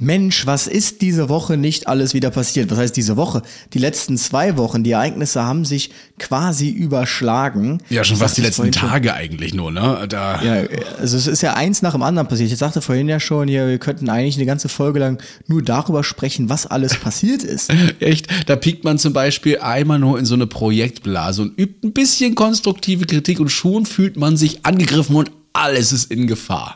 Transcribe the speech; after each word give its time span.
Mensch, 0.00 0.46
was 0.46 0.66
ist 0.66 1.02
diese 1.02 1.28
Woche 1.28 1.58
nicht 1.58 1.86
alles 1.86 2.14
wieder 2.14 2.30
passiert? 2.30 2.70
Was 2.70 2.78
heißt 2.78 2.96
diese 2.96 3.18
Woche? 3.18 3.42
Die 3.74 3.78
letzten 3.78 4.16
zwei 4.16 4.56
Wochen, 4.56 4.82
die 4.82 4.92
Ereignisse 4.92 5.42
haben 5.42 5.66
sich 5.66 5.90
quasi 6.18 6.70
überschlagen. 6.70 7.82
Ja, 7.90 8.02
schon 8.02 8.16
fast 8.16 8.38
die 8.38 8.40
letzten 8.40 8.72
Tage 8.72 9.12
eigentlich 9.12 9.52
nur, 9.52 9.70
ne? 9.70 10.06
Da. 10.08 10.42
Ja, 10.42 10.64
also 10.98 11.18
es 11.18 11.26
ist 11.26 11.42
ja 11.42 11.52
eins 11.52 11.82
nach 11.82 11.92
dem 11.92 12.02
anderen 12.02 12.28
passiert. 12.28 12.50
Ich 12.50 12.56
sagte 12.56 12.80
vorhin 12.80 13.10
ja 13.10 13.20
schon, 13.20 13.46
hier, 13.46 13.68
wir 13.68 13.78
könnten 13.78 14.08
eigentlich 14.08 14.36
eine 14.36 14.46
ganze 14.46 14.70
Folge 14.70 15.00
lang 15.00 15.22
nur 15.46 15.60
darüber 15.62 16.02
sprechen, 16.02 16.48
was 16.48 16.66
alles 16.66 16.96
passiert 16.96 17.42
ist. 17.42 17.70
Echt? 18.00 18.26
Da 18.46 18.56
piekt 18.56 18.84
man 18.84 18.98
zum 18.98 19.12
Beispiel 19.12 19.58
einmal 19.58 19.98
nur 19.98 20.18
in 20.18 20.24
so 20.24 20.34
eine 20.34 20.46
Projektblase 20.46 21.42
und 21.42 21.58
übt 21.58 21.86
ein 21.86 21.92
bisschen 21.92 22.34
konstruktive 22.34 23.04
Kritik 23.04 23.38
und 23.38 23.50
schon 23.50 23.84
fühlt 23.84 24.16
man 24.16 24.38
sich 24.38 24.64
angegriffen 24.64 25.14
und 25.14 25.30
alles 25.52 25.92
ist 25.92 26.10
in 26.10 26.26
Gefahr. 26.26 26.74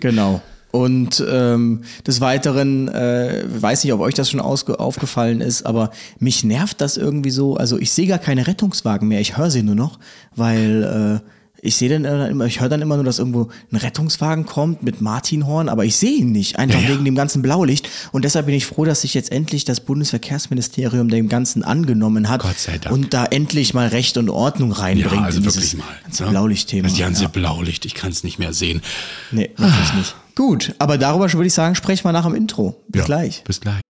Genau. 0.00 0.42
Und 0.72 1.22
ähm, 1.30 1.82
des 2.06 2.20
Weiteren, 2.22 2.88
äh, 2.88 3.44
weiß 3.46 3.84
nicht, 3.84 3.92
ob 3.92 4.00
euch 4.00 4.14
das 4.14 4.30
schon 4.30 4.40
aufgefallen 4.40 5.42
ist, 5.42 5.64
aber 5.66 5.90
mich 6.18 6.44
nervt 6.44 6.80
das 6.80 6.96
irgendwie 6.96 7.30
so. 7.30 7.56
Also 7.56 7.78
ich 7.78 7.92
sehe 7.92 8.06
gar 8.06 8.18
keine 8.18 8.46
Rettungswagen 8.46 9.06
mehr, 9.06 9.20
ich 9.20 9.36
höre 9.36 9.50
sie 9.50 9.62
nur 9.62 9.74
noch, 9.74 9.98
weil 10.34 11.20
äh, 11.22 11.28
ich 11.64 11.76
sehe 11.76 11.88
dann 11.88 12.04
immer, 12.04 12.44
ich 12.46 12.60
höre 12.60 12.68
dann 12.68 12.82
immer 12.82 12.96
nur, 12.96 13.04
dass 13.04 13.20
irgendwo 13.20 13.48
ein 13.70 13.76
Rettungswagen 13.76 14.46
kommt 14.46 14.82
mit 14.82 15.00
Martinhorn, 15.00 15.68
aber 15.68 15.84
ich 15.84 15.94
sehe 15.94 16.18
ihn 16.18 16.32
nicht, 16.32 16.58
einfach 16.58 16.80
ja. 16.82 16.88
wegen 16.88 17.04
dem 17.04 17.14
ganzen 17.14 17.40
Blaulicht. 17.40 17.88
Und 18.10 18.24
deshalb 18.24 18.46
bin 18.46 18.54
ich 18.56 18.66
froh, 18.66 18.84
dass 18.84 19.02
sich 19.02 19.14
jetzt 19.14 19.30
endlich 19.30 19.64
das 19.64 19.78
Bundesverkehrsministerium 19.80 21.08
dem 21.08 21.28
Ganzen 21.28 21.62
angenommen 21.62 22.28
hat 22.28 22.42
Gott 22.42 22.58
sei 22.58 22.78
Dank. 22.78 22.92
und 22.92 23.14
da 23.14 23.26
endlich 23.26 23.74
mal 23.74 23.86
Recht 23.86 24.16
und 24.16 24.28
Ordnung 24.28 24.72
reinbringt. 24.72 25.12
Ja, 25.12 25.22
also 25.22 25.44
wirklich 25.44 25.76
mal. 25.76 25.84
Ganze 26.02 26.24
ne? 26.24 26.30
Blaulichtthema. 26.30 26.88
Das 26.88 26.98
ganze 26.98 27.22
ja. 27.22 27.28
Blaulicht, 27.28 27.84
ich 27.84 27.94
kann 27.94 28.10
es 28.10 28.24
nicht 28.24 28.40
mehr 28.40 28.52
sehen. 28.52 28.82
Nee, 29.30 29.50
wirklich 29.56 29.94
nicht. 29.94 30.16
Gut, 30.34 30.74
aber 30.78 30.98
darüber 30.98 31.32
würde 31.32 31.46
ich 31.46 31.54
sagen, 31.54 31.74
sprechen 31.74 32.04
wir 32.04 32.12
nach 32.12 32.24
dem 32.24 32.34
Intro. 32.34 32.74
Bis 32.88 33.00
ja, 33.00 33.06
gleich. 33.06 33.44
Bis 33.44 33.60
gleich. 33.60 33.80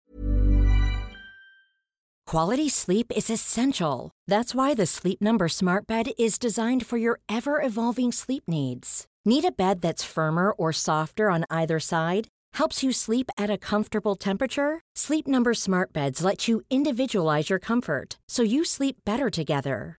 Quality 2.27 2.69
sleep 2.71 3.13
is 3.15 3.29
essential. 3.29 4.11
That's 4.27 4.55
why 4.55 4.75
the 4.75 4.87
Sleep 4.87 5.21
Number 5.21 5.49
Smart 5.49 5.87
Bed 5.87 6.13
is 6.19 6.39
designed 6.39 6.87
for 6.87 6.97
your 6.97 7.21
ever-evolving 7.29 8.13
sleep 8.13 8.45
needs. 8.49 9.05
Need 9.25 9.45
a 9.45 9.53
bed 9.53 9.83
that's 9.83 10.03
firmer 10.03 10.53
or 10.53 10.73
softer 10.73 11.31
on 11.31 11.45
either 11.51 11.79
side? 11.79 12.29
Helps 12.55 12.83
you 12.83 12.91
sleep 12.91 13.31
at 13.39 13.51
a 13.51 13.59
comfortable 13.59 14.17
temperature? 14.17 14.81
Sleep 14.97 15.29
Number 15.29 15.53
Smart 15.55 15.93
Beds 15.93 16.25
let 16.25 16.49
you 16.49 16.63
individualize 16.71 17.51
your 17.51 17.59
comfort 17.59 18.19
so 18.29 18.43
you 18.43 18.65
sleep 18.65 18.97
better 19.05 19.29
together. 19.29 19.99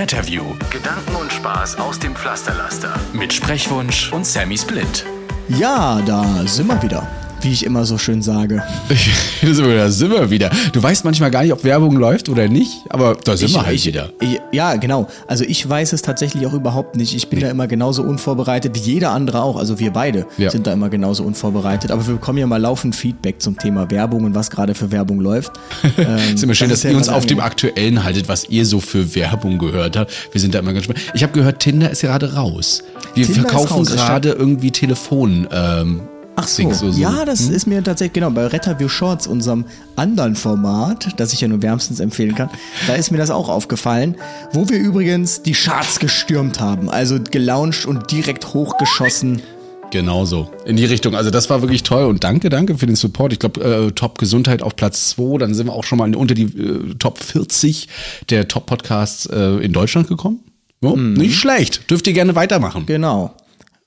Retterview. 0.00 0.54
Gedanken 0.70 1.14
und 1.14 1.30
Spaß 1.30 1.76
aus 1.78 1.98
dem 1.98 2.16
Pflasterlaster. 2.16 2.98
Mit 3.12 3.34
Sprechwunsch 3.34 4.10
und 4.14 4.24
Sammy 4.24 4.56
Split. 4.56 5.04
Ja, 5.50 6.00
da 6.06 6.24
sind 6.46 6.68
wir 6.68 6.82
wieder. 6.82 7.06
Wie 7.42 7.52
ich 7.52 7.64
immer 7.64 7.84
so 7.84 7.98
schön 7.98 8.22
sage. 8.22 8.62
da 9.42 9.90
sind 9.90 10.10
wir 10.10 10.30
wieder. 10.30 10.50
Du 10.72 10.82
weißt 10.82 11.04
manchmal 11.04 11.30
gar 11.30 11.42
nicht, 11.42 11.52
ob 11.52 11.64
Werbung 11.64 11.96
läuft 11.96 12.28
oder 12.28 12.48
nicht, 12.48 12.84
aber 12.88 13.16
da 13.22 13.36
sind 13.36 13.48
ich, 13.48 13.54
wir 13.54 13.66
halt 13.66 13.76
ich, 13.76 13.86
wieder. 13.86 14.10
Ja, 14.52 14.76
genau. 14.76 15.08
Also 15.26 15.44
ich 15.44 15.68
weiß 15.68 15.92
es 15.92 16.02
tatsächlich 16.02 16.46
auch 16.46 16.52
überhaupt 16.52 16.96
nicht. 16.96 17.14
Ich 17.14 17.28
bin 17.28 17.38
nee. 17.38 17.44
da 17.44 17.50
immer 17.50 17.66
genauso 17.66 18.02
unvorbereitet 18.02 18.74
wie 18.74 18.80
jeder 18.80 19.10
andere 19.10 19.42
auch. 19.42 19.56
Also 19.56 19.78
wir 19.78 19.92
beide 19.92 20.26
ja. 20.38 20.50
sind 20.50 20.66
da 20.66 20.72
immer 20.72 20.88
genauso 20.88 21.24
unvorbereitet. 21.24 21.90
Aber 21.90 22.06
wir 22.06 22.14
bekommen 22.14 22.38
ja 22.38 22.46
mal 22.46 22.60
laufend 22.60 22.94
Feedback 22.94 23.40
zum 23.40 23.58
Thema 23.58 23.90
Werbung 23.90 24.24
und 24.24 24.34
was 24.34 24.50
gerade 24.50 24.74
für 24.74 24.90
Werbung 24.90 25.20
läuft. 25.20 25.52
ähm, 25.98 26.18
ist 26.34 26.42
immer 26.42 26.54
schön, 26.54 26.70
dass 26.70 26.84
ihr 26.84 26.96
uns 26.96 27.08
auf 27.08 27.26
dem 27.26 27.40
Aktuellen 27.40 28.04
haltet, 28.04 28.28
was 28.28 28.48
ihr 28.48 28.66
so 28.66 28.80
für 28.80 29.14
Werbung 29.14 29.58
gehört 29.58 29.96
habt. 29.96 30.12
Wir 30.32 30.40
sind 30.40 30.54
da 30.54 30.58
immer 30.58 30.72
ganz 30.72 30.84
spannend. 30.84 31.02
Ich 31.14 31.22
habe 31.22 31.32
gehört, 31.32 31.60
Tinder 31.60 31.90
ist 31.90 32.02
gerade 32.02 32.34
raus. 32.34 32.82
Wir 33.14 33.26
Tinder 33.26 33.48
verkaufen 33.48 33.84
gerade 33.84 34.30
irgendwie 34.32 34.70
Telefon. 34.70 35.46
Ähm, 35.52 36.00
Ach 36.36 36.46
so. 36.46 36.72
so, 36.72 36.90
so. 36.90 37.00
Ja, 37.00 37.24
das 37.24 37.48
hm? 37.48 37.54
ist 37.54 37.66
mir 37.66 37.82
tatsächlich, 37.82 38.14
genau, 38.14 38.30
bei 38.30 38.46
Retterview 38.46 38.88
Shorts, 38.88 39.26
unserem 39.26 39.64
anderen 39.96 40.36
Format, 40.36 41.08
das 41.18 41.32
ich 41.32 41.40
ja 41.40 41.48
nur 41.48 41.62
wärmstens 41.62 42.00
empfehlen 42.00 42.34
kann, 42.34 42.48
da 42.86 42.94
ist 42.94 43.10
mir 43.10 43.18
das 43.18 43.30
auch 43.30 43.48
aufgefallen, 43.48 44.16
wo 44.52 44.68
wir 44.68 44.78
übrigens 44.78 45.42
die 45.42 45.52
Charts 45.52 45.98
gestürmt 45.98 46.60
haben, 46.60 46.88
also 46.88 47.18
gelauncht 47.30 47.84
und 47.84 48.10
direkt 48.10 48.54
hochgeschossen. 48.54 49.42
Genauso. 49.90 50.48
In 50.64 50.76
die 50.76 50.84
Richtung. 50.84 51.14
Also 51.14 51.30
das 51.30 51.50
war 51.50 51.62
wirklich 51.62 51.82
toll 51.82 52.04
und 52.04 52.22
danke, 52.22 52.48
danke 52.48 52.78
für 52.78 52.86
den 52.86 52.96
Support. 52.96 53.32
Ich 53.32 53.38
glaube, 53.40 53.60
äh, 53.60 53.90
Top 53.90 54.18
Gesundheit 54.18 54.62
auf 54.62 54.76
Platz 54.76 55.10
2. 55.10 55.38
Dann 55.38 55.54
sind 55.54 55.66
wir 55.66 55.72
auch 55.72 55.84
schon 55.84 55.98
mal 55.98 56.14
unter 56.14 56.34
die 56.34 56.44
äh, 56.44 56.94
Top 56.98 57.18
40 57.18 57.88
der 58.30 58.46
Top 58.46 58.66
Podcasts 58.66 59.26
äh, 59.26 59.56
in 59.64 59.72
Deutschland 59.72 60.08
gekommen. 60.08 60.40
Oh, 60.82 60.96
mhm. 60.96 61.14
Nicht 61.14 61.36
schlecht. 61.36 61.90
Dürft 61.90 62.06
ihr 62.06 62.12
gerne 62.12 62.34
weitermachen. 62.34 62.86
Genau. 62.86 63.34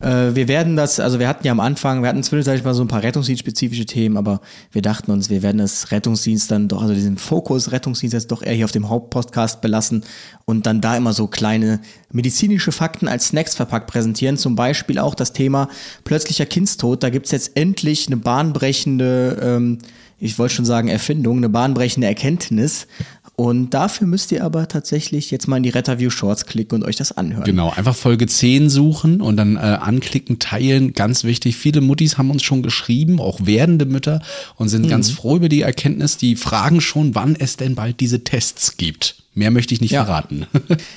Äh, 0.04 0.36
wir 0.36 0.48
werden 0.48 0.76
das, 0.76 1.00
also 1.00 1.20
wir 1.20 1.28
hatten 1.28 1.46
ja 1.46 1.52
am 1.52 1.62
Anfang, 1.62 2.02
wir 2.02 2.10
hatten 2.10 2.24
zwischenzeitlich 2.24 2.66
mal 2.66 2.74
so 2.74 2.84
ein 2.84 2.90
paar 2.90 3.04
Rettungsdienstspezifische 3.04 3.86
Themen, 3.86 4.18
aber 4.18 4.42
wir 4.72 4.82
dachten 4.82 5.12
uns, 5.12 5.30
wir 5.30 5.42
werden 5.42 5.60
das 5.60 5.92
Rettungsdienst 5.92 6.52
dann 6.52 6.68
doch, 6.68 6.82
also 6.82 6.94
diesen 6.94 7.18
Fokus 7.18 7.72
Rettungsdienst 7.72 8.14
jetzt 8.14 8.32
doch 8.32 8.44
eher 8.44 8.54
hier 8.54 8.66
auf 8.66 8.72
dem 8.72 8.90
Hauptpodcast 8.90 9.62
belassen 9.62 10.04
und 10.46 10.66
dann 10.66 10.82
da 10.82 10.98
immer 10.98 11.14
so 11.14 11.28
kleine 11.28 11.80
medizinische 12.12 12.74
Fakten 12.74 13.08
als 13.08 13.30
Snacks 13.30 13.56
verpackt 13.56 13.88
präsentieren. 13.88 14.38
Zum 14.38 14.56
Beispiel 14.56 15.00
auch 15.00 15.16
das 15.16 15.32
Thema 15.32 15.70
plötzlicher 16.04 16.46
Kindstod. 16.46 17.02
Da 17.02 17.10
gibt's 17.10 17.32
jetzt 17.32 17.56
endlich 17.56 18.08
eine 18.08 18.18
bahnbrechende, 18.18 19.40
ähm, 19.42 19.78
ich 20.20 20.38
wollte 20.38 20.56
schon 20.56 20.66
sagen 20.66 20.90
Erfindung, 20.90 21.38
eine 21.38 21.50
bahnbrechende 21.50 22.08
Erkenntnis. 22.08 22.88
Und 23.36 23.72
dafür 23.72 24.06
müsst 24.06 24.32
ihr 24.32 24.44
aber 24.44 24.68
tatsächlich 24.68 25.32
jetzt 25.32 25.48
mal 25.48 25.58
in 25.58 25.64
die 25.64 25.70
Retterview 25.70 26.12
Shorts 26.12 26.46
klicken 26.46 26.76
und 26.76 26.88
euch 26.88 26.98
das 26.98 27.12
anhören. 27.12 27.46
Genau, 27.46 27.72
einfach 27.72 27.96
Folge 27.96 28.28
10 28.28 28.70
suchen 28.70 29.22
und 29.22 29.38
dann 29.38 29.56
äh, 29.56 29.60
anklicken, 29.60 30.38
teilen. 30.38 30.94
Ganz 30.94 31.24
wichtig. 31.24 31.56
Viele 31.56 31.82
Muttis 31.82 32.20
haben 32.20 32.30
uns 32.30 32.44
schon 32.44 32.62
geschrieben, 32.62 33.20
auch 33.20 33.40
werdende 33.44 33.86
Mütter, 33.86 34.22
und 34.56 34.70
sind 34.70 34.86
mhm. 34.86 34.90
ganz 34.90 35.10
froh 35.10 35.38
über 35.38 35.50
die 35.50 35.62
Erkenntnis. 35.62 36.18
Die 36.18 36.36
fragen 36.36 36.80
schon, 36.80 37.16
wann 37.16 37.36
es 37.36 37.58
denn 37.58 37.74
bald 37.74 38.00
diese 38.00 38.24
Tests 38.24 38.78
gibt. 38.78 39.23
Mehr 39.36 39.50
möchte 39.50 39.74
ich 39.74 39.82
nicht 39.82 39.92
ja. 39.92 40.06
verraten. 40.06 40.46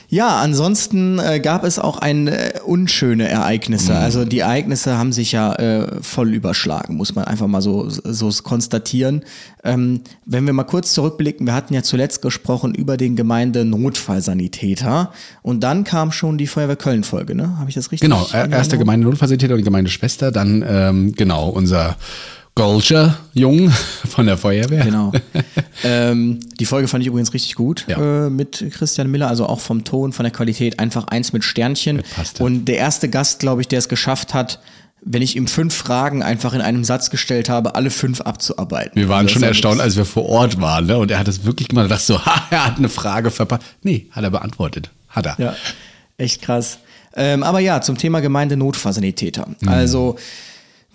Ja, 0.09 0.37
ansonsten 0.37 1.19
äh, 1.19 1.41
gab 1.41 1.65
es 1.65 1.79
auch 1.79 1.99
ein 1.99 2.29
äh, 2.29 2.53
unschöne 2.65 3.29
Ereignisse. 3.29 3.93
Mhm. 3.93 3.99
Also 3.99 4.25
die 4.25 4.39
Ereignisse 4.39 4.97
haben 4.97 5.13
sich 5.13 5.33
ja 5.33 5.55
äh, 5.55 6.01
voll 6.01 6.33
überschlagen, 6.33 6.97
muss 6.97 7.15
man 7.15 7.25
einfach 7.25 7.49
mal 7.49 7.61
so, 7.61 7.89
so 7.89 8.31
konstatieren. 8.43 9.25
Ähm, 9.65 10.03
wenn 10.25 10.47
wir 10.47 10.53
mal 10.53 10.65
kurz 10.65 10.93
zurückblicken, 10.93 11.47
wir 11.47 11.55
hatten 11.55 11.75
ja 11.75 11.83
zuletzt 11.83 12.23
gesprochen 12.23 12.75
über 12.75 12.97
den 12.97 13.17
Gemeindenotfallsanitäter 13.17 15.13
und 15.43 15.61
dann 15.65 15.85
kam 15.85 16.13
schon 16.13 16.39
die 16.39 16.47
Feuerwehr 16.47 16.77
Köln-Folge, 16.77 17.35
ne? 17.35 17.59
Habe 17.59 17.69
ich 17.69 17.75
das 17.75 17.91
richtig? 17.91 18.09
Genau, 18.09 18.27
erst 18.33 18.71
der 18.71 18.79
Gemeindenotfallsanitäter 18.79 19.55
und 19.55 19.59
die 19.59 19.65
Gemeindeschwester, 19.65 20.31
dann 20.31 20.65
ähm, 20.67 21.15
genau 21.15 21.49
unser 21.49 21.97
Golscher 22.57 23.19
Jung 23.35 23.71
von 24.09 24.25
der 24.25 24.39
Feuerwehr. 24.39 24.83
Genau. 24.83 25.13
ähm, 25.85 26.41
die 26.59 26.65
Folge 26.65 26.89
fand 26.89 27.03
ich 27.03 27.09
übrigens 27.09 27.35
richtig 27.35 27.55
gut 27.55 27.85
ja. 27.87 28.27
äh, 28.27 28.31
mit 28.31 28.65
Christian 28.73 29.11
Miller, 29.11 29.29
also 29.29 29.45
auch 29.47 29.61
vom 29.61 29.85
Ton, 29.85 30.15
von 30.15 30.25
der 30.25 30.33
Qualität, 30.33 30.79
einfach 30.79 31.05
eins 31.09 31.35
mit 31.35 31.45
Sternchen. 31.45 32.03
Und 32.39 32.65
der 32.65 32.79
erste 32.79 33.11
Gast, 33.11 33.41
glaube 33.41 33.61
ich, 33.61 33.69
der 33.69 33.79
es 33.79 33.91
geschafft 33.91 34.33
hat, 34.33 34.61
wenn 35.03 35.21
ich 35.21 35.37
ihm 35.37 35.47
fünf 35.49 35.75
Fragen 35.75 36.23
einfach 36.23 36.55
in 36.55 36.63
einem 36.63 36.83
Satz 36.83 37.11
gestellt 37.11 37.51
habe, 37.51 37.75
alle 37.75 37.91
fünf 37.91 38.23
abzuarbeiten. 38.23 38.99
Wir 38.99 39.11
waren 39.11 39.27
also 39.27 39.35
schon 39.35 39.43
erstaunt, 39.43 39.83
als 39.83 39.97
wir 39.97 40.07
vor 40.07 40.25
Ort 40.25 40.59
waren, 40.59 40.87
ne? 40.87 40.97
Und 40.97 41.11
er 41.11 41.19
hat 41.19 41.29
es 41.29 41.45
wirklich 41.45 41.69
gemacht. 41.69 41.91
Dachte 41.91 42.05
so, 42.05 42.19
ha, 42.25 42.47
er 42.51 42.67
hat 42.67 42.79
eine 42.79 42.89
Frage 42.89 43.31
verpasst. 43.31 43.65
Nee, 43.83 44.07
hat 44.13 44.25
er 44.25 44.31
beantwortet. 44.31 44.91
Hat 45.11 45.27
er. 45.27 45.35
Ja, 45.39 45.57
echt 46.17 46.41
krass. 46.41 46.79
Ähm, 47.15 47.43
aber 47.43 47.61
ja, 47.61 47.83
zum 47.83 47.99
Thema 47.99 48.21
Gemeindenotfallsanitäter. 48.21 49.47
Mhm. 49.61 49.69
Also 49.69 50.17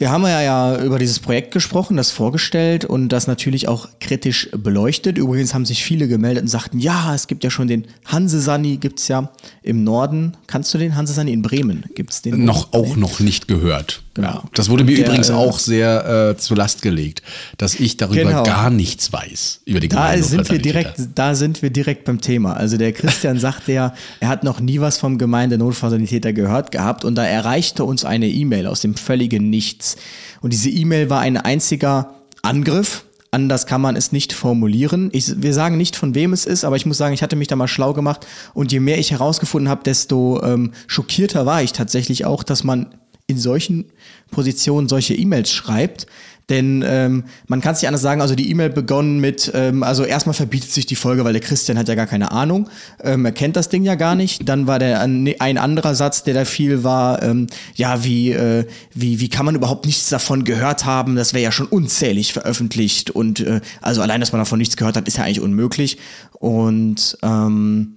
wir 0.01 0.09
haben 0.09 0.23
ja, 0.23 0.41
ja 0.41 0.83
über 0.83 0.97
dieses 0.97 1.19
Projekt 1.19 1.51
gesprochen, 1.51 1.95
das 1.95 2.09
vorgestellt 2.09 2.85
und 2.85 3.09
das 3.09 3.27
natürlich 3.27 3.67
auch 3.67 3.87
kritisch 3.99 4.49
beleuchtet. 4.51 5.19
Übrigens 5.19 5.53
haben 5.53 5.63
sich 5.63 5.83
viele 5.83 6.07
gemeldet 6.07 6.41
und 6.41 6.47
sagten, 6.47 6.79
ja, 6.79 7.13
es 7.13 7.27
gibt 7.27 7.43
ja 7.43 7.51
schon 7.51 7.67
den 7.67 7.85
Hansesani, 8.05 8.77
gibt's 8.77 9.07
ja 9.09 9.31
im 9.61 9.83
Norden. 9.83 10.35
Kannst 10.47 10.73
du 10.73 10.79
den 10.79 10.95
Hansesani 10.95 11.31
in 11.31 11.43
Bremen? 11.43 11.85
Gibt's 11.93 12.23
den? 12.23 12.45
Noch 12.45 12.73
auch 12.73 12.95
noch 12.95 13.19
nicht 13.19 13.47
gehört. 13.47 14.01
Genau. 14.13 14.27
Ja, 14.27 14.43
das 14.53 14.69
wurde 14.69 14.83
mir 14.83 14.95
der, 14.97 15.05
übrigens 15.05 15.29
äh, 15.29 15.33
auch 15.33 15.57
sehr 15.57 16.31
äh, 16.31 16.37
zur 16.37 16.57
Last 16.57 16.81
gelegt, 16.81 17.21
dass 17.57 17.75
ich 17.75 17.95
darüber 17.95 18.23
genau. 18.23 18.43
gar 18.43 18.69
nichts 18.69 19.13
weiß 19.13 19.61
über 19.65 19.79
die 19.79 19.87
da 19.87 20.17
sind 20.17 20.49
wir 20.51 20.59
direkt, 20.59 20.99
Da 21.15 21.33
sind 21.33 21.61
wir 21.61 21.69
direkt 21.69 22.03
beim 22.03 22.19
Thema. 22.19 22.53
Also 22.53 22.77
der 22.77 22.91
Christian 22.91 23.39
sagte 23.39 23.71
ja, 23.71 23.93
er 24.19 24.27
hat 24.27 24.43
noch 24.43 24.59
nie 24.59 24.81
was 24.81 24.97
vom 24.97 25.17
Gemeindenotfallsanitäter 25.17 26.33
gehört 26.33 26.71
gehabt 26.71 27.05
und 27.05 27.15
da 27.15 27.25
erreichte 27.25 27.85
uns 27.85 28.03
eine 28.03 28.27
E-Mail 28.27 28.67
aus 28.67 28.81
dem 28.81 28.95
völligen 28.95 29.49
Nichts. 29.49 29.95
Und 30.41 30.51
diese 30.51 30.69
E-Mail 30.69 31.09
war 31.09 31.21
ein 31.21 31.37
einziger 31.37 32.13
Angriff 32.41 33.05
Anders 33.33 33.65
kann 33.65 33.79
man 33.79 33.95
es 33.95 34.11
nicht 34.11 34.33
formulieren. 34.33 35.09
Ich, 35.13 35.41
wir 35.41 35.53
sagen 35.53 35.77
nicht, 35.77 35.95
von 35.95 36.15
wem 36.15 36.33
es 36.33 36.45
ist, 36.45 36.65
aber 36.65 36.75
ich 36.75 36.85
muss 36.85 36.97
sagen, 36.97 37.13
ich 37.13 37.23
hatte 37.23 37.37
mich 37.37 37.47
da 37.47 37.55
mal 37.55 37.69
schlau 37.69 37.93
gemacht 37.93 38.27
und 38.53 38.73
je 38.73 38.81
mehr 38.81 38.99
ich 38.99 39.11
herausgefunden 39.11 39.69
habe, 39.69 39.83
desto 39.85 40.43
ähm, 40.43 40.73
schockierter 40.87 41.45
war 41.45 41.63
ich 41.63 41.71
tatsächlich 41.71 42.25
auch, 42.25 42.43
dass 42.43 42.65
man 42.65 42.87
in 43.31 43.39
solchen 43.39 43.85
Positionen 44.29 44.87
solche 44.87 45.15
E-Mails 45.15 45.51
schreibt. 45.51 46.07
Denn 46.51 46.83
ähm, 46.85 47.23
man 47.47 47.61
kann 47.61 47.73
es 47.73 47.81
nicht 47.81 47.87
anders 47.87 48.01
sagen, 48.01 48.19
also 48.19 48.35
die 48.35 48.49
E-Mail 48.49 48.69
begonnen 48.69 49.19
mit, 49.21 49.49
ähm, 49.55 49.83
also 49.83 50.03
erstmal 50.03 50.33
verbietet 50.33 50.69
sich 50.69 50.85
die 50.85 50.97
Folge, 50.97 51.23
weil 51.23 51.31
der 51.31 51.41
Christian 51.41 51.77
hat 51.77 51.87
ja 51.87 51.95
gar 51.95 52.07
keine 52.07 52.31
Ahnung, 52.31 52.69
ähm, 53.01 53.23
er 53.23 53.31
kennt 53.31 53.55
das 53.55 53.69
Ding 53.69 53.83
ja 53.83 53.95
gar 53.95 54.15
nicht. 54.15 54.49
Dann 54.49 54.67
war 54.67 54.77
der 54.77 54.99
ein 54.99 55.57
anderer 55.57 55.95
Satz, 55.95 56.23
der 56.23 56.33
da 56.33 56.43
viel 56.43 56.83
war, 56.83 57.23
ähm, 57.23 57.47
ja, 57.75 58.03
wie, 58.03 58.31
äh, 58.31 58.65
wie, 58.93 59.21
wie 59.21 59.29
kann 59.29 59.45
man 59.45 59.55
überhaupt 59.55 59.85
nichts 59.85 60.09
davon 60.09 60.43
gehört 60.43 60.83
haben? 60.83 61.15
Das 61.15 61.33
wäre 61.33 61.43
ja 61.43 61.53
schon 61.53 61.67
unzählig 61.67 62.33
veröffentlicht. 62.33 63.11
Und 63.11 63.39
äh, 63.39 63.61
also 63.81 64.01
allein, 64.01 64.19
dass 64.19 64.33
man 64.33 64.41
davon 64.41 64.59
nichts 64.59 64.75
gehört 64.75 64.97
hat, 64.97 65.07
ist 65.07 65.17
ja 65.17 65.23
eigentlich 65.23 65.39
unmöglich. 65.39 65.99
Und 66.33 67.17
ähm, 67.21 67.95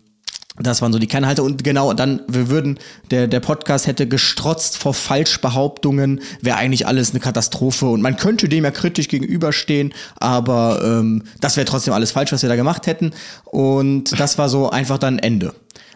das 0.57 0.83
waren 0.83 0.93
so 0.93 1.01
die 1.01 1.09
Kernhalter 1.09 1.43
und 1.43 1.65
genau, 1.65 1.93
dann 1.95 2.21
wir 2.29 2.49
würden, 2.49 2.79
der, 3.11 3.27
der 3.27 3.41
Podcast 3.41 3.89
hätte 3.89 4.07
gestrotzt 4.07 4.77
vor 4.79 4.95
Falschbehauptungen, 4.95 6.21
wäre 6.43 6.57
eigentlich 6.57 6.87
alles 6.87 7.11
eine 7.11 7.19
Katastrophe 7.19 7.87
und 7.87 8.03
man 8.03 8.17
könnte 8.17 8.49
dem 8.49 8.63
ja 8.63 8.71
kritisch 8.71 9.09
gegenüberstehen, 9.09 9.93
aber 10.17 10.81
ähm, 10.85 11.25
das 11.41 11.57
wäre 11.57 11.65
trotzdem 11.65 11.93
alles 11.93 12.13
falsch, 12.13 12.31
was 12.31 12.43
wir 12.43 12.49
da 12.49 12.57
gemacht 12.57 12.87
hätten. 12.87 13.13
Und 13.45 14.19
das 14.21 14.39
war 14.39 14.49
so 14.49 14.71
einfach 14.71 14.99
dann 14.99 15.19
Ende. 15.19 15.55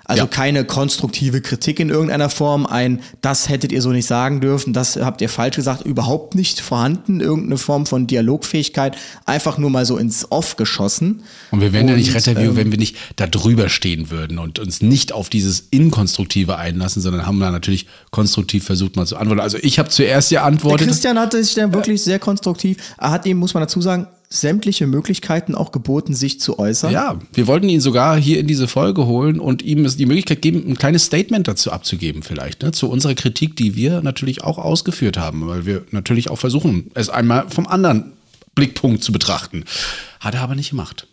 Also 0.09 0.23
ja. 0.23 0.27
keine 0.27 0.65
konstruktive 0.65 1.43
Kritik 1.43 1.79
in 1.81 1.91
irgendeiner 1.91 2.31
Form, 2.31 2.65
ein, 2.65 3.01
das 3.21 3.51
hättet 3.51 3.73
ihr 3.73 3.83
so 3.83 3.91
nicht 3.91 4.07
sagen 4.07 4.41
dürfen, 4.41 4.73
das 4.73 4.97
habt 4.97 5.21
ihr 5.21 5.29
falsch 5.29 5.57
gesagt, 5.57 5.85
überhaupt 5.85 6.35
nicht 6.35 6.63
vorhanden, 6.63 7.21
irgendeine 7.21 7.59
Form 7.59 7.85
von 7.85 8.07
Dialogfähigkeit, 8.07 8.97
einfach 9.27 9.59
nur 9.59 9.69
mal 9.69 9.85
so 9.85 9.99
ins 9.99 10.33
Off 10.33 10.57
geschossen. 10.57 11.25
Und 11.51 11.61
wir 11.61 11.75
wären 11.75 11.89
ja 11.89 11.95
nicht 11.95 12.15
Retterview, 12.15 12.53
ähm, 12.53 12.57
wenn 12.57 12.71
wir 12.71 12.79
nicht 12.79 12.97
da 13.17 13.27
drüber 13.27 13.69
stehen 13.69 14.11
würden 14.11 14.39
und 14.39 14.59
uns 14.59 14.81
nicht 14.81 15.13
auf 15.13 15.29
dieses 15.29 15.61
Inkonstruktive 15.69 16.57
einlassen, 16.57 17.03
sondern 17.03 17.27
haben 17.27 17.39
da 17.39 17.51
natürlich 17.51 17.87
konstruktiv 18.11 18.65
versucht 18.65 18.97
mal 18.97 19.07
zu 19.07 19.19
antworten. 19.19 19.43
Also 19.43 19.59
ich 19.61 19.79
habe 19.79 19.91
zuerst 19.91 20.31
ja 20.31 20.43
antwortet. 20.43 20.81
Der 20.81 20.87
Christian 20.87 21.19
hatte 21.19 21.45
sich 21.45 21.55
dann 21.55 21.75
wirklich 21.75 22.03
sehr 22.03 22.19
konstruktiv, 22.19 22.79
er 22.97 23.11
hat 23.11 23.27
ihm, 23.27 23.37
muss 23.37 23.53
man 23.53 23.63
dazu 23.63 23.83
sagen, 23.83 24.07
sämtliche 24.31 24.87
Möglichkeiten 24.87 25.55
auch 25.55 25.73
geboten, 25.73 26.15
sich 26.15 26.39
zu 26.39 26.59
äußern. 26.59 26.93
Ja, 26.93 27.19
wir 27.33 27.47
wollten 27.47 27.69
ihn 27.69 27.81
sogar 27.81 28.19
hier 28.19 28.39
in 28.39 28.47
diese 28.47 28.69
Folge 28.69 29.07
holen 29.07 29.41
und 29.41 29.63
ihm 29.63 29.87
die 29.97 30.07
Möglichkeit 30.07 30.43
geben, 30.43 30.65
ein 30.69 30.77
kleines 30.77 31.05
Statement 31.05 31.49
dazu 31.49 31.73
abzugeben, 31.73 32.23
vielleicht, 32.23 32.63
ne, 32.63 32.73
zu 32.73 32.91
unserer 32.91 33.15
Kritik, 33.15 33.57
die 33.57 33.75
wir 33.75 34.03
natürlich 34.03 34.45
auch 34.45 34.59
ausgeführt 34.59 35.17
haben, 35.17 35.47
weil 35.49 35.65
wir 35.65 35.85
natürlich 35.93 36.29
auch 36.29 36.39
versuchen, 36.39 36.91
es 36.95 37.09
einmal 37.09 37.49
vom 37.49 37.67
anderen 37.67 38.13
Blickpunkt 38.55 39.03
zu 39.03 39.13
betrachten. 39.13 39.65
Hat 40.21 40.35
er 40.35 40.43
aber 40.43 40.55
nicht 40.55 40.71
gemacht. 40.71 41.07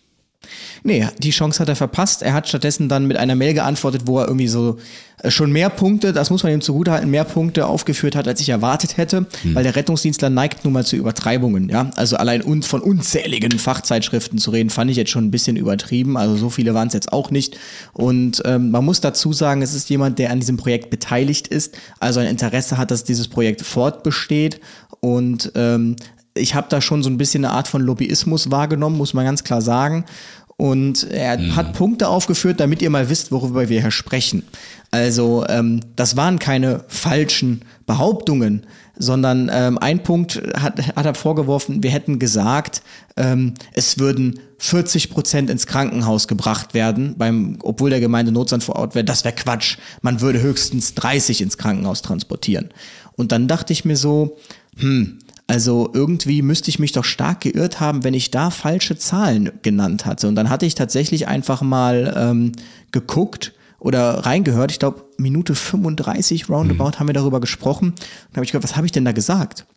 Nee, 0.84 1.08
die 1.20 1.32
Chance 1.32 1.60
hat 1.60 1.70
er 1.70 1.76
verpasst. 1.76 2.22
Er 2.22 2.34
hat 2.34 2.48
stattdessen 2.48 2.90
dann 2.90 3.06
mit 3.06 3.18
einer 3.18 3.36
Mail 3.36 3.54
geantwortet, 3.54 4.04
wo 4.06 4.20
er 4.20 4.28
irgendwie 4.28 4.48
so 4.48 4.78
äh, 5.22 5.32
schon 5.32 5.52
mehr 5.52 5.70
Punkte, 5.70 6.14
das 6.14 6.30
muss 6.30 6.44
man 6.44 6.54
ihm 6.54 6.62
zugutehalten, 6.62 7.10
mehr 7.10 7.24
Punkte 7.24 7.68
aufgeführt 7.68 8.16
hat, 8.16 8.28
als 8.28 8.42
ich 8.42 8.50
erwartet 8.50 8.98
hätte, 8.98 9.26
hm. 9.42 9.56
weil 9.56 9.64
der 9.64 9.76
Rettungsdienstler 9.76 10.30
neigt 10.30 10.64
nun 10.64 10.74
mal 10.74 10.86
zu 10.86 10.96
Übertreibungen, 10.96 11.70
ja. 11.70 11.90
Also 11.96 12.18
allein 12.18 12.44
un 12.44 12.64
von 12.64 12.82
unzähligen 12.82 13.58
Fachzeitschriften 13.58 14.38
zu 14.38 14.52
reden, 14.52 14.70
fand 14.70 14.92
ich 14.92 14.98
jetzt 14.98 15.12
schon 15.12 15.26
ein 15.26 15.32
bisschen 15.32 15.56
übertrieben. 15.56 16.18
Also 16.18 16.36
so 16.36 16.50
viele 16.50 16.74
waren 16.74 16.88
es 16.88 16.94
jetzt 16.94 17.14
auch 17.14 17.32
nicht. 17.32 17.58
Und 17.94 18.42
ähm, 18.46 18.72
man 18.72 18.84
muss 18.84 19.02
dazu 19.02 19.34
sagen, 19.34 19.62
es 19.62 19.74
ist 19.74 19.90
jemand, 19.90 20.20
der 20.20 20.32
an 20.32 20.40
diesem 20.40 20.58
Projekt 20.58 20.90
beteiligt 20.90 21.48
ist, 21.48 21.78
also 22.00 22.20
ein 22.20 22.28
Interesse 22.28 22.78
hat, 22.78 22.92
dass 22.92 23.04
dieses 23.04 23.28
Projekt 23.28 23.62
fortbesteht 23.62 24.60
und 25.00 25.52
ähm, 25.56 25.96
ich 26.36 26.54
habe 26.54 26.68
da 26.70 26.82
schon 26.82 27.02
so 27.02 27.10
ein 27.10 27.18
bisschen 27.18 27.46
eine 27.46 27.54
Art 27.54 27.68
von 27.68 27.82
Lobbyismus 27.82 28.52
wahrgenommen, 28.52 28.98
muss 28.98 29.14
man 29.14 29.26
ganz 29.26 29.44
klar 29.44 29.62
sagen. 29.62 30.06
Und 30.58 31.10
er 31.12 31.38
mhm. 31.38 31.56
hat 31.56 31.74
Punkte 31.74 32.08
aufgeführt, 32.08 32.60
damit 32.60 32.82
ihr 32.82 32.90
mal 32.90 33.10
wisst, 33.10 33.32
worüber 33.32 33.68
wir 33.68 33.82
hier 33.82 33.92
sprechen. 33.92 34.44
Also 34.90 35.46
ähm, 35.50 35.82
das 35.98 36.16
waren 36.16 36.40
keine 36.40 36.86
falschen 36.88 37.62
Behauptungen, 37.86 38.66
sondern 38.98 39.52
ähm, 39.52 39.78
ein 39.78 40.04
Punkt 40.04 40.42
hat, 40.58 40.96
hat 40.96 41.06
er 41.06 41.16
vorgeworfen, 41.16 41.84
wir 41.84 41.92
hätten 41.92 42.20
gesagt, 42.20 42.82
ähm, 43.18 43.56
es 43.74 44.00
würden 44.00 44.40
40 44.60 45.10
Prozent 45.10 45.50
ins 45.50 45.68
Krankenhaus 45.68 46.30
gebracht 46.30 46.74
werden, 46.74 47.16
beim, 47.18 47.58
obwohl 47.62 47.90
der 47.90 48.00
Gemeinde 48.00 48.32
Notstand 48.32 48.64
vor 48.64 48.78
Ort 48.78 48.96
wäre. 48.96 49.04
Das 49.04 49.26
wäre 49.26 49.36
Quatsch. 49.36 49.78
Man 50.02 50.22
würde 50.22 50.42
höchstens 50.42 50.94
30 50.94 51.42
ins 51.42 51.58
Krankenhaus 51.58 52.02
transportieren. 52.02 52.70
Und 53.18 53.34
dann 53.34 53.50
dachte 53.50 53.74
ich 53.74 53.84
mir 53.84 53.98
so, 53.98 54.38
hm, 54.78 55.20
also 55.48 55.92
irgendwie 55.94 56.42
müsste 56.42 56.70
ich 56.70 56.80
mich 56.80 56.92
doch 56.92 57.04
stark 57.04 57.42
geirrt 57.42 57.80
haben, 57.80 58.04
wenn 58.04 58.14
ich 58.14 58.32
da 58.32 58.50
falsche 58.50 58.98
Zahlen 58.98 59.52
genannt 59.62 60.06
hatte. 60.06 60.28
Und 60.28 60.36
dann 60.36 60.50
hatte 60.50 60.66
ich 60.66 60.76
tatsächlich 60.76 61.28
einfach 61.28 61.62
mal 61.62 62.14
ähm, 62.18 62.52
geguckt 62.92 63.54
oder 63.80 64.26
reingehört. 64.26 64.72
Ich 64.72 64.80
glaube, 64.80 65.06
Minute 65.18 65.54
35 65.54 66.50
roundabout 66.50 66.92
mhm. 66.92 67.00
haben 67.00 67.08
wir 67.08 67.14
darüber 67.14 67.40
gesprochen. 67.40 67.94
Da 68.32 68.38
habe 68.38 68.46
ich 68.46 68.52
gedacht, 68.52 68.64
was 68.64 68.76
habe 68.76 68.88
ich 68.88 68.92
denn 68.92 69.06
da 69.06 69.12
gesagt? 69.12 69.68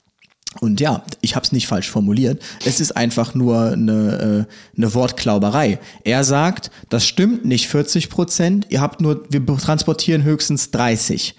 Und 0.61 0.81
ja, 0.81 1.03
ich 1.21 1.37
habe 1.37 1.45
es 1.45 1.53
nicht 1.53 1.67
falsch 1.67 1.91
formuliert. 1.91 2.43
Es 2.65 2.81
ist 2.81 2.97
einfach 2.97 3.35
nur 3.35 3.73
eine, 3.73 4.47
äh, 4.49 4.79
eine 4.79 4.95
Wortklauberei. 4.95 5.79
Er 6.05 6.25
sagt, 6.25 6.71
das 6.89 7.07
stimmt 7.07 7.45
nicht 7.45 7.69
40 7.69 8.09
Prozent. 8.09 8.67
Ihr 8.71 8.81
habt 8.81 9.03
nur, 9.03 9.27
wir 9.29 9.45
transportieren 9.45 10.25
höchstens 10.25 10.71
30. 10.71 11.37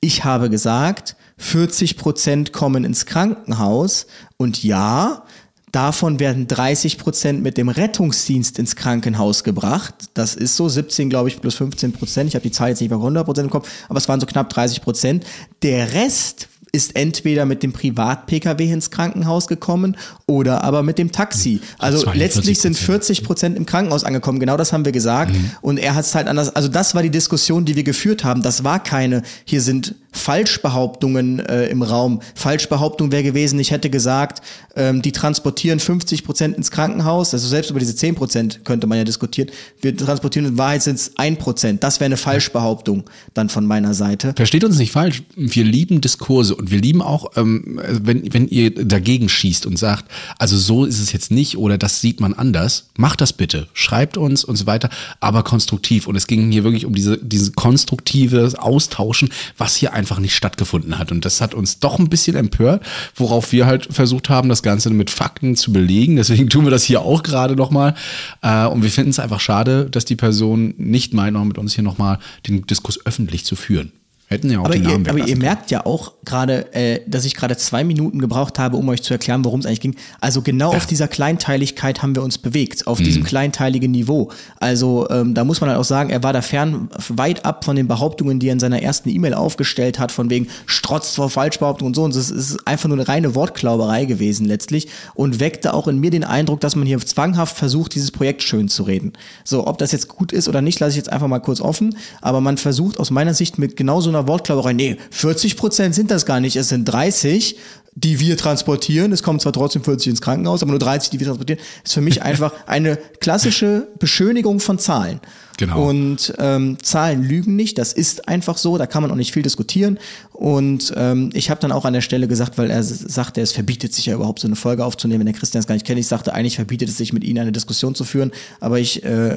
Ich 0.00 0.24
habe 0.24 0.48
gesagt, 0.48 1.16
40 1.38 1.96
Prozent 1.96 2.52
kommen 2.52 2.84
ins 2.84 3.06
Krankenhaus 3.06 4.06
und 4.36 4.62
ja, 4.62 5.24
Davon 5.72 6.18
werden 6.18 6.48
30 6.48 6.98
Prozent 6.98 7.42
mit 7.42 7.56
dem 7.56 7.68
Rettungsdienst 7.68 8.58
ins 8.58 8.74
Krankenhaus 8.74 9.44
gebracht. 9.44 9.94
Das 10.14 10.34
ist 10.34 10.56
so, 10.56 10.68
17 10.68 11.08
glaube 11.10 11.28
ich 11.28 11.40
plus 11.40 11.54
15 11.54 11.92
Prozent. 11.92 12.28
Ich 12.28 12.34
habe 12.34 12.42
die 12.42 12.50
Zahl 12.50 12.70
jetzt 12.70 12.80
nicht 12.80 12.90
mehr 12.90 12.98
100 12.98 13.24
Prozent 13.24 13.50
Kopf, 13.50 13.70
aber 13.88 13.98
es 13.98 14.08
waren 14.08 14.18
so 14.18 14.26
knapp 14.26 14.50
30 14.50 14.82
Prozent. 14.82 15.24
Der 15.62 15.92
Rest 15.92 16.48
ist 16.72 16.96
entweder 16.96 17.46
mit 17.46 17.62
dem 17.62 17.72
Privat-Pkw 17.72 18.72
ins 18.72 18.90
Krankenhaus 18.90 19.48
gekommen 19.48 19.96
oder 20.26 20.62
aber 20.62 20.82
mit 20.82 20.98
dem 20.98 21.12
Taxi. 21.12 21.60
Also 21.78 22.10
letztlich 22.12 22.60
sind 22.60 22.76
40 22.76 23.24
Prozent 23.24 23.56
im 23.56 23.66
Krankenhaus 23.66 24.04
angekommen. 24.04 24.38
Genau 24.38 24.56
das 24.56 24.72
haben 24.72 24.84
wir 24.84 24.92
gesagt. 24.92 25.32
Mhm. 25.32 25.50
Und 25.60 25.78
er 25.78 25.94
hat 25.94 26.04
es 26.04 26.14
halt 26.14 26.28
anders. 26.28 26.54
Also 26.54 26.68
das 26.68 26.94
war 26.94 27.02
die 27.02 27.10
Diskussion, 27.10 27.64
die 27.64 27.76
wir 27.76 27.84
geführt 27.84 28.24
haben. 28.24 28.42
Das 28.42 28.64
war 28.64 28.82
keine, 28.82 29.22
hier 29.44 29.62
sind 29.62 29.94
Falschbehauptungen 30.12 31.40
äh, 31.40 31.66
im 31.66 31.82
Raum. 31.82 32.20
Falschbehauptung 32.34 33.12
wäre 33.12 33.22
gewesen, 33.22 33.58
ich 33.60 33.70
hätte 33.70 33.90
gesagt, 33.90 34.42
ähm, 34.76 35.02
die 35.02 35.12
transportieren 35.12 35.78
50 35.78 36.24
Prozent 36.24 36.56
ins 36.56 36.70
Krankenhaus. 36.70 37.32
Also 37.32 37.46
selbst 37.46 37.70
über 37.70 37.78
diese 37.78 37.94
10 37.94 38.14
Prozent 38.16 38.64
könnte 38.64 38.86
man 38.86 38.98
ja 38.98 39.04
diskutieren. 39.04 39.50
Wir 39.80 39.96
transportieren 39.96 40.48
in 40.48 40.58
Wahrheit 40.58 40.82
sind 40.82 40.96
es 40.96 41.16
1 41.16 41.38
Prozent. 41.38 41.84
Das 41.84 42.00
wäre 42.00 42.06
eine 42.06 42.16
Falschbehauptung 42.16 43.04
dann 43.34 43.48
von 43.48 43.66
meiner 43.66 43.94
Seite. 43.94 44.32
Versteht 44.36 44.64
uns 44.64 44.78
nicht 44.78 44.92
falsch. 44.92 45.22
Wir 45.36 45.64
lieben 45.64 46.00
Diskurse 46.00 46.54
und 46.60 46.70
wir 46.70 46.80
lieben 46.80 47.00
auch, 47.00 47.32
ähm, 47.36 47.80
wenn, 47.88 48.32
wenn 48.34 48.46
ihr 48.46 48.74
dagegen 48.74 49.30
schießt 49.30 49.64
und 49.64 49.78
sagt, 49.78 50.04
also 50.38 50.58
so 50.58 50.84
ist 50.84 51.00
es 51.00 51.10
jetzt 51.12 51.30
nicht 51.30 51.56
oder 51.56 51.78
das 51.78 52.02
sieht 52.02 52.20
man 52.20 52.34
anders, 52.34 52.90
macht 52.98 53.22
das 53.22 53.32
bitte. 53.32 53.68
Schreibt 53.72 54.18
uns 54.18 54.44
und 54.44 54.56
so 54.56 54.66
weiter, 54.66 54.90
aber 55.20 55.42
konstruktiv. 55.42 56.06
Und 56.06 56.16
es 56.16 56.26
ging 56.26 56.52
hier 56.52 56.62
wirklich 56.62 56.84
um 56.84 56.94
diese, 56.94 57.16
diese 57.16 57.52
konstruktive 57.52 58.52
Austauschen, 58.58 59.30
was 59.56 59.74
hier 59.74 59.94
einfach 59.94 60.18
nicht 60.18 60.36
stattgefunden 60.36 60.98
hat. 60.98 61.12
Und 61.12 61.24
das 61.24 61.40
hat 61.40 61.54
uns 61.54 61.78
doch 61.78 61.98
ein 61.98 62.10
bisschen 62.10 62.36
empört, 62.36 62.84
worauf 63.14 63.52
wir 63.52 63.64
halt 63.64 63.88
versucht 63.90 64.28
haben, 64.28 64.50
das 64.50 64.62
Ganze 64.62 64.90
mit 64.90 65.08
Fakten 65.08 65.56
zu 65.56 65.72
belegen. 65.72 66.16
Deswegen 66.16 66.50
tun 66.50 66.64
wir 66.64 66.70
das 66.70 66.84
hier 66.84 67.00
auch 67.00 67.22
gerade 67.22 67.56
nochmal. 67.56 67.94
Äh, 68.42 68.66
und 68.66 68.82
wir 68.82 68.90
finden 68.90 69.10
es 69.10 69.18
einfach 69.18 69.40
schade, 69.40 69.88
dass 69.90 70.04
die 70.04 70.16
Person 70.16 70.74
nicht 70.76 71.14
meint, 71.14 71.32
noch 71.32 71.44
mit 71.44 71.56
uns 71.56 71.74
hier 71.74 71.84
nochmal 71.84 72.18
den 72.46 72.66
Diskurs 72.66 72.98
öffentlich 73.06 73.46
zu 73.46 73.56
führen. 73.56 73.92
Hätten 74.32 74.48
ja 74.48 74.60
auch 74.60 74.66
aber 74.66 74.74
die 74.74 74.82
Namen 74.82 75.04
ihr, 75.04 75.10
Aber 75.10 75.18
ihr 75.18 75.36
merkt 75.36 75.72
ja 75.72 75.84
auch 75.84 76.12
gerade, 76.24 76.72
äh, 76.72 77.00
dass 77.04 77.24
ich 77.24 77.34
gerade 77.34 77.56
zwei 77.56 77.82
Minuten 77.82 78.20
gebraucht 78.20 78.60
habe, 78.60 78.76
um 78.76 78.88
euch 78.88 79.02
zu 79.02 79.12
erklären, 79.12 79.44
worum 79.44 79.58
es 79.58 79.66
eigentlich 79.66 79.80
ging. 79.80 79.96
Also 80.20 80.40
genau 80.40 80.70
ja. 80.70 80.76
auf 80.76 80.86
dieser 80.86 81.08
Kleinteiligkeit 81.08 82.00
haben 82.00 82.14
wir 82.14 82.22
uns 82.22 82.38
bewegt, 82.38 82.86
auf 82.86 83.00
mhm. 83.00 83.04
diesem 83.04 83.24
kleinteiligen 83.24 83.90
Niveau. 83.90 84.30
Also 84.60 85.10
ähm, 85.10 85.34
da 85.34 85.42
muss 85.42 85.60
man 85.60 85.70
halt 85.70 85.80
auch 85.80 85.84
sagen, 85.84 86.10
er 86.10 86.22
war 86.22 86.32
da 86.32 86.42
fern 86.42 86.90
weit 87.08 87.44
ab 87.44 87.64
von 87.64 87.74
den 87.74 87.88
Behauptungen, 87.88 88.38
die 88.38 88.50
er 88.50 88.52
in 88.52 88.60
seiner 88.60 88.80
ersten 88.80 89.08
E-Mail 89.08 89.34
aufgestellt 89.34 89.98
hat, 89.98 90.12
von 90.12 90.30
wegen 90.30 90.46
Strotz 90.64 91.16
vor 91.16 91.28
Falschbehauptungen 91.28 91.90
und 91.90 91.94
so. 91.96 92.04
Und 92.04 92.14
es 92.14 92.30
ist 92.30 92.68
einfach 92.68 92.88
nur 92.88 92.98
eine 92.98 93.08
reine 93.08 93.34
Wortklauberei 93.34 94.04
gewesen 94.04 94.46
letztlich 94.46 94.86
und 95.14 95.40
weckte 95.40 95.74
auch 95.74 95.88
in 95.88 95.98
mir 95.98 96.10
den 96.12 96.22
Eindruck, 96.22 96.60
dass 96.60 96.76
man 96.76 96.86
hier 96.86 97.00
zwanghaft 97.00 97.56
versucht, 97.56 97.96
dieses 97.96 98.12
Projekt 98.12 98.44
schön 98.44 98.68
zu 98.68 98.84
reden. 98.84 99.12
So, 99.42 99.66
ob 99.66 99.78
das 99.78 99.90
jetzt 99.90 100.06
gut 100.06 100.30
ist 100.30 100.46
oder 100.48 100.62
nicht, 100.62 100.78
lasse 100.78 100.90
ich 100.90 100.98
jetzt 100.98 101.12
einfach 101.12 101.26
mal 101.26 101.40
kurz 101.40 101.60
offen. 101.60 101.96
Aber 102.20 102.40
man 102.40 102.58
versucht 102.58 103.00
aus 103.00 103.10
meiner 103.10 103.34
Sicht 103.34 103.58
mit 103.58 103.76
genau 103.76 104.00
so 104.00 104.08
einer 104.08 104.19
Wortklauberei, 104.26 104.72
nee, 104.72 104.96
40 105.10 105.56
Prozent 105.56 105.94
sind 105.94 106.10
das 106.10 106.26
gar 106.26 106.40
nicht, 106.40 106.56
es 106.56 106.68
sind 106.68 106.84
30. 106.84 107.56
die 107.94 108.20
wir 108.20 108.36
transportieren. 108.36 109.12
Es 109.12 109.22
kommen 109.22 109.40
zwar 109.40 109.52
trotzdem 109.52 109.82
40 109.82 110.10
ins 110.10 110.20
Krankenhaus, 110.20 110.62
aber 110.62 110.70
nur 110.70 110.78
30, 110.78 111.10
die 111.10 111.18
wir 111.18 111.26
transportieren. 111.26 111.60
ist 111.84 111.94
für 111.94 112.00
mich 112.00 112.22
einfach 112.22 112.52
eine 112.66 112.96
klassische 113.20 113.88
Beschönigung 113.98 114.60
von 114.60 114.78
Zahlen. 114.78 115.20
Genau. 115.58 115.88
Und 115.90 116.32
ähm, 116.38 116.78
Zahlen 116.82 117.22
lügen 117.22 117.54
nicht, 117.54 117.76
das 117.76 117.92
ist 117.92 118.28
einfach 118.28 118.56
so, 118.56 118.78
da 118.78 118.86
kann 118.86 119.02
man 119.02 119.10
auch 119.10 119.16
nicht 119.16 119.32
viel 119.32 119.42
diskutieren. 119.42 119.98
Und 120.32 120.94
ähm, 120.96 121.28
ich 121.34 121.50
habe 121.50 121.60
dann 121.60 121.70
auch 121.70 121.84
an 121.84 121.92
der 121.92 122.00
Stelle 122.00 122.28
gesagt, 122.28 122.56
weil 122.56 122.70
er 122.70 122.82
sagte, 122.82 123.42
es 123.42 123.52
verbietet 123.52 123.92
sich 123.92 124.06
ja 124.06 124.14
überhaupt 124.14 124.38
so 124.38 124.48
eine 124.48 124.56
Folge 124.56 124.86
aufzunehmen, 124.86 125.20
wenn 125.20 125.26
der 125.26 125.34
Christian 125.34 125.60
es 125.60 125.66
gar 125.66 125.74
nicht 125.74 125.84
kennt. 125.84 125.98
Ich 125.98 126.06
sagte, 126.06 126.32
eigentlich 126.32 126.56
verbietet 126.56 126.88
es 126.88 126.96
sich 126.96 127.12
mit 127.12 127.24
Ihnen 127.24 127.40
eine 127.40 127.52
Diskussion 127.52 127.94
zu 127.94 128.04
führen, 128.04 128.32
aber 128.60 128.78
ich 128.78 129.04
äh, 129.04 129.36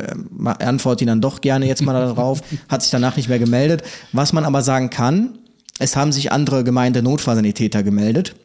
antworte 0.60 1.04
ihn 1.04 1.08
dann 1.08 1.20
doch 1.20 1.42
gerne 1.42 1.68
jetzt 1.68 1.82
mal 1.82 1.92
darauf, 1.92 2.42
hat 2.70 2.84
sich 2.84 2.92
danach 2.92 3.18
nicht 3.18 3.28
mehr 3.28 3.40
gemeldet. 3.40 3.84
Was 4.14 4.32
man 4.32 4.46
aber 4.46 4.62
sagen 4.62 4.90
kann, 4.90 5.40
es 5.80 5.98
haben 5.98 6.14
sich 6.14 6.32
andere 6.32 6.64
Gemeinde-Notfallsanitäter 6.64 7.84
gemeldet. 7.84 8.36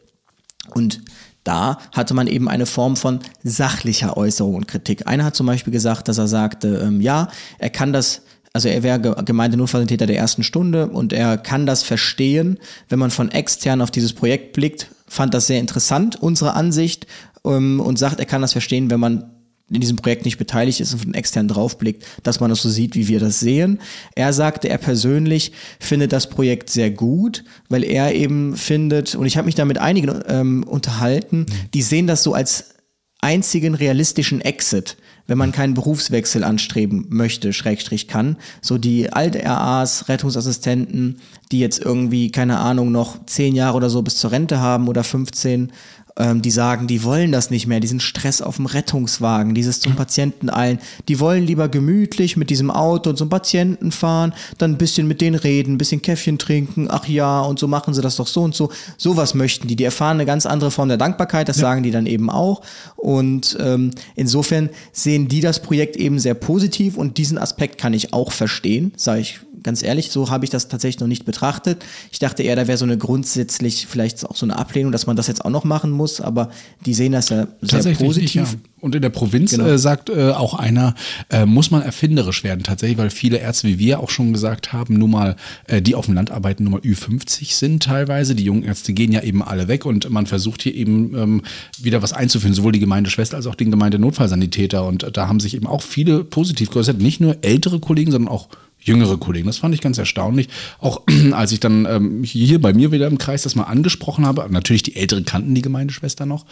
Und 0.73 1.01
da 1.43 1.79
hatte 1.93 2.13
man 2.13 2.27
eben 2.27 2.47
eine 2.47 2.65
Form 2.65 2.95
von 2.95 3.19
sachlicher 3.43 4.17
Äußerung 4.17 4.55
und 4.55 4.67
Kritik. 4.67 5.07
Einer 5.07 5.25
hat 5.25 5.35
zum 5.35 5.47
Beispiel 5.47 5.73
gesagt, 5.73 6.07
dass 6.07 6.17
er 6.17 6.27
sagte, 6.27 6.81
ähm, 6.83 7.01
ja, 7.01 7.29
er 7.57 7.69
kann 7.69 7.93
das 7.93 8.21
also 8.51 8.67
er 8.67 8.81
wäre 8.81 8.99
Gemeindenotfalltäter 8.99 10.07
der 10.07 10.17
ersten 10.17 10.41
Stunde 10.41 10.87
und 10.87 11.13
er 11.13 11.37
kann 11.37 11.67
das 11.67 11.83
verstehen, 11.83 12.57
wenn 12.87 12.97
man 12.97 13.11
von 13.11 13.29
extern 13.29 13.79
auf 13.79 13.91
dieses 13.91 14.13
Projekt 14.13 14.53
blickt, 14.53 14.87
fand 15.07 15.35
das 15.35 15.45
sehr 15.45 15.59
interessant, 15.59 16.15
unsere 16.15 16.55
Ansicht, 16.55 17.05
ähm, 17.45 17.79
und 17.79 17.99
sagt, 17.99 18.19
er 18.19 18.25
kann 18.25 18.41
das 18.41 18.53
verstehen, 18.53 18.89
wenn 18.89 18.99
man 18.99 19.29
in 19.71 19.81
diesem 19.81 19.97
Projekt 19.97 20.25
nicht 20.25 20.37
beteiligt 20.37 20.79
ist 20.79 20.93
und 20.93 20.99
von 20.99 21.13
extern 21.13 21.47
draufblickt, 21.47 22.05
dass 22.23 22.39
man 22.39 22.49
das 22.49 22.61
so 22.61 22.69
sieht, 22.69 22.95
wie 22.95 23.07
wir 23.07 23.19
das 23.19 23.39
sehen. 23.39 23.79
Er 24.15 24.33
sagte, 24.33 24.69
er 24.69 24.77
persönlich 24.77 25.51
findet 25.79 26.11
das 26.11 26.29
Projekt 26.29 26.69
sehr 26.69 26.91
gut, 26.91 27.43
weil 27.69 27.83
er 27.83 28.13
eben 28.13 28.55
findet, 28.57 29.15
und 29.15 29.25
ich 29.25 29.37
habe 29.37 29.45
mich 29.45 29.55
da 29.55 29.65
mit 29.65 29.77
einigen 29.77 30.21
ähm, 30.27 30.63
unterhalten, 30.63 31.45
die 31.73 31.81
sehen 31.81 32.07
das 32.07 32.23
so 32.23 32.33
als 32.33 32.75
einzigen 33.21 33.75
realistischen 33.75 34.39
Exit, 34.39 34.97
wenn 35.27 35.37
man 35.37 35.51
keinen 35.51 35.73
Berufswechsel 35.73 36.43
anstreben 36.43 37.05
möchte, 37.09 37.53
Schrägstrich 37.53 38.07
kann. 38.07 38.37
So 38.61 38.77
die 38.77 39.11
alte 39.11 39.43
RAs, 39.43 40.07
Rettungsassistenten, 40.07 41.19
die 41.51 41.59
jetzt 41.59 41.79
irgendwie, 41.79 42.31
keine 42.31 42.59
Ahnung, 42.59 42.91
noch 42.91 43.25
zehn 43.25 43.55
Jahre 43.55 43.75
oder 43.77 43.89
so 43.89 44.01
bis 44.01 44.15
zur 44.15 44.31
Rente 44.31 44.59
haben 44.59 44.87
oder 44.87 45.03
15 45.03 45.71
ähm, 46.19 46.41
die 46.41 46.51
sagen, 46.51 46.85
die 46.85 47.03
wollen 47.03 47.31
das 47.31 47.49
nicht 47.49 47.65
mehr, 47.65 47.79
diesen 47.79 47.99
Stress 47.99 48.41
auf 48.41 48.57
dem 48.57 48.65
Rettungswagen, 48.65 49.55
dieses 49.55 49.79
zum 49.79 49.95
Patienten 49.95 50.49
eilen. 50.49 50.79
Die 51.07 51.19
wollen 51.19 51.45
lieber 51.45 51.69
gemütlich 51.69 52.37
mit 52.37 52.49
diesem 52.49 52.69
Auto 52.69 53.13
zum 53.13 53.29
Patienten 53.29 53.91
fahren, 53.91 54.33
dann 54.57 54.73
ein 54.73 54.77
bisschen 54.77 55.07
mit 55.07 55.21
denen 55.21 55.35
reden, 55.35 55.75
ein 55.75 55.77
bisschen 55.77 56.01
Käffchen 56.01 56.37
trinken, 56.37 56.87
ach 56.91 57.07
ja, 57.07 57.41
und 57.41 57.57
so 57.57 57.67
machen 57.67 57.93
sie 57.93 58.01
das 58.01 58.17
doch 58.17 58.27
so 58.27 58.43
und 58.43 58.53
so. 58.53 58.69
Sowas 58.97 59.33
möchten 59.33 59.67
die. 59.67 59.75
Die 59.75 59.85
erfahren 59.85 60.17
eine 60.17 60.25
ganz 60.25 60.45
andere 60.45 60.71
Form 60.71 60.89
der 60.89 60.97
Dankbarkeit, 60.97 61.47
das 61.47 61.57
ja. 61.57 61.61
sagen 61.61 61.83
die 61.83 61.91
dann 61.91 62.05
eben 62.05 62.29
auch. 62.29 62.61
Und 62.97 63.57
ähm, 63.59 63.91
insofern 64.15 64.69
sehen 64.91 65.29
die 65.29 65.39
das 65.39 65.61
Projekt 65.61 65.95
eben 65.95 66.19
sehr 66.19 66.33
positiv 66.33 66.97
und 66.97 67.17
diesen 67.17 67.37
Aspekt 67.37 67.77
kann 67.77 67.93
ich 67.93 68.13
auch 68.13 68.33
verstehen, 68.33 68.91
sage 68.97 69.21
ich 69.21 69.39
ganz 69.63 69.83
ehrlich, 69.83 70.11
so 70.11 70.29
habe 70.29 70.45
ich 70.45 70.51
das 70.51 70.67
tatsächlich 70.67 70.99
noch 70.99 71.07
nicht 71.07 71.25
betrachtet. 71.25 71.83
Ich 72.11 72.19
dachte 72.19 72.43
eher, 72.43 72.55
da 72.55 72.67
wäre 72.67 72.77
so 72.77 72.85
eine 72.85 72.97
grundsätzlich 72.97 73.87
vielleicht 73.87 74.25
auch 74.25 74.35
so 74.35 74.45
eine 74.45 74.57
Ablehnung, 74.57 74.91
dass 74.91 75.07
man 75.07 75.15
das 75.15 75.27
jetzt 75.27 75.43
auch 75.43 75.49
noch 75.49 75.63
machen 75.63 75.91
muss, 75.91 76.21
aber 76.21 76.49
die 76.85 76.93
sehen 76.93 77.11
das 77.11 77.29
ja 77.29 77.47
sehr 77.61 77.95
positiv. 77.95 78.35
Ja. 78.35 78.47
Und 78.81 78.95
in 78.95 79.01
der 79.01 79.09
Provinz 79.09 79.51
genau. 79.51 79.65
äh, 79.65 79.77
sagt 79.77 80.09
äh, 80.09 80.31
auch 80.31 80.53
einer, 80.53 80.95
äh, 81.29 81.45
muss 81.45 81.69
man 81.71 81.81
erfinderisch 81.81 82.43
werden 82.43 82.63
tatsächlich, 82.63 82.97
weil 82.97 83.09
viele 83.09 83.37
Ärzte, 83.37 83.67
wie 83.67 83.79
wir 83.79 83.99
auch 83.99 84.09
schon 84.09 84.31
gesagt 84.31 84.71
haben, 84.71 84.93
nun 84.93 85.11
mal, 85.11 85.35
äh, 85.67 85.81
die 85.81 85.95
auf 85.95 86.05
dem 86.05 86.15
Land 86.15 86.31
arbeiten, 86.31 86.63
nun 86.63 86.73
mal 86.73 86.81
Ü50 86.81 87.53
sind 87.55 87.83
teilweise. 87.83 88.35
Die 88.35 88.43
jungen 88.43 88.63
Ärzte 88.63 88.93
gehen 88.93 89.11
ja 89.11 89.21
eben 89.21 89.43
alle 89.43 89.67
weg 89.67 89.85
und 89.85 90.09
man 90.09 90.25
versucht 90.27 90.61
hier 90.61 90.73
eben 90.73 91.15
ähm, 91.17 91.41
wieder 91.77 92.01
was 92.01 92.13
einzuführen, 92.13 92.53
sowohl 92.53 92.71
die 92.71 92.79
Gemeindeschwester 92.79 93.37
als 93.37 93.47
auch 93.47 93.55
den 93.55 93.71
Gemeindenotfallsanitäter. 93.71 94.85
Und 94.85 95.05
da 95.13 95.27
haben 95.27 95.39
sich 95.39 95.55
eben 95.55 95.67
auch 95.67 95.81
viele 95.81 96.23
positiv 96.23 96.69
geäußert, 96.69 96.99
nicht 96.99 97.19
nur 97.19 97.37
ältere 97.41 97.79
Kollegen, 97.79 98.11
sondern 98.11 98.31
auch 98.31 98.47
jüngere 98.79 99.17
Kollegen. 99.17 99.47
Das 99.47 99.57
fand 99.57 99.75
ich 99.75 99.81
ganz 99.81 99.97
erstaunlich. 99.97 100.49
Auch 100.79 101.01
als 101.31 101.51
ich 101.51 101.59
dann 101.59 101.85
ähm, 101.85 102.23
hier 102.23 102.61
bei 102.61 102.73
mir 102.73 102.91
wieder 102.91 103.07
im 103.07 103.17
Kreis 103.17 103.43
das 103.43 103.55
mal 103.55 103.63
angesprochen 103.63 104.25
habe, 104.25 104.47
natürlich 104.49 104.83
die 104.83 104.95
Älteren 104.95 105.25
kannten 105.25 105.55
die 105.55 105.61
Gemeindeschwester 105.61 106.25
noch 106.25 106.45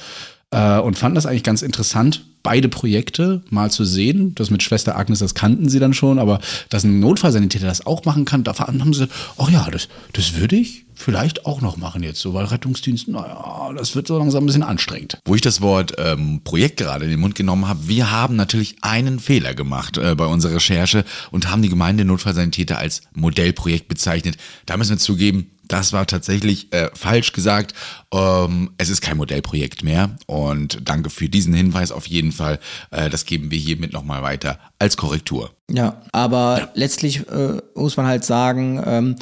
äh, 0.51 0.79
und 0.79 0.97
fanden 0.97 1.15
das 1.15 1.25
eigentlich 1.25 1.43
ganz 1.43 1.61
interessant, 1.61 2.25
beide 2.43 2.69
Projekte 2.69 3.43
mal 3.49 3.71
zu 3.71 3.85
sehen. 3.85 4.33
Das 4.35 4.49
mit 4.49 4.63
Schwester 4.63 4.97
Agnes, 4.97 5.19
das 5.19 5.35
kannten 5.35 5.69
sie 5.69 5.79
dann 5.79 5.93
schon, 5.93 6.19
aber 6.19 6.39
dass 6.69 6.83
ein 6.83 6.99
Notfallsanitäter 6.99 7.65
das 7.65 7.85
auch 7.85 8.05
machen 8.05 8.25
kann, 8.25 8.43
da 8.43 8.57
haben 8.57 8.93
sie 8.93 9.01
gesagt, 9.01 9.13
oh 9.37 9.47
ja, 9.49 9.67
das, 9.71 9.87
das 10.13 10.35
würde 10.35 10.55
ich 10.55 10.86
vielleicht 10.97 11.45
auch 11.45 11.61
noch 11.61 11.77
machen 11.77 12.03
jetzt 12.03 12.19
so, 12.19 12.33
weil 12.33 12.45
Rettungsdienst, 12.45 13.07
naja, 13.07 13.71
das 13.75 13.95
wird 13.95 14.07
so 14.07 14.17
langsam 14.17 14.43
ein 14.43 14.47
bisschen 14.47 14.63
anstrengend. 14.63 15.19
Wo 15.25 15.35
ich 15.35 15.41
das 15.41 15.61
Wort 15.61 15.93
ähm, 15.97 16.41
Projekt 16.43 16.77
gerade 16.77 17.05
in 17.05 17.11
den 17.11 17.19
Mund 17.19 17.35
genommen 17.35 17.67
habe, 17.67 17.87
wir 17.87 18.11
haben 18.11 18.35
natürlich 18.35 18.77
einen 18.81 19.19
Fehler 19.19 19.53
gemacht 19.53 19.97
äh, 19.97 20.15
bei 20.15 20.25
unserer 20.25 20.55
Recherche 20.55 21.05
und 21.31 21.49
haben 21.49 21.61
die 21.61 21.69
Gemeinde 21.69 22.03
Notfallsanitäter 22.03 22.77
als 22.77 23.01
Modellprojekt 23.13 23.87
bezeichnet. 23.87 24.37
Da 24.65 24.75
müssen 24.75 24.91
wir 24.91 24.97
zugeben, 24.97 25.51
das 25.67 25.93
war 25.93 26.07
tatsächlich 26.07 26.71
äh, 26.73 26.89
falsch 26.93 27.33
gesagt. 27.33 27.73
Ähm, 28.11 28.71
es 28.77 28.89
ist 28.89 29.01
kein 29.01 29.17
Modellprojekt 29.17 29.83
mehr. 29.83 30.15
Und 30.25 30.79
danke 30.83 31.09
für 31.09 31.29
diesen 31.29 31.53
Hinweis 31.53 31.91
auf 31.91 32.07
jeden 32.07 32.31
Fall. 32.31 32.59
Äh, 32.91 33.09
das 33.09 33.25
geben 33.25 33.51
wir 33.51 33.57
hiermit 33.57 33.93
nochmal 33.93 34.23
weiter 34.23 34.59
als 34.79 34.97
Korrektur. 34.97 35.51
Ja, 35.69 36.01
aber 36.11 36.57
ja. 36.59 36.69
letztlich 36.73 37.27
äh, 37.29 37.61
muss 37.75 37.97
man 37.97 38.05
halt 38.05 38.23
sagen, 38.23 38.81
ähm, 38.85 39.15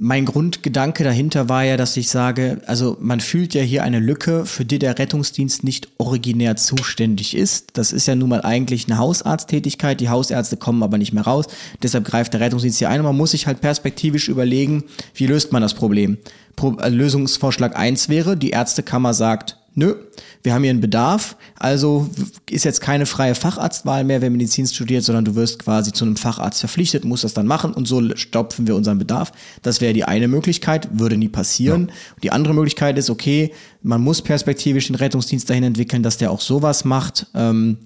mein 0.00 0.24
Grundgedanke 0.24 1.04
dahinter 1.04 1.48
war 1.48 1.62
ja, 1.62 1.76
dass 1.76 1.96
ich 1.96 2.08
sage, 2.08 2.62
also 2.66 2.96
man 3.00 3.20
fühlt 3.20 3.54
ja 3.54 3.62
hier 3.62 3.84
eine 3.84 3.98
Lücke, 3.98 4.46
für 4.46 4.64
die 4.64 4.78
der 4.78 4.98
Rettungsdienst 4.98 5.62
nicht 5.62 5.88
originär 5.98 6.56
zuständig 6.56 7.36
ist. 7.36 7.68
Das 7.74 7.92
ist 7.92 8.06
ja 8.06 8.14
nun 8.14 8.30
mal 8.30 8.42
eigentlich 8.42 8.86
eine 8.86 8.98
Hausarzttätigkeit. 8.98 10.00
Die 10.00 10.08
Hausärzte 10.08 10.56
kommen 10.56 10.82
aber 10.82 10.96
nicht 10.96 11.12
mehr 11.12 11.24
raus. 11.24 11.46
Deshalb 11.82 12.06
greift 12.06 12.32
der 12.32 12.40
Rettungsdienst 12.40 12.78
hier 12.78 12.88
ein 12.88 13.00
und 13.00 13.06
man 13.06 13.16
muss 13.16 13.32
sich 13.32 13.46
halt 13.46 13.60
perspektivisch 13.60 14.28
überlegen, 14.28 14.84
wie 15.14 15.26
löst 15.26 15.52
man 15.52 15.60
das 15.60 15.74
Problem. 15.74 16.16
Pro 16.56 16.76
äh, 16.78 16.88
Lösungsvorschlag 16.88 17.76
eins 17.76 18.08
wäre, 18.08 18.36
die 18.36 18.50
Ärztekammer 18.50 19.12
sagt, 19.12 19.56
nö, 19.74 19.94
wir 20.42 20.54
haben 20.54 20.62
hier 20.62 20.70
einen 20.70 20.80
Bedarf, 20.80 21.36
also 21.56 22.08
ist 22.48 22.64
jetzt 22.64 22.80
keine 22.80 23.06
freie 23.06 23.34
Facharztwahl 23.34 24.04
mehr, 24.04 24.20
wer 24.20 24.30
Medizin 24.30 24.66
studiert, 24.66 25.04
sondern 25.04 25.24
du 25.24 25.34
wirst 25.34 25.58
quasi 25.58 25.92
zu 25.92 26.04
einem 26.04 26.16
Facharzt 26.16 26.60
verpflichtet, 26.60 27.04
musst 27.04 27.24
das 27.24 27.34
dann 27.34 27.46
machen 27.46 27.72
und 27.72 27.86
so 27.86 28.16
stopfen 28.16 28.66
wir 28.66 28.74
unseren 28.76 28.98
Bedarf. 28.98 29.32
Das 29.62 29.80
wäre 29.80 29.92
die 29.92 30.04
eine 30.04 30.28
Möglichkeit, 30.28 30.88
würde 30.98 31.16
nie 31.16 31.28
passieren. 31.28 31.88
Ja. 31.88 31.94
Die 32.22 32.32
andere 32.32 32.54
Möglichkeit 32.54 32.98
ist, 32.98 33.10
okay, 33.10 33.52
man 33.82 34.00
muss 34.00 34.22
perspektivisch 34.22 34.88
den 34.88 34.96
Rettungsdienst 34.96 35.48
dahin 35.48 35.64
entwickeln, 35.64 36.02
dass 36.02 36.16
der 36.16 36.30
auch 36.30 36.40
sowas 36.40 36.84
macht. 36.84 37.26
Ähm, 37.34 37.78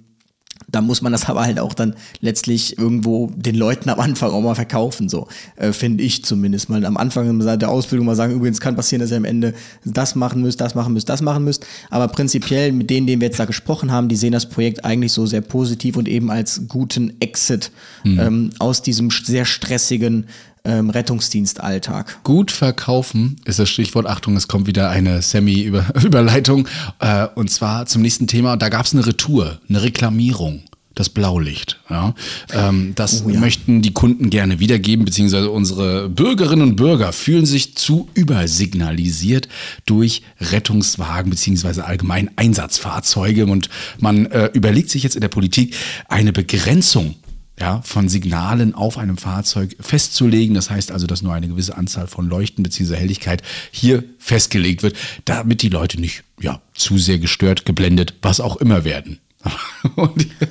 da 0.68 0.80
muss 0.80 1.02
man 1.02 1.12
das 1.12 1.26
aber 1.28 1.44
halt 1.44 1.58
auch 1.58 1.74
dann 1.74 1.94
letztlich 2.20 2.78
irgendwo 2.78 3.30
den 3.36 3.54
Leuten 3.54 3.88
am 3.88 4.00
Anfang 4.00 4.30
auch 4.30 4.40
mal 4.40 4.54
verkaufen, 4.54 5.08
so 5.08 5.28
äh, 5.56 5.72
finde 5.72 6.02
ich 6.02 6.24
zumindest 6.24 6.68
mal 6.68 6.84
am 6.84 6.96
Anfang 6.96 7.38
der 7.38 7.68
Ausbildung 7.68 8.06
mal 8.06 8.16
sagen, 8.16 8.32
übrigens 8.32 8.60
kann 8.60 8.76
passieren, 8.76 9.00
dass 9.00 9.10
ihr 9.10 9.16
am 9.16 9.24
Ende 9.24 9.54
das 9.84 10.14
machen 10.14 10.42
müsst, 10.42 10.60
das 10.60 10.74
machen 10.74 10.92
müsst, 10.92 11.08
das 11.08 11.22
machen 11.22 11.44
müsst, 11.44 11.66
aber 11.90 12.08
prinzipiell 12.08 12.72
mit 12.72 12.90
denen, 12.90 13.06
denen 13.06 13.20
wir 13.20 13.28
jetzt 13.28 13.38
da 13.38 13.44
gesprochen 13.44 13.92
haben, 13.92 14.08
die 14.08 14.16
sehen 14.16 14.32
das 14.32 14.48
Projekt 14.48 14.84
eigentlich 14.84 15.12
so 15.12 15.26
sehr 15.26 15.42
positiv 15.42 15.96
und 15.96 16.08
eben 16.08 16.30
als 16.30 16.62
guten 16.68 17.14
Exit 17.20 17.70
mhm. 18.02 18.18
ähm, 18.18 18.50
aus 18.58 18.82
diesem 18.82 19.10
sehr 19.10 19.44
stressigen 19.44 20.26
ähm, 20.64 20.90
Rettungsdienstalltag. 20.90 22.22
Gut 22.24 22.50
verkaufen 22.50 23.36
ist 23.44 23.58
das 23.58 23.68
Stichwort. 23.68 24.06
Achtung, 24.06 24.36
es 24.36 24.48
kommt 24.48 24.66
wieder 24.66 24.90
eine 24.90 25.22
Semi-Überleitung. 25.22 26.68
Äh, 27.00 27.26
und 27.34 27.50
zwar 27.50 27.86
zum 27.86 28.02
nächsten 28.02 28.26
Thema. 28.26 28.56
Da 28.56 28.68
gab 28.68 28.86
es 28.86 28.92
eine 28.92 29.06
Retour, 29.06 29.60
eine 29.68 29.82
Reklamierung 29.82 30.62
das 30.94 31.08
Blaulicht. 31.08 31.80
Ja. 31.90 32.14
Ähm, 32.52 32.92
das 32.94 33.24
oh, 33.26 33.30
ja. 33.30 33.40
möchten 33.40 33.82
die 33.82 33.92
Kunden 33.92 34.30
gerne 34.30 34.60
wiedergeben, 34.60 35.04
beziehungsweise 35.04 35.50
unsere 35.50 36.08
Bürgerinnen 36.08 36.62
und 36.62 36.76
Bürger 36.76 37.12
fühlen 37.12 37.46
sich 37.46 37.74
zu 37.74 38.08
übersignalisiert 38.14 39.48
durch 39.86 40.22
Rettungswagen, 40.40 41.30
beziehungsweise 41.30 41.84
allgemein 41.84 42.30
Einsatzfahrzeuge. 42.36 43.46
Und 43.46 43.68
man 43.98 44.26
äh, 44.26 44.50
überlegt 44.52 44.90
sich 44.90 45.02
jetzt 45.02 45.16
in 45.16 45.20
der 45.20 45.28
Politik 45.28 45.74
eine 46.08 46.32
Begrenzung 46.32 47.16
ja, 47.58 47.82
von 47.82 48.08
Signalen 48.08 48.74
auf 48.74 48.98
einem 48.98 49.16
Fahrzeug 49.16 49.76
festzulegen. 49.80 50.54
Das 50.54 50.70
heißt 50.70 50.90
also, 50.90 51.06
dass 51.06 51.22
nur 51.22 51.34
eine 51.34 51.48
gewisse 51.48 51.76
Anzahl 51.76 52.06
von 52.06 52.28
Leuchten 52.28 52.62
bzw. 52.62 52.96
Helligkeit 52.96 53.42
hier 53.70 54.04
festgelegt 54.18 54.82
wird, 54.82 54.96
damit 55.24 55.62
die 55.62 55.68
Leute 55.68 56.00
nicht 56.00 56.24
ja, 56.40 56.60
zu 56.74 56.98
sehr 56.98 57.18
gestört, 57.18 57.64
geblendet, 57.64 58.14
was 58.22 58.40
auch 58.40 58.56
immer 58.56 58.84
werden. 58.84 59.20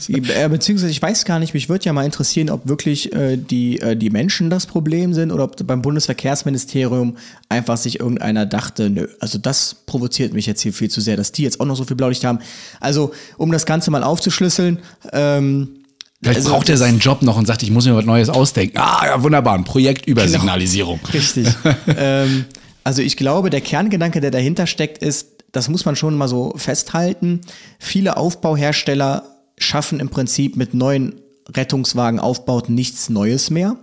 äh, 0.07 0.50
beziehungsweise 0.50 0.91
ich 0.91 1.01
weiß 1.01 1.25
gar 1.25 1.39
nicht, 1.39 1.53
mich 1.53 1.67
würde 1.67 1.86
ja 1.86 1.93
mal 1.93 2.05
interessieren, 2.05 2.50
ob 2.50 2.67
wirklich 2.67 3.12
äh, 3.13 3.38
die, 3.38 3.79
äh, 3.81 3.95
die 3.95 4.12
Menschen 4.12 4.50
das 4.50 4.67
Problem 4.67 5.13
sind 5.13 5.31
oder 5.31 5.45
ob 5.45 5.65
beim 5.65 5.81
Bundesverkehrsministerium 5.81 7.17
einfach 7.50 7.77
sich 7.77 8.00
irgendeiner 8.00 8.45
dachte, 8.45 8.89
nö, 8.89 9.07
also 9.19 9.39
das 9.39 9.74
provoziert 9.88 10.33
mich 10.33 10.45
jetzt 10.45 10.62
hier 10.62 10.74
viel 10.74 10.89
zu 10.89 11.01
sehr, 11.01 11.17
dass 11.17 11.31
die 11.31 11.41
jetzt 11.41 11.60
auch 11.60 11.65
noch 11.65 11.75
so 11.75 11.86
viel 11.86 11.98
Blaulicht 11.98 12.24
haben. 12.24 12.39
Also, 12.79 13.13
um 13.38 13.51
das 13.51 13.65
Ganze 13.65 13.89
mal 13.89 14.03
aufzuschlüsseln, 14.03 14.79
ähm, 15.12 15.83
Vielleicht 16.24 16.39
also, 16.39 16.51
braucht 16.51 16.70
er 16.70 16.77
seinen 16.77 17.00
Job 17.00 17.22
noch 17.22 17.38
und 17.38 17.46
sagt, 17.46 17.63
ich 17.63 17.72
muss 17.72 17.86
mir 17.86 17.96
was 17.96 18.06
Neues 18.06 18.30
ausdenken. 18.30 18.77
Ah, 18.77 19.06
ja, 19.06 19.24
wunderbar, 19.24 19.56
ein 19.56 19.65
Projekt 19.65 20.06
über 20.08 20.25
genau. 20.25 20.39
Signalisierung. 20.39 21.00
Richtig. 21.13 21.48
ähm, 21.98 22.46
also 22.84 23.01
ich 23.01 23.18
glaube, 23.18 23.50
der 23.50 23.62
Kerngedanke, 23.62 24.22
der 24.22 24.32
dahinter 24.32 24.68
steckt, 24.68 25.00
ist, 25.00 25.44
das 25.51 25.70
muss 25.70 25.86
man 25.86 25.96
schon 25.96 26.15
mal 26.15 26.27
so 26.27 26.53
festhalten, 26.56 27.42
viele 27.80 28.18
Aufbauhersteller 28.18 29.24
schaffen 29.58 30.00
im 30.00 30.10
Prinzip 30.10 30.56
mit 30.56 30.74
neuen 30.74 31.15
Rettungswagenaufbauten 31.56 32.74
nichts 32.74 33.10
Neues 33.10 33.50
mehr, 33.50 33.75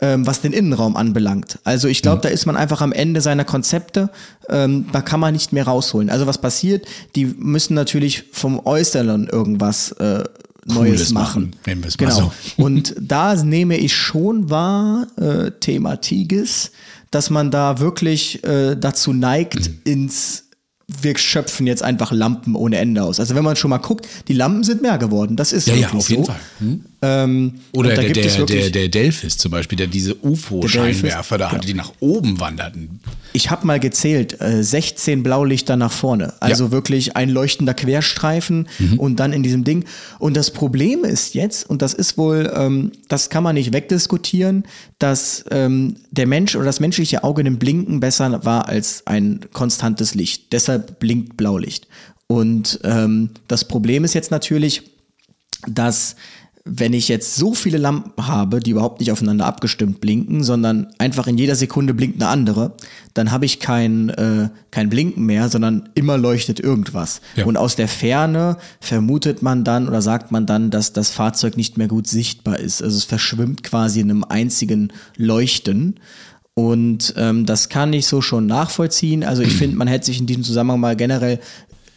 ähm, 0.00 0.26
was 0.26 0.40
den 0.40 0.52
Innenraum 0.52 0.96
anbelangt. 0.96 1.58
Also 1.64 1.88
ich 1.88 2.02
glaube, 2.02 2.18
mhm. 2.18 2.22
da 2.22 2.28
ist 2.30 2.46
man 2.46 2.56
einfach 2.56 2.80
am 2.80 2.92
Ende 2.92 3.20
seiner 3.20 3.44
Konzepte, 3.44 4.10
ähm, 4.48 4.86
da 4.92 5.00
kann 5.00 5.20
man 5.20 5.32
nicht 5.32 5.52
mehr 5.52 5.66
rausholen. 5.66 6.10
Also 6.10 6.26
was 6.26 6.38
passiert, 6.38 6.86
die 7.14 7.26
müssen 7.26 7.74
natürlich 7.74 8.24
vom 8.32 8.64
Äußeren 8.64 9.28
irgendwas 9.28 9.92
äh, 9.92 10.24
Neues 10.66 11.12
machen. 11.12 11.54
machen. 11.64 11.82
es 11.86 11.96
genau. 11.96 12.20
mal 12.20 12.30
so. 12.56 12.62
Und 12.62 12.94
da 13.00 13.34
nehme 13.42 13.76
ich 13.76 13.94
schon 13.94 14.50
wahr, 14.50 15.06
äh, 15.16 15.50
Thema 15.60 15.96
Tigis, 15.96 16.72
dass 17.10 17.30
man 17.30 17.50
da 17.50 17.78
wirklich 17.78 18.42
äh, 18.44 18.76
dazu 18.76 19.12
neigt, 19.12 19.68
mhm. 19.68 19.80
ins 19.84 20.44
wir 20.86 21.16
schöpfen 21.16 21.66
jetzt 21.66 21.82
einfach 21.82 22.12
Lampen 22.12 22.54
ohne 22.54 22.76
Ende 22.76 23.02
aus. 23.02 23.18
Also 23.18 23.34
wenn 23.34 23.44
man 23.44 23.56
schon 23.56 23.70
mal 23.70 23.78
guckt, 23.78 24.06
die 24.28 24.34
Lampen 24.34 24.64
sind 24.64 24.82
mehr 24.82 24.98
geworden. 24.98 25.36
Das 25.36 25.52
ist 25.52 25.66
ja, 25.66 25.74
wirklich 25.74 25.92
ja, 25.92 25.98
auf 25.98 26.10
jeden 26.10 26.24
so. 26.24 26.32
Fall. 26.32 26.40
Hm? 26.58 26.84
Ähm, 27.04 27.54
Oder 27.72 27.94
der, 27.94 28.12
der, 28.12 28.46
der, 28.46 28.70
der 28.70 28.88
Delphis 28.88 29.36
zum 29.36 29.50
Beispiel, 29.50 29.76
der 29.76 29.88
diese 29.88 30.16
UFO-Scheinwerfer 30.24 31.36
da 31.36 31.52
hatte, 31.52 31.66
die 31.66 31.74
nach 31.74 31.92
oben 32.00 32.40
wanderten. 32.40 33.00
Ich 33.34 33.50
habe 33.50 33.66
mal 33.66 33.78
gezählt, 33.78 34.40
äh, 34.40 34.62
16 34.62 35.22
Blaulichter 35.22 35.76
nach 35.76 35.92
vorne. 35.92 36.32
Also 36.40 36.66
ja. 36.66 36.70
wirklich 36.70 37.14
ein 37.14 37.28
leuchtender 37.28 37.74
Querstreifen 37.74 38.68
mhm. 38.78 38.98
und 38.98 39.20
dann 39.20 39.34
in 39.34 39.42
diesem 39.42 39.64
Ding. 39.64 39.84
Und 40.18 40.34
das 40.34 40.50
Problem 40.50 41.04
ist 41.04 41.34
jetzt, 41.34 41.68
und 41.68 41.82
das 41.82 41.92
ist 41.92 42.16
wohl, 42.16 42.50
ähm, 42.56 42.92
das 43.08 43.28
kann 43.28 43.42
man 43.42 43.54
nicht 43.54 43.74
wegdiskutieren, 43.74 44.64
dass 44.98 45.44
ähm, 45.50 45.96
der 46.10 46.26
Mensch 46.26 46.56
oder 46.56 46.64
das 46.64 46.80
menschliche 46.80 47.22
Auge 47.22 47.42
im 47.42 47.58
Blinken 47.58 48.00
besser 48.00 48.44
war 48.46 48.66
als 48.66 49.06
ein 49.06 49.40
konstantes 49.52 50.14
Licht. 50.14 50.52
Deshalb 50.52 51.00
blinkt 51.00 51.36
Blaulicht. 51.36 51.86
Und 52.28 52.80
ähm, 52.84 53.30
das 53.46 53.68
Problem 53.68 54.04
ist 54.04 54.14
jetzt 54.14 54.30
natürlich, 54.30 54.82
dass 55.66 56.16
wenn 56.66 56.94
ich 56.94 57.08
jetzt 57.08 57.36
so 57.36 57.52
viele 57.52 57.76
Lampen 57.76 58.26
habe, 58.26 58.58
die 58.58 58.70
überhaupt 58.70 59.00
nicht 59.00 59.12
aufeinander 59.12 59.44
abgestimmt 59.44 60.00
blinken, 60.00 60.42
sondern 60.42 60.86
einfach 60.96 61.26
in 61.26 61.36
jeder 61.36 61.56
Sekunde 61.56 61.92
blinkt 61.92 62.22
eine 62.22 62.30
andere, 62.30 62.72
dann 63.12 63.30
habe 63.30 63.44
ich 63.44 63.60
kein, 63.60 64.08
äh, 64.08 64.48
kein 64.70 64.88
Blinken 64.88 65.26
mehr, 65.26 65.50
sondern 65.50 65.90
immer 65.94 66.16
leuchtet 66.16 66.60
irgendwas. 66.60 67.20
Ja. 67.36 67.44
Und 67.44 67.58
aus 67.58 67.76
der 67.76 67.86
Ferne 67.86 68.56
vermutet 68.80 69.42
man 69.42 69.62
dann 69.62 69.88
oder 69.88 70.00
sagt 70.00 70.32
man 70.32 70.46
dann, 70.46 70.70
dass 70.70 70.94
das 70.94 71.10
Fahrzeug 71.10 71.58
nicht 71.58 71.76
mehr 71.76 71.88
gut 71.88 72.06
sichtbar 72.06 72.58
ist. 72.58 72.82
Also 72.82 72.96
es 72.96 73.04
verschwimmt 73.04 73.62
quasi 73.62 74.00
in 74.00 74.10
einem 74.10 74.24
einzigen 74.24 74.90
Leuchten. 75.18 76.00
Und 76.54 77.12
ähm, 77.18 77.44
das 77.44 77.68
kann 77.68 77.92
ich 77.92 78.06
so 78.06 78.22
schon 78.22 78.46
nachvollziehen. 78.46 79.22
Also 79.22 79.42
ich 79.42 79.54
finde, 79.54 79.76
man 79.76 79.88
hätte 79.88 80.06
sich 80.06 80.18
in 80.18 80.26
diesem 80.26 80.44
Zusammenhang 80.44 80.80
mal 80.80 80.96
generell 80.96 81.40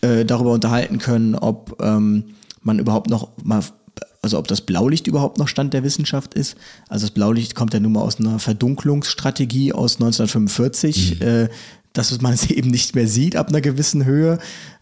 äh, 0.01 0.25
darüber 0.25 0.51
unterhalten 0.51 0.97
können, 0.97 1.36
ob 1.36 1.81
ähm, 1.81 2.25
man 2.63 2.79
überhaupt 2.79 3.09
noch 3.09 3.29
mal 3.43 3.63
also 4.27 4.39
ob 4.39 4.48
das 4.50 4.60
Blaulicht 4.60 5.07
überhaupt 5.07 5.38
noch 5.38 5.48
Stand 5.48 5.74
der 5.74 5.84
Wissenschaft 5.84 6.34
ist. 6.34 6.57
Also 6.89 7.05
das 7.05 7.12
Blaulicht 7.12 7.55
kommt 7.55 7.74
ja 7.74 7.79
nun 7.79 7.93
mal 7.93 8.01
aus 8.01 8.19
einer 8.19 8.39
Verdunklungsstrategie 8.39 9.72
aus 9.72 9.96
1945, 9.96 11.22
mhm. 11.22 11.25
äh, 11.25 11.50
dass 11.93 12.19
man 12.19 12.34
es 12.34 12.46
eben 12.50 12.69
nicht 12.69 12.93
mehr 12.93 13.07
sieht 13.07 13.38
ab 13.38 13.48
einer 13.48 13.62
gewissen 13.62 14.03
Höhe. 14.03 14.38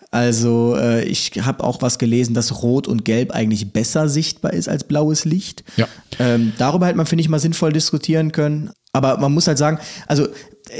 Also 0.09 0.75
äh, 0.77 1.03
ich 1.03 1.33
habe 1.41 1.63
auch 1.63 1.83
was 1.83 1.99
gelesen, 1.99 2.33
dass 2.33 2.63
Rot 2.63 2.87
und 2.87 3.05
Gelb 3.05 3.31
eigentlich 3.31 3.71
besser 3.71 4.09
sichtbar 4.09 4.53
ist 4.53 4.67
als 4.67 4.83
blaues 4.83 5.25
Licht. 5.25 5.63
Ja. 5.77 5.87
Ähm, 6.17 6.53
darüber 6.57 6.87
hätte 6.87 6.97
man, 6.97 7.05
finde 7.05 7.21
ich, 7.21 7.29
mal 7.29 7.39
sinnvoll 7.39 7.71
diskutieren 7.71 8.31
können. 8.31 8.71
Aber 8.93 9.19
man 9.19 9.31
muss 9.31 9.45
halt 9.45 9.59
sagen, 9.59 9.77
also 10.07 10.27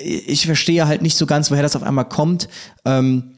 ich 0.03 0.47
verstehe 0.47 0.87
halt 0.87 1.03
nicht 1.03 1.17
so 1.17 1.27
ganz, 1.27 1.51
woher 1.51 1.61
das 1.61 1.75
auf 1.75 1.83
einmal 1.83 2.09
kommt. 2.09 2.47
Ähm, 2.83 3.34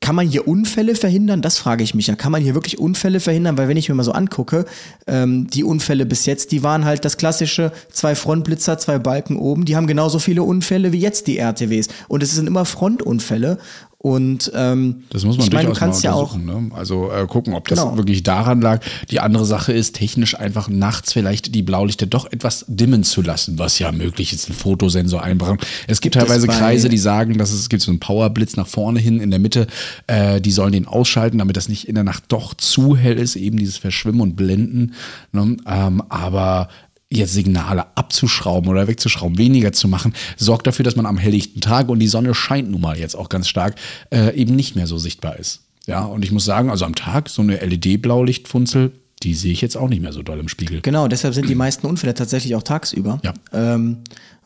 kann 0.00 0.14
man 0.14 0.28
hier 0.28 0.46
Unfälle 0.46 0.94
verhindern? 0.94 1.40
Das 1.40 1.58
frage 1.58 1.82
ich 1.82 1.94
mich 1.94 2.08
ja. 2.08 2.14
Kann 2.14 2.32
man 2.32 2.42
hier 2.42 2.54
wirklich 2.54 2.78
Unfälle 2.78 3.20
verhindern? 3.20 3.56
Weil 3.56 3.68
wenn 3.68 3.76
ich 3.76 3.88
mir 3.88 3.94
mal 3.94 4.02
so 4.02 4.12
angucke, 4.12 4.66
ähm, 5.06 5.46
die 5.48 5.64
Unfälle 5.64 6.04
bis 6.04 6.26
jetzt, 6.26 6.52
die 6.52 6.62
waren 6.62 6.84
halt 6.84 7.04
das 7.04 7.16
klassische 7.16 7.72
zwei 7.90 8.14
Frontblitzer, 8.14 8.78
zwei 8.78 8.98
Balken 8.98 9.36
oben. 9.36 9.64
Die 9.64 9.76
haben 9.76 9.86
genauso 9.86 10.18
viele 10.18 10.42
Unfälle 10.42 10.92
wie 10.92 10.98
jetzt 10.98 11.26
die 11.26 11.38
RTWs. 11.38 11.88
Und 12.08 12.22
es 12.22 12.32
sind 12.32 12.46
immer 12.46 12.64
Frontunfälle. 12.64 13.58
Und 14.02 14.50
ähm, 14.52 15.04
das 15.10 15.24
muss 15.24 15.38
man 15.38 15.46
ich 15.46 15.52
meine, 15.52 15.68
du 15.68 15.74
kannst 15.74 16.02
ja 16.02 16.12
auch 16.12 16.36
ne? 16.36 16.70
also 16.74 17.12
äh, 17.12 17.24
gucken, 17.28 17.54
ob 17.54 17.68
das 17.68 17.78
genau. 17.78 17.96
wirklich 17.96 18.24
daran 18.24 18.60
lag. 18.60 18.80
Die 19.12 19.20
andere 19.20 19.44
Sache 19.44 19.72
ist 19.72 19.94
technisch 19.94 20.36
einfach 20.36 20.68
nachts 20.68 21.12
vielleicht 21.12 21.54
die 21.54 21.62
Blaulichter 21.62 22.06
doch 22.06 22.30
etwas 22.32 22.64
dimmen 22.66 23.04
zu 23.04 23.22
lassen, 23.22 23.60
was 23.60 23.78
ja 23.78 23.92
möglich 23.92 24.32
ist, 24.32 24.50
ein 24.50 24.54
Fotosensor 24.54 25.22
einbauen. 25.22 25.58
Es 25.86 26.00
gibt, 26.00 26.14
gibt 26.14 26.26
teilweise 26.26 26.48
Kreise, 26.48 26.88
die 26.88 26.98
sagen, 26.98 27.38
dass 27.38 27.52
es, 27.52 27.60
es 27.60 27.68
gibt 27.68 27.80
so 27.80 27.92
einen 27.92 28.00
Powerblitz 28.00 28.56
nach 28.56 28.66
vorne 28.66 28.98
hin 28.98 29.20
in 29.20 29.30
der 29.30 29.38
Mitte, 29.38 29.68
äh, 30.08 30.40
die 30.40 30.50
sollen 30.50 30.72
den 30.72 30.88
ausschalten, 30.88 31.38
damit 31.38 31.56
das 31.56 31.68
nicht 31.68 31.86
in 31.86 31.94
der 31.94 32.02
Nacht 32.02 32.24
doch 32.26 32.54
zu 32.54 32.96
hell 32.96 33.20
ist, 33.20 33.36
eben 33.36 33.56
dieses 33.56 33.76
Verschwimmen 33.76 34.20
und 34.20 34.34
Blenden. 34.34 34.94
Ne? 35.30 35.58
Ähm, 35.64 36.02
aber 36.08 36.68
jetzt 37.16 37.32
Signale 37.32 37.96
abzuschrauben 37.96 38.70
oder 38.70 38.88
wegzuschrauben, 38.88 39.38
weniger 39.38 39.72
zu 39.72 39.88
machen, 39.88 40.14
sorgt 40.36 40.66
dafür, 40.66 40.84
dass 40.84 40.96
man 40.96 41.06
am 41.06 41.18
helllichten 41.18 41.60
Tag 41.60 41.88
und 41.88 41.98
die 41.98 42.08
Sonne 42.08 42.34
scheint 42.34 42.70
nun 42.70 42.80
mal 42.80 42.98
jetzt 42.98 43.14
auch 43.14 43.28
ganz 43.28 43.48
stark, 43.48 43.76
äh, 44.10 44.34
eben 44.34 44.56
nicht 44.56 44.76
mehr 44.76 44.86
so 44.86 44.98
sichtbar 44.98 45.38
ist. 45.38 45.62
Ja, 45.86 46.04
und 46.04 46.24
ich 46.24 46.30
muss 46.30 46.44
sagen, 46.44 46.70
also 46.70 46.84
am 46.84 46.94
Tag 46.94 47.28
so 47.28 47.42
eine 47.42 47.56
LED-Blaulichtfunzel, 47.56 48.92
die 49.22 49.34
sehe 49.34 49.52
ich 49.52 49.60
jetzt 49.60 49.76
auch 49.76 49.88
nicht 49.88 50.02
mehr 50.02 50.12
so 50.12 50.22
doll 50.22 50.38
im 50.38 50.48
Spiegel. 50.48 50.80
Genau, 50.80 51.08
deshalb 51.08 51.34
sind 51.34 51.48
die 51.48 51.54
meisten 51.54 51.86
Unfälle 51.86 52.14
tatsächlich 52.14 52.54
auch 52.54 52.62
tagsüber. 52.62 53.20
Ja. 53.22 53.34
Ähm, 53.52 53.98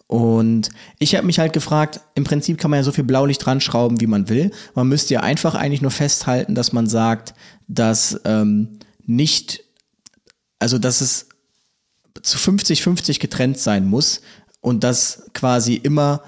und 0.07 0.71
ich 0.99 1.15
habe 1.17 1.27
mich 1.27 1.39
halt 1.39 1.53
gefragt, 1.53 2.01
im 2.15 2.25
Prinzip 2.25 2.59
kann 2.59 2.71
man 2.71 2.79
ja 2.79 2.85
so 2.85 2.93
viel 2.93 3.05
Blaulicht 3.05 3.45
dran 3.45 3.61
schrauben, 3.61 4.01
wie 4.01 4.07
man 4.07 4.29
will. 4.29 4.51
Man 4.75 4.89
müsste 4.89 5.15
ja 5.15 5.21
einfach 5.21 5.55
eigentlich 5.55 5.83
nur 5.83 5.91
festhalten, 5.91 6.55
dass 6.55 6.73
man 6.73 6.87
sagt, 6.87 7.35
dass 7.67 8.21
ähm, 8.25 8.79
nicht, 9.05 9.65
also 10.59 10.79
dass 10.79 11.01
es 11.01 11.29
zu 12.23 12.39
50-50 12.39 13.21
getrennt 13.21 13.59
sein 13.59 13.87
muss 13.87 14.21
und 14.61 14.85
dass 14.85 15.31
quasi 15.33 15.75
immer 15.75 16.23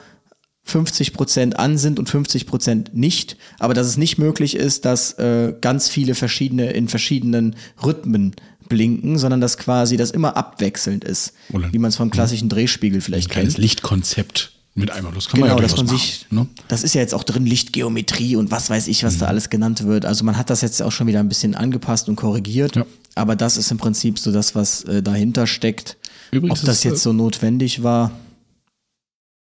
50 0.64 1.14
Prozent 1.14 1.59
an 1.59 1.79
sind 1.79 1.98
und 1.98 2.11
50 2.11 2.46
Prozent 2.46 2.94
nicht, 2.94 3.37
aber 3.59 3.72
dass 3.72 3.87
es 3.87 3.96
nicht 3.96 4.18
möglich 4.18 4.55
ist, 4.55 4.85
dass 4.85 5.14
äh, 5.14 5.55
ganz 5.61 5.88
viele 5.88 6.14
verschiedene 6.14 6.70
in 6.72 6.88
verschiedenen 6.88 7.57
Rhythmen 7.83 8.37
blinken, 8.68 9.18
sondern 9.18 9.40
dass 9.40 9.57
quasi 9.57 9.96
das 9.96 10.11
immer 10.11 10.37
abwechselnd 10.37 11.05
ist, 11.05 11.33
Oder 11.53 11.72
wie 11.72 11.79
man 11.79 11.88
es 11.88 11.96
vom 11.96 12.11
klassischen 12.11 12.51
Drehspiegel 12.51 13.01
vielleicht 13.01 13.31
ein 13.31 13.44
kennt. 13.44 13.59
Lichtkonzept 13.59 14.57
mit 14.78 14.90
einmal 14.90 15.12
los. 15.12 15.28
Kann 15.28 15.40
genau, 15.40 15.54
man 15.54 15.62
ja 15.62 15.68
dass 15.68 15.76
man 15.76 15.86
sich, 15.86 16.26
ne? 16.30 16.46
das 16.68 16.84
ist 16.84 16.94
ja 16.94 17.00
jetzt 17.00 17.14
auch 17.14 17.24
drin 17.24 17.44
Lichtgeometrie 17.44 18.36
und 18.36 18.50
was 18.50 18.70
weiß 18.70 18.88
ich, 18.88 19.04
was 19.04 19.16
mhm. 19.16 19.20
da 19.20 19.26
alles 19.26 19.50
genannt 19.50 19.84
wird. 19.84 20.04
Also 20.04 20.24
man 20.24 20.36
hat 20.36 20.50
das 20.50 20.60
jetzt 20.60 20.80
auch 20.82 20.92
schon 20.92 21.06
wieder 21.06 21.20
ein 21.20 21.28
bisschen 21.28 21.54
angepasst 21.54 22.08
und 22.08 22.16
korrigiert. 22.16 22.76
Ja. 22.76 22.86
Aber 23.14 23.36
das 23.36 23.56
ist 23.56 23.70
im 23.70 23.78
Prinzip 23.78 24.18
so 24.18 24.32
das, 24.32 24.54
was 24.54 24.84
äh, 24.84 25.02
dahinter 25.02 25.46
steckt. 25.46 25.96
Übrigens 26.30 26.60
Ob 26.60 26.66
das 26.66 26.84
jetzt 26.84 27.02
so 27.02 27.12
notwendig 27.12 27.82
war, 27.82 28.12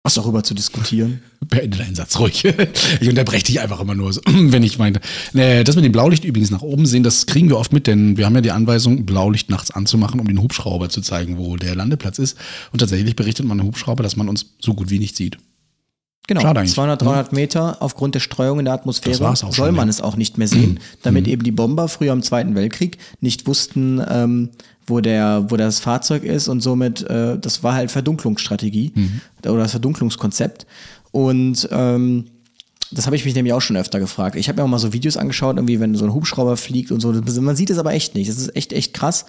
was 0.04 0.14
darüber 0.14 0.42
zu 0.42 0.52
diskutieren. 0.52 1.22
Beende 1.40 1.78
deinen 1.78 1.94
Satz 1.94 2.18
ruhig. 2.18 2.44
Ich 3.00 3.08
unterbreche 3.08 3.44
dich 3.44 3.60
einfach 3.60 3.80
immer 3.80 3.94
nur, 3.94 4.12
so, 4.12 4.20
wenn 4.26 4.62
ich 4.62 4.78
meine. 4.78 5.00
Das 5.32 5.76
mit 5.76 5.84
dem 5.84 5.92
Blaulicht 5.92 6.24
übrigens 6.24 6.50
nach 6.50 6.60
oben 6.60 6.84
sehen, 6.84 7.02
das 7.02 7.24
kriegen 7.24 7.48
wir 7.48 7.56
oft 7.56 7.72
mit, 7.72 7.86
denn 7.86 8.18
wir 8.18 8.26
haben 8.26 8.34
ja 8.34 8.42
die 8.42 8.50
Anweisung, 8.50 9.06
Blaulicht 9.06 9.48
nachts 9.48 9.70
anzumachen, 9.70 10.20
um 10.20 10.28
den 10.28 10.42
Hubschrauber 10.42 10.90
zu 10.90 11.00
zeigen, 11.00 11.38
wo 11.38 11.56
der 11.56 11.74
Landeplatz 11.74 12.18
ist. 12.18 12.36
Und 12.70 12.80
tatsächlich 12.80 13.16
berichtet 13.16 13.46
man 13.46 13.58
im 13.58 13.66
Hubschrauber, 13.66 14.02
dass 14.02 14.16
man 14.16 14.28
uns 14.28 14.54
so 14.60 14.74
gut 14.74 14.90
wie 14.90 14.98
nicht 14.98 15.16
sieht. 15.16 15.38
Genau, 16.26 16.40
200, 16.40 17.02
300 17.02 17.32
Meter 17.34 17.76
aufgrund 17.80 18.14
der 18.14 18.20
Streuung 18.20 18.58
in 18.58 18.64
der 18.64 18.72
Atmosphäre 18.74 19.36
soll 19.36 19.52
schon, 19.52 19.74
man 19.74 19.88
ja. 19.88 19.90
es 19.90 20.00
auch 20.00 20.16
nicht 20.16 20.38
mehr 20.38 20.48
sehen, 20.48 20.80
damit 21.02 21.26
mhm. 21.26 21.32
eben 21.32 21.42
die 21.42 21.52
Bomber 21.52 21.86
früher 21.86 22.14
im 22.14 22.22
Zweiten 22.22 22.54
Weltkrieg 22.54 22.96
nicht 23.20 23.46
wussten, 23.46 24.02
ähm, 24.08 24.48
wo 24.86 25.00
der, 25.00 25.46
wo 25.48 25.56
das 25.56 25.80
Fahrzeug 25.80 26.24
ist 26.24 26.48
und 26.48 26.60
somit, 26.60 27.02
äh, 27.02 27.38
das 27.38 27.62
war 27.62 27.74
halt 27.74 27.90
Verdunklungsstrategie 27.90 28.92
mhm. 28.94 29.20
oder 29.44 29.62
das 29.62 29.72
Verdunklungskonzept. 29.72 30.66
Und 31.12 31.68
ähm, 31.70 32.24
das 32.90 33.06
habe 33.06 33.16
ich 33.16 33.24
mich 33.24 33.34
nämlich 33.34 33.52
auch 33.52 33.60
schon 33.60 33.76
öfter 33.76 34.00
gefragt. 34.00 34.36
Ich 34.36 34.48
habe 34.48 34.60
mir 34.60 34.64
auch 34.64 34.70
mal 34.70 34.78
so 34.78 34.92
Videos 34.92 35.16
angeschaut, 35.16 35.56
irgendwie, 35.56 35.80
wenn 35.80 35.94
so 35.94 36.04
ein 36.04 36.14
Hubschrauber 36.14 36.56
fliegt 36.56 36.90
und 36.90 37.00
so. 37.00 37.12
Man 37.12 37.56
sieht 37.56 37.70
es 37.70 37.78
aber 37.78 37.92
echt 37.92 38.14
nicht. 38.14 38.30
Das 38.30 38.36
ist 38.36 38.54
echt, 38.56 38.72
echt 38.72 38.94
krass. 38.94 39.26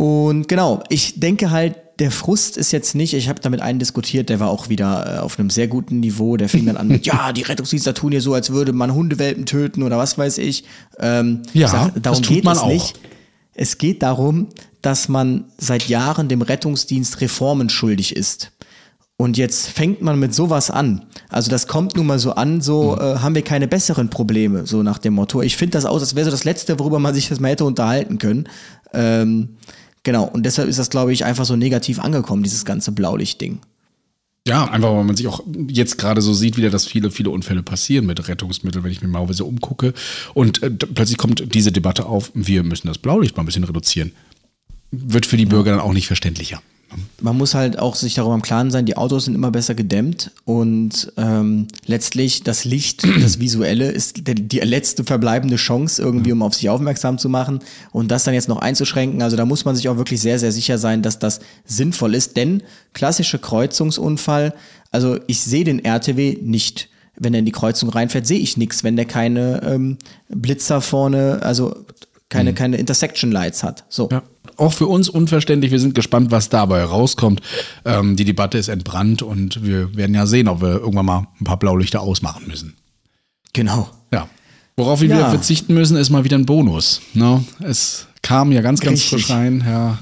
Und 0.00 0.48
genau, 0.48 0.82
ich 0.88 1.20
denke 1.20 1.50
halt, 1.50 1.76
der 1.98 2.10
Frust 2.10 2.56
ist 2.56 2.72
jetzt 2.72 2.94
nicht, 2.94 3.12
ich 3.12 3.28
habe 3.28 3.38
damit 3.42 3.60
einen 3.60 3.78
diskutiert, 3.78 4.30
der 4.30 4.40
war 4.40 4.48
auch 4.48 4.70
wieder 4.70 5.16
äh, 5.16 5.18
auf 5.18 5.38
einem 5.38 5.50
sehr 5.50 5.68
guten 5.68 6.00
Niveau, 6.00 6.38
der 6.38 6.48
fing 6.48 6.64
dann 6.64 6.78
an 6.78 6.88
mit, 6.88 7.04
ja, 7.06 7.34
die 7.34 7.42
Rettungsdienste 7.42 7.92
tun 7.92 8.10
hier 8.10 8.22
so, 8.22 8.32
als 8.32 8.48
würde 8.48 8.72
man 8.72 8.94
Hundewelpen 8.94 9.44
töten 9.44 9.82
oder 9.82 9.98
was 9.98 10.16
weiß 10.16 10.38
ich. 10.38 10.64
Ähm, 10.98 11.42
ja, 11.52 11.66
ich 11.66 11.72
sag, 11.72 12.02
darum 12.02 12.02
das 12.02 12.20
tut 12.22 12.28
geht 12.34 12.44
man 12.44 12.56
es 12.56 12.62
auch. 12.62 12.68
nicht. 12.68 12.98
Es 13.52 13.76
geht 13.76 14.02
darum, 14.02 14.48
dass 14.80 15.10
man 15.10 15.44
seit 15.58 15.86
Jahren 15.86 16.30
dem 16.30 16.40
Rettungsdienst 16.40 17.20
Reformen 17.20 17.68
schuldig 17.68 18.16
ist. 18.16 18.52
Und 19.18 19.36
jetzt 19.36 19.68
fängt 19.68 20.00
man 20.00 20.18
mit 20.18 20.34
sowas 20.34 20.70
an. 20.70 21.04
Also 21.28 21.50
das 21.50 21.66
kommt 21.66 21.94
nun 21.94 22.06
mal 22.06 22.18
so 22.18 22.32
an, 22.32 22.62
so 22.62 22.92
mhm. 22.92 23.02
äh, 23.02 23.18
haben 23.18 23.34
wir 23.34 23.42
keine 23.42 23.68
besseren 23.68 24.08
Probleme, 24.08 24.66
so 24.66 24.82
nach 24.82 24.96
dem 24.96 25.12
Motto. 25.12 25.42
Ich 25.42 25.58
finde 25.58 25.72
das 25.72 25.84
aus, 25.84 26.00
als 26.00 26.14
wäre 26.14 26.24
so 26.24 26.30
das 26.30 26.44
Letzte, 26.44 26.78
worüber 26.78 26.98
man 26.98 27.12
sich 27.12 27.28
das 27.28 27.38
mal 27.38 27.50
hätte 27.50 27.66
unterhalten 27.66 28.16
können. 28.16 28.48
Ähm, 28.94 29.56
genau, 30.02 30.24
und 30.24 30.44
deshalb 30.44 30.68
ist 30.68 30.78
das, 30.78 30.90
glaube 30.90 31.12
ich, 31.12 31.24
einfach 31.24 31.44
so 31.44 31.56
negativ 31.56 31.98
angekommen, 31.98 32.42
dieses 32.42 32.64
ganze 32.64 32.92
Blaulicht-Ding. 32.92 33.60
Ja, 34.46 34.64
einfach 34.64 34.94
weil 34.94 35.04
man 35.04 35.16
sich 35.16 35.26
auch 35.26 35.42
jetzt 35.68 35.98
gerade 35.98 36.22
so 36.22 36.32
sieht, 36.32 36.56
wieder, 36.56 36.70
dass 36.70 36.86
viele, 36.86 37.10
viele 37.10 37.30
Unfälle 37.30 37.62
passieren 37.62 38.06
mit 38.06 38.26
Rettungsmitteln, 38.26 38.82
wenn 38.82 38.90
ich 38.90 39.02
mir 39.02 39.08
mal 39.08 39.30
so 39.32 39.46
umgucke. 39.46 39.92
Und 40.32 40.62
äh, 40.62 40.70
plötzlich 40.70 41.18
kommt 41.18 41.54
diese 41.54 41.72
Debatte 41.72 42.06
auf, 42.06 42.30
wir 42.34 42.62
müssen 42.62 42.86
das 42.86 42.98
Blaulicht 42.98 43.36
mal 43.36 43.42
ein 43.42 43.46
bisschen 43.46 43.64
reduzieren. 43.64 44.12
Wird 44.90 45.26
für 45.26 45.36
die 45.36 45.46
Bürger 45.46 45.72
dann 45.72 45.80
auch 45.80 45.92
nicht 45.92 46.06
verständlicher. 46.06 46.62
Man 47.20 47.36
muss 47.36 47.54
halt 47.54 47.78
auch 47.78 47.94
sich 47.94 48.14
darüber 48.14 48.34
im 48.34 48.42
Klaren 48.42 48.70
sein, 48.70 48.86
die 48.86 48.96
Autos 48.96 49.26
sind 49.26 49.34
immer 49.34 49.50
besser 49.50 49.74
gedämmt 49.74 50.32
und 50.44 51.12
ähm, 51.16 51.68
letztlich 51.86 52.42
das 52.42 52.64
Licht, 52.64 53.06
das 53.22 53.38
Visuelle 53.38 53.90
ist 53.90 54.26
der, 54.26 54.34
die 54.34 54.58
letzte 54.58 55.04
verbleibende 55.04 55.56
Chance 55.56 56.02
irgendwie, 56.02 56.32
um 56.32 56.42
auf 56.42 56.54
sich 56.54 56.68
aufmerksam 56.68 57.18
zu 57.18 57.28
machen 57.28 57.60
und 57.92 58.10
das 58.10 58.24
dann 58.24 58.34
jetzt 58.34 58.48
noch 58.48 58.58
einzuschränken. 58.58 59.22
Also 59.22 59.36
da 59.36 59.44
muss 59.44 59.64
man 59.64 59.76
sich 59.76 59.88
auch 59.88 59.96
wirklich 59.96 60.20
sehr, 60.20 60.38
sehr 60.38 60.52
sicher 60.52 60.78
sein, 60.78 61.02
dass 61.02 61.18
das 61.18 61.40
sinnvoll 61.64 62.14
ist, 62.14 62.36
denn 62.36 62.62
klassische 62.92 63.38
Kreuzungsunfall, 63.38 64.54
also 64.90 65.18
ich 65.26 65.40
sehe 65.40 65.64
den 65.64 65.84
RTW 65.84 66.38
nicht. 66.42 66.88
Wenn 67.22 67.34
er 67.34 67.40
in 67.40 67.44
die 67.44 67.52
Kreuzung 67.52 67.90
reinfährt, 67.90 68.26
sehe 68.26 68.38
ich 68.38 68.56
nichts, 68.56 68.82
wenn 68.82 68.96
der 68.96 69.04
keine 69.04 69.62
ähm, 69.62 69.98
Blitzer 70.28 70.80
vorne, 70.80 71.40
also 71.42 71.74
keine, 72.30 72.52
mhm. 72.52 72.54
keine 72.54 72.76
Intersection 72.78 73.30
Lights 73.30 73.62
hat. 73.62 73.84
So. 73.90 74.08
Ja 74.10 74.22
auch 74.60 74.72
für 74.72 74.86
uns 74.86 75.08
unverständlich. 75.08 75.72
Wir 75.72 75.80
sind 75.80 75.94
gespannt, 75.94 76.30
was 76.30 76.48
dabei 76.50 76.84
rauskommt. 76.84 77.40
Ähm, 77.84 78.16
die 78.16 78.24
Debatte 78.24 78.58
ist 78.58 78.68
entbrannt 78.68 79.22
und 79.22 79.64
wir 79.64 79.96
werden 79.96 80.14
ja 80.14 80.26
sehen, 80.26 80.48
ob 80.48 80.60
wir 80.60 80.80
irgendwann 80.80 81.06
mal 81.06 81.26
ein 81.40 81.44
paar 81.44 81.58
Blaulichter 81.58 82.00
ausmachen 82.00 82.46
müssen. 82.46 82.74
Genau. 83.52 83.88
Ja. 84.12 84.28
Worauf 84.76 85.00
wir 85.00 85.08
ja. 85.08 85.16
wieder 85.16 85.30
verzichten 85.30 85.74
müssen, 85.74 85.96
ist 85.96 86.10
mal 86.10 86.24
wieder 86.24 86.38
ein 86.38 86.46
Bonus. 86.46 87.00
Ne? 87.14 87.44
Es 87.60 88.06
kam 88.22 88.52
ja 88.52 88.60
ganz, 88.60 88.80
ganz 88.80 89.02
frisch 89.02 89.30
rein. 89.30 89.64
Ja. 89.66 89.98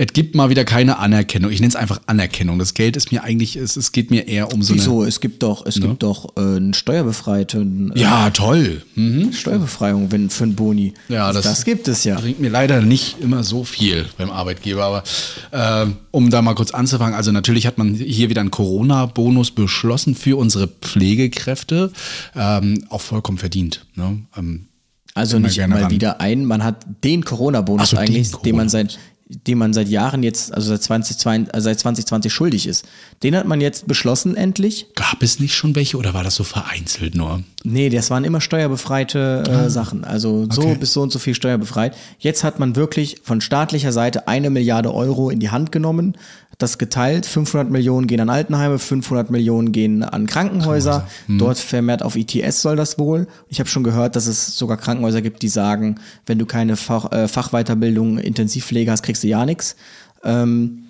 Es 0.00 0.14
gibt 0.14 0.34
mal 0.34 0.48
wieder 0.48 0.64
keine 0.64 0.98
Anerkennung. 0.98 1.50
Ich 1.50 1.60
nenne 1.60 1.68
es 1.68 1.76
einfach 1.76 2.00
Anerkennung. 2.06 2.58
Das 2.58 2.72
Geld 2.72 2.96
ist 2.96 3.12
mir 3.12 3.22
eigentlich, 3.22 3.56
es, 3.56 3.76
es 3.76 3.92
geht 3.92 4.10
mir 4.10 4.28
eher 4.28 4.50
um 4.50 4.62
so 4.62 4.74
Wieso? 4.74 5.00
Eine, 5.00 5.08
es 5.10 5.20
gibt 5.20 5.42
doch, 5.42 5.66
es 5.66 5.76
ne? 5.76 5.88
gibt 5.88 6.02
doch 6.02 6.38
äh, 6.38 6.40
einen 6.40 6.72
steuerbefreiten. 6.72 7.92
Äh, 7.94 8.00
ja, 8.00 8.30
toll. 8.30 8.80
Mhm. 8.94 9.34
Steuerbefreiung 9.34 10.10
wenn, 10.10 10.30
für 10.30 10.44
einen 10.44 10.54
Boni. 10.54 10.94
Ja, 11.10 11.26
also 11.26 11.40
das, 11.40 11.50
das, 11.54 11.64
gibt 11.66 11.86
es 11.86 12.04
ja. 12.04 12.18
Bringt 12.18 12.40
mir 12.40 12.48
leider 12.48 12.80
nicht 12.80 13.20
immer 13.20 13.44
so 13.44 13.62
viel 13.62 14.06
beim 14.16 14.30
Arbeitgeber. 14.30 14.84
Aber 14.84 15.84
äh, 15.84 15.90
um 16.12 16.30
da 16.30 16.40
mal 16.40 16.54
kurz 16.54 16.70
anzufangen, 16.70 17.14
also 17.14 17.30
natürlich 17.30 17.66
hat 17.66 17.76
man 17.76 17.92
hier 17.92 18.30
wieder 18.30 18.40
einen 18.40 18.50
Corona-Bonus 18.50 19.50
beschlossen 19.50 20.14
für 20.14 20.38
unsere 20.38 20.66
Pflegekräfte. 20.66 21.92
Ähm, 22.34 22.86
auch 22.88 23.02
vollkommen 23.02 23.36
verdient. 23.36 23.84
Ne? 23.96 24.22
Ähm, 24.34 24.68
also 25.14 25.38
nicht 25.38 25.58
mal 25.66 25.90
wieder 25.90 26.20
ein, 26.20 26.44
man 26.44 26.62
hat 26.62 26.86
den 27.02 27.24
Corona-Bonus 27.24 27.90
so, 27.90 27.96
eigentlich, 27.96 28.30
den, 28.30 28.42
den 28.42 28.56
man 28.56 28.68
seit 28.68 28.98
den 29.30 29.58
man 29.58 29.72
seit 29.72 29.88
Jahren 29.88 30.22
jetzt, 30.22 30.52
also 30.52 30.68
seit 30.68 30.82
2020, 30.82 31.54
also 31.54 31.64
seit 31.64 31.78
2020 31.78 32.32
schuldig 32.32 32.66
ist. 32.66 32.84
Den 33.22 33.36
hat 33.36 33.46
man 33.46 33.60
jetzt 33.60 33.86
beschlossen 33.86 34.36
endlich. 34.36 34.86
Gab 34.96 35.22
es 35.22 35.38
nicht 35.38 35.54
schon 35.54 35.76
welche 35.76 35.96
oder 35.96 36.14
war 36.14 36.24
das 36.24 36.34
so 36.34 36.42
vereinzelt 36.42 37.14
nur? 37.14 37.42
Nee, 37.62 37.90
das 37.90 38.10
waren 38.10 38.24
immer 38.24 38.40
steuerbefreite 38.40 39.44
äh, 39.46 39.50
ah, 39.50 39.70
Sachen. 39.70 40.04
Also 40.04 40.48
so 40.50 40.62
okay. 40.62 40.76
bis 40.80 40.92
so 40.92 41.02
und 41.02 41.12
so 41.12 41.18
viel 41.18 41.34
steuerbefreit. 41.34 41.96
Jetzt 42.18 42.42
hat 42.42 42.58
man 42.58 42.74
wirklich 42.74 43.18
von 43.22 43.40
staatlicher 43.40 43.92
Seite 43.92 44.26
eine 44.26 44.50
Milliarde 44.50 44.92
Euro 44.92 45.30
in 45.30 45.38
die 45.38 45.50
Hand 45.50 45.70
genommen, 45.70 46.16
das 46.62 46.78
geteilt. 46.78 47.26
500 47.26 47.70
Millionen 47.70 48.06
gehen 48.06 48.20
an 48.20 48.30
Altenheime, 48.30 48.78
500 48.78 49.30
Millionen 49.30 49.72
gehen 49.72 50.02
an 50.02 50.26
Krankenhäuser. 50.26 51.06
Hm. 51.26 51.38
Dort 51.38 51.58
vermehrt 51.58 52.02
auf 52.02 52.16
ITS 52.16 52.62
soll 52.62 52.76
das 52.76 52.98
wohl. 52.98 53.26
Ich 53.48 53.60
habe 53.60 53.68
schon 53.68 53.84
gehört, 53.84 54.16
dass 54.16 54.26
es 54.26 54.56
sogar 54.56 54.76
Krankenhäuser 54.76 55.22
gibt, 55.22 55.42
die 55.42 55.48
sagen, 55.48 55.96
wenn 56.26 56.38
du 56.38 56.46
keine 56.46 56.76
Fach, 56.76 57.10
äh, 57.12 57.28
Fachweiterbildung 57.28 58.18
Intensivpflege 58.18 58.90
hast, 58.90 59.02
kriegst 59.02 59.22
du 59.22 59.28
ja 59.28 59.44
nichts. 59.44 59.76
Ähm, 60.22 60.84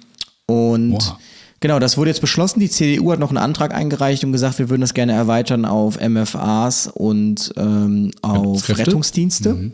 und 0.46 0.94
wow. 0.94 1.18
Genau, 1.62 1.78
das 1.78 1.98
wurde 1.98 2.08
jetzt 2.08 2.22
beschlossen. 2.22 2.58
Die 2.58 2.70
CDU 2.70 3.12
hat 3.12 3.18
noch 3.18 3.28
einen 3.28 3.36
Antrag 3.36 3.74
eingereicht 3.74 4.24
und 4.24 4.32
gesagt, 4.32 4.58
wir 4.58 4.70
würden 4.70 4.80
das 4.80 4.94
gerne 4.94 5.12
erweitern 5.12 5.66
auf 5.66 6.00
MFAs 6.00 6.86
und 6.86 7.52
ähm, 7.58 8.12
auf 8.22 8.66
Rettungsdienste. 8.66 9.52
Mhm. 9.52 9.72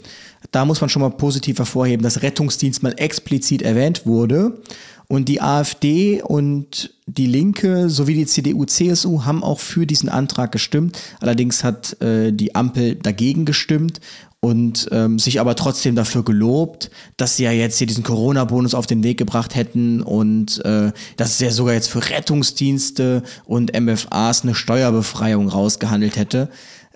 Da 0.50 0.64
muss 0.64 0.80
man 0.80 0.90
schon 0.90 1.02
mal 1.02 1.10
positiv 1.10 1.58
hervorheben, 1.58 2.02
dass 2.02 2.22
Rettungsdienst 2.22 2.82
mal 2.82 2.94
explizit 2.96 3.62
erwähnt 3.62 4.04
wurde. 4.04 4.58
Und 5.08 5.28
die 5.28 5.40
AfD 5.40 6.22
und 6.22 6.94
die 7.06 7.26
Linke 7.26 7.88
sowie 7.88 8.14
die 8.14 8.26
CDU, 8.26 8.64
CSU 8.64 9.24
haben 9.24 9.44
auch 9.44 9.60
für 9.60 9.86
diesen 9.86 10.08
Antrag 10.08 10.50
gestimmt. 10.50 10.98
Allerdings 11.20 11.62
hat 11.62 12.00
äh, 12.00 12.32
die 12.32 12.54
Ampel 12.56 12.96
dagegen 12.96 13.44
gestimmt 13.44 14.00
und 14.40 14.88
ähm, 14.90 15.18
sich 15.18 15.40
aber 15.40 15.56
trotzdem 15.56 15.94
dafür 15.94 16.24
gelobt, 16.24 16.90
dass 17.16 17.36
sie 17.36 17.44
ja 17.44 17.52
jetzt 17.52 17.78
hier 17.78 17.86
diesen 17.86 18.04
Corona-Bonus 18.04 18.74
auf 18.74 18.86
den 18.86 19.02
Weg 19.02 19.18
gebracht 19.18 19.54
hätten 19.54 20.02
und 20.02 20.64
äh, 20.64 20.92
dass 21.16 21.30
es 21.30 21.38
ja 21.40 21.50
sogar 21.50 21.74
jetzt 21.74 21.88
für 21.88 22.08
Rettungsdienste 22.10 23.22
und 23.44 23.78
MFAs 23.78 24.42
eine 24.42 24.54
Steuerbefreiung 24.54 25.48
rausgehandelt 25.48 26.16
hätte. 26.16 26.48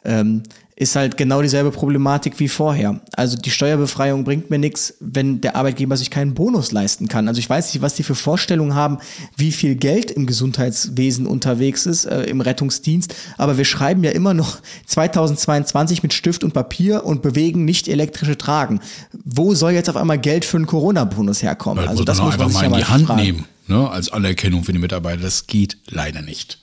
Ähm, 0.04 0.42
ist 0.80 0.96
halt 0.96 1.18
genau 1.18 1.42
dieselbe 1.42 1.72
Problematik 1.72 2.40
wie 2.40 2.48
vorher. 2.48 3.00
Also 3.12 3.36
die 3.36 3.50
Steuerbefreiung 3.50 4.24
bringt 4.24 4.48
mir 4.48 4.58
nichts, 4.58 4.94
wenn 4.98 5.42
der 5.42 5.54
Arbeitgeber 5.54 5.94
sich 5.94 6.08
keinen 6.08 6.32
Bonus 6.32 6.72
leisten 6.72 7.06
kann. 7.06 7.28
Also 7.28 7.38
ich 7.38 7.50
weiß 7.50 7.74
nicht, 7.74 7.82
was 7.82 7.96
die 7.96 8.02
für 8.02 8.14
Vorstellungen 8.14 8.74
haben, 8.74 8.96
wie 9.36 9.52
viel 9.52 9.74
Geld 9.74 10.10
im 10.10 10.24
Gesundheitswesen 10.24 11.26
unterwegs 11.26 11.84
ist, 11.84 12.06
äh, 12.06 12.22
im 12.22 12.40
Rettungsdienst, 12.40 13.14
aber 13.36 13.58
wir 13.58 13.66
schreiben 13.66 14.02
ja 14.04 14.12
immer 14.12 14.32
noch 14.32 14.56
2022 14.86 16.02
mit 16.02 16.14
Stift 16.14 16.44
und 16.44 16.54
Papier 16.54 17.04
und 17.04 17.20
bewegen 17.20 17.66
nicht 17.66 17.86
elektrische 17.86 18.38
Tragen. 18.38 18.80
Wo 19.22 19.54
soll 19.54 19.72
jetzt 19.72 19.90
auf 19.90 19.96
einmal 19.96 20.18
Geld 20.18 20.46
für 20.46 20.56
einen 20.56 20.66
Corona-Bonus 20.66 21.42
herkommen? 21.42 21.86
also 21.86 22.04
das 22.04 22.22
muss 22.22 22.38
man 22.38 22.46
einfach 22.46 22.58
sich 22.58 22.70
mal 22.70 22.78
in 22.78 22.84
die 22.84 22.90
Hand 22.90 23.06
fragen. 23.06 23.22
nehmen, 23.22 23.44
ne, 23.66 23.90
als 23.90 24.10
Anerkennung 24.10 24.64
für 24.64 24.72
die 24.72 24.78
Mitarbeiter. 24.78 25.20
Das 25.20 25.46
geht 25.46 25.76
leider 25.90 26.22
nicht. 26.22 26.58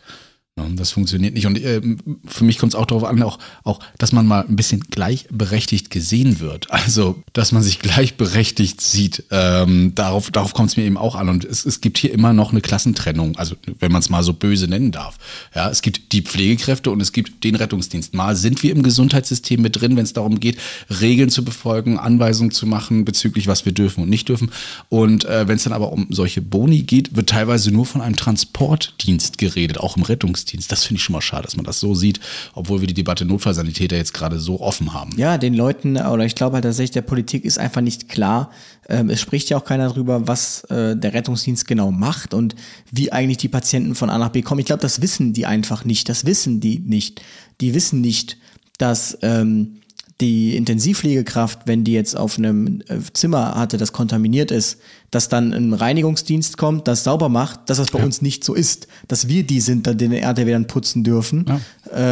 Das 0.76 0.90
funktioniert 0.90 1.36
nicht. 1.36 1.46
Und 1.46 1.62
äh, 1.62 1.82
für 2.26 2.44
mich 2.44 2.58
kommt 2.58 2.74
es 2.74 2.76
auch 2.76 2.88
darauf 2.88 3.04
an, 3.04 3.22
auch, 3.22 3.38
auch, 3.64 3.80
dass 4.00 4.12
man 4.12 4.26
mal 4.26 4.44
ein 4.48 4.56
bisschen 4.56 4.82
gleichberechtigt 4.82 5.90
gesehen 5.90 6.40
wird. 6.40 6.68
Also, 6.88 7.22
dass 7.34 7.52
man 7.52 7.64
sich 7.64 7.80
gleichberechtigt 7.80 8.80
sieht. 8.80 9.26
Ähm, 9.30 9.94
darauf 9.94 10.32
darauf 10.32 10.54
kommt 10.54 10.70
es 10.70 10.78
mir 10.78 10.84
eben 10.84 10.96
auch 10.96 11.16
an. 11.16 11.28
Und 11.28 11.44
es, 11.44 11.66
es 11.66 11.82
gibt 11.82 11.98
hier 11.98 12.14
immer 12.14 12.32
noch 12.32 12.52
eine 12.52 12.62
Klassentrennung, 12.62 13.36
also 13.36 13.56
wenn 13.80 13.92
man 13.92 14.00
es 14.00 14.10
mal 14.10 14.24
so 14.24 14.32
böse 14.32 14.70
nennen 14.70 14.92
darf. 14.92 15.18
Ja, 15.54 15.70
es 15.70 15.82
gibt 15.82 16.14
die 16.14 16.22
Pflegekräfte 16.22 16.92
und 16.92 17.02
es 17.02 17.12
gibt 17.12 17.44
den 17.44 17.56
Rettungsdienst. 17.56 18.14
Mal 18.14 18.38
sind 18.38 18.64
wir 18.64 18.72
im 18.72 18.84
Gesundheitssystem 18.84 19.62
mit 19.62 19.82
drin, 19.82 19.98
wenn 19.98 20.06
es 20.06 20.14
darum 20.14 20.40
geht, 20.40 20.58
Regeln 21.02 21.30
zu 21.30 21.44
befolgen, 21.44 22.00
Anweisungen 22.00 22.52
zu 22.52 22.66
machen 22.66 23.04
bezüglich, 23.04 23.48
was 23.48 23.66
wir 23.66 23.74
dürfen 23.74 24.04
und 24.04 24.10
nicht 24.10 24.30
dürfen. 24.30 24.52
Und 24.88 25.26
äh, 25.26 25.48
wenn 25.50 25.58
es 25.58 25.64
dann 25.64 25.74
aber 25.74 25.92
um 25.92 26.08
solche 26.10 26.42
Boni 26.42 26.84
geht, 26.84 27.18
wird 27.18 27.30
teilweise 27.30 27.72
nur 27.72 27.86
von 27.86 28.00
einem 28.00 28.16
Transportdienst 28.16 29.38
geredet, 29.38 29.80
auch 29.80 29.98
im 29.98 30.04
Rettungsdienst. 30.04 30.47
Rettungsdienst. 30.48 30.72
Das 30.72 30.86
finde 30.86 30.98
ich 30.98 31.04
schon 31.04 31.14
mal 31.14 31.22
schade, 31.22 31.44
dass 31.44 31.56
man 31.56 31.66
das 31.66 31.80
so 31.80 31.94
sieht, 31.94 32.20
obwohl 32.54 32.82
wir 32.82 32.88
die 32.88 32.94
Debatte 32.94 33.26
Notfallsanitäter 33.26 33.96
jetzt 33.96 34.14
gerade 34.14 34.40
so 34.40 34.62
offen 34.62 34.94
haben. 34.94 35.14
Ja, 35.18 35.38
den 35.38 35.54
Leuten, 35.54 35.98
oder 35.98 36.26
ich 36.26 36.36
glaube 36.36 36.56
halt 36.56 36.64
tatsächlich, 36.64 36.92
der 36.92 37.02
Politik 37.02 37.46
ist 37.46 37.60
einfach 37.60 37.82
nicht 37.82 38.10
klar. 38.10 38.52
Ähm, 38.90 39.10
es 39.10 39.20
spricht 39.20 39.50
ja 39.50 39.58
auch 39.58 39.66
keiner 39.66 39.90
darüber, 39.90 40.28
was 40.28 40.64
äh, 40.66 40.96
der 40.96 41.14
Rettungsdienst 41.14 41.68
genau 41.68 41.92
macht 41.92 42.34
und 42.34 42.56
wie 42.92 43.12
eigentlich 43.12 43.38
die 43.38 43.50
Patienten 43.50 43.96
von 43.96 44.10
A 44.10 44.18
nach 44.18 44.30
B 44.30 44.42
kommen. 44.42 44.60
Ich 44.60 44.66
glaube, 44.66 44.82
das 44.82 45.02
wissen 45.02 45.34
die 45.34 45.46
einfach 45.46 45.86
nicht. 45.86 46.10
Das 46.10 46.26
wissen 46.26 46.60
die 46.60 46.80
nicht. 46.80 47.22
Die 47.62 47.74
wissen 47.74 48.02
nicht, 48.02 48.38
dass 48.78 49.18
ähm, 49.22 49.80
die 50.20 50.56
Intensivpflegekraft, 50.56 51.62
wenn 51.66 51.84
die 51.84 51.94
jetzt 51.94 52.18
auf 52.18 52.38
einem 52.38 52.82
äh, 52.88 52.98
Zimmer 53.14 53.56
hatte, 53.56 53.78
das 53.78 53.94
kontaminiert 53.94 54.50
ist, 54.52 54.80
dass 55.12 55.30
dann 55.30 55.54
ein 55.54 55.74
Reinigungsdienst 55.74 56.58
kommt, 56.58 56.88
das 56.88 57.04
sauber 57.04 57.30
macht, 57.30 57.70
dass 57.70 57.78
das 57.78 57.92
bei 57.92 58.00
ja. 58.00 58.06
uns 58.06 58.22
nicht 58.22 58.44
so 58.44 58.54
ist, 58.54 58.88
dass 59.08 59.28
wir 59.28 59.44
die 59.44 59.60
sind, 59.60 59.86
den 60.02 60.12
RTW 60.12 60.52
dann 60.52 60.68
putzen 60.68 61.04
dürfen. 61.04 61.46
Ja. 61.48 61.60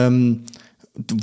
Ähm, 0.07 0.41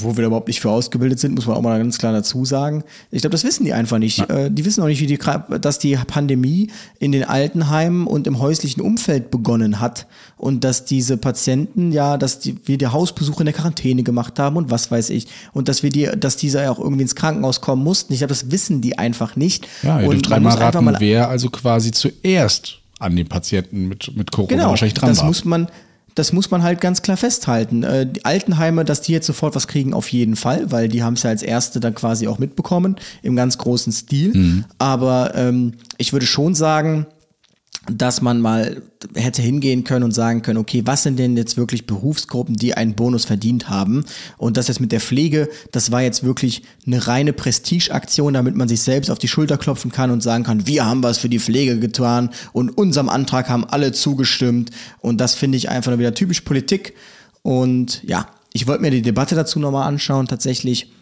wo 0.01 0.17
wir 0.17 0.23
da 0.23 0.27
überhaupt 0.27 0.49
nicht 0.49 0.61
für 0.61 0.71
ausgebildet 0.71 1.19
sind, 1.19 1.35
muss 1.35 1.47
man 1.47 1.57
auch 1.57 1.63
mal 1.63 1.79
ganz 1.79 1.97
klar 1.97 2.13
dazu 2.13 2.45
sagen. 2.45 2.85
Ich 3.11 3.23
glaube, 3.23 3.33
das 3.33 3.43
wissen 3.43 3.65
die 3.65 3.73
einfach 3.73 3.99
nicht. 3.99 4.19
Ja. 4.19 4.27
Äh, 4.27 4.51
die 4.51 4.65
wissen 4.65 4.83
auch 4.83 4.87
nicht, 4.87 5.01
wie 5.01 5.07
die, 5.07 5.19
dass 5.61 5.79
die 5.79 5.97
Pandemie 6.07 6.71
in 6.99 7.13
den 7.13 7.25
Altenheimen 7.25 8.07
und 8.07 8.27
im 8.27 8.39
häuslichen 8.39 8.83
Umfeld 8.83 9.31
begonnen 9.31 9.81
hat 9.81 10.07
und 10.37 10.65
dass 10.65 10.85
diese 10.85 11.17
Patienten 11.17 11.91
ja, 11.91 12.19
dass 12.19 12.39
die, 12.39 12.57
wir 12.67 12.77
die 12.77 12.89
Hausbesuche 12.89 13.41
in 13.41 13.47
der 13.47 13.55
Quarantäne 13.55 14.03
gemacht 14.03 14.39
haben 14.39 14.57
und 14.57 14.71
was 14.71 14.91
weiß 14.91 15.11
ich 15.11 15.29
und 15.55 15.69
dass 15.69 15.83
wir 15.83 15.91
die, 15.91 16.11
dass 16.19 16.37
diese 16.37 16.71
auch 16.71 16.79
irgendwie 16.79 17.03
ins 17.03 17.15
Krankenhaus 17.15 17.61
kommen 17.63 17.83
mussten. 17.83 18.13
Ich 18.13 18.19
glaube, 18.19 18.33
das 18.33 18.51
wissen 18.51 18.83
die 18.83 18.99
einfach 18.99 19.37
nicht. 19.37 19.67
Ja, 19.83 20.01
ihr 20.01 20.09
und 20.09 20.21
dreimal 20.29 20.57
raten, 20.57 20.85
mal, 20.85 20.97
wer 20.99 21.29
also 21.29 21.49
quasi 21.49 21.93
zuerst 21.93 22.79
an 22.99 23.17
den 23.17 23.29
Patienten 23.29 23.89
mit, 23.89 24.15
mit 24.17 24.31
Corona 24.31 24.55
genau, 24.55 24.69
wahrscheinlich 24.71 24.95
dran 24.95 25.09
das 25.09 25.19
war. 25.19 25.27
muss 25.27 25.45
man 25.45 25.69
das 26.14 26.33
muss 26.33 26.51
man 26.51 26.62
halt 26.62 26.81
ganz 26.81 27.03
klar 27.03 27.16
festhalten. 27.16 27.83
Äh, 27.83 28.07
die 28.07 28.25
Altenheime, 28.25 28.85
dass 28.85 29.03
die 29.03 29.12
jetzt 29.12 29.27
sofort 29.27 29.55
was 29.55 29.68
kriegen, 29.68 29.94
auf 29.94 30.09
jeden 30.09 30.37
Fall, 30.37 30.70
weil 30.70 30.88
die 30.88 31.03
haben 31.03 31.14
es 31.14 31.22
ja 31.22 31.31
als 31.31 31.42
erste 31.42 31.81
dann 31.81 31.94
quasi 31.94 32.29
auch 32.29 32.38
mitbekommen, 32.38 32.96
im 33.22 33.37
ganz 33.37 33.59
großen 33.59 33.92
Stil. 33.92 34.37
Mhm. 34.37 34.64
Aber 34.79 35.33
ähm, 35.35 35.75
ich 35.98 36.12
würde 36.12 36.27
schon 36.27 36.55
sagen, 36.55 37.07
dass 37.90 38.23
man 38.23 38.40
mal 38.40 38.83
hätte 39.14 39.42
hingehen 39.42 39.83
können 39.83 40.05
und 40.05 40.12
sagen 40.12 40.42
können, 40.42 40.59
okay, 40.59 40.83
was 40.85 41.03
sind 41.03 41.18
denn 41.18 41.37
jetzt 41.37 41.57
wirklich 41.57 41.87
Berufsgruppen, 41.87 42.55
die 42.55 42.75
einen 42.75 42.95
Bonus 42.95 43.25
verdient 43.25 43.68
haben? 43.68 44.05
Und 44.38 44.57
das 44.57 44.68
jetzt 44.68 44.81
mit 44.81 44.92
der 44.92 45.01
Pflege, 45.01 45.49
das 45.73 45.90
war 45.90 46.01
jetzt 46.01 46.23
wirklich 46.23 46.62
eine 46.87 47.07
reine 47.07 47.33
Prestigeaktion, 47.33 48.35
damit 48.35 48.55
man 48.55 48.68
sich 48.68 48.83
selbst 48.83 49.11
auf 49.11 49.18
die 49.18 49.27
Schulter 49.27 49.59
klopfen 49.59 49.90
kann 49.90 50.12
und 50.12 50.23
sagen 50.23 50.45
kann, 50.45 50.66
wir 50.66 50.87
haben 50.87 51.03
was 51.03 51.18
für 51.18 51.29
die 51.29 51.40
Pflege 51.40 51.81
getan 51.81 52.31
und 52.53 52.71
unserem 52.71 53.09
Antrag 53.09 53.49
haben 53.49 53.64
alle 53.64 53.90
zugestimmt. 53.90 54.71
Und 55.01 55.21
das 55.21 55.35
finde 55.35 55.59
ich 55.59 55.68
einfach 55.68 55.90
nur 55.90 55.99
wieder 55.99 56.14
typisch 56.14 56.42
Politik. 56.42 56.95
Und 57.42 58.03
ja, 58.05 58.29
ich 58.53 58.68
wollte 58.68 58.83
mir 58.83 58.90
die 58.92 59.03
Debatte 59.03 59.35
dazu 59.35 59.59
nochmal 59.59 59.88
anschauen. 59.88 60.29
Tatsächlich 60.29 60.92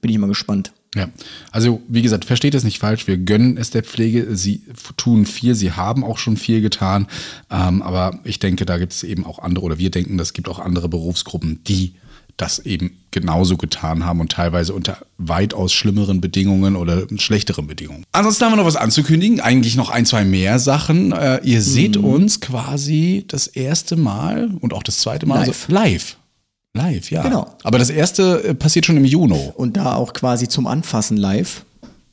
bin 0.00 0.12
ich 0.12 0.18
mal 0.18 0.28
gespannt. 0.28 0.72
Ja, 0.96 1.08
also 1.52 1.80
wie 1.86 2.02
gesagt, 2.02 2.24
versteht 2.24 2.54
es 2.54 2.64
nicht 2.64 2.80
falsch, 2.80 3.06
wir 3.06 3.16
gönnen 3.16 3.56
es 3.56 3.70
der 3.70 3.84
Pflege, 3.84 4.36
sie 4.36 4.62
tun 4.96 5.24
viel, 5.24 5.54
sie 5.54 5.70
haben 5.72 6.02
auch 6.02 6.18
schon 6.18 6.36
viel 6.36 6.60
getan, 6.62 7.06
ähm, 7.48 7.80
aber 7.82 8.18
ich 8.24 8.40
denke, 8.40 8.66
da 8.66 8.76
gibt 8.76 8.92
es 8.92 9.04
eben 9.04 9.24
auch 9.24 9.38
andere, 9.38 9.64
oder 9.64 9.78
wir 9.78 9.90
denken, 9.92 10.18
es 10.18 10.32
gibt 10.32 10.48
auch 10.48 10.58
andere 10.58 10.88
Berufsgruppen, 10.88 11.60
die 11.68 11.94
das 12.36 12.58
eben 12.60 12.92
genauso 13.10 13.56
getan 13.56 14.04
haben 14.06 14.18
und 14.20 14.32
teilweise 14.32 14.72
unter 14.72 14.98
weitaus 15.18 15.72
schlimmeren 15.74 16.20
Bedingungen 16.22 16.74
oder 16.74 17.06
schlechteren 17.18 17.66
Bedingungen. 17.66 18.04
Ansonsten 18.12 18.44
haben 18.46 18.52
wir 18.52 18.56
noch 18.56 18.64
was 18.64 18.76
anzukündigen, 18.76 19.40
eigentlich 19.40 19.76
noch 19.76 19.90
ein, 19.90 20.06
zwei 20.06 20.24
mehr 20.24 20.58
Sachen. 20.58 21.12
Äh, 21.12 21.40
ihr 21.44 21.60
seht 21.60 21.98
Mhm. 21.98 22.04
uns 22.04 22.40
quasi 22.40 23.24
das 23.28 23.46
erste 23.46 23.96
Mal 23.96 24.50
und 24.60 24.72
auch 24.72 24.82
das 24.82 24.98
zweite 24.98 25.26
Mal 25.26 25.46
Live. 25.46 25.66
So, 25.68 25.74
live. 25.74 26.16
Live, 26.74 27.10
ja. 27.10 27.22
Genau. 27.22 27.48
Aber 27.64 27.78
das 27.78 27.90
erste 27.90 28.44
äh, 28.44 28.54
passiert 28.54 28.86
schon 28.86 28.96
im 28.96 29.04
Juni. 29.04 29.50
Und 29.54 29.76
da 29.76 29.94
auch 29.96 30.12
quasi 30.12 30.46
zum 30.48 30.66
Anfassen 30.68 31.16
live. 31.16 31.64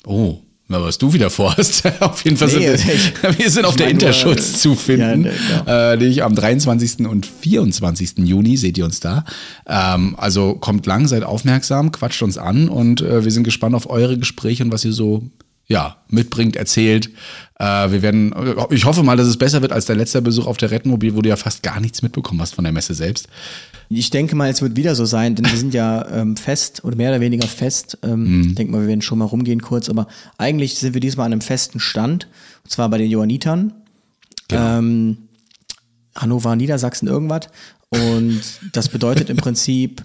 Oh, 0.06 0.38
na, 0.67 0.82
was 0.82 0.98
du 0.98 1.13
wieder 1.13 1.30
vorhast. 1.30 1.84
auf 2.02 2.24
jeden 2.26 2.38
Fall 2.38 2.48
Nee, 2.50 2.76
sind 2.76 2.89
ich- 2.93 3.22
wir, 3.24 3.38
wir 3.38 3.50
sind 3.52 3.65
auf 3.65 3.76
der 3.76 3.86
mein 3.88 3.98
nur, 3.98 4.02
Interschutz 4.08 4.56
äh, 4.56 4.58
zu 4.58 4.76
finden. 4.76 5.26
ja, 5.26 5.63
ne, 5.65 5.93
äh, 5.93 5.98
nämlich 5.98 6.24
am 6.24 6.34
23. 6.34 7.06
und 7.08 7.26
24. 7.28 8.17
Juni 8.17 8.58
seht 8.58 8.78
ihr 8.80 8.86
uns 8.86 9.00
da. 9.00 9.26
Ähm, 9.67 10.15
also 10.17 10.56
kommt 10.56 10.86
lang, 10.88 11.08
seid 11.08 11.24
aufmerksam, 11.24 11.91
quatscht 11.91 12.24
uns 12.24 12.38
an 12.39 12.67
und 12.67 13.02
äh, 13.02 13.24
wir 13.24 13.32
sind 13.32 13.43
gespannt 13.43 13.76
auf 13.76 13.88
eure 13.89 14.17
Gespräche 14.17 14.63
und 14.63 14.72
was 14.72 14.84
ihr 14.84 14.91
so 14.93 15.22
ja, 15.67 15.97
mitbringt, 16.10 16.56
erzählt. 16.56 17.10
Äh, 17.60 17.91
wir 17.91 18.01
werden, 18.01 18.34
ich 18.69 18.86
hoffe 18.86 19.03
mal, 19.03 19.17
dass 19.17 19.27
es 19.27 19.38
besser 19.38 19.62
wird 19.62 19.73
als 19.73 19.86
der 19.86 19.95
letzte 19.95 20.21
Besuch 20.21 20.47
auf 20.47 20.58
der 20.58 20.71
Rettenmobil, 20.71 21.15
wo 21.15 21.21
du 21.21 21.30
ja 21.30 21.36
fast 21.36 21.62
gar 21.62 21.80
nichts 21.80 22.01
mitbekommen 22.01 22.41
hast 22.41 22.56
von 22.56 22.63
der 22.63 22.71
Messe 22.71 22.93
selbst. 22.93 23.27
Ich 23.89 24.10
denke 24.10 24.36
mal, 24.36 24.49
es 24.49 24.62
wird 24.62 24.75
wieder 24.75 24.95
so 24.95 25.06
sein, 25.06 25.36
denn 25.36 25.45
wir 25.45 25.58
sind 25.58 25.73
ja 25.73 26.08
ähm, 26.10 26.38
fest 26.38 26.84
oder 26.84 26.95
mehr 26.95 27.10
oder 27.10 27.21
weniger 27.21 27.47
fest. 27.47 27.97
Ähm, 28.03 28.47
Ich 28.49 28.56
denke 28.56 28.71
mal, 28.71 28.82
wir 28.82 28.88
werden 28.88 29.01
schon 29.01 29.19
mal 29.19 29.25
rumgehen 29.25 29.62
kurz, 29.62 29.89
aber 29.89 30.08
eigentlich 30.38 30.75
sind 30.75 30.93
wir 30.93 31.01
diesmal 31.01 31.25
an 31.25 31.34
einem 31.34 31.41
festen 31.41 31.80
Stand, 31.80 32.27
und 32.63 32.71
zwar 32.71 32.89
bei 32.89 32.97
den 32.97 33.10
Johannitern. 33.10 33.73
Ähm, 34.51 35.17
Hannover, 36.15 36.56
Niedersachsen, 36.56 37.08
irgendwas. 37.08 37.47
Und 37.89 38.41
das 38.73 38.89
bedeutet 38.89 39.30
im 39.30 39.38
Prinzip, 39.38 40.04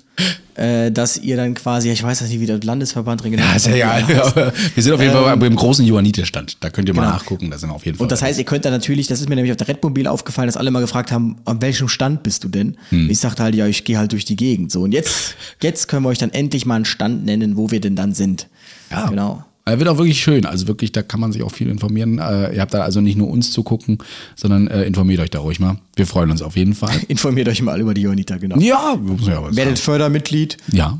äh, 0.55 0.93
dass 0.93 1.17
ihr 1.17 1.37
dann 1.37 1.55
quasi, 1.55 1.91
ich 1.91 2.01
weiß 2.01 2.21
nicht, 2.21 2.39
wie 2.39 2.47
der 2.47 2.61
Landesverband 2.63 3.25
regional. 3.25 3.49
Ja, 3.49 3.57
ist 3.57 3.67
ja 3.67 3.75
egal. 3.75 4.53
Wir 4.75 4.83
sind 4.85 4.93
auf 4.93 5.01
jeden 5.01 5.13
Fall 5.13 5.37
beim 5.37 5.57
großen 5.57 5.85
Johanniterstand. 5.85 6.59
Da 6.61 6.71
könnt 6.71 6.87
ihr 6.89 6.95
mal 6.95 7.03
Genau. 7.03 7.15
nachgucken, 7.15 7.51
da 7.51 7.59
sind 7.59 7.71
wir 7.71 7.75
auf 7.75 7.85
jeden 7.85 7.99
Fall. 7.99 8.05
Und 8.05 8.13
das 8.13 8.23
heißt, 8.23 8.39
ihr 8.39 8.45
könnt 8.45 8.65
da 8.65 8.71
natürlich, 8.71 9.09
das 9.09 9.21
ist 9.21 9.29
mir 9.29 9.35
nämlich 9.35 9.51
auf 9.51 9.57
der 9.57 9.67
Redmobil 9.67 10.07
aufgefallen, 10.07 10.47
dass 10.47 10.57
alle 10.57 10.71
mal 10.71 10.79
gefragt 10.81 11.11
haben, 11.11 11.39
an 11.45 11.61
welchem 11.61 11.89
Stand 11.89 12.23
bist 12.23 12.45
du 12.45 12.49
denn? 12.49 12.77
Ich 12.93 13.19
sagte 13.19 13.43
halt, 13.43 13.57
ja, 13.57 13.67
ich 13.67 13.83
gehe 13.85 13.99
halt 13.99 14.13
durch 14.13 14.25
die 14.27 14.37
Gegend. 14.37 14.71
So, 14.71 14.83
und 14.83 14.93
jetzt, 14.93 15.35
jetzt 15.61 15.89
können 15.89 16.05
wir 16.05 16.11
euch 16.11 16.19
dann 16.19 16.31
endlich 16.31 16.65
mal 16.67 16.77
einen 16.77 16.85
Stand 16.85 17.25
nennen, 17.25 17.57
wo 17.57 17.73
wir 17.73 17.81
denn 17.81 17.97
dann 17.97 18.15
sind. 18.15 18.47
Ja. 18.93 19.09
Genau. 19.09 19.45
Er 19.65 19.79
wird 19.79 19.89
auch 19.89 19.99
wirklich 19.99 20.21
schön. 20.21 20.45
Also 20.45 20.67
wirklich, 20.67 20.91
da 20.91 21.03
kann 21.03 21.21
man 21.21 21.33
sich 21.33 21.43
auch 21.43 21.53
viel 21.53 21.69
informieren. 21.69 22.19
Äh, 22.19 22.55
ihr 22.55 22.61
habt 22.61 22.75
da 22.75 22.83
also 22.83 23.01
nicht 23.01 23.17
nur 23.17 23.29
uns 23.29 23.53
zu 23.53 23.63
gucken, 23.63 23.99
sondern 24.35 24.67
äh, 24.67 24.85
informiert 24.85 25.21
euch 25.21 25.31
da 25.31 25.39
ruhig 25.39 25.61
mal. 25.61 25.79
Wir 25.95 26.07
freuen 26.07 26.31
uns 26.31 26.43
auf 26.43 26.57
jeden 26.57 26.75
Fall. 26.75 26.95
Informiert 27.09 27.49
euch 27.49 27.63
mal 27.63 27.81
über 27.81 27.95
die 27.95 28.03
Johanniter, 28.03 28.39
genau. 28.39 28.59
ja, 28.59 28.99
ja 29.21 29.55
Werdet. 29.55 29.79
Fördermitglied. 29.79 30.57
Ja. 30.73 30.99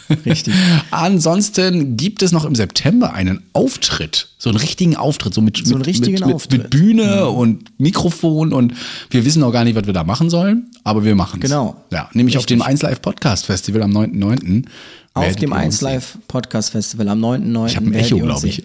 Richtig. 0.26 0.54
Ansonsten 0.90 1.96
gibt 1.96 2.22
es 2.22 2.32
noch 2.32 2.44
im 2.44 2.54
September 2.54 3.12
einen 3.12 3.42
Auftritt, 3.52 4.28
so 4.38 4.50
einen 4.50 4.58
richtigen 4.58 4.96
Auftritt, 4.96 5.34
so 5.34 5.40
mit, 5.40 5.66
So 5.66 5.74
einen 5.74 5.84
richtigen 5.84 6.12
mit, 6.12 6.26
mit, 6.26 6.34
Auftritt. 6.34 6.62
mit 6.62 6.70
Bühne 6.70 7.28
und 7.28 7.78
Mikrofon 7.78 8.52
und 8.52 8.74
wir 9.10 9.24
wissen 9.24 9.40
noch 9.40 9.52
gar 9.52 9.64
nicht, 9.64 9.74
was 9.74 9.86
wir 9.86 9.92
da 9.92 10.04
machen 10.04 10.30
sollen, 10.30 10.70
aber 10.84 11.04
wir 11.04 11.14
machen 11.14 11.40
es. 11.42 11.50
Genau. 11.50 11.76
Ja, 11.90 12.08
nämlich 12.12 12.38
auf 12.38 12.46
dem 12.46 12.62
1 12.62 12.82
Live 12.82 13.02
Podcast 13.02 13.46
Festival 13.46 13.82
am 13.82 13.92
9.9. 13.92 14.64
Auf 15.14 15.36
dem 15.36 15.50
ihr 15.50 15.56
uns 15.56 15.64
1 15.64 15.78
sehen. 15.78 15.88
Live 15.88 16.18
Podcast 16.26 16.70
Festival 16.70 17.08
am 17.08 17.22
9.9. 17.22 17.66
Ich 17.66 17.76
hab 17.76 17.84
ein 17.84 17.92
Echo, 17.92 18.16
ihr 18.16 18.24
uns 18.24 18.40
glaub 18.40 18.44
ich. 18.44 18.62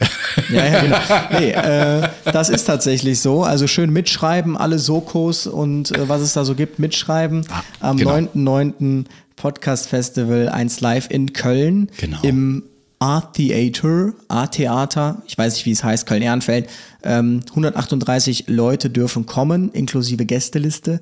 Ja, 0.49 0.65
ja, 0.65 0.81
genau. 0.81 0.97
Nee, 1.39 1.51
äh, 1.51 2.07
das 2.31 2.47
ist 2.47 2.63
tatsächlich 2.63 3.19
so. 3.19 3.43
Also 3.43 3.67
schön 3.67 3.91
mitschreiben, 3.91 4.55
alle 4.55 4.79
Sokos 4.79 5.45
und 5.45 5.91
äh, 5.91 6.07
was 6.07 6.21
es 6.21 6.33
da 6.33 6.45
so 6.45 6.55
gibt, 6.55 6.79
mitschreiben. 6.79 7.45
Ah, 7.49 7.63
am 7.81 7.97
genau. 7.97 8.11
9.9. 8.11 9.05
Podcast 9.37 9.87
Festival 9.87 10.49
1 10.49 10.81
Live 10.81 11.09
in 11.09 11.31
Köln. 11.31 11.89
Genau. 11.97 12.17
Im 12.23 12.63
Art 12.99 13.35
Theater, 13.35 14.13
Art 14.27 14.55
Theater, 14.55 15.21
ich 15.27 15.37
weiß 15.37 15.53
nicht, 15.53 15.65
wie 15.65 15.71
es 15.71 15.83
heißt, 15.83 16.07
Köln-Ehrenfeld. 16.07 16.67
Ähm, 17.03 17.41
138 17.49 18.45
Leute 18.47 18.89
dürfen 18.89 19.25
kommen, 19.25 19.71
inklusive 19.71 20.25
Gästeliste. 20.25 21.01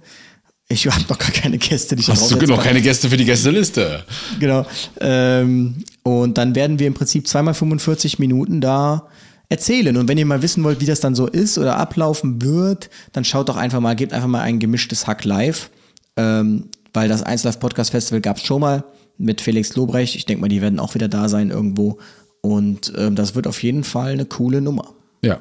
Ich 0.67 0.85
habe 0.87 1.05
noch 1.07 1.17
gar 1.17 1.31
keine 1.31 1.57
Gäste, 1.57 1.95
die 1.95 2.01
ich 2.01 2.09
Hast 2.09 2.29
du 2.29 2.45
noch 2.47 2.63
keine 2.63 2.81
Gäste 2.81 3.09
für 3.09 3.17
die 3.17 3.25
Gästeliste? 3.25 4.03
Genau. 4.39 4.65
Ähm, 4.99 5.83
und 6.03 6.37
dann 6.37 6.55
werden 6.55 6.79
wir 6.79 6.87
im 6.87 6.93
Prinzip 6.95 7.27
zweimal 7.27 7.53
45 7.53 8.19
Minuten 8.19 8.61
da 8.61 9.07
erzählen. 9.47 9.95
Und 9.95 10.07
wenn 10.07 10.17
ihr 10.17 10.25
mal 10.25 10.41
wissen 10.41 10.63
wollt, 10.63 10.81
wie 10.81 10.85
das 10.85 10.99
dann 10.99 11.15
so 11.15 11.27
ist 11.27 11.57
oder 11.57 11.77
ablaufen 11.77 12.41
wird, 12.41 12.89
dann 13.13 13.23
schaut 13.23 13.47
doch 13.47 13.57
einfach 13.57 13.79
mal, 13.79 13.95
gebt 13.95 14.11
einfach 14.11 14.27
mal 14.27 14.41
ein 14.41 14.59
gemischtes 14.59 15.07
Hack 15.07 15.23
live. 15.23 15.69
Ähm, 16.17 16.65
weil 16.95 17.07
das 17.09 17.21
1 17.23 17.43
Live 17.43 17.59
Podcast 17.59 17.91
Festival 17.91 18.21
gab 18.21 18.37
es 18.37 18.43
schon 18.43 18.61
mal 18.61 18.83
mit 19.17 19.41
Felix 19.41 19.75
Lobrecht. 19.75 20.15
Ich 20.15 20.25
denke 20.25 20.41
mal, 20.41 20.47
die 20.47 20.61
werden 20.61 20.79
auch 20.79 20.95
wieder 20.95 21.07
da 21.07 21.29
sein 21.29 21.49
irgendwo. 21.51 21.99
Und 22.41 22.93
ähm, 22.97 23.15
das 23.15 23.35
wird 23.35 23.47
auf 23.47 23.61
jeden 23.63 23.83
Fall 23.83 24.11
eine 24.13 24.25
coole 24.25 24.61
Nummer. 24.61 24.93
Ja. 25.21 25.39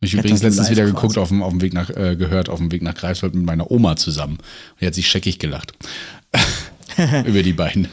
Ich 0.00 0.12
Rettet 0.12 0.26
übrigens 0.26 0.42
letztens 0.42 0.70
wieder 0.70 0.82
quasi. 0.84 0.94
geguckt, 0.94 1.18
auf 1.18 1.28
dem, 1.28 1.42
auf 1.42 1.50
dem 1.50 1.60
Weg 1.60 1.74
nach, 1.74 1.90
äh, 1.90 2.14
gehört, 2.16 2.48
auf 2.48 2.58
dem 2.58 2.70
Weg 2.70 2.82
nach 2.82 2.94
Greifswald 2.94 3.34
mit 3.34 3.44
meiner 3.44 3.70
Oma 3.70 3.96
zusammen. 3.96 4.34
Und 4.38 4.80
die 4.80 4.86
hat 4.86 4.94
sich 4.94 5.08
scheckig 5.08 5.38
gelacht. 5.40 5.72
Über 7.26 7.42
die 7.42 7.52
beiden. 7.52 7.88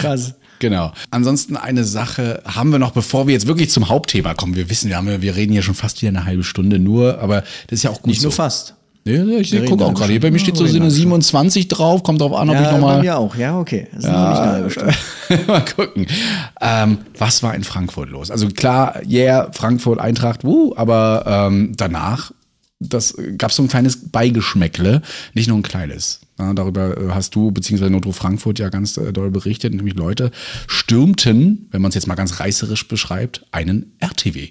Krass. 0.00 0.34
Genau. 0.58 0.92
Ansonsten 1.10 1.56
eine 1.56 1.84
Sache 1.84 2.42
haben 2.44 2.70
wir 2.70 2.78
noch, 2.78 2.90
bevor 2.90 3.26
wir 3.26 3.32
jetzt 3.32 3.46
wirklich 3.46 3.70
zum 3.70 3.88
Hauptthema 3.88 4.34
kommen. 4.34 4.56
Wir 4.56 4.68
wissen, 4.68 4.88
wir, 4.88 4.96
haben, 4.96 5.08
ja- 5.08 5.22
wir 5.22 5.34
reden 5.36 5.52
hier 5.52 5.62
schon 5.62 5.74
fast 5.74 6.02
wieder 6.02 6.10
eine 6.10 6.24
halbe 6.26 6.44
Stunde 6.44 6.78
nur, 6.78 7.18
aber 7.20 7.42
das 7.68 7.78
ist 7.78 7.82
ja 7.84 7.90
auch 7.90 8.02
gut 8.02 8.08
Nicht 8.08 8.20
so. 8.20 8.26
nur 8.26 8.32
fast. 8.32 8.74
Ja, 9.16 9.24
ja, 9.24 9.38
ich 9.38 9.50
gucke 9.66 9.84
auch 9.84 9.88
eine 9.88 9.98
gerade. 9.98 10.20
Bei 10.20 10.30
mir 10.30 10.38
steht 10.38 10.56
so. 10.56 10.66
Sinne 10.66 10.90
27 10.90 11.68
drauf, 11.68 12.02
kommt 12.02 12.20
drauf 12.20 12.32
an, 12.34 12.48
ob 12.50 12.56
ich 12.56 12.60
Ja, 12.62 12.70
bei 12.72 12.78
nochmal. 12.78 13.00
mir 13.02 13.18
auch. 13.18 13.34
Ja, 13.36 13.58
okay. 13.58 13.88
Das 13.92 14.04
ist 14.04 14.10
noch 14.10 14.28
nicht 14.30 14.38
eine 14.40 14.52
halbe 14.52 15.46
mal 15.46 15.64
gucken. 15.64 16.06
Ähm, 16.60 16.98
was 17.18 17.42
war 17.42 17.54
in 17.54 17.64
Frankfurt 17.64 18.10
los? 18.10 18.30
Also 18.30 18.48
klar, 18.48 19.00
yeah, 19.08 19.50
Frankfurt, 19.52 19.98
Eintracht, 20.00 20.44
wuh, 20.44 20.72
aber 20.76 21.24
ähm, 21.26 21.72
danach, 21.76 22.32
das 22.78 23.14
gab 23.36 23.52
so 23.52 23.62
ein 23.62 23.68
kleines 23.68 24.10
Beigeschmäckle, 24.10 25.02
nicht 25.34 25.48
nur 25.48 25.58
ein 25.58 25.62
kleines. 25.62 26.20
Ja, 26.38 26.54
darüber 26.54 26.96
äh, 26.96 27.10
hast 27.10 27.34
du, 27.34 27.50
beziehungsweise 27.50 27.90
Notruf 27.90 28.16
Frankfurt 28.16 28.58
ja 28.58 28.70
ganz 28.70 28.96
äh, 28.96 29.12
doll 29.12 29.30
berichtet, 29.30 29.74
nämlich 29.74 29.94
Leute 29.94 30.30
stürmten, 30.66 31.68
wenn 31.70 31.82
man 31.82 31.90
es 31.90 31.94
jetzt 31.94 32.06
mal 32.06 32.14
ganz 32.14 32.40
reißerisch 32.40 32.88
beschreibt, 32.88 33.44
einen 33.52 33.92
RTW. 34.00 34.48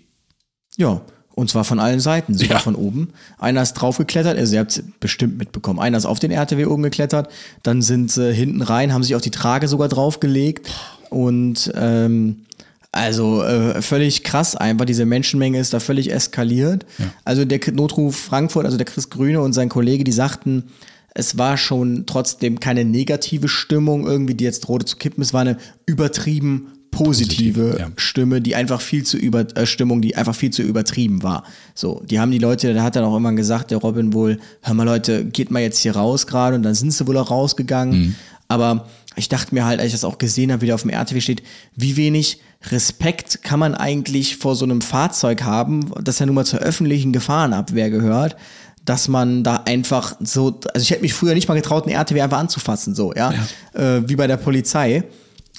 Ja, 0.78 1.02
und 1.39 1.49
zwar 1.49 1.63
von 1.63 1.80
allen 1.80 1.99
Seiten, 1.99 2.38
sogar 2.38 2.58
Ja. 2.58 2.60
von 2.60 2.75
oben. 2.75 3.10
Einer 3.38 3.62
ist 3.62 3.73
draufgeklettert, 3.73 4.38
also 4.38 4.54
ihr 4.54 4.60
habt 4.60 4.71
es 4.71 4.84
bestimmt 4.99 5.38
mitbekommen. 5.38 5.80
Einer 5.80 5.97
ist 5.97 6.06
auf 6.06 6.19
den 6.19 6.32
RTW 6.32 6.65
oben 6.65 6.84
geklettert, 6.84 7.30
dann 7.63 7.82
sind 7.82 8.12
sie 8.12 8.34
hinten 8.34 8.62
rein, 8.62 8.93
haben 8.93 9.04
sich 9.04 9.15
auf 9.15 9.21
die 9.21 9.32
Trage 9.32 9.67
sogar 9.67 9.88
draufgelegt 9.88 10.69
und 11.10 11.71
ähm, 11.75 12.41
also 12.91 13.43
äh, 13.43 13.82
völlig 13.84 14.23
krass 14.23 14.56
einfach, 14.56 14.86
diese 14.86 15.06
Menschenmenge 15.06 15.60
ist 15.60 15.73
da 15.73 15.80
völlig 15.80 16.12
eskaliert. 16.12 16.86
Also 17.23 17.45
der 17.45 17.60
Notruf 17.71 18.15
Frankfurt, 18.15 18.65
also 18.65 18.78
der 18.78 18.86
Chris 18.88 19.10
Grüne 19.12 19.41
und 19.41 19.54
sein 19.54 19.69
Kollege, 19.69 20.04
die 20.04 20.12
sagten, 20.12 20.63
es 21.13 21.38
war 21.38 21.58
schon 21.58 22.06
trotzdem 22.08 22.60
keine 22.60 22.86
negative 22.86 23.47
Stimmung 23.47 24.08
irgendwie, 24.08 24.34
die 24.34 24.43
jetzt 24.43 24.62
drohte 24.62 24.86
zu 24.86 24.95
kippen, 24.97 25.21
es 25.21 25.34
war 25.34 25.41
eine 25.41 25.58
übertrieben 25.86 26.67
positive 26.91 27.62
Positiv, 27.62 27.80
ja. 27.80 27.91
Stimme, 27.95 28.41
die 28.41 28.56
einfach 28.56 28.82
viel 28.82 29.04
zu 29.04 29.17
über 29.17 29.45
äh, 29.56 29.65
Stimmung, 29.65 30.02
die 30.02 30.15
einfach 30.15 30.36
viel 30.36 30.52
zu 30.52 30.62
übertrieben 30.62 31.23
war. 31.23 31.43
So, 31.75 32.02
die 32.06 32.19
haben 32.19 32.32
die 32.32 32.39
Leute, 32.39 32.73
da 32.73 32.84
hat 32.84 32.95
dann 32.95 33.04
auch 33.04 33.15
immer 33.15 33.34
gesagt, 33.34 33.71
der 33.71 33.78
Robin 33.78 34.13
wohl, 34.13 34.39
hör 34.62 34.73
mal 34.73 34.84
Leute, 34.84 35.25
geht 35.25 35.52
mal 35.52 35.62
jetzt 35.62 35.80
hier 35.80 35.95
raus 35.95 36.28
gerade 36.28 36.56
und 36.56 36.63
dann 36.63 36.75
sind 36.75 36.91
sie 36.91 37.08
wohl 37.08 37.17
auch 37.17 37.32
rausgegangen. 37.32 37.99
Mhm. 37.99 38.15
Aber 38.47 38.88
ich 39.15 39.30
dachte 39.30 39.54
mir 39.54 39.65
halt, 39.65 39.80
als 39.80 39.88
ich 39.88 39.93
das 39.93 40.04
auch 40.04 40.17
gesehen 40.17 40.52
habe, 40.52 40.62
wie 40.62 40.67
der 40.67 40.75
auf 40.75 40.82
dem 40.82 40.91
RTW 40.91 41.21
steht, 41.21 41.43
wie 41.75 41.97
wenig 41.97 42.39
Respekt 42.71 43.43
kann 43.43 43.60
man 43.60 43.75
eigentlich 43.75 44.38
vor 44.38 44.56
so 44.56 44.65
einem 44.65 44.82
Fahrzeug 44.82 45.43
haben, 45.43 45.91
das 46.04 46.19
ja 46.19 46.25
nun 46.25 46.36
mal 46.36 46.45
zur 46.45 46.60
öffentlichen 46.60 47.13
Gefahrenabwehr 47.13 47.89
gehört, 47.89 48.36
dass 48.86 49.08
man 49.08 49.43
da 49.43 49.58
einfach 49.65 50.15
so, 50.19 50.60
also 50.73 50.84
ich 50.84 50.89
hätte 50.89 51.04
mich 51.04 51.13
früher 51.13 51.36
nicht 51.36 51.47
mal 51.47 51.56
getraut, 51.56 51.86
einen 51.86 51.95
RTW 51.95 52.21
einfach 52.21 52.39
anzufassen, 52.39 52.95
so, 52.95 53.13
ja, 53.13 53.34
Äh, 53.73 54.10
wie 54.10 54.15
bei 54.15 54.25
der 54.25 54.38
Polizei 54.38 55.04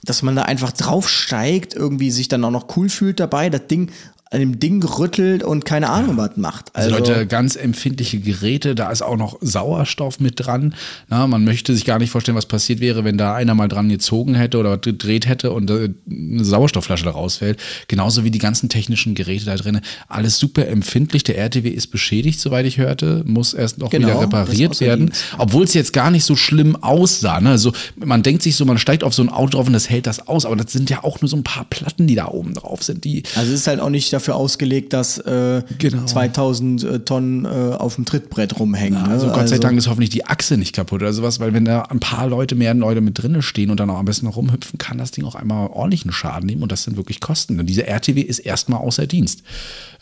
dass 0.03 0.23
man 0.23 0.37
da 0.37 0.43
einfach 0.43 0.73
draufsteigt, 0.73 1.75
irgendwie 1.75 2.11
sich 2.11 2.29
dann 2.29 2.45
auch 2.45 2.51
noch 2.51 2.77
cool 2.77 2.89
fühlt 2.89 3.21
dabei, 3.21 3.51
das 3.51 3.67
Ding 3.67 3.91
an 4.33 4.39
dem 4.39 4.61
Ding 4.61 4.81
rüttelt 4.85 5.43
und 5.43 5.65
keine 5.65 5.91
Ahnung 5.91 6.17
was 6.17 6.37
macht. 6.37 6.75
Also, 6.77 6.91
Leute, 6.91 7.27
ganz 7.27 7.57
empfindliche 7.57 8.21
Geräte, 8.21 8.77
da 8.77 8.89
ist 8.91 9.03
auch 9.03 9.17
noch 9.17 9.37
Sauerstoff 9.41 10.21
mit 10.21 10.35
dran. 10.37 10.75
Na, 11.09 11.27
man 11.27 11.43
möchte 11.43 11.75
sich 11.75 11.85
gar 11.85 11.99
nicht 11.99 12.11
vorstellen, 12.11 12.37
was 12.37 12.47
passiert 12.47 12.79
wäre, 12.79 13.03
wenn 13.03 13.19
da 13.19 13.35
einer 13.35 13.57
mal 13.57 13.67
dran 13.67 13.89
gezogen 13.89 14.37
hätte 14.37 14.59
oder 14.59 14.79
gedreht 14.79 15.27
hätte 15.27 15.51
und 15.51 15.69
äh, 15.69 15.91
eine 16.09 16.45
Sauerstoffflasche 16.45 17.05
da 17.05 17.11
rausfällt. 17.11 17.59
Genauso 17.89 18.23
wie 18.23 18.31
die 18.31 18.39
ganzen 18.39 18.69
technischen 18.69 19.17
Geräte 19.17 19.47
da 19.47 19.57
drin. 19.57 19.81
Alles 20.07 20.39
super 20.39 20.69
empfindlich. 20.69 21.25
Der 21.25 21.37
RTW 21.37 21.69
ist 21.69 21.89
beschädigt, 21.89 22.39
soweit 22.39 22.67
ich 22.67 22.79
hörte, 22.79 23.25
muss 23.27 23.53
erst 23.53 23.79
noch 23.79 23.91
genau, 23.91 24.09
wieder 24.09 24.21
repariert 24.21 24.81
werden. 24.81 25.11
Obwohl 25.39 25.65
es 25.65 25.75
jetzt 25.75 25.93
gar 25.93 26.13
nicht 26.13 26.25
so 26.25 26.37
schlimm 26.37 26.77
aussah. 26.77 27.41
Ne? 27.41 27.51
Also 27.51 27.73
man 27.97 28.23
denkt 28.23 28.45
sich 28.45 28.55
so, 28.55 28.65
man 28.65 28.79
steigt 28.79 29.03
auf 29.03 29.13
so 29.13 29.23
ein 29.23 29.29
Auto 29.29 29.57
drauf 29.57 29.67
und 29.67 29.73
das 29.73 29.91
hält 29.91 30.07
das 30.07 30.29
aus. 30.29 30.47
Aber 30.47 30.55
das 30.55 30.71
sind 30.71 30.89
ja 30.89 31.03
auch 31.03 31.21
nur 31.21 31.29
so 31.29 31.37
ein 31.37 31.43
paar 31.43 31.65
Platten, 31.65 32.07
die 32.07 32.15
da 32.15 32.29
oben 32.29 32.55
drauf 32.55 32.85
sind. 32.85 33.03
Die 33.03 33.25
also 33.35 33.53
es 33.53 33.61
ist 33.61 33.67
halt 33.67 33.81
auch 33.81 33.91
nicht 33.91 34.20
dafür 34.21 34.37
ausgelegt, 34.37 34.93
dass 34.93 35.19
äh, 35.19 35.63
genau. 35.79 36.05
2000 36.05 36.85
äh, 36.85 36.99
Tonnen 37.01 37.45
äh, 37.45 37.49
auf 37.49 37.97
dem 37.97 38.05
Trittbrett 38.05 38.59
rumhängen. 38.59 38.99
Ja, 38.99 39.07
ne? 39.07 39.13
also 39.15 39.27
Gott 39.27 39.37
sei 39.37 39.41
also 39.43 39.59
Dank 39.59 39.79
ist 39.79 39.89
hoffentlich 39.89 40.11
die 40.11 40.27
Achse 40.27 40.57
nicht 40.57 40.75
kaputt 40.75 41.03
oder 41.03 41.13
sowas, 41.13 41.41
weil 41.41 41.53
wenn 41.53 41.65
da 41.65 41.83
ein 41.83 42.01
paar 42.01 42.27
Leute, 42.27 42.55
mehr 42.55 42.75
Leute 42.75 43.01
mit 43.01 43.21
drinnen 43.21 43.43
stehen 43.43 43.71
und 43.71 43.81
dann 43.81 43.91
auch 43.91 43.99
am 43.99 44.05
besten 44.05 44.27
noch 44.27 44.37
rumhüpfen, 44.37 44.79
kann 44.79 44.99
das 44.99 45.11
Ding 45.11 45.25
auch 45.25 45.35
einmal 45.35 45.69
ordentlichen 45.69 46.13
Schaden 46.13 46.47
nehmen 46.47 46.63
und 46.63 46.71
das 46.71 46.85
sind 46.85 46.97
wirklich 46.97 47.21
Kosten. 47.21 47.59
Und 47.59 47.67
diese 47.67 47.87
RTW 47.87 48.21
ist 48.21 48.41
erstmal 48.41 48.81
außer 48.81 49.07
Dienst. 49.07 49.43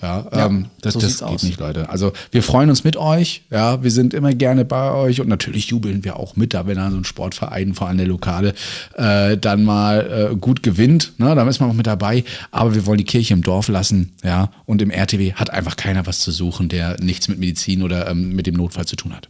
Ja, 0.03 0.27
ja 0.33 0.47
ähm, 0.47 0.67
das, 0.81 0.95
so 0.95 1.01
das 1.01 1.19
geht 1.19 1.23
aus. 1.23 1.43
nicht, 1.43 1.61
Leute. 1.61 1.89
Also 1.89 2.13
wir 2.31 2.43
freuen 2.43 2.71
uns 2.71 2.85
mit 2.85 2.97
euch. 2.97 3.43
Ja, 3.51 3.83
wir 3.83 3.91
sind 3.91 4.15
immer 4.15 4.33
gerne 4.35 4.65
bei 4.65 4.93
euch 4.93 5.21
und 5.21 5.29
natürlich 5.29 5.69
jubeln 5.69 6.05
wir 6.05 6.17
auch 6.17 6.37
mit, 6.37 6.55
da 6.55 6.67
wenn 6.67 6.77
da 6.77 6.91
so 6.91 6.97
ein 6.97 7.05
Sportverein, 7.05 7.75
vor 7.75 7.89
allem 7.89 7.99
der 7.99 8.07
Lokale, 8.07 8.55
äh, 8.95 9.37
dann 9.37 9.65
mal 9.65 10.31
äh, 10.33 10.37
gut 10.37 10.63
gewinnt. 10.63 11.13
Ne? 11.19 11.35
Da 11.35 11.49
ist 11.49 11.61
man 11.61 11.71
auch 11.71 11.75
mit 11.75 11.87
dabei. 11.87 12.25
Aber 12.51 12.75
wir 12.75 12.87
wollen 12.87 12.99
die 12.99 13.05
Kirche 13.05 13.35
im 13.35 13.43
Dorf 13.43 13.69
lassen. 13.69 14.08
Ja, 14.23 14.51
und 14.65 14.83
im 14.83 14.91
RTW 14.91 15.35
hat 15.35 15.51
einfach 15.51 15.77
keiner 15.77 16.07
was 16.07 16.21
zu 16.21 16.31
suchen, 16.31 16.69
der 16.69 16.97
nichts 17.01 17.29
mit 17.29 17.39
Medizin 17.39 17.83
oder 17.83 18.09
ähm, 18.09 18.35
mit 18.35 18.47
dem 18.47 18.55
Notfall 18.55 18.87
zu 18.87 18.97
tun 18.97 19.15
hat. 19.15 19.29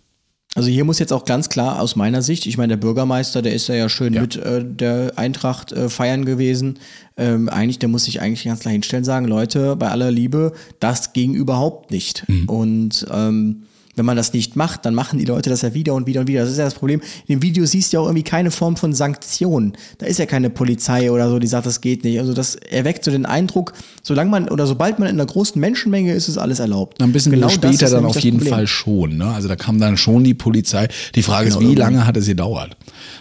Also 0.55 0.71
hier 0.71 0.85
muss 0.85 0.99
jetzt 0.99 1.13
auch 1.13 1.25
ganz 1.25 1.51
klar 1.51 1.81
aus 1.81 1.95
meiner 1.95 2.23
Sicht, 2.23 2.47
ich 2.47 2.57
meine, 2.57 2.71
der 2.73 2.79
Bürgermeister, 2.79 3.43
der 3.43 3.53
ist 3.53 3.69
ja, 3.69 3.75
ja 3.75 3.89
schön 3.89 4.15
ja. 4.15 4.23
mit 4.23 4.37
äh, 4.37 4.65
der 4.65 5.13
Eintracht 5.17 5.73
äh, 5.73 5.89
feiern 5.89 6.25
gewesen. 6.25 6.79
Ähm, 7.17 7.49
eigentlich, 7.49 7.79
der 7.79 7.89
muss 7.89 8.05
sich 8.05 8.21
eigentlich 8.21 8.45
ganz 8.45 8.61
klar 8.61 8.73
hinstellen, 8.73 9.05
sagen, 9.05 9.27
Leute, 9.27 9.77
bei 9.77 9.89
aller 9.89 10.11
Liebe, 10.11 10.53
das 10.81 11.13
ging 11.13 11.35
überhaupt 11.35 11.91
nicht. 11.91 12.29
Mhm. 12.29 12.49
Und 12.49 13.07
ähm, 13.11 13.63
wenn 13.99 14.07
man 14.07 14.17
das 14.17 14.33
nicht 14.33 14.57
macht, 14.57 14.87
dann 14.87 14.95
machen 14.95 15.19
die 15.19 15.25
Leute 15.25 15.51
das 15.51 15.63
ja 15.63 15.75
wieder 15.75 15.95
und 15.95 16.07
wieder 16.07 16.21
und 16.21 16.29
wieder. 16.29 16.43
Das 16.43 16.51
ist 16.51 16.59
ja 16.59 16.65
das 16.65 16.75
Problem. 16.75 17.01
In 17.27 17.39
dem 17.39 17.43
Video 17.43 17.67
siehst 17.67 17.93
du 17.93 17.97
ja 17.97 18.01
auch 18.01 18.07
irgendwie 18.07 18.23
keine 18.23 18.51
Form 18.51 18.77
von 18.77 18.93
Sanktion. 18.93 19.73
Da 19.99 20.07
ist 20.07 20.19
ja 20.19 20.27
keine 20.27 20.51
Polizei 20.51 21.11
oder 21.11 21.29
so, 21.29 21.39
die 21.39 21.47
sagt, 21.47 21.67
das 21.67 21.81
geht 21.81 22.05
nicht. 22.05 22.19
Also 22.19 22.33
das 22.33 22.55
erweckt 22.55 23.05
so 23.05 23.11
den 23.11 23.27
Eindruck, 23.27 23.73
solange 24.03 24.31
man 24.31 24.49
oder 24.49 24.67
sobald 24.67 24.99
man 24.99 25.09
in 25.09 25.17
einer 25.17 25.27
großen 25.27 25.61
Menschenmenge 25.61 26.15
ist, 26.15 26.29
ist 26.29 26.39
alles 26.39 26.61
erlaubt. 26.61 27.03
Ein 27.03 27.13
bisschen 27.13 27.33
genau 27.33 27.49
später 27.49 27.91
dann 27.91 28.05
auf 28.05 28.19
jeden 28.21 28.39
Problem. 28.39 28.55
Fall 28.55 28.67
schon. 28.67 29.17
Ne? 29.17 29.27
Also 29.27 29.49
da 29.49 29.57
kam 29.57 29.79
dann 29.79 29.97
schon 29.97 30.25
die 30.25 30.35
Polizei. 30.35 30.89
Die 31.15 31.23
Frage 31.23 31.49
genau, 31.49 31.61
ist, 31.61 31.69
wie 31.69 31.75
lange 31.75 32.07
hat 32.07 32.17
es 32.17 32.27
gedauert? 32.27 32.77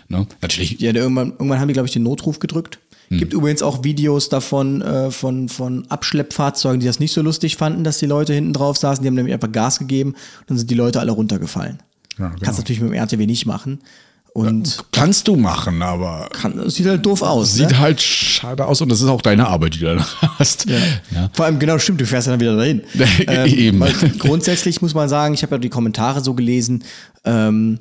Ne? 0.10 0.26
Natürlich. 0.42 0.80
Ja, 0.80 0.94
irgendwann, 0.94 1.32
irgendwann 1.32 1.60
haben 1.60 1.68
die, 1.68 1.74
glaube 1.74 1.88
ich, 1.88 1.94
den 1.94 2.04
Notruf 2.04 2.40
gedrückt. 2.40 2.80
Hm. 3.10 3.20
Gibt 3.20 3.34
übrigens 3.34 3.62
auch 3.62 3.84
Videos 3.84 4.30
davon 4.30 4.82
äh, 4.82 5.12
von, 5.12 5.50
von 5.50 5.86
Abschleppfahrzeugen, 5.90 6.80
die 6.80 6.88
das 6.88 7.00
nicht 7.00 7.14
so 7.14 7.22
lustig 7.22 7.56
fanden, 7.56 7.84
dass 7.84 8.00
die 8.00 8.06
Leute 8.06 8.34
hinten 8.34 8.54
drauf 8.54 8.78
saßen. 8.78 9.02
Die 9.02 9.08
haben 9.08 9.16
nämlich 9.16 9.34
einfach 9.34 9.52
Gas 9.52 9.80
gegeben 9.80 10.12
und 10.12 10.50
dann 10.50 10.58
sind 10.58 10.70
die 10.70 10.76
Leute 10.76 11.00
alle 11.00 11.12
runtergefallen. 11.12 11.80
Ja, 12.18 12.30
genau. 12.30 12.40
Kannst 12.42 12.60
natürlich 12.60 12.82
mit 12.82 12.92
dem 12.92 12.96
RTW 12.96 13.26
nicht 13.26 13.46
machen. 13.46 13.80
Und 14.34 14.84
kannst 14.92 15.28
du 15.28 15.36
machen, 15.36 15.82
aber 15.82 16.30
kann, 16.32 16.70
sieht 16.70 16.86
halt 16.86 17.04
doof 17.04 17.24
aus. 17.24 17.56
Sieht 17.56 17.72
ne? 17.72 17.80
halt 17.80 18.00
schade 18.00 18.68
aus 18.68 18.82
und 18.82 18.90
das 18.90 19.02
ist 19.02 19.08
auch 19.08 19.24
deine 19.24 19.48
Arbeit, 19.48 19.74
die 19.74 19.80
du 19.80 19.86
dann 19.86 20.06
hast. 20.38 20.70
Ja. 20.70 20.78
Ja. 21.10 21.30
Vor 21.34 21.46
allem 21.46 21.58
genau 21.58 21.80
stimmt, 21.80 22.02
du 22.02 22.06
fährst 22.06 22.28
ja 22.28 22.34
dann 22.34 22.40
wieder 22.40 22.56
dahin. 22.56 22.84
ähm, 23.28 23.48
Eben. 23.48 23.84
grundsätzlich 24.20 24.80
muss 24.84 24.94
man 24.94 25.10
sagen, 25.10 25.34
ich 25.34 25.42
habe 25.42 25.56
ja 25.56 25.60
die 25.60 25.70
Kommentare 25.70 26.24
so 26.24 26.36
gelesen. 26.36 26.84
Ähm, 27.26 27.80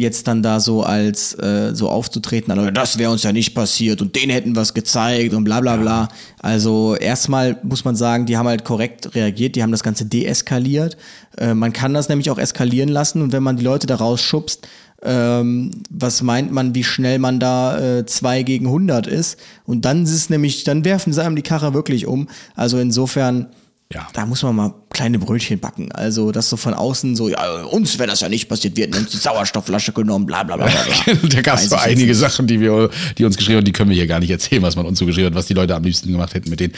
jetzt 0.00 0.28
dann 0.28 0.44
da 0.44 0.60
so 0.60 0.84
als 0.84 1.34
äh, 1.34 1.74
so 1.74 1.88
aufzutreten, 1.88 2.56
also 2.56 2.70
das 2.70 2.98
wäre 2.98 3.10
uns 3.10 3.24
ja 3.24 3.32
nicht 3.32 3.52
passiert 3.52 4.00
und 4.00 4.14
denen 4.14 4.30
hätten 4.30 4.54
was 4.54 4.72
gezeigt 4.72 5.34
und 5.34 5.42
bla 5.42 5.60
bla 5.60 5.76
bla. 5.76 6.08
Also 6.38 6.94
erstmal 6.94 7.58
muss 7.64 7.84
man 7.84 7.96
sagen, 7.96 8.24
die 8.24 8.36
haben 8.36 8.46
halt 8.46 8.64
korrekt 8.64 9.16
reagiert, 9.16 9.56
die 9.56 9.62
haben 9.62 9.72
das 9.72 9.82
Ganze 9.82 10.06
deeskaliert. 10.06 10.96
Äh, 11.36 11.54
man 11.54 11.72
kann 11.72 11.94
das 11.94 12.08
nämlich 12.08 12.30
auch 12.30 12.38
eskalieren 12.38 12.88
lassen 12.88 13.22
und 13.22 13.32
wenn 13.32 13.42
man 13.42 13.56
die 13.56 13.64
Leute 13.64 13.88
da 13.88 13.96
rausschubst, 13.96 14.68
ähm, 15.02 15.72
was 15.90 16.22
meint 16.22 16.52
man, 16.52 16.76
wie 16.76 16.84
schnell 16.84 17.18
man 17.18 17.40
da 17.40 17.98
äh, 17.98 18.06
zwei 18.06 18.44
gegen 18.44 18.66
100 18.66 19.08
ist 19.08 19.36
und 19.64 19.84
dann 19.84 20.04
ist 20.04 20.12
es 20.12 20.30
nämlich, 20.30 20.62
dann 20.62 20.84
werfen 20.84 21.12
sie 21.12 21.24
einem 21.24 21.34
die 21.34 21.42
Karre 21.42 21.74
wirklich 21.74 22.06
um. 22.06 22.28
Also 22.54 22.78
insofern 22.78 23.48
ja. 23.90 24.06
Da 24.12 24.26
muss 24.26 24.42
man 24.42 24.54
mal 24.54 24.74
kleine 24.90 25.18
Brötchen 25.18 25.60
backen. 25.60 25.90
Also 25.92 26.30
das 26.30 26.50
so 26.50 26.58
von 26.58 26.74
außen 26.74 27.16
so, 27.16 27.30
ja, 27.30 27.62
uns 27.64 27.98
wäre 27.98 28.08
das 28.08 28.20
ja 28.20 28.28
nicht 28.28 28.46
passiert, 28.46 28.76
wir 28.76 28.84
hätten 28.84 28.98
uns 28.98 29.12
die 29.12 29.16
Sauerstoffflasche 29.16 29.92
genommen, 29.92 30.26
bla 30.26 30.42
bla 30.42 30.56
bla 30.56 30.66
bla. 30.66 31.14
da 31.28 31.40
gab 31.40 31.58
es 31.58 31.70
so 31.70 31.76
einige 31.76 32.14
Sachen, 32.14 32.46
die 32.46 32.60
wir, 32.60 32.90
die 33.16 33.24
uns 33.24 33.38
geschrieben 33.38 33.58
haben, 33.58 33.64
die 33.64 33.72
können 33.72 33.88
wir 33.88 33.96
hier 33.96 34.06
gar 34.06 34.20
nicht 34.20 34.30
erzählen, 34.30 34.60
was 34.60 34.76
man 34.76 34.84
uns 34.84 34.98
so 34.98 35.06
geschrieben 35.06 35.28
hat, 35.28 35.34
was 35.34 35.46
die 35.46 35.54
Leute 35.54 35.74
am 35.74 35.82
liebsten 35.84 36.12
gemacht 36.12 36.34
hätten 36.34 36.50
mit 36.50 36.60
denen. 36.60 36.74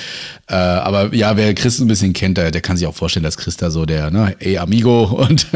Äh, 0.49 0.55
aber 0.55 1.13
ja, 1.13 1.37
wer 1.37 1.53
Chris 1.55 1.81
ein 1.81 1.89
bisschen 1.89 2.13
kennt, 2.13 2.39
der, 2.39 2.53
der 2.53 2.61
kann 2.61 2.77
sich 2.77 2.87
auch 2.87 2.95
vorstellen, 2.95 3.25
dass 3.25 3.37
Chris 3.37 3.57
da 3.57 3.73
so 3.73 3.87
der, 3.87 4.13
ne, 4.13 4.37
ey 4.39 4.59
Amigo 4.59 5.03
und 5.29 5.49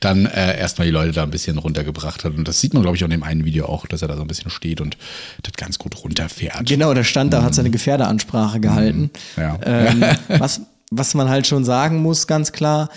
dann 0.00 0.26
äh, 0.26 0.58
erstmal 0.58 0.86
die 0.86 0.92
Leute 0.92 1.12
da 1.12 1.22
ein 1.22 1.30
bisschen 1.30 1.58
runtergebracht 1.58 2.24
hat. 2.24 2.34
Und 2.34 2.48
das 2.48 2.60
sieht 2.60 2.74
man, 2.74 2.82
glaube 2.82 2.96
ich, 2.96 3.04
auch 3.04 3.06
in 3.06 3.12
dem 3.12 3.22
einen 3.22 3.44
Video 3.44 3.66
auch, 3.66 3.86
dass 3.86 4.02
er 4.02 4.08
da 4.08 4.16
so 4.16 4.22
ein 4.22 4.28
bisschen 4.28 4.50
steht 4.50 4.80
und 4.80 4.96
das 5.44 5.52
ganz 5.52 5.78
gut 5.78 6.02
runterfährt. 6.02 6.66
Genau, 6.66 6.94
der 6.94 7.04
stand 7.04 7.32
da, 7.32 7.42
mhm. 7.42 7.44
hat 7.44 7.54
seine 7.54 7.70
Gefährderansprache 7.70 8.58
gehalten. 8.58 9.10
Mhm. 9.36 9.42
Ja. 9.42 9.58
Ähm, 9.64 10.04
was, 10.38 10.62
was 10.90 11.14
man 11.14 11.28
halt 11.28 11.46
schon 11.46 11.64
sagen 11.64 12.02
muss, 12.02 12.26
ganz 12.26 12.52
klar, 12.52 12.88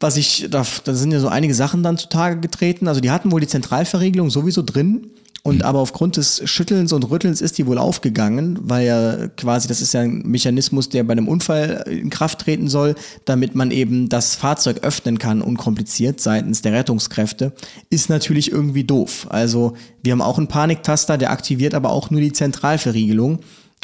was 0.00 0.16
ich, 0.16 0.46
da, 0.50 0.64
da 0.84 0.94
sind 0.94 1.12
ja 1.12 1.20
so 1.20 1.28
einige 1.28 1.54
Sachen 1.54 1.82
dann 1.82 1.98
zutage 1.98 2.40
getreten. 2.40 2.88
Also 2.88 3.00
die 3.00 3.10
hatten 3.10 3.32
wohl 3.32 3.40
die 3.40 3.48
Zentralverriegelung 3.48 4.30
sowieso 4.30 4.62
drin. 4.62 5.10
Und 5.44 5.64
aber 5.64 5.78
aufgrund 5.78 6.16
des 6.16 6.42
Schüttelns 6.44 6.92
und 6.92 7.04
Rüttelns 7.10 7.40
ist 7.40 7.56
die 7.56 7.66
wohl 7.66 7.78
aufgegangen, 7.78 8.58
weil 8.62 8.86
ja 8.86 9.28
quasi, 9.28 9.66
das 9.66 9.80
ist 9.80 9.94
ja 9.94 10.00
ein 10.00 10.22
Mechanismus, 10.26 10.88
der 10.88 11.04
bei 11.04 11.12
einem 11.12 11.28
Unfall 11.28 11.84
in 11.88 12.10
Kraft 12.10 12.40
treten 12.40 12.68
soll, 12.68 12.96
damit 13.24 13.54
man 13.54 13.70
eben 13.70 14.08
das 14.08 14.34
Fahrzeug 14.34 14.80
öffnen 14.82 15.18
kann, 15.18 15.40
unkompliziert 15.40 16.20
seitens 16.20 16.60
der 16.60 16.72
Rettungskräfte, 16.72 17.52
ist 17.88 18.10
natürlich 18.10 18.52
irgendwie 18.52 18.84
doof. 18.84 19.26
Also 19.30 19.74
wir 20.02 20.12
haben 20.12 20.22
auch 20.22 20.38
einen 20.38 20.48
Paniktaster, 20.48 21.16
der 21.16 21.30
aktiviert 21.30 21.72
aber 21.72 21.90
auch 21.90 22.10
nur 22.10 22.20
die 22.20 22.32
Zentralverriegelung. 22.32 23.38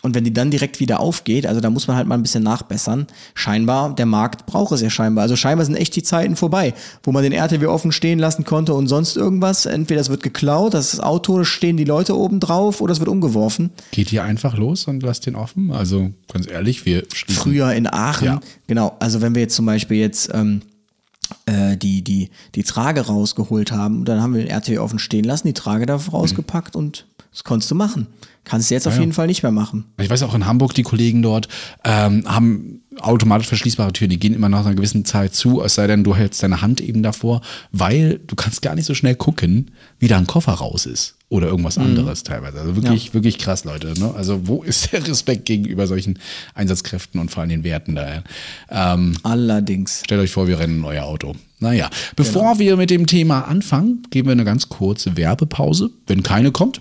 Und 0.05 0.15
wenn 0.15 0.23
die 0.23 0.35
dann 0.35 0.51
direkt 0.51 0.81
wieder 0.81 1.01
aufgeht, 1.01 1.47
also 1.47 1.63
da 1.63 1.71
muss 1.71 1.89
man 1.89 1.97
halt 1.97 2.07
mal 2.07 2.15
ein 2.15 2.23
bisschen 2.23 2.43
nachbessern. 2.43 3.07
Scheinbar, 3.35 3.95
der 3.95 4.05
Markt 4.05 4.45
braucht 4.45 4.71
es 4.73 4.83
ja 4.83 4.91
scheinbar. 4.91 5.23
Also 5.23 5.35
scheinbar 5.35 5.65
sind 5.65 5.77
echt 5.77 5.97
die 5.97 6.03
Zeiten 6.03 6.37
vorbei, 6.37 6.75
wo 7.03 7.11
man 7.11 7.23
den 7.23 7.33
RTW 7.33 7.65
offen 7.65 7.91
stehen 7.91 8.19
lassen 8.19 8.45
konnte 8.45 8.75
und 8.75 8.87
sonst 8.87 9.17
irgendwas. 9.17 9.65
Entweder 9.65 10.03
es 10.03 10.11
wird 10.11 10.23
geklaut, 10.23 10.75
das 10.75 11.01
Auto 11.01 11.43
stehen 11.45 11.79
die 11.79 11.85
Leute 11.85 12.19
oben 12.19 12.39
drauf 12.39 12.83
oder 12.83 12.93
es 12.93 12.99
wird 12.99 13.09
umgeworfen. 13.09 13.71
Geht 13.93 14.11
hier 14.11 14.25
einfach 14.25 14.59
los 14.59 14.85
und 14.85 15.03
lasst 15.03 15.25
den 15.25 15.37
offen? 15.37 15.73
Also 15.73 16.11
ganz 16.31 16.51
ehrlich, 16.51 16.85
wir 16.85 17.05
schließen. 17.15 17.43
Früher 17.43 17.73
in 17.73 17.87
Aachen, 17.87 18.27
ja. 18.27 18.41
genau. 18.67 18.97
Also 19.01 19.23
wenn 19.23 19.35
wir 19.35 19.41
jetzt 19.41 19.57
zum 19.57 19.65
Beispiel 19.65 19.97
jetzt 19.97 20.31
ähm, 20.35 20.61
äh, 21.47 21.79
die, 21.79 22.03
die, 22.03 22.29
die 22.55 22.63
Trage 22.63 23.01
rausgeholt 23.01 23.73
haben, 23.73 24.05
dann 24.05 24.21
haben 24.21 24.35
wir 24.35 24.43
den 24.43 24.51
RTW 24.51 24.77
offen 24.81 24.99
stehen 24.99 25.25
lassen, 25.25 25.47
die 25.47 25.55
Trage 25.55 25.87
da 25.87 25.97
rausgepackt 25.97 26.75
mhm. 26.75 26.81
und 26.81 27.07
das 27.35 27.43
konntest 27.43 27.69
du 27.69 27.75
machen. 27.75 28.07
Kannst 28.45 28.71
du 28.71 28.75
jetzt 28.75 28.85
ja, 28.85 28.93
auf 28.93 28.99
jeden 28.99 29.11
ja. 29.11 29.15
Fall 29.15 29.27
nicht 29.27 29.43
mehr 29.43 29.51
machen. 29.51 29.87
Ich 30.01 30.09
weiß 30.09 30.23
auch 30.23 30.35
in 30.35 30.47
Hamburg, 30.47 30.73
die 30.75 30.85
Kollegen 30.85 31.21
dort 31.21 31.49
ähm, 31.83 32.23
haben 32.27 32.83
automatisch 33.01 33.49
verschließbare 33.49 33.93
Türen, 33.93 34.11
die 34.11 34.21
gehen 34.21 34.35
immer 34.35 34.49
nach 34.49 34.65
einer 34.65 34.77
gewissen 34.77 35.05
Zeit 35.05 35.35
zu, 35.35 35.61
es 35.63 35.75
sei 35.75 35.89
denn, 35.89 36.05
du 36.05 36.15
hältst 36.15 36.45
deine 36.45 36.61
Hand 36.61 36.81
eben 36.81 37.03
davor, 37.03 37.41
weil 37.73 38.21
du 38.25 38.37
kannst 38.37 38.63
gar 38.63 38.77
nicht 38.77 38.85
so 38.85 38.95
schnell 38.95 39.17
gucken, 39.17 39.73
wie 39.99 40.07
da 40.07 40.17
ein 40.17 40.29
Koffer 40.29 40.53
raus 40.53 40.87
ist 40.87 41.17
oder 41.29 41.49
irgendwas 41.49 41.77
mhm. 41.77 41.87
anderes 41.87 42.23
teilweise. 42.23 42.61
Also 42.61 42.77
wirklich, 42.77 43.07
ja. 43.07 43.15
wirklich 43.15 43.39
krass, 43.39 43.65
Leute. 43.65 43.99
Ne? 43.99 44.15
Also 44.15 44.47
wo 44.47 44.63
ist 44.63 44.93
der 44.93 45.05
Respekt 45.09 45.47
gegenüber 45.47 45.89
solchen 45.89 46.21
Einsatzkräften 46.55 47.21
und 47.21 47.33
vor 47.33 47.41
allem 47.41 47.51
den 47.51 47.65
Werten 47.65 47.97
da? 47.97 48.23
Ähm, 48.71 49.17
Allerdings. 49.25 50.03
Stellt 50.05 50.21
euch 50.21 50.31
vor, 50.31 50.47
wir 50.47 50.61
rennen 50.61 50.79
in 50.79 50.85
euer 50.85 51.05
Auto. 51.05 51.35
Naja, 51.59 51.91
bevor 52.15 52.43
genau. 52.43 52.59
wir 52.59 52.77
mit 52.77 52.91
dem 52.91 53.07
Thema 53.07 53.49
anfangen, 53.49 54.03
geben 54.11 54.29
wir 54.29 54.33
eine 54.33 54.45
ganz 54.45 54.69
kurze 54.69 55.17
Werbepause. 55.17 55.91
Wenn 56.07 56.23
keine 56.23 56.53
kommt, 56.53 56.81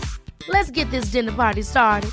Let's 0.47 0.71
get 0.71 0.89
this 0.91 1.11
dinner 1.11 1.31
party 1.31 1.63
started. 1.63 2.11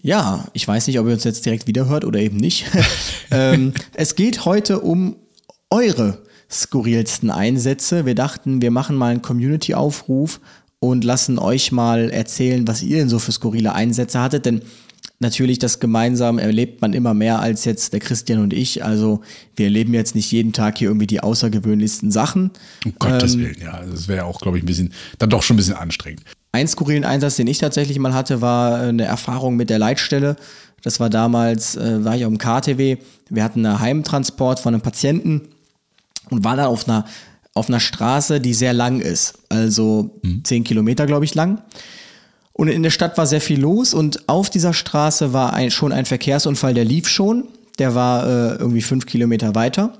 Ja, 0.00 0.44
ich 0.52 0.68
weiß 0.68 0.86
nicht, 0.86 0.98
ob 0.98 1.06
ihr 1.06 1.14
uns 1.14 1.24
jetzt 1.24 1.46
direkt 1.46 1.66
wiederhört 1.66 2.04
oder 2.04 2.20
eben 2.20 2.36
nicht. 2.36 2.66
ähm, 3.30 3.72
es 3.94 4.14
geht 4.16 4.44
heute 4.44 4.80
um 4.80 5.16
eure 5.70 6.22
skurrilsten 6.50 7.30
Einsätze. 7.30 8.04
Wir 8.04 8.14
dachten, 8.14 8.60
wir 8.60 8.70
machen 8.70 8.96
mal 8.96 9.12
einen 9.12 9.22
Community-Aufruf 9.22 10.40
und 10.78 11.04
lassen 11.04 11.38
euch 11.38 11.72
mal 11.72 12.10
erzählen, 12.10 12.68
was 12.68 12.82
ihr 12.82 12.98
denn 12.98 13.08
so 13.08 13.18
für 13.18 13.32
skurrile 13.32 13.72
Einsätze 13.72 14.20
hattet, 14.20 14.44
denn 14.44 14.60
natürlich 15.20 15.58
das 15.58 15.80
gemeinsam 15.80 16.38
erlebt 16.38 16.82
man 16.82 16.92
immer 16.92 17.14
mehr 17.14 17.40
als 17.40 17.64
jetzt 17.64 17.92
der 17.92 18.00
Christian 18.00 18.40
und 18.40 18.52
ich. 18.52 18.84
Also 18.84 19.20
wir 19.56 19.66
erleben 19.66 19.94
jetzt 19.94 20.14
nicht 20.14 20.30
jeden 20.32 20.52
Tag 20.52 20.78
hier 20.78 20.88
irgendwie 20.88 21.06
die 21.06 21.20
außergewöhnlichsten 21.20 22.10
Sachen. 22.10 22.50
Um 22.84 22.94
Gottes 22.98 23.38
Willen, 23.38 23.56
ja. 23.60 23.82
Das 23.90 24.08
wäre 24.08 24.24
auch, 24.24 24.40
glaube 24.40 24.58
ich, 24.58 24.64
ein 24.64 24.66
bisschen, 24.66 24.92
dann 25.18 25.30
doch 25.30 25.42
schon 25.42 25.54
ein 25.54 25.58
bisschen 25.58 25.74
anstrengend. 25.74 26.22
Ein 26.52 26.68
skurrilen 26.68 27.04
Einsatz, 27.04 27.36
den 27.36 27.46
ich 27.46 27.58
tatsächlich 27.58 27.98
mal 27.98 28.14
hatte, 28.14 28.40
war 28.40 28.78
eine 28.80 29.04
Erfahrung 29.04 29.56
mit 29.56 29.70
der 29.70 29.78
Leitstelle. 29.78 30.36
Das 30.82 31.00
war 31.00 31.10
damals, 31.10 31.76
äh, 31.76 32.04
war 32.04 32.14
ich 32.14 32.24
auf 32.24 32.32
dem 32.32 32.38
KTW. 32.38 32.98
Wir 33.30 33.42
hatten 33.42 33.64
einen 33.64 33.80
Heimtransport 33.80 34.60
von 34.60 34.74
einem 34.74 34.82
Patienten 34.82 35.48
und 36.30 36.44
waren 36.44 36.58
dann 36.58 36.66
auf 36.66 36.86
einer, 36.86 37.06
auf 37.54 37.68
einer 37.68 37.80
Straße, 37.80 38.40
die 38.40 38.54
sehr 38.54 38.72
lang 38.72 39.00
ist. 39.00 39.38
Also 39.48 40.20
mhm. 40.22 40.44
zehn 40.44 40.62
Kilometer, 40.62 41.06
glaube 41.06 41.24
ich, 41.24 41.34
lang. 41.34 41.62
Und 42.54 42.68
in 42.68 42.84
der 42.84 42.90
Stadt 42.90 43.18
war 43.18 43.26
sehr 43.26 43.40
viel 43.40 43.60
los 43.60 43.92
und 43.92 44.28
auf 44.28 44.48
dieser 44.48 44.72
Straße 44.72 45.32
war 45.32 45.52
ein, 45.52 45.72
schon 45.72 45.92
ein 45.92 46.06
Verkehrsunfall, 46.06 46.72
der 46.72 46.84
lief 46.84 47.08
schon. 47.08 47.48
Der 47.80 47.96
war 47.96 48.24
äh, 48.24 48.54
irgendwie 48.54 48.80
fünf 48.80 49.06
Kilometer 49.06 49.56
weiter. 49.56 49.98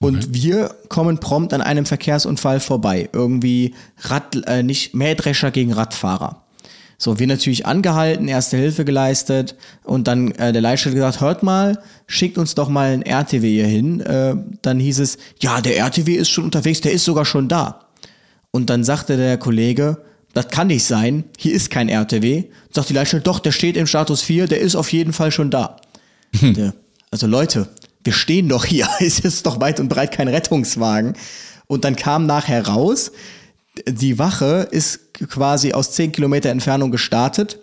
Und 0.00 0.16
okay. 0.16 0.26
wir 0.30 0.74
kommen 0.88 1.18
prompt 1.18 1.54
an 1.54 1.62
einem 1.62 1.86
Verkehrsunfall 1.86 2.58
vorbei. 2.58 3.08
Irgendwie 3.12 3.74
Rad, 4.00 4.36
äh, 4.48 4.64
nicht 4.64 4.94
Mähdrescher 4.94 5.52
gegen 5.52 5.72
Radfahrer. 5.72 6.42
So, 6.98 7.20
wir 7.20 7.28
natürlich 7.28 7.64
angehalten, 7.64 8.26
erste 8.26 8.56
Hilfe 8.56 8.84
geleistet 8.84 9.56
und 9.84 10.08
dann 10.08 10.32
äh, 10.32 10.52
der 10.52 10.62
Leitstelle 10.62 10.96
gesagt, 10.96 11.20
hört 11.20 11.42
mal, 11.42 11.78
schickt 12.06 12.38
uns 12.38 12.54
doch 12.56 12.68
mal 12.68 12.92
ein 12.92 13.02
RTW 13.02 13.48
hier 13.48 13.66
hin. 13.66 14.00
Äh, 14.00 14.36
dann 14.62 14.80
hieß 14.80 14.98
es, 14.98 15.18
ja, 15.40 15.60
der 15.60 15.76
RTW 15.76 16.14
ist 16.14 16.30
schon 16.30 16.44
unterwegs, 16.44 16.80
der 16.80 16.92
ist 16.92 17.04
sogar 17.04 17.24
schon 17.24 17.48
da. 17.48 17.86
Und 18.50 18.70
dann 18.70 18.84
sagte 18.84 19.16
der 19.16 19.38
Kollege, 19.38 19.98
das 20.34 20.48
kann 20.48 20.66
nicht 20.66 20.84
sein, 20.84 21.24
hier 21.38 21.54
ist 21.54 21.70
kein 21.70 21.88
RTW. 21.88 22.44
Sagt 22.70 22.90
die 22.90 22.94
Leitstelle, 22.94 23.22
doch, 23.22 23.38
der 23.38 23.52
steht 23.52 23.76
im 23.76 23.86
Status 23.86 24.22
4, 24.22 24.48
der 24.48 24.60
ist 24.60 24.74
auf 24.74 24.92
jeden 24.92 25.12
Fall 25.12 25.30
schon 25.30 25.50
da. 25.50 25.76
Hm. 26.38 26.72
Also 27.10 27.26
Leute, 27.26 27.68
wir 28.02 28.12
stehen 28.12 28.48
doch 28.48 28.64
hier, 28.64 28.88
es 29.00 29.18
ist 29.20 29.46
doch 29.46 29.60
weit 29.60 29.80
und 29.80 29.88
breit 29.88 30.12
kein 30.12 30.28
Rettungswagen. 30.28 31.14
Und 31.66 31.84
dann 31.84 31.96
kam 31.96 32.26
nachher 32.26 32.66
raus, 32.66 33.12
die 33.88 34.18
Wache 34.18 34.68
ist 34.70 35.14
quasi 35.14 35.72
aus 35.72 35.92
zehn 35.92 36.12
Kilometer 36.12 36.50
Entfernung 36.50 36.90
gestartet, 36.90 37.58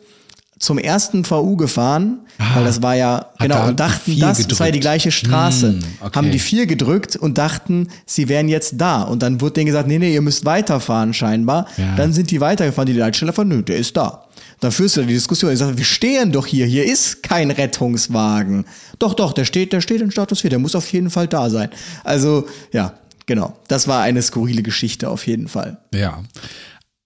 zum 0.61 0.77
ersten 0.77 1.25
VU 1.25 1.55
gefahren, 1.57 2.19
ah, 2.37 2.55
weil 2.55 2.65
das 2.65 2.83
war 2.83 2.95
ja, 2.95 3.25
genau, 3.39 3.67
und 3.67 3.79
dachten, 3.79 4.19
das 4.19 4.37
gedrückt. 4.37 4.57
sei 4.57 4.71
die 4.71 4.79
gleiche 4.79 5.11
Straße. 5.11 5.69
Hm, 5.69 5.79
okay. 5.99 6.15
Haben 6.15 6.31
die 6.31 6.37
vier 6.37 6.67
gedrückt 6.67 7.15
und 7.15 7.39
dachten, 7.39 7.87
sie 8.05 8.29
wären 8.29 8.47
jetzt 8.47 8.75
da. 8.77 9.01
Und 9.01 9.23
dann 9.23 9.41
wurde 9.41 9.55
denen 9.55 9.65
gesagt, 9.65 9.87
nee, 9.87 9.97
nee, 9.97 10.13
ihr 10.13 10.21
müsst 10.21 10.45
weiterfahren 10.45 11.15
scheinbar. 11.15 11.65
Ja. 11.77 11.95
Dann 11.95 12.13
sind 12.13 12.29
die 12.29 12.39
weitergefahren, 12.41 12.85
die 12.85 12.93
Leitstelle 12.93 13.33
von, 13.33 13.47
nö, 13.47 13.63
der 13.63 13.77
ist 13.77 13.97
da. 13.97 14.27
Dann 14.59 14.71
führst 14.71 14.97
du 14.97 15.01
die 15.01 15.13
Diskussion. 15.13 15.51
Ich 15.51 15.57
sage, 15.57 15.75
wir 15.75 15.83
stehen 15.83 16.31
doch 16.31 16.45
hier. 16.45 16.67
Hier 16.67 16.85
ist 16.85 17.23
kein 17.23 17.49
Rettungswagen. 17.49 18.65
Doch, 18.99 19.15
doch, 19.15 19.33
der 19.33 19.45
steht, 19.45 19.73
der 19.73 19.81
steht 19.81 20.01
in 20.01 20.11
Status 20.11 20.41
4. 20.41 20.51
Der 20.51 20.59
muss 20.59 20.75
auf 20.75 20.91
jeden 20.93 21.09
Fall 21.09 21.27
da 21.27 21.49
sein. 21.49 21.69
Also, 22.03 22.47
ja, 22.71 22.93
genau. 23.25 23.57
Das 23.67 23.87
war 23.87 24.03
eine 24.03 24.21
skurrile 24.21 24.61
Geschichte 24.61 25.09
auf 25.09 25.25
jeden 25.25 25.47
Fall. 25.47 25.79
Ja. 25.91 26.21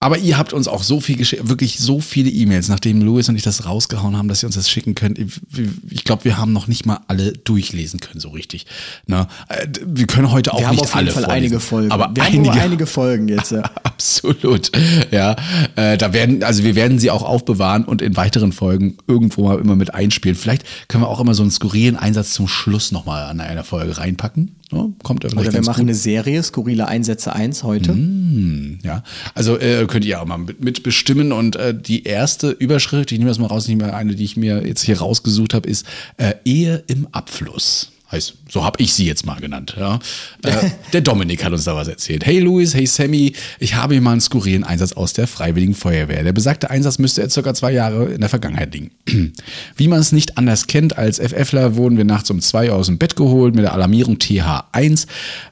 Aber 0.02 0.18
ihr 0.18 0.38
habt 0.38 0.54
uns 0.54 0.68
auch 0.68 0.84
so 0.84 1.00
viel 1.00 1.16
geschickt, 1.16 1.48
wirklich 1.50 1.80
so 1.80 2.00
viele 2.00 2.30
E-Mails, 2.30 2.68
nachdem 2.68 3.02
Louis 3.02 3.28
und 3.30 3.38
ich 3.38 3.44
das 3.44 3.66
rausgehauen 3.66 4.18
haben, 4.18 4.28
dass 4.28 4.44
ihr 4.44 4.48
uns 4.48 4.56
das 4.56 4.70
schicken 4.70 4.94
könnt. 4.94 5.18
Ich, 5.18 6.04
glaube, 6.04 6.26
wir 6.26 6.38
haben 6.38 6.54
noch 6.54 6.68
nicht 6.68 6.86
mal 6.86 7.00
alle 7.08 7.32
durchlesen 7.32 8.02
können, 8.02 8.20
so 8.20 8.30
richtig. 8.30 8.66
Na, 9.08 9.28
äh, 9.48 9.66
wir 9.84 10.06
können 10.06 10.32
heute 10.32 10.54
auch 10.54 10.60
wir 10.60 10.70
nicht 10.70 10.82
alle. 10.82 10.88
Wir 10.88 10.94
haben 10.94 11.00
auf 11.00 11.02
jeden 11.02 11.14
Fall 11.14 11.24
vorlesen, 11.24 11.32
einige 11.32 11.60
Folgen. 11.60 11.92
Aber 11.92 12.12
wir 12.14 12.24
einige, 12.24 12.52
haben 12.52 12.60
einige 12.60 12.86
Folgen 12.86 13.30
jetzt. 13.30 13.52
Ja. 13.52 13.62
Absolut. 13.84 14.72
Ja, 15.12 15.38
äh, 15.76 15.98
da 15.98 16.14
werden, 16.14 16.44
also 16.44 16.64
wir 16.64 16.76
werden 16.76 17.00
sie 17.00 17.10
auch 17.10 17.24
aufbewahren 17.24 17.86
und 17.86 18.02
in 18.02 18.18
weiteren 18.18 18.52
Folgen 18.52 18.98
irgendwo 19.08 19.46
mal 19.46 19.60
immer 19.60 19.76
mit 19.76 19.94
einspielen. 19.94 20.36
Vielleicht 20.36 20.66
können 20.90 21.04
wir 21.04 21.08
auch 21.08 21.22
immer 21.22 21.34
so 21.34 21.42
einen 21.42 21.52
skurrilen 21.52 21.96
Einsatz 21.96 22.34
zum 22.34 22.48
Schluss 22.48 22.92
nochmal 22.92 23.24
an 23.24 23.40
einer 23.40 23.64
Folge 23.64 23.98
reinpacken. 23.98 24.56
Ja, 24.72 24.88
kommt 25.04 25.24
ja 25.24 25.30
Oder 25.32 25.54
wir 25.54 25.62
machen 25.62 25.82
gut. 25.82 25.90
eine 25.90 25.94
Serie, 25.94 26.42
skurrile 26.42 26.88
Einsätze 26.88 27.34
1 27.34 27.64
heute. 27.64 27.94
Mm, 27.94 28.80
ja, 28.84 29.04
also 29.36 29.60
äh, 29.60 29.86
könnt 29.88 30.06
ihr 30.06 30.20
auch 30.20 30.26
mal 30.26 30.38
mit, 30.38 30.64
mit 30.64 30.84
bestimmen. 30.84 31.32
Und 31.32 31.56
äh, 31.56 31.80
die 31.80 32.04
erste 32.04 32.50
Überschrift, 32.50 33.12
ich 33.12 33.20
nehme 33.20 33.30
das 33.30 33.38
mal 33.38 33.48
raus, 33.48 33.68
nicht 33.68 33.78
mehr 33.78 33.96
eine, 33.96 34.16
die 34.16 34.24
ich 34.24 34.38
mir 34.38 34.66
jetzt 34.66 34.84
hier 34.84 35.00
rausgesucht 35.00 35.54
habe, 35.54 35.70
ist 35.70 35.86
äh, 36.18 36.34
Ehe 36.46 36.84
im 36.88 37.08
Abfluss. 37.12 37.92
Heißt, 38.16 38.36
so 38.50 38.64
habe 38.64 38.82
ich 38.82 38.94
sie 38.94 39.06
jetzt 39.06 39.26
mal 39.26 39.40
genannt. 39.40 39.76
Ja. 39.78 40.00
Äh, 40.46 40.70
der 40.94 41.02
Dominik 41.02 41.44
hat 41.44 41.54
uns 41.54 41.64
da 41.64 41.76
was 41.76 41.88
erzählt. 41.88 42.24
Hey 42.24 42.38
Luis, 42.38 42.76
hey 42.76 42.86
Sammy, 42.86 43.34
ich 43.58 43.74
habe 43.74 43.96
hier 43.96 44.02
mal 44.02 44.12
einen 44.12 44.22
skurrilen 44.22 44.64
Einsatz 44.64 44.94
aus 44.94 45.14
der 45.14 45.26
Freiwilligen 45.26 45.74
Feuerwehr. 45.74 46.24
Der 46.24 46.34
besagte 46.34 46.70
Einsatz 46.70 47.00
müsste 47.00 47.24
jetzt 47.24 47.34
circa 47.34 47.56
zwei 47.56 47.72
Jahre 47.72 48.06
in 48.06 48.20
der 48.20 48.30
Vergangenheit 48.30 48.72
liegen. 48.72 48.92
Wie 49.76 49.88
man 49.88 50.00
es 50.00 50.12
nicht 50.12 50.38
anders 50.38 50.68
kennt, 50.68 51.00
als 51.00 51.20
FFler 51.20 51.78
wurden 51.78 51.98
wir 51.98 52.06
nachts 52.06 52.30
um 52.30 52.42
zwei 52.42 52.72
aus 52.72 52.86
dem 52.86 53.00
Bett 53.00 53.16
geholt 53.16 53.56
mit 53.56 53.64
der 53.64 53.74
Alarmierung 53.74 54.18
TH1. 54.18 55.08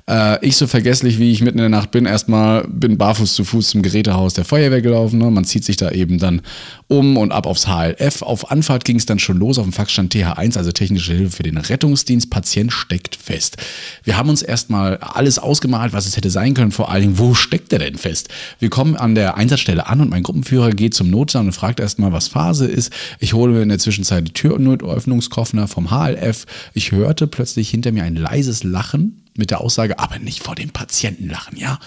Äh, 0.07 0.45
ich 0.45 0.57
so 0.57 0.67
vergesslich, 0.67 1.17
wie 1.17 1.31
ich 1.31 1.41
mitten 1.41 1.57
in 1.57 1.63
der 1.63 1.69
Nacht 1.69 1.89
bin, 1.89 2.05
erstmal 2.05 2.67
bin 2.67 2.97
barfuß 2.97 3.33
zu 3.33 3.45
Fuß 3.45 3.69
zum 3.69 3.81
Gerätehaus 3.81 4.35
der 4.35 4.45
Feuerwehr 4.45 4.81
gelaufen. 4.81 5.17
Ne? 5.17 5.31
Man 5.31 5.45
zieht 5.45 5.65
sich 5.65 5.77
da 5.77 5.89
eben 5.89 6.19
dann 6.19 6.41
um 6.87 7.17
und 7.17 7.31
ab 7.31 7.47
aufs 7.47 7.67
HLF. 7.67 8.21
Auf 8.21 8.51
Anfahrt 8.51 8.85
ging 8.85 8.97
es 8.97 9.07
dann 9.07 9.17
schon 9.17 9.37
los. 9.37 9.57
Auf 9.57 9.65
dem 9.65 9.73
Fax 9.73 9.91
stand 9.91 10.13
TH1, 10.13 10.57
also 10.57 10.71
technische 10.71 11.13
Hilfe 11.13 11.37
für 11.37 11.43
den 11.43 11.57
Rettungsdienst. 11.57 12.29
Patient 12.29 12.52
steckt 12.71 13.15
fest. 13.15 13.57
Wir 14.03 14.17
haben 14.17 14.29
uns 14.29 14.41
erstmal 14.41 14.97
alles 14.97 15.39
ausgemalt, 15.39 15.93
was 15.93 16.05
es 16.05 16.17
hätte 16.17 16.29
sein 16.29 16.53
können. 16.53 16.71
Vor 16.71 16.91
allen 16.91 17.01
Dingen, 17.01 17.19
wo 17.19 17.33
steckt 17.33 17.73
er 17.73 17.79
denn 17.79 17.95
fest? 17.95 18.29
Wir 18.59 18.69
kommen 18.69 18.95
an 18.95 19.15
der 19.15 19.35
Einsatzstelle 19.35 19.87
an 19.87 20.01
und 20.01 20.09
mein 20.09 20.23
Gruppenführer 20.23 20.71
geht 20.71 20.93
zum 20.93 21.09
Notsaal 21.09 21.45
und 21.45 21.51
fragt 21.53 21.79
erstmal, 21.79 22.11
was 22.11 22.27
Phase 22.27 22.67
ist. 22.67 22.91
Ich 23.19 23.33
hole 23.33 23.53
mir 23.53 23.61
in 23.61 23.69
der 23.69 23.79
Zwischenzeit 23.79 24.27
die 24.27 24.33
Türnotöffnungskoffer 24.33 25.67
vom 25.67 25.91
HLF. 25.91 26.45
Ich 26.73 26.91
hörte 26.91 27.27
plötzlich 27.27 27.69
hinter 27.69 27.91
mir 27.91 28.03
ein 28.03 28.15
leises 28.15 28.63
Lachen 28.63 29.23
mit 29.35 29.51
der 29.51 29.61
Aussage, 29.61 29.99
aber 29.99 30.19
nicht 30.19 30.43
vor 30.43 30.55
den 30.55 30.69
Patienten 30.69 31.29
lachen, 31.29 31.57
ja. 31.57 31.79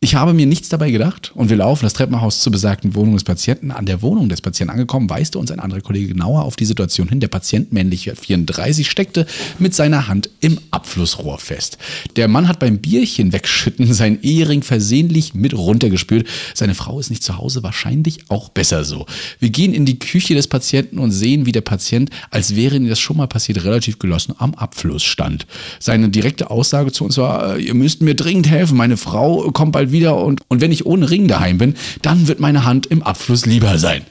Ich 0.00 0.14
habe 0.14 0.32
mir 0.32 0.46
nichts 0.46 0.68
dabei 0.68 0.92
gedacht 0.92 1.32
und 1.34 1.50
wir 1.50 1.56
laufen 1.56 1.84
das 1.84 1.92
Treppenhaus 1.92 2.38
zur 2.38 2.52
besagten 2.52 2.94
Wohnung 2.94 3.14
des 3.14 3.24
Patienten. 3.24 3.72
An 3.72 3.84
der 3.84 4.00
Wohnung 4.00 4.28
des 4.28 4.40
Patienten 4.40 4.70
angekommen, 4.70 5.10
weiste 5.10 5.40
uns 5.40 5.50
ein 5.50 5.58
anderer 5.58 5.80
Kollege 5.80 6.06
genauer 6.06 6.44
auf 6.44 6.54
die 6.54 6.66
Situation 6.66 7.08
hin. 7.08 7.18
Der 7.18 7.26
Patient, 7.26 7.72
männlich 7.72 8.08
34, 8.14 8.88
steckte 8.88 9.26
mit 9.58 9.74
seiner 9.74 10.06
Hand 10.06 10.30
im 10.38 10.60
Abflussrohr 10.70 11.40
fest. 11.40 11.78
Der 12.14 12.28
Mann 12.28 12.46
hat 12.46 12.60
beim 12.60 12.78
Bierchen 12.78 13.32
wegschütten 13.32 13.92
sein 13.92 14.22
Ehering 14.22 14.62
versehentlich 14.62 15.34
mit 15.34 15.52
runtergespült. 15.52 16.28
Seine 16.54 16.76
Frau 16.76 17.00
ist 17.00 17.10
nicht 17.10 17.24
zu 17.24 17.36
Hause, 17.36 17.64
wahrscheinlich 17.64 18.20
auch 18.28 18.50
besser 18.50 18.84
so. 18.84 19.04
Wir 19.40 19.50
gehen 19.50 19.74
in 19.74 19.84
die 19.84 19.98
Küche 19.98 20.36
des 20.36 20.46
Patienten 20.46 21.00
und 21.00 21.10
sehen, 21.10 21.44
wie 21.44 21.52
der 21.52 21.62
Patient, 21.62 22.10
als 22.30 22.54
wäre 22.54 22.76
ihm 22.76 22.88
das 22.88 23.00
schon 23.00 23.16
mal 23.16 23.26
passiert, 23.26 23.64
relativ 23.64 23.98
gelassen 23.98 24.32
am 24.38 24.54
Abfluss 24.54 25.02
stand. 25.02 25.44
Seine 25.80 26.08
direkte 26.08 26.52
Aussage 26.52 26.92
zu 26.92 27.04
uns 27.04 27.16
war, 27.16 27.56
äh, 27.56 27.62
ihr 27.62 27.74
müsst 27.74 28.00
mir 28.00 28.14
dringend 28.14 28.48
helfen, 28.48 28.76
meine 28.76 28.96
Frau 28.96 29.50
kommt 29.50 29.72
bald 29.72 29.87
wieder 29.92 30.16
und, 30.16 30.40
und 30.48 30.60
wenn 30.60 30.72
ich 30.72 30.86
ohne 30.86 31.10
Ring 31.10 31.28
daheim 31.28 31.58
bin, 31.58 31.74
dann 32.02 32.28
wird 32.28 32.40
meine 32.40 32.64
Hand 32.64 32.86
im 32.86 33.02
Abfluss 33.02 33.46
lieber 33.46 33.78
sein. 33.78 34.02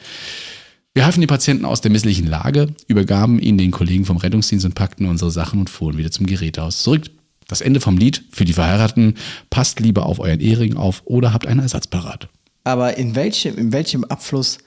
Wir 0.93 1.05
halfen 1.05 1.21
die 1.21 1.27
Patienten 1.27 1.65
aus 1.65 1.81
der 1.81 1.91
misslichen 1.91 2.25
Lage, 2.27 2.69
übergaben 2.87 3.39
ihnen 3.39 3.59
den 3.59 3.69
Kollegen 3.69 4.05
vom 4.05 4.17
Rettungsdienst 4.17 4.65
und 4.65 4.73
packten 4.73 5.05
unsere 5.05 5.29
Sachen 5.29 5.59
und 5.59 5.69
fuhren 5.69 5.97
wieder 5.97 6.09
zum 6.09 6.25
Gerätehaus 6.25 6.81
zurück. 6.81 7.03
Das 7.47 7.61
Ende 7.61 7.79
vom 7.79 7.97
Lied 7.97 8.23
für 8.31 8.45
die 8.45 8.53
Verheirateten, 8.53 9.13
passt 9.49 9.79
lieber 9.79 10.05
auf 10.05 10.19
euren 10.19 10.39
Ehering 10.39 10.75
auf 10.75 11.03
oder 11.05 11.33
habt 11.33 11.45
einen 11.45 11.59
Ersatz 11.59 11.87
parat. 11.87 12.27
Aber 12.63 12.97
in 12.97 13.15
welchem, 13.15 13.57
in 13.57 13.71
welchem 13.71 14.03
Abfluss 14.05 14.57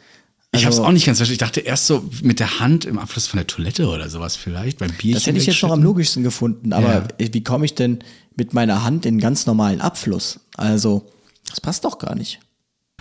ich 0.52 0.64
habe 0.64 0.72
es 0.72 0.78
also 0.78 0.88
auch 0.88 0.92
nicht 0.92 1.06
ganz 1.06 1.18
verstanden. 1.18 1.34
Ich 1.34 1.38
dachte 1.38 1.61
erst 1.61 1.86
so 1.86 2.04
mit 2.22 2.40
der 2.40 2.58
Hand 2.58 2.84
im 2.84 2.98
Abfluss 2.98 3.28
von 3.28 3.38
der 3.38 3.46
Toilette 3.46 3.86
oder 3.86 4.08
sowas 4.08 4.34
vielleicht 4.34 4.78
beim 4.78 4.90
Bierchen. 4.90 5.14
Das 5.14 5.26
hätte 5.26 5.38
ich 5.38 5.46
jetzt 5.46 5.62
noch 5.62 5.70
am 5.70 5.82
logischsten 5.82 6.24
gefunden. 6.24 6.72
Aber 6.72 7.08
ja. 7.20 7.28
wie 7.32 7.44
komme 7.44 7.64
ich 7.64 7.74
denn 7.74 8.00
mit 8.41 8.55
meiner 8.55 8.82
Hand 8.82 9.05
in 9.05 9.20
ganz 9.20 9.45
normalen 9.45 9.82
Abfluss? 9.82 10.41
Also 10.57 11.07
das 11.49 11.61
passt 11.61 11.84
doch 11.84 11.99
gar 11.99 12.14
nicht. 12.14 12.41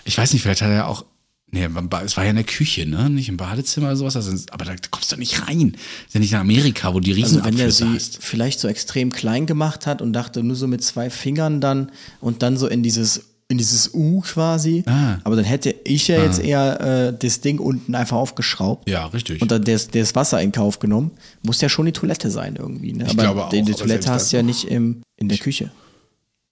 Ich 0.04 0.18
weiß 0.18 0.34
nicht, 0.34 0.42
vielleicht 0.42 0.62
hat 0.62 0.70
er 0.70 0.88
auch 0.88 1.06
Nee, 1.52 1.68
es 2.06 2.16
war 2.16 2.26
ja 2.26 2.30
in 2.30 2.36
der 2.36 2.46
Küche, 2.46 2.86
ne? 2.86 3.10
Nicht 3.10 3.28
im 3.28 3.38
Badezimmer 3.38 3.88
oder 3.88 3.96
sowas. 3.96 4.16
Also, 4.16 4.38
aber 4.52 4.66
da 4.66 4.76
kommst 4.92 5.12
du 5.12 5.18
nicht 5.18 5.48
rein. 5.48 5.72
Das 5.72 5.82
ist 6.08 6.14
ja 6.14 6.20
nicht 6.20 6.32
in 6.34 6.38
Amerika, 6.38 6.94
wo 6.94 7.00
die 7.00 7.12
riesen 7.12 7.42
also 7.42 7.50
wenn 7.50 7.60
er 7.60 7.72
sie 7.72 7.96
hast. 7.96 8.20
vielleicht 8.22 8.60
so 8.60 8.68
extrem 8.68 9.12
klein 9.12 9.48
gemacht 9.48 9.88
hat 9.88 10.04
und 10.04 10.14
dachte 10.14 10.44
nur 10.44 10.56
so 10.56 10.68
mit 10.68 10.84
zwei 10.84 11.10
Fingern 11.10 11.60
dann 11.60 11.92
und 12.22 12.44
dann 12.44 12.56
so 12.56 12.68
in 12.68 12.84
dieses 12.84 13.29
in 13.50 13.58
dieses 13.58 13.94
U 13.94 14.22
quasi. 14.22 14.84
Ah. 14.86 15.18
Aber 15.24 15.36
dann 15.36 15.44
hätte 15.44 15.76
ich 15.84 16.08
ja 16.08 16.20
ah. 16.20 16.24
jetzt 16.24 16.40
eher 16.40 16.82
äh, 16.82 17.18
das 17.18 17.42
Ding 17.42 17.60
unten 17.60 17.96
einfach 17.96 18.18
aufgeschraubt. 18.18 18.88
Ja, 18.88 19.08
richtig. 19.08 19.42
Und 19.42 19.52
dann 19.52 19.64
das, 19.64 19.90
das 19.90 20.16
Wasser 20.16 20.42
in 20.42 20.52
Kauf 20.52 20.80
genommen. 20.80 21.12
Muss 21.42 21.60
ja 21.60 21.68
schon 21.68 21.88
die 21.88 21.92
Toilette 21.92 22.30
sein 22.30 22.56
irgendwie. 22.56 22.94
Ne? 22.94 23.06
Ich 23.06 23.12
Aber 23.12 23.24
glaube 23.24 23.46
auch, 23.46 23.50
die, 23.50 23.64
die 23.64 23.74
Toilette 23.74 24.12
hast 24.12 24.32
du 24.32 24.38
ja 24.38 24.44
nicht 24.44 24.66
im, 24.66 25.02
in 25.18 25.30
der 25.30 25.40
Küche. 25.40 25.72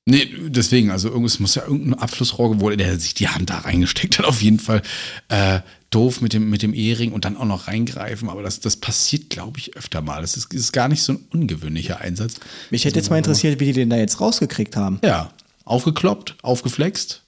Nee, 0.09 0.27
deswegen, 0.47 0.89
also 0.89 1.13
es 1.25 1.39
muss 1.39 1.55
ja 1.55 1.63
irgendein 1.63 1.95
Abflussrohr, 1.95 2.61
wo 2.61 2.69
der 2.69 2.97
sich 2.97 3.13
die 3.13 3.27
Hand 3.27 3.49
da 3.49 3.59
reingesteckt 3.59 4.17
hat, 4.17 4.25
auf 4.25 4.41
jeden 4.41 4.59
Fall. 4.59 4.81
Äh, 5.27 5.59
doof 5.89 6.21
mit 6.21 6.33
dem, 6.33 6.49
mit 6.49 6.63
dem 6.63 6.73
Ehering 6.73 7.11
und 7.11 7.25
dann 7.25 7.37
auch 7.37 7.45
noch 7.45 7.67
reingreifen, 7.67 8.29
aber 8.29 8.41
das, 8.41 8.59
das 8.59 8.77
passiert, 8.77 9.29
glaube 9.29 9.59
ich, 9.59 9.75
öfter 9.75 10.01
mal. 10.01 10.21
Das 10.21 10.35
ist, 10.35 10.53
ist 10.53 10.71
gar 10.71 10.87
nicht 10.87 11.03
so 11.03 11.13
ein 11.13 11.19
ungewöhnlicher 11.31 11.99
Einsatz. 11.99 12.35
Mich 12.71 12.85
hätte 12.85 12.95
jetzt 12.95 13.09
mal 13.09 13.17
interessiert, 13.17 13.59
wie 13.59 13.65
die 13.65 13.73
den 13.73 13.89
da 13.89 13.97
jetzt 13.97 14.19
rausgekriegt 14.19 14.75
haben. 14.75 14.99
Ja, 15.03 15.29
aufgekloppt, 15.68 16.36
aufgeflext, 16.41 17.24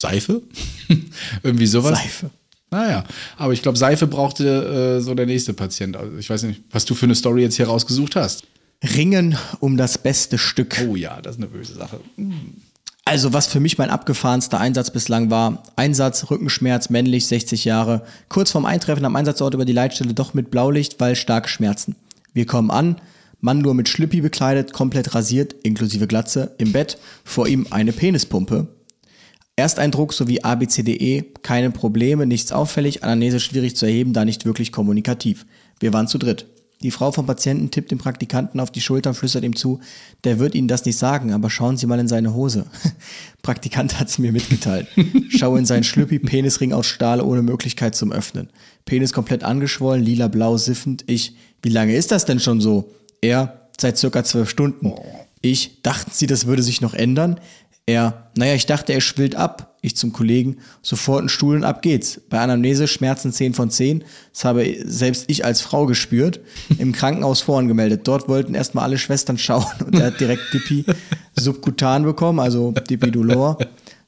Seife, 0.00 0.42
irgendwie 1.42 1.66
sowas. 1.66 1.98
Seife. 1.98 2.30
Naja, 2.70 3.04
aber 3.36 3.52
ich 3.52 3.62
glaube, 3.62 3.78
Seife 3.78 4.06
brauchte 4.06 4.98
äh, 4.98 5.00
so 5.00 5.14
der 5.14 5.26
nächste 5.26 5.54
Patient. 5.54 5.96
Also 5.96 6.16
ich 6.18 6.28
weiß 6.28 6.42
nicht, 6.42 6.62
was 6.70 6.84
du 6.84 6.94
für 6.94 7.06
eine 7.06 7.14
Story 7.14 7.42
jetzt 7.42 7.56
hier 7.56 7.68
rausgesucht 7.68 8.16
hast. 8.16 8.44
Ringen 8.82 9.38
um 9.60 9.76
das 9.76 9.96
beste 9.96 10.38
Stück. 10.38 10.84
Oh 10.88 10.96
ja, 10.96 11.20
das 11.22 11.36
ist 11.36 11.42
eine 11.42 11.50
böse 11.50 11.74
Sache. 11.74 12.00
Also, 13.04 13.32
was 13.32 13.46
für 13.46 13.60
mich 13.60 13.78
mein 13.78 13.90
abgefahrenster 13.90 14.58
Einsatz 14.58 14.90
bislang 14.90 15.30
war, 15.30 15.62
Einsatz, 15.76 16.30
Rückenschmerz, 16.30 16.90
männlich, 16.90 17.26
60 17.26 17.64
Jahre, 17.64 18.04
kurz 18.28 18.50
vorm 18.50 18.66
Eintreffen 18.66 19.04
am 19.04 19.14
Einsatzort 19.14 19.54
über 19.54 19.64
die 19.64 19.72
Leitstelle 19.72 20.14
doch 20.14 20.34
mit 20.34 20.50
Blaulicht, 20.50 20.98
weil 21.00 21.14
starke 21.14 21.48
Schmerzen. 21.48 21.96
Wir 22.32 22.46
kommen 22.46 22.70
an, 22.70 22.96
Mann 23.44 23.58
nur 23.58 23.74
mit 23.74 23.90
Schlüppi 23.90 24.22
bekleidet, 24.22 24.72
komplett 24.72 25.14
rasiert, 25.14 25.54
inklusive 25.64 26.06
Glatze, 26.06 26.54
im 26.56 26.72
Bett, 26.72 26.96
vor 27.24 27.46
ihm 27.46 27.66
eine 27.68 27.92
Penispumpe. 27.92 28.68
Ersteindruck 29.54 30.14
sowie 30.14 30.40
ABCDE, 30.40 31.26
keine 31.42 31.70
Probleme, 31.70 32.24
nichts 32.24 32.52
auffällig, 32.52 33.04
Anamnese 33.04 33.40
schwierig 33.40 33.76
zu 33.76 33.84
erheben, 33.84 34.14
da 34.14 34.24
nicht 34.24 34.46
wirklich 34.46 34.72
kommunikativ. 34.72 35.44
Wir 35.78 35.92
waren 35.92 36.08
zu 36.08 36.16
dritt. 36.16 36.46
Die 36.82 36.90
Frau 36.90 37.12
vom 37.12 37.26
Patienten 37.26 37.70
tippt 37.70 37.90
dem 37.90 37.98
Praktikanten 37.98 38.60
auf 38.60 38.70
die 38.70 38.80
Schulter 38.80 39.10
und 39.10 39.16
flüstert 39.16 39.44
ihm 39.44 39.56
zu, 39.56 39.78
der 40.24 40.38
wird 40.38 40.54
Ihnen 40.54 40.66
das 40.68 40.86
nicht 40.86 40.96
sagen, 40.96 41.34
aber 41.34 41.50
schauen 41.50 41.76
Sie 41.76 41.86
mal 41.86 42.00
in 42.00 42.08
seine 42.08 42.32
Hose. 42.32 42.64
Praktikant 43.42 44.00
hat 44.00 44.08
es 44.08 44.18
mir 44.18 44.32
mitgeteilt. 44.32 44.88
Schau 45.28 45.56
in 45.56 45.66
seinen 45.66 45.84
Schlüppi, 45.84 46.18
Penisring 46.18 46.72
aus 46.72 46.86
Stahl 46.86 47.20
ohne 47.20 47.42
Möglichkeit 47.42 47.94
zum 47.94 48.10
Öffnen. 48.10 48.48
Penis 48.86 49.12
komplett 49.12 49.44
angeschwollen, 49.44 50.02
lila-blau 50.02 50.56
siffend. 50.56 51.04
Ich, 51.08 51.36
wie 51.62 51.68
lange 51.68 51.94
ist 51.94 52.10
das 52.10 52.24
denn 52.24 52.40
schon 52.40 52.62
so? 52.62 52.90
Er, 53.24 53.70
seit 53.80 53.96
circa 53.96 54.22
zwölf 54.22 54.50
Stunden. 54.50 54.92
Ich, 55.40 55.80
dachten 55.82 56.10
Sie, 56.12 56.26
das 56.26 56.44
würde 56.44 56.62
sich 56.62 56.82
noch 56.82 56.92
ändern? 56.92 57.40
Er, 57.86 58.30
naja, 58.36 58.54
ich 58.54 58.66
dachte, 58.66 58.92
er 58.92 59.00
schwillt 59.00 59.34
ab. 59.34 59.76
Ich 59.80 59.96
zum 59.96 60.12
Kollegen, 60.12 60.58
sofort 60.82 61.20
einen 61.20 61.28
Stuhl 61.30 61.56
und 61.56 61.64
ab 61.64 61.80
geht's. 61.80 62.20
Bei 62.28 62.40
Anamnese 62.40 62.86
Schmerzen 62.86 63.32
10 63.32 63.54
von 63.54 63.70
10. 63.70 64.04
Das 64.32 64.44
habe 64.44 64.76
selbst 64.84 65.24
ich 65.28 65.44
als 65.44 65.62
Frau 65.62 65.86
gespürt. 65.86 66.40
Im 66.78 66.92
Krankenhaus 66.92 67.40
vorangemeldet. 67.40 68.06
Dort 68.06 68.28
wollten 68.28 68.54
erstmal 68.54 68.84
alle 68.84 68.98
Schwestern 68.98 69.38
schauen 69.38 69.64
und 69.86 69.94
er 69.98 70.06
hat 70.08 70.20
direkt 70.20 70.52
Dipi 70.52 70.84
subkutan 71.34 72.04
bekommen, 72.04 72.40
also 72.40 72.72
Dipi 72.72 73.10
Dolor. 73.10 73.58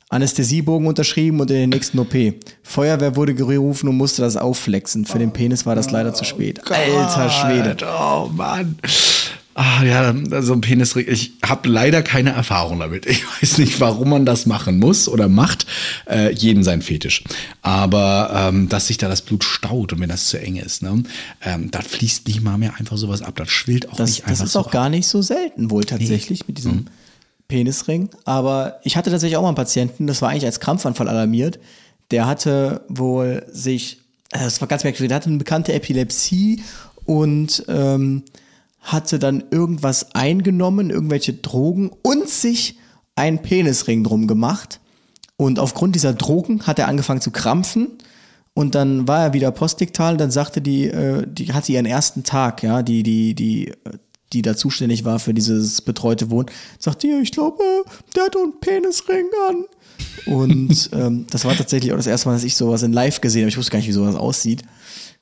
Anästhesiebogen 0.08 0.86
unterschrieben 0.86 1.40
und 1.40 1.50
in 1.50 1.56
den 1.56 1.70
nächsten 1.70 1.98
OP. 1.98 2.14
Feuerwehr 2.62 3.16
wurde 3.16 3.34
gerufen 3.34 3.88
und 3.88 3.96
musste 3.96 4.22
das 4.22 4.36
aufflexen. 4.36 5.04
Für 5.04 5.18
den 5.18 5.32
Penis 5.32 5.66
war 5.66 5.74
das 5.74 5.90
leider 5.90 6.14
zu 6.14 6.24
spät. 6.24 6.60
Alter 6.70 7.28
Schwede. 7.30 7.76
Oh 7.84 8.28
Mann. 8.32 8.78
Ah 9.58 9.82
ja, 9.82 10.14
so 10.42 10.52
ein 10.52 10.60
Penisring. 10.60 11.06
Ich 11.08 11.32
habe 11.42 11.68
leider 11.70 12.02
keine 12.02 12.30
Erfahrung 12.30 12.78
damit. 12.78 13.06
Ich 13.06 13.24
weiß 13.42 13.56
nicht, 13.56 13.80
warum 13.80 14.10
man 14.10 14.26
das 14.26 14.44
machen 14.44 14.78
muss 14.78 15.08
oder 15.08 15.28
macht. 15.30 15.66
Äh, 16.08 16.32
jedem 16.34 16.62
sein 16.62 16.82
Fetisch. 16.82 17.24
Aber 17.62 18.30
ähm, 18.48 18.68
dass 18.68 18.88
sich 18.88 18.98
da 18.98 19.08
das 19.08 19.22
Blut 19.22 19.44
staut 19.44 19.94
und 19.94 20.00
wenn 20.00 20.10
das 20.10 20.26
zu 20.26 20.38
eng 20.38 20.56
ist, 20.56 20.82
ne, 20.82 21.02
ähm, 21.42 21.70
da 21.70 21.80
fließt 21.80 22.28
nicht 22.28 22.42
mal 22.42 22.58
mehr 22.58 22.74
einfach 22.78 22.98
sowas 22.98 23.22
ab. 23.22 23.34
Das 23.36 23.48
schwillt 23.48 23.88
auch 23.88 23.96
Das, 23.96 24.10
nicht 24.10 24.24
einfach 24.24 24.40
das 24.40 24.46
ist 24.48 24.52
so 24.52 24.60
auch 24.60 24.70
gar 24.70 24.90
nicht 24.90 25.06
so 25.08 25.22
selten 25.22 25.70
wohl 25.70 25.84
tatsächlich 25.84 26.46
mit 26.46 26.58
diesem 26.58 26.86
Penisring. 27.48 28.10
Aber 28.24 28.80
ich 28.82 28.96
hatte 28.96 29.10
tatsächlich 29.10 29.36
auch 29.36 29.42
mal 29.42 29.48
einen 29.48 29.56
Patienten, 29.56 30.06
das 30.06 30.22
war 30.22 30.30
eigentlich 30.30 30.46
als 30.46 30.60
Krampfanfall 30.60 31.08
alarmiert. 31.08 31.58
Der 32.10 32.26
hatte 32.26 32.82
wohl 32.88 33.44
sich, 33.50 33.98
äh, 34.32 34.44
das 34.44 34.60
war 34.60 34.68
ganz 34.68 34.84
merkwürdig, 34.84 35.08
der 35.08 35.16
hatte 35.16 35.28
eine 35.28 35.38
bekannte 35.38 35.72
Epilepsie 35.72 36.62
und 37.04 37.64
ähm, 37.68 38.24
hatte 38.80 39.18
dann 39.18 39.44
irgendwas 39.50 40.14
eingenommen, 40.14 40.90
irgendwelche 40.90 41.32
Drogen 41.32 41.90
und 42.02 42.28
sich 42.28 42.78
einen 43.16 43.42
Penisring 43.42 44.04
drum 44.04 44.26
gemacht. 44.26 44.80
Und 45.36 45.58
aufgrund 45.58 45.94
dieser 45.94 46.14
Drogen 46.14 46.66
hat 46.66 46.78
er 46.78 46.88
angefangen 46.88 47.20
zu 47.20 47.30
krampfen. 47.30 47.98
Und 48.54 48.74
dann 48.74 49.06
war 49.06 49.22
er 49.22 49.32
wieder 49.34 49.50
postiktal. 49.50 50.16
Dann 50.16 50.30
sagte 50.30 50.62
die, 50.62 50.86
äh, 50.86 51.26
die 51.26 51.52
hatte 51.52 51.72
ihren 51.72 51.84
ersten 51.84 52.24
Tag, 52.24 52.62
ja, 52.62 52.82
die, 52.82 53.02
die, 53.02 53.34
die, 53.34 53.68
äh, 53.68 53.74
die 54.32 54.42
da 54.42 54.56
zuständig 54.56 55.04
war 55.04 55.18
für 55.18 55.34
dieses 55.34 55.80
betreute 55.80 56.30
Wohnen. 56.30 56.50
Sagte 56.78 57.06
ihr, 57.06 57.20
ich 57.20 57.32
glaube, 57.32 57.62
der 58.14 58.24
hat 58.24 58.36
einen 58.36 58.58
Penisring 58.60 59.26
an. 59.48 59.64
Und 60.26 60.90
ähm, 60.92 61.26
das 61.30 61.44
war 61.44 61.56
tatsächlich 61.56 61.92
auch 61.92 61.96
das 61.96 62.06
erste 62.06 62.28
Mal, 62.28 62.34
dass 62.34 62.44
ich 62.44 62.56
sowas 62.56 62.82
in 62.82 62.92
live 62.92 63.20
gesehen 63.20 63.42
habe. 63.42 63.50
Ich 63.50 63.56
wusste 63.56 63.72
gar 63.72 63.78
nicht, 63.78 63.88
wie 63.88 63.92
sowas 63.92 64.16
aussieht. 64.16 64.62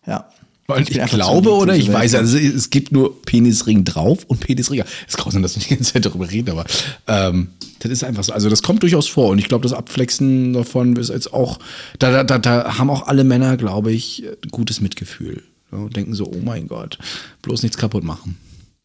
Ja. 0.07 0.29
Und 0.67 0.89
ich, 0.89 1.01
einfach 1.01 1.19
glaube 1.19 1.49
zu- 1.49 1.55
oder 1.55 1.77
ich 1.77 1.89
Welt 1.89 1.99
weiß, 1.99 2.15
also 2.15 2.39
es 2.39 2.71
gibt 2.71 2.91
nur 2.91 3.21
Penisring 3.23 3.85
drauf 3.85 4.25
und 4.27 4.41
Penisring. 4.41 4.81
Es 4.81 5.15
ist 5.15 5.19
grausam, 5.19 5.43
dass 5.43 5.57
wir 5.57 5.63
die 5.63 5.75
ganze 5.75 5.93
Zeit 5.93 6.07
darüber 6.07 6.31
reden, 6.31 6.51
aber 6.51 6.65
ähm, 7.07 7.49
das 7.81 7.93
ist 7.93 8.03
einfach 8.03 8.25
so. 8.25 8.33
Also 8.33 8.49
das 8.49 8.63
kommt 8.63 8.83
durchaus 8.83 9.07
vor 9.07 9.29
und 9.29 9.39
ich 9.39 9.49
glaube, 9.49 9.63
das 9.65 9.75
Abflexen 9.75 10.55
davon 10.55 10.97
ist 10.97 11.11
jetzt 11.11 11.35
auch, 11.35 11.59
da, 11.99 12.11
da, 12.11 12.25
da, 12.25 12.39
da 12.39 12.79
haben 12.79 12.89
auch 12.89 13.07
alle 13.09 13.25
Männer, 13.25 13.59
glaube 13.59 13.93
ich, 13.93 14.25
gutes 14.51 14.81
Mitgefühl. 14.81 15.43
Ja, 15.71 15.79
und 15.79 15.95
denken 15.95 16.15
so, 16.15 16.25
oh 16.25 16.41
mein 16.43 16.67
Gott, 16.67 16.99
bloß 17.43 17.63
nichts 17.63 17.77
kaputt 17.77 18.05
machen. 18.05 18.39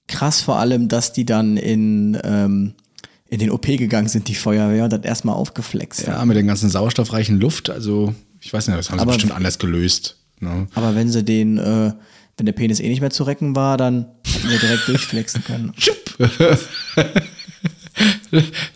Krass 0.10 0.41
vor 0.41 0.57
allem, 0.60 0.89
dass 0.89 1.14
die 1.14 1.26
dann 1.26 1.55
in, 1.57 2.18
ähm, 2.24 2.74
in 3.30 3.39
den 3.39 3.51
OP 3.51 3.66
gegangen 3.78 4.10
sind, 4.10 4.28
die 4.28 4.36
Feuerwehr, 4.36 4.84
und 4.86 4.91
das 4.93 5.03
erstmal 5.03 5.36
aufgeflext 5.36 6.07
Ja, 6.07 6.18
haben. 6.18 6.28
mit 6.28 6.36
der 6.36 6.43
ganzen 6.43 6.70
sauerstoffreichen 6.70 7.39
Luft, 7.39 7.70
also 7.70 8.14
ich 8.41 8.51
weiß 8.51 8.68
nicht, 8.68 8.78
das 8.78 8.89
haben 8.89 8.97
sie 8.99 9.03
Aber- 9.03 9.14
bestimmt 9.14 9.34
anders 9.34 9.57
gelöst. 9.60 10.18
Ne? 10.41 10.68
Aber 10.76 10.95
wenn 10.95 11.10
sie 11.10 11.24
den, 11.24 11.57
äh, 11.57 11.91
wenn 12.38 12.45
der 12.45 12.53
Penis 12.53 12.80
eh 12.80 12.88
nicht 12.89 13.01
mehr 13.01 13.10
zu 13.10 13.24
recken 13.24 13.55
war, 13.55 13.76
dann 13.78 14.05
hätten 14.26 14.49
wir 14.49 14.60
direkt 14.60 14.88
durchflexen 14.88 15.43
können. 15.43 15.74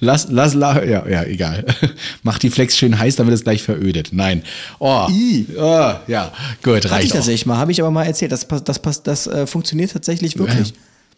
Lass, 0.01 0.27
lass, 0.29 0.53
la, 0.53 0.83
ja, 0.83 1.07
ja, 1.07 1.23
egal. 1.23 1.65
Mach 2.23 2.39
die 2.39 2.49
Flex 2.49 2.77
schön 2.77 2.99
heiß, 2.99 3.15
dann 3.15 3.27
wird 3.27 3.35
es 3.35 3.43
gleich 3.43 3.63
verödet. 3.63 4.09
Nein. 4.11 4.43
Oh, 4.79 5.07
I. 5.09 5.47
oh 5.57 5.93
ja, 6.07 6.33
gut, 6.61 6.73
Hatte 6.75 6.87
ich 6.87 6.91
reicht 6.91 7.11
tatsächlich 7.13 7.45
mal, 7.45 7.57
habe 7.57 7.71
ich 7.71 7.79
aber 7.79 7.91
mal 7.91 8.03
erzählt. 8.03 8.33
Das, 8.33 8.45
das, 8.65 8.79
pass- 8.79 9.03
das 9.03 9.27
äh, 9.27 9.47
funktioniert 9.47 9.93
tatsächlich 9.93 10.37
wirklich. 10.37 10.69
Ja, 10.69 10.75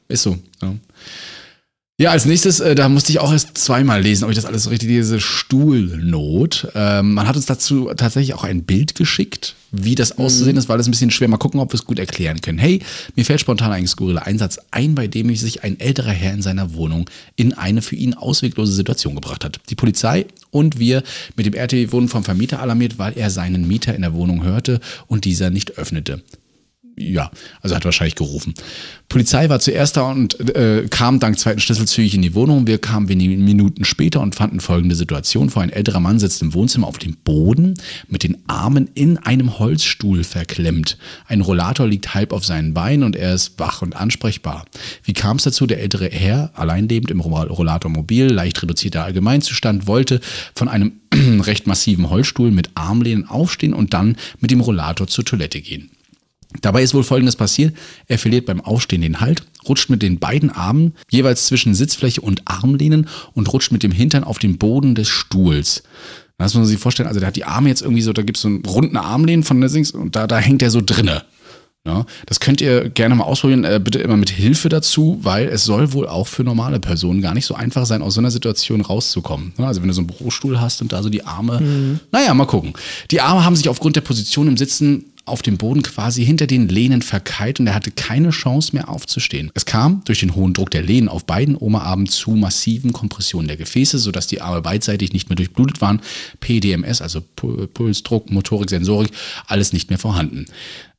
ist 0.07 0.23
so. 0.23 0.37
Ja. 0.61 0.75
Ja, 1.97 2.11
als 2.11 2.25
nächstes, 2.25 2.59
äh, 2.59 2.75
da 2.75 2.89
musste 2.89 3.13
ich 3.13 3.19
auch 3.19 3.31
erst 3.31 3.57
zweimal 3.57 4.01
lesen, 4.01 4.25
ob 4.25 4.29
ich 4.29 4.35
das 4.35 4.43
alles 4.43 4.69
richtig, 4.69 4.89
diese 4.89 5.21
Stuhlnot. 5.21 6.67
Ähm, 6.75 7.13
man 7.13 7.25
hat 7.25 7.37
uns 7.37 7.45
dazu 7.45 7.89
tatsächlich 7.95 8.33
auch 8.33 8.43
ein 8.43 8.63
Bild 8.63 8.95
geschickt, 8.95 9.55
wie 9.71 9.95
das 9.95 10.17
auszusehen 10.17 10.57
ist, 10.57 10.67
weil 10.67 10.77
das 10.77 10.89
ein 10.89 10.91
bisschen 10.91 11.09
schwer. 11.09 11.29
Mal 11.29 11.37
gucken, 11.37 11.61
ob 11.61 11.71
wir 11.71 11.75
es 11.75 11.85
gut 11.85 11.97
erklären 11.97 12.41
können. 12.41 12.57
Hey, 12.57 12.81
mir 13.15 13.23
fällt 13.23 13.39
spontan 13.39 13.71
ein 13.71 13.87
skurriler 13.87 14.25
Einsatz 14.27 14.59
ein, 14.71 14.93
bei 14.93 15.07
dem 15.07 15.33
sich 15.37 15.63
ein 15.63 15.79
älterer 15.79 16.11
Herr 16.11 16.33
in 16.33 16.41
seiner 16.41 16.73
Wohnung 16.73 17.09
in 17.37 17.53
eine 17.53 17.81
für 17.81 17.95
ihn 17.95 18.13
ausweglose 18.13 18.73
Situation 18.73 19.15
gebracht 19.15 19.45
hat. 19.45 19.61
Die 19.69 19.75
Polizei 19.75 20.25
und 20.51 20.77
wir 20.77 21.01
mit 21.37 21.45
dem 21.45 21.53
RTW 21.53 21.93
wurden 21.93 22.09
vom 22.09 22.25
Vermieter 22.25 22.61
alarmiert, 22.61 22.99
weil 22.99 23.17
er 23.17 23.29
seinen 23.29 23.69
Mieter 23.69 23.95
in 23.95 24.01
der 24.01 24.13
Wohnung 24.13 24.43
hörte 24.43 24.81
und 25.07 25.23
dieser 25.23 25.49
nicht 25.49 25.77
öffnete 25.77 26.21
ja, 26.97 27.29
also 27.61 27.75
hat 27.75 27.85
wahrscheinlich 27.85 28.15
gerufen. 28.15 28.53
Polizei 29.09 29.49
war 29.49 29.59
zuerst 29.59 29.97
da 29.97 30.09
und 30.09 30.39
äh, 30.55 30.87
kam 30.89 31.19
dank 31.19 31.37
zweiten 31.37 31.59
Schlüssel 31.59 31.87
zügig 31.87 32.15
in 32.15 32.21
die 32.21 32.33
Wohnung. 32.33 32.67
Wir 32.67 32.79
kamen 32.79 33.07
wenige 33.07 33.37
Minuten 33.37 33.85
später 33.85 34.21
und 34.21 34.35
fanden 34.35 34.59
folgende 34.59 34.95
Situation 34.95 35.49
vor. 35.49 35.61
Ein 35.61 35.69
älterer 35.69 35.99
Mann 35.99 36.19
sitzt 36.19 36.41
im 36.41 36.53
Wohnzimmer 36.53 36.87
auf 36.87 36.97
dem 36.97 37.15
Boden 37.17 37.75
mit 38.07 38.23
den 38.23 38.37
Armen 38.47 38.89
in 38.93 39.17
einem 39.17 39.59
Holzstuhl 39.59 40.23
verklemmt. 40.23 40.97
Ein 41.27 41.41
Rollator 41.41 41.87
liegt 41.87 42.13
halb 42.13 42.33
auf 42.33 42.45
seinen 42.45 42.73
Beinen 42.73 43.03
und 43.03 43.15
er 43.15 43.35
ist 43.35 43.59
wach 43.59 43.81
und 43.81 43.95
ansprechbar. 43.95 44.65
Wie 45.03 45.13
kam 45.13 45.37
es 45.37 45.43
dazu? 45.43 45.67
Der 45.67 45.81
ältere 45.81 46.09
Herr, 46.09 46.51
alleinlebend 46.55 47.11
im 47.11 47.19
Roll- 47.19 47.47
Rollator 47.47 47.91
mobil, 47.91 48.31
leicht 48.31 48.61
reduzierter 48.63 49.03
Allgemeinzustand, 49.03 49.87
wollte 49.87 50.19
von 50.55 50.67
einem 50.67 50.93
recht 51.13 51.67
massiven 51.67 52.09
Holzstuhl 52.09 52.51
mit 52.51 52.71
Armlehnen 52.75 53.27
aufstehen 53.27 53.73
und 53.73 53.93
dann 53.93 54.17
mit 54.39 54.51
dem 54.51 54.61
Rollator 54.61 55.07
zur 55.07 55.25
Toilette 55.25 55.61
gehen. 55.61 55.89
Dabei 56.61 56.83
ist 56.83 56.93
wohl 56.93 57.03
Folgendes 57.03 57.35
passiert. 57.35 57.75
Er 58.07 58.19
verliert 58.19 58.45
beim 58.45 58.61
Aufstehen 58.61 59.01
den 59.01 59.19
Halt, 59.21 59.43
rutscht 59.67 59.89
mit 59.89 60.01
den 60.01 60.19
beiden 60.19 60.49
Armen 60.49 60.93
jeweils 61.09 61.45
zwischen 61.47 61.75
Sitzfläche 61.75 62.21
und 62.21 62.41
Armlehnen 62.45 63.07
und 63.33 63.51
rutscht 63.51 63.71
mit 63.71 63.83
dem 63.83 63.91
Hintern 63.91 64.23
auf 64.23 64.39
den 64.39 64.57
Boden 64.57 64.95
des 64.95 65.07
Stuhls. 65.07 65.83
Das 66.37 66.53
muss 66.53 66.61
man 66.61 66.67
sich 66.67 66.79
vorstellen. 66.79 67.07
Also 67.07 67.19
der 67.19 67.27
hat 67.27 67.35
die 67.35 67.45
Arme 67.45 67.69
jetzt 67.69 67.81
irgendwie 67.81 68.01
so, 68.01 68.13
da 68.13 68.21
gibt 68.21 68.37
es 68.37 68.41
so 68.41 68.49
einen 68.49 68.65
runden 68.65 68.97
Armlehnen 68.97 69.43
von 69.43 69.59
der 69.61 69.69
Sings 69.69 69.91
und 69.91 70.15
da, 70.15 70.27
da 70.27 70.37
hängt 70.37 70.61
er 70.61 70.71
so 70.71 70.81
drinne. 70.81 71.23
Ja, 71.87 72.03
das 72.25 72.39
könnt 72.39 72.61
ihr 72.61 72.89
gerne 72.89 73.13
mal 73.13 73.25
ausprobieren, 73.25 73.63
äh, 73.63 73.79
bitte 73.81 73.99
immer 73.99 74.17
mit 74.17 74.31
Hilfe 74.31 74.69
dazu, 74.69 75.19
weil 75.21 75.47
es 75.47 75.65
soll 75.65 75.93
wohl 75.93 76.07
auch 76.07 76.25
für 76.25 76.43
normale 76.43 76.79
Personen 76.79 77.21
gar 77.21 77.35
nicht 77.35 77.45
so 77.45 77.53
einfach 77.53 77.85
sein, 77.85 78.01
aus 78.01 78.15
so 78.15 78.21
einer 78.21 78.31
Situation 78.31 78.81
rauszukommen. 78.81 79.53
Ja, 79.59 79.67
also 79.67 79.81
wenn 79.81 79.87
du 79.89 79.93
so 79.93 80.01
einen 80.01 80.07
Bürostuhl 80.07 80.59
hast 80.59 80.81
und 80.81 80.91
da 80.91 81.03
so 81.03 81.09
die 81.09 81.23
Arme, 81.23 81.99
naja, 82.11 82.33
mal 82.33 82.45
gucken. 82.45 82.73
Die 83.11 83.21
Arme 83.21 83.45
haben 83.45 83.55
sich 83.55 83.69
aufgrund 83.69 83.95
der 83.95 84.01
Position 84.01 84.47
im 84.47 84.57
Sitzen 84.57 85.05
auf 85.25 85.41
dem 85.41 85.57
Boden 85.57 85.81
quasi 85.81 86.23
hinter 86.23 86.45
den 86.45 86.69
Lehnen 86.69 87.01
verkeilt 87.01 87.59
und 87.59 87.67
er 87.67 87.73
hatte 87.73 87.91
keine 87.91 88.29
Chance 88.29 88.71
mehr 88.73 88.89
aufzustehen. 88.89 89.51
Es 89.55 89.65
kam 89.65 90.03
durch 90.05 90.19
den 90.19 90.35
hohen 90.35 90.53
Druck 90.53 90.69
der 90.69 90.83
Lehnen 90.83 91.09
auf 91.09 91.25
beiden 91.25 91.55
Oberarmen 91.55 92.07
zu 92.07 92.31
massiven 92.31 92.93
Kompressionen 92.93 93.47
der 93.47 93.57
Gefäße, 93.57 93.97
sodass 93.97 94.27
die 94.27 94.41
Arme 94.41 94.61
beidseitig 94.61 95.13
nicht 95.13 95.29
mehr 95.29 95.35
durchblutet 95.35 95.81
waren. 95.81 96.01
PDMS, 96.41 97.01
also 97.01 97.21
Puls, 97.21 98.03
Druck, 98.03 98.29
Motorik, 98.29 98.69
Sensorik, 98.69 99.11
alles 99.47 99.73
nicht 99.73 99.89
mehr 99.89 99.99
vorhanden. 99.99 100.45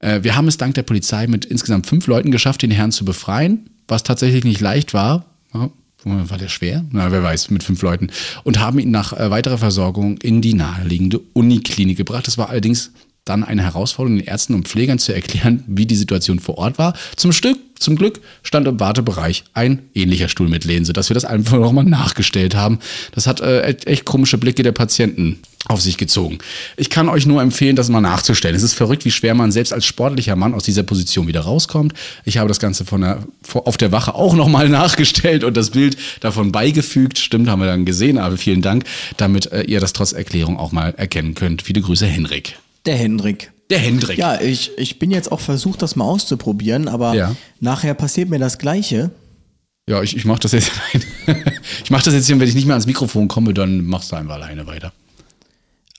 Äh, 0.01 0.25
wir 0.25 0.35
haben 0.35 0.49
es 0.49 0.57
dank 0.57 0.75
der 0.75 0.83
Polizei 0.83 1.29
mit 1.29 1.45
insgesamt 1.45 1.87
fünf 1.87 2.09
Leuten 2.09 2.33
geschafft, 2.33 2.63
den 2.63 2.73
Herrn 2.73 2.93
zu 2.93 3.05
befreien, 3.05 3.71
was 3.87 4.03
tatsächlich 4.03 4.45
nicht 4.45 4.61
leicht 4.61 4.93
war. 4.93 5.27
War 6.05 6.39
der 6.39 6.49
schwer? 6.49 6.85
Na, 6.93 7.11
wer 7.11 7.23
weiß, 7.23 7.51
mit 7.51 7.65
fünf 7.65 7.83
Leuten. 7.83 8.11
Und 8.45 8.61
haben 8.61 8.79
ihn 8.79 8.93
nach 8.93 9.13
äh, 9.13 9.31
weiterer 9.31 9.59
Versorgung 9.59 10.19
in 10.19 10.41
die 10.41 10.55
naheliegende 10.55 11.21
Uniklinik 11.33 11.97
gebracht. 11.97 12.29
Das 12.29 12.39
war 12.39 12.49
allerdings 12.49 12.93
dann 13.27 13.45
eine 13.45 13.63
Herausforderung, 13.63 14.19
den 14.19 14.27
Ärzten 14.27 14.55
und 14.55 14.69
Pflegern 14.69 14.99
zu 14.99 15.13
erklären, 15.13 15.63
wie 15.67 15.85
die 15.85 15.97
Situation 15.97 16.39
vor 16.39 16.57
Ort 16.57 16.79
war. 16.79 16.95
Zum 17.17 17.33
Stück, 17.33 17.59
zum 17.79 17.97
Glück 17.97 18.21
stand 18.43 18.67
im 18.67 18.81
Wartebereich 18.81 19.45
ein 19.53 19.83
ähnlicher 19.95 20.29
Stuhl 20.29 20.49
mit 20.49 20.65
Lehnen, 20.65 20.87
sodass 20.87 21.11
wir 21.11 21.15
das 21.15 21.27
einfach 21.27 21.59
nochmal 21.59 21.85
nachgestellt 21.85 22.55
haben. 22.55 22.79
Das 23.13 23.27
hat 23.27 23.41
äh, 23.41 23.63
echt 23.85 24.07
komische 24.07 24.39
Blicke 24.39 24.63
der 24.63 24.73
Patienten 24.73 25.41
auf 25.69 25.83
sich 25.83 25.99
gezogen. 25.99 26.39
Ich 26.77 26.91
kann 26.91 27.09
euch 27.09 27.27
nur 27.27 27.43
empfehlen, 27.43 27.75
das 27.75 27.89
mal 27.89 28.01
nachzustellen. 28.01 28.55
Es 28.55 28.63
ist 28.63 28.75
verrückt, 28.75 29.05
wie 29.05 29.11
schwer 29.11 29.35
man 29.35 29.51
selbst 29.51 29.73
als 29.73 29.85
sportlicher 29.85 30.37
Mann 30.37 30.55
aus 30.55 30.63
dieser 30.63 30.85
Position 30.85 31.27
wieder 31.27 31.41
rauskommt. 31.41 31.93
Ich 32.25 32.39
habe 32.39 32.47
das 32.47 32.61
Ganze 32.61 32.85
von 32.85 33.01
der, 33.01 33.25
auf 33.53 33.77
der 33.77 33.91
Wache 33.91 34.15
auch 34.15 34.35
nochmal 34.35 34.69
nachgestellt 34.71 35.43
und 35.43 35.57
das 35.57 35.71
Bild 35.71 35.97
davon 36.21 36.53
beigefügt. 36.53 37.19
Stimmt, 37.19 37.49
haben 37.49 37.61
wir 37.61 37.67
dann 37.67 37.85
gesehen, 37.85 38.19
aber 38.19 38.37
vielen 38.37 38.63
Dank, 38.63 38.85
damit 39.17 39.51
äh, 39.51 39.63
ihr 39.63 39.81
das 39.81 39.93
trotz 39.93 40.13
Erklärung 40.13 40.57
auch 40.57 40.71
mal 40.71 40.95
erkennen 40.97 41.35
könnt. 41.35 41.63
Viele 41.63 41.81
Grüße, 41.81 42.07
Henrik. 42.07 42.57
Der 42.87 42.97
Hendrik. 42.97 43.53
Der 43.71 43.79
Hendrik. 43.79 44.19
Ja, 44.19 44.41
ich, 44.41 44.71
ich 44.79 44.99
bin 44.99 45.11
jetzt 45.11 45.33
auch 45.33 45.41
versucht, 45.41 45.83
das 45.83 45.97
mal 45.97 46.05
auszuprobieren, 46.05 46.87
aber 46.89 47.15
Ja. 47.15 47.35
nachher 47.61 47.95
passiert 47.95 48.29
mir 48.31 48.39
das 48.39 48.59
Gleiche. 48.59 49.11
Ja, 49.89 50.03
ich, 50.03 50.17
ich 50.17 50.25
mache 50.25 50.41
das 50.41 50.53
jetzt. 50.53 50.71
ich 51.85 51.91
mache 51.91 52.05
das 52.05 52.15
jetzt 52.15 52.27
hier, 52.27 52.39
wenn 52.39 52.49
ich 52.49 52.55
nicht 52.55 52.67
mehr 52.67 52.75
ans 52.75 52.87
Mikrofon 52.87 53.29
komme, 53.29 53.55
dann 53.55 53.85
machst 53.85 54.13
du 54.13 54.17
einfach 54.17 54.35
alleine 54.37 54.67
weiter. 54.67 54.93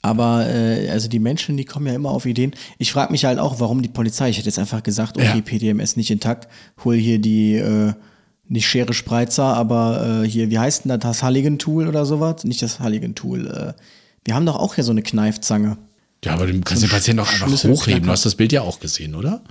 Aber 0.01 0.47
äh, 0.47 0.89
also 0.89 1.09
die 1.09 1.19
Menschen, 1.19 1.57
die 1.57 1.65
kommen 1.65 1.88
ja 1.88 1.93
immer 1.93 2.11
auf 2.11 2.25
Ideen. 2.25 2.53
Ich 2.77 2.91
frage 2.91 3.11
mich 3.11 3.25
halt 3.25 3.39
auch, 3.39 3.59
warum 3.59 3.81
die 3.81 3.89
Polizei. 3.89 4.29
Ich 4.29 4.38
hätte 4.38 4.47
jetzt 4.47 4.59
einfach 4.59 4.83
gesagt, 4.83 5.17
okay, 5.17 5.25
Ja. 5.35 5.41
PDMS 5.41 5.97
nicht 5.97 6.11
intakt, 6.11 6.47
hol 6.85 6.95
hier 6.95 7.19
die 7.19 7.55
äh, 7.55 7.93
nicht 8.47 8.67
Schere 8.67 8.93
Spreizer, 8.93 9.43
aber 9.43 10.21
äh, 10.23 10.27
hier, 10.29 10.49
wie 10.49 10.59
heißt 10.59 10.85
denn 10.85 10.89
das, 10.89 10.99
das 10.99 11.23
Halligan-Tool 11.23 11.88
oder 11.88 12.05
sowas? 12.05 12.45
Nicht 12.45 12.61
das 12.61 12.79
Halligan-Tool. 12.79 13.47
Äh, 13.47 13.81
wir 14.23 14.35
haben 14.35 14.45
doch 14.45 14.55
auch 14.55 14.75
hier 14.75 14.85
so 14.85 14.91
eine 14.91 15.01
Kneifzange. 15.01 15.77
Ja, 16.28 16.34
aber 16.34 16.47
du 16.47 16.59
kannst 16.61 16.84
den 16.84 16.89
Patienten 16.89 17.23
doch 17.23 17.32
einfach 17.32 17.47
Schlüssel- 17.47 17.71
hochheben. 17.71 18.03
Du 18.03 18.11
hast 18.11 18.25
das 18.25 18.36
Bild 18.36 18.51
ja 18.51 18.61
auch 18.61 18.80
gesehen, 18.80 19.15
oder? 19.15 19.41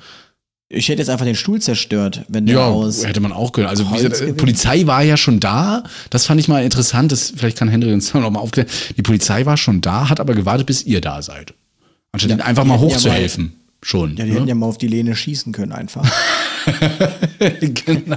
Ich 0.68 0.88
hätte 0.88 1.00
jetzt 1.00 1.08
einfach 1.10 1.24
den 1.26 1.36
Stuhl 1.36 1.60
zerstört, 1.62 2.22
wenn 2.28 2.46
der 2.46 2.56
Ja, 2.56 2.64
aus. 2.66 3.06
hätte 3.06 3.20
man 3.20 3.32
auch 3.32 3.52
können. 3.52 3.68
Also 3.68 3.84
gesagt. 3.84 4.36
Polizei 4.36 4.84
war 4.86 5.02
ja 5.02 5.16
schon 5.16 5.38
da. 5.38 5.84
Das 6.10 6.26
fand 6.26 6.40
ich 6.40 6.48
mal 6.48 6.64
interessant. 6.64 7.12
Das, 7.12 7.32
vielleicht 7.36 7.56
kann 7.56 7.68
Henry 7.68 7.92
uns 7.92 8.12
noch 8.14 8.28
mal 8.30 8.40
aufklären. 8.40 8.68
Die 8.96 9.02
Polizei 9.02 9.46
war 9.46 9.56
schon 9.56 9.80
da, 9.80 10.08
hat 10.08 10.18
aber 10.18 10.34
gewartet, 10.34 10.66
bis 10.66 10.82
ihr 10.84 11.00
da 11.00 11.22
seid. 11.22 11.54
Anstatt 12.12 12.30
Ja, 12.30 12.36
ihnen 12.36 12.42
einfach 12.42 12.64
mal 12.64 12.78
hochzuhelfen. 12.80 13.52
Schon. 13.82 14.16
Ja, 14.16 14.24
die 14.24 14.30
ne? 14.30 14.36
hätten 14.36 14.48
ja 14.48 14.54
mal 14.54 14.66
auf 14.66 14.78
die 14.78 14.88
Lehne 14.88 15.14
schießen 15.14 15.52
können 15.52 15.72
einfach. 15.72 16.04
genau. 17.84 18.16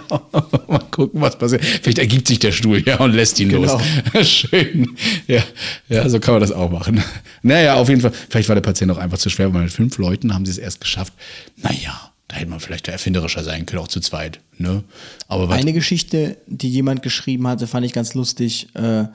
Mal 0.68 0.80
gucken, 0.92 1.22
was 1.22 1.38
passiert. 1.38 1.64
Vielleicht 1.64 2.00
ergibt 2.00 2.28
sich 2.28 2.40
der 2.40 2.52
Stuhl 2.52 2.82
ja 2.86 2.98
und 3.00 3.14
lässt 3.14 3.40
ihn 3.40 3.50
Genau. 3.50 3.80
los. 4.14 4.28
Schön. 4.30 4.96
Ja, 5.28 5.44
ja, 5.88 6.10
so 6.10 6.20
kann 6.20 6.34
man 6.34 6.42
das 6.42 6.52
auch 6.52 6.72
machen. 6.72 7.04
Naja, 7.44 7.76
auf 7.76 7.90
jeden 7.90 8.02
Fall. 8.02 8.12
Vielleicht 8.30 8.50
war 8.50 8.56
der 8.56 8.62
Patient 8.62 8.92
auch 8.92 8.98
einfach 8.98 9.18
zu 9.18 9.30
schwer, 9.30 9.54
weil 9.54 9.64
mit 9.64 9.72
fünf 9.72 9.98
Leuten 9.98 10.34
haben 10.34 10.46
sie 10.46 10.52
es 10.52 10.58
erst 10.58 10.82
geschafft. 10.82 11.14
Naja, 11.58 12.12
da 12.28 12.38
hätte 12.38 12.50
man 12.50 12.60
vielleicht 12.60 12.88
erfinderischer 12.88 13.44
sein 13.44 13.66
können, 13.66 13.82
auch 13.82 13.88
zu 13.88 14.00
zweit. 14.00 14.40
Ne? 14.58 14.84
Aber 15.28 15.50
Eine 15.52 15.74
Geschichte, 15.74 16.38
die 16.48 16.70
jemand 16.70 17.04
geschrieben 17.04 17.48
hatte, 17.48 17.68
fand 17.68 17.86
ich 17.86 17.94
ganz 17.94 18.14
lustig. 18.14 18.70
Äh, 18.76 19.06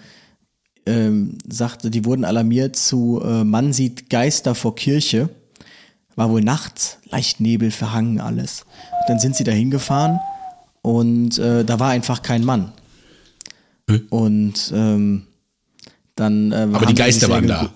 ähm, 0.86 1.38
sagte, 1.48 1.90
die 1.90 2.04
wurden 2.04 2.24
alarmiert 2.24 2.76
zu 2.76 3.22
äh, 3.24 3.42
Mann 3.44 3.72
sieht 3.72 4.10
Geister 4.10 4.54
vor 4.54 4.74
Kirche. 4.74 5.30
War 6.16 6.30
wohl 6.30 6.42
nachts, 6.42 6.98
leicht 7.10 7.40
Nebel, 7.40 7.70
verhangen 7.70 8.20
alles. 8.20 8.64
Dann 9.08 9.18
sind 9.18 9.36
sie 9.36 9.44
da 9.44 9.52
hingefahren 9.52 10.20
und 10.82 11.38
äh, 11.38 11.64
da 11.64 11.80
war 11.80 11.90
einfach 11.90 12.22
kein 12.22 12.44
Mann. 12.44 12.72
Hä? 13.88 14.00
Und 14.10 14.72
ähm, 14.74 15.26
dann. 16.16 16.52
Äh, 16.52 16.68
aber 16.72 16.86
die 16.86 16.94
Geister 16.94 17.28
waren 17.28 17.46
da. 17.46 17.72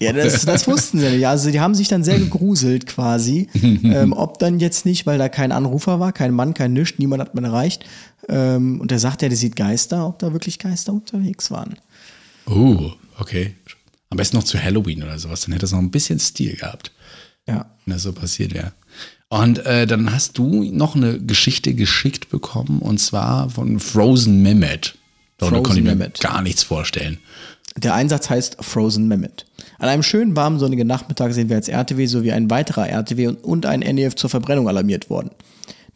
Ja, 0.00 0.12
das, 0.12 0.44
das 0.44 0.66
wussten 0.68 1.00
sie 1.00 1.10
nicht. 1.10 1.26
Also 1.26 1.50
die 1.50 1.60
haben 1.60 1.74
sich 1.74 1.88
dann 1.88 2.04
sehr 2.04 2.18
gegruselt 2.18 2.86
quasi. 2.86 3.48
ähm, 3.62 4.12
ob 4.12 4.38
dann 4.38 4.60
jetzt 4.60 4.84
nicht, 4.84 5.06
weil 5.06 5.18
da 5.18 5.28
kein 5.28 5.52
Anrufer 5.52 6.00
war, 6.00 6.12
kein 6.12 6.32
Mann, 6.32 6.54
kein 6.54 6.72
Nisch, 6.72 6.98
niemand 6.98 7.22
hat 7.22 7.34
man 7.34 7.44
erreicht. 7.44 7.84
Ähm, 8.28 8.80
und 8.80 8.90
der 8.90 8.98
sagt 8.98 9.22
ja, 9.22 9.28
der 9.28 9.38
sieht 9.38 9.56
Geister, 9.56 10.06
ob 10.06 10.18
da 10.18 10.32
wirklich 10.32 10.58
Geister 10.58 10.92
unterwegs 10.92 11.50
waren. 11.50 11.76
Oh, 12.46 12.92
okay. 13.18 13.54
Am 14.10 14.16
besten 14.16 14.36
noch 14.36 14.44
zu 14.44 14.62
Halloween 14.62 15.02
oder 15.02 15.18
sowas, 15.18 15.40
dann 15.40 15.52
hätte 15.52 15.62
das 15.62 15.72
noch 15.72 15.80
ein 15.80 15.90
bisschen 15.90 16.20
Stil 16.20 16.56
gehabt, 16.56 16.92
Ja. 17.46 17.66
wenn 17.84 17.94
das 17.94 18.02
so 18.02 18.12
passiert 18.12 18.54
wäre. 18.54 18.72
Und 19.28 19.64
äh, 19.66 19.86
dann 19.86 20.12
hast 20.12 20.38
du 20.38 20.64
noch 20.64 20.94
eine 20.94 21.18
Geschichte 21.18 21.74
geschickt 21.74 22.30
bekommen 22.30 22.78
und 22.80 22.98
zwar 22.98 23.50
von 23.50 23.80
Frozen 23.80 24.42
Mehmet. 24.42 24.96
Darunter 25.38 25.56
Frozen 25.56 25.62
konnte 25.64 25.80
ich 25.80 25.84
mir 25.84 25.94
Mehmet. 25.96 26.20
gar 26.20 26.40
nichts 26.42 26.62
vorstellen. 26.62 27.18
Der 27.76 27.94
Einsatz 27.94 28.30
heißt 28.30 28.58
Frozen 28.60 29.08
Mammoth. 29.08 29.46
An 29.78 29.88
einem 29.88 30.04
schönen 30.04 30.36
warmen 30.36 30.60
sonnigen 30.60 30.86
Nachmittag 30.86 31.32
sind 31.32 31.48
wir 31.48 31.56
als 31.56 31.68
RTW 31.68 32.06
sowie 32.06 32.30
ein 32.30 32.48
weiterer 32.48 32.88
RTW 32.88 33.26
und, 33.28 33.42
und 33.42 33.66
ein 33.66 33.80
NEF 33.80 34.14
zur 34.14 34.30
Verbrennung 34.30 34.68
alarmiert 34.68 35.10
worden. 35.10 35.30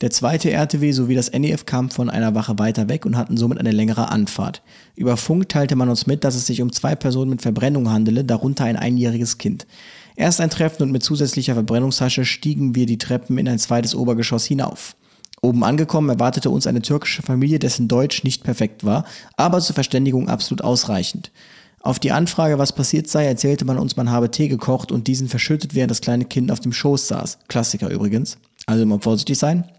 Der 0.01 0.11
zweite 0.11 0.51
RTW 0.51 0.93
sowie 0.93 1.15
das 1.15 1.33
NEF 1.33 1.67
kamen 1.67 1.91
von 1.91 2.09
einer 2.11 2.35
Wache 2.35 2.59
weiter 2.59 2.89
weg 2.89 3.05
und 3.05 3.17
hatten 3.17 3.37
somit 3.37 3.59
eine 3.59 3.73
längere 3.73 4.11
Anfahrt. 4.11 4.63
Über 4.97 5.17
Funk 5.17 5.49
teilte 5.49 5.77
man 5.77 5.89
uns 5.89 6.07
mit, 6.07 6.25
dass 6.25 6.35
es 6.35 6.47
sich 6.47 6.63
um 6.63 6.73
zwei 6.73 6.95
Personen 6.95 7.31
mit 7.31 7.43
Verbrennung 7.43 7.91
handele, 7.91 8.25
darunter 8.25 8.65
ein 8.65 8.77
einjähriges 8.77 9.39
Kind. 9.39 9.67
Erst 10.19 10.41
ein 10.41 10.51
Treffen 10.51 10.83
und 10.83 10.91
mit 10.91 11.05
zusätzlicher 11.05 11.55
Verbrennungstasche 11.55 12.25
stiegen 12.25 12.75
wir 12.75 12.87
die 12.87 12.99
Treppen 12.99 13.39
in 13.39 13.49
ein 13.49 13.61
zweites 13.61 13.95
Obergeschoss 13.95 14.45
hinauf. 14.47 14.97
Oben 15.43 15.63
angekommen 15.63 16.09
erwartete 16.09 16.51
uns 16.51 16.67
eine 16.67 16.83
türkische 16.83 17.23
Familie, 17.23 17.61
dessen 17.61 17.87
Deutsch 17.87 18.25
nicht 18.25 18.43
perfekt 18.43 18.85
war, 18.85 19.05
aber 19.37 19.61
zur 19.61 19.75
Verständigung 19.75 20.29
absolut 20.29 20.63
ausreichend. 20.65 21.31
Auf 21.83 22.01
die 22.01 22.11
Anfrage, 22.11 22.59
was 22.59 22.75
passiert 22.75 23.07
sei, 23.07 23.27
erzählte 23.27 23.65
man 23.65 23.79
uns, 23.79 23.95
man 23.95 24.11
habe 24.11 24.33
Tee 24.33 24.49
gekocht 24.49 24.91
und 24.91 25.07
diesen 25.07 25.29
verschüttet, 25.29 25.77
während 25.77 25.93
das 25.93 26.01
kleine 26.01 26.25
Kind 26.25 26.51
auf 26.51 26.59
dem 26.59 26.73
Schoß 26.73 27.07
saß. 27.07 27.39
Klassiker 27.47 27.89
übrigens. 27.89 28.39
Also 28.67 28.83
immer 28.83 29.01
vorsichtig 29.01 29.39
sein. 29.39 29.71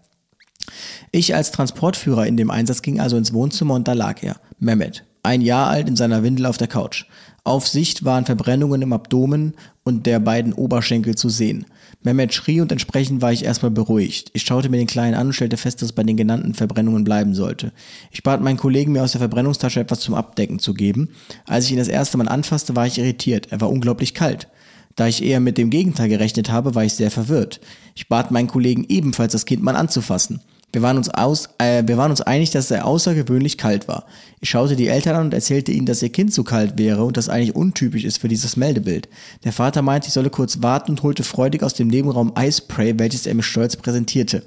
Ich 1.12 1.34
als 1.34 1.50
Transportführer 1.50 2.26
in 2.26 2.38
dem 2.38 2.50
Einsatz 2.50 2.80
ging 2.80 2.98
also 2.98 3.18
ins 3.18 3.34
Wohnzimmer 3.34 3.74
und 3.74 3.86
da 3.86 3.92
lag 3.92 4.22
er, 4.22 4.36
Mehmet, 4.58 5.04
ein 5.22 5.42
Jahr 5.42 5.68
alt 5.68 5.86
in 5.86 5.96
seiner 5.96 6.22
Windel 6.22 6.46
auf 6.46 6.56
der 6.56 6.68
Couch. 6.68 7.04
Auf 7.44 7.66
Sicht 7.66 8.04
waren 8.04 8.26
Verbrennungen 8.26 8.82
im 8.82 8.92
Abdomen 8.92 9.54
und 9.82 10.06
der 10.06 10.20
beiden 10.20 10.52
Oberschenkel 10.52 11.14
zu 11.14 11.28
sehen. 11.28 11.66
Mehmet 12.02 12.32
schrie 12.34 12.60
und 12.60 12.72
entsprechend 12.72 13.22
war 13.22 13.32
ich 13.32 13.44
erstmal 13.44 13.70
beruhigt. 13.70 14.30
Ich 14.34 14.42
schaute 14.42 14.68
mir 14.68 14.76
den 14.76 14.86
Kleinen 14.86 15.14
an 15.14 15.28
und 15.28 15.32
stellte 15.32 15.56
fest, 15.56 15.80
dass 15.80 15.90
es 15.90 15.94
bei 15.94 16.02
den 16.02 16.16
genannten 16.16 16.54
Verbrennungen 16.54 17.04
bleiben 17.04 17.34
sollte. 17.34 17.72
Ich 18.10 18.22
bat 18.22 18.40
meinen 18.40 18.56
Kollegen, 18.56 18.92
mir 18.92 19.02
aus 19.02 19.12
der 19.12 19.20
Verbrennungstasche 19.20 19.80
etwas 19.80 20.00
zum 20.00 20.14
Abdecken 20.14 20.58
zu 20.58 20.74
geben. 20.74 21.10
Als 21.46 21.66
ich 21.66 21.72
ihn 21.72 21.78
das 21.78 21.88
erste 21.88 22.16
Mal 22.18 22.28
anfasste, 22.28 22.76
war 22.76 22.86
ich 22.86 22.98
irritiert. 22.98 23.48
Er 23.50 23.60
war 23.60 23.70
unglaublich 23.70 24.14
kalt. 24.14 24.48
Da 24.96 25.06
ich 25.06 25.22
eher 25.22 25.40
mit 25.40 25.56
dem 25.56 25.70
Gegenteil 25.70 26.08
gerechnet 26.08 26.50
habe, 26.50 26.74
war 26.74 26.84
ich 26.84 26.94
sehr 26.94 27.10
verwirrt. 27.10 27.60
Ich 27.94 28.08
bat 28.08 28.30
meinen 28.30 28.48
Kollegen 28.48 28.84
ebenfalls, 28.88 29.32
das 29.32 29.46
Kind 29.46 29.62
mal 29.62 29.76
anzufassen. 29.76 30.40
Wir 30.72 30.82
waren 30.82 30.96
uns, 30.96 31.08
aus, 31.08 31.48
äh, 31.58 31.82
wir 31.86 31.96
waren 31.96 32.10
uns 32.10 32.20
einig, 32.20 32.50
dass 32.50 32.70
er 32.70 32.86
außergewöhnlich 32.86 33.58
kalt 33.58 33.88
war. 33.88 34.04
Ich 34.40 34.50
schaute 34.50 34.76
die 34.76 34.86
Eltern 34.86 35.16
an 35.16 35.24
und 35.26 35.34
erzählte 35.34 35.72
ihnen, 35.72 35.86
dass 35.86 36.02
ihr 36.02 36.10
Kind 36.10 36.32
so 36.32 36.44
kalt 36.44 36.78
wäre 36.78 37.04
und 37.04 37.16
das 37.16 37.28
eigentlich 37.28 37.56
untypisch 37.56 38.04
ist 38.04 38.18
für 38.18 38.28
dieses 38.28 38.56
Meldebild. 38.56 39.08
Der 39.44 39.52
Vater 39.52 39.82
meinte, 39.82 40.08
ich 40.08 40.14
solle 40.14 40.30
kurz 40.30 40.62
warten 40.62 40.92
und 40.92 41.02
holte 41.02 41.24
freudig 41.24 41.62
aus 41.62 41.74
dem 41.74 41.88
Nebenraum 41.88 42.32
Eispray, 42.36 42.98
welches 42.98 43.26
er 43.26 43.34
mir 43.34 43.42
stolz 43.42 43.76
präsentierte. 43.76 44.44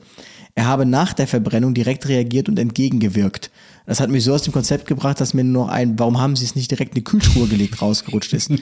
Er 0.55 0.67
habe 0.67 0.85
nach 0.85 1.13
der 1.13 1.27
Verbrennung 1.27 1.73
direkt 1.73 2.07
reagiert 2.07 2.47
und 2.47 2.59
entgegengewirkt. 2.59 3.49
Das 3.85 3.99
hat 3.99 4.09
mich 4.09 4.23
so 4.23 4.33
aus 4.33 4.43
dem 4.43 4.53
Konzept 4.53 4.87
gebracht, 4.87 5.19
dass 5.19 5.33
mir 5.33 5.43
nur 5.43 5.65
noch 5.65 5.71
ein, 5.71 5.99
warum 5.99 6.19
haben 6.19 6.35
sie 6.35 6.45
es 6.45 6.55
nicht 6.55 6.71
direkt 6.71 6.91
in 6.91 6.95
die 6.95 7.03
Kühltruhe 7.03 7.47
gelegt, 7.47 7.81
rausgerutscht 7.81 8.33
ist. 8.33 8.51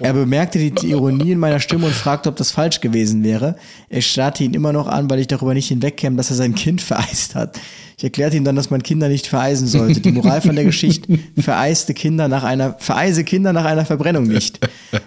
Er 0.00 0.12
bemerkte 0.12 0.58
die 0.58 0.90
Ironie 0.90 1.32
in 1.32 1.38
meiner 1.38 1.60
Stimme 1.60 1.86
und 1.86 1.94
fragte, 1.94 2.28
ob 2.28 2.36
das 2.36 2.50
falsch 2.50 2.80
gewesen 2.80 3.22
wäre. 3.22 3.56
Er 3.88 4.02
starrte 4.02 4.44
ihn 4.44 4.54
immer 4.54 4.72
noch 4.72 4.88
an, 4.88 5.08
weil 5.10 5.20
ich 5.20 5.26
darüber 5.26 5.54
nicht 5.54 5.68
hinwegkäme, 5.68 6.16
dass 6.16 6.30
er 6.30 6.36
sein 6.36 6.54
Kind 6.54 6.80
vereist 6.80 7.34
hat. 7.34 7.58
Ich 8.00 8.04
erklärte 8.04 8.38
ihm 8.38 8.44
dann, 8.44 8.56
dass 8.56 8.70
man 8.70 8.82
Kinder 8.82 9.10
nicht 9.10 9.26
vereisen 9.26 9.66
sollte. 9.66 10.00
Die 10.00 10.10
Moral 10.10 10.40
von 10.40 10.56
der 10.56 10.64
Geschichte, 10.64 11.18
vereiste 11.38 11.92
Kinder 11.92 12.28
nach 12.28 12.44
einer, 12.44 12.74
vereise 12.78 13.24
Kinder 13.24 13.52
nach 13.52 13.66
einer 13.66 13.84
Verbrennung 13.84 14.22
nicht. 14.22 14.58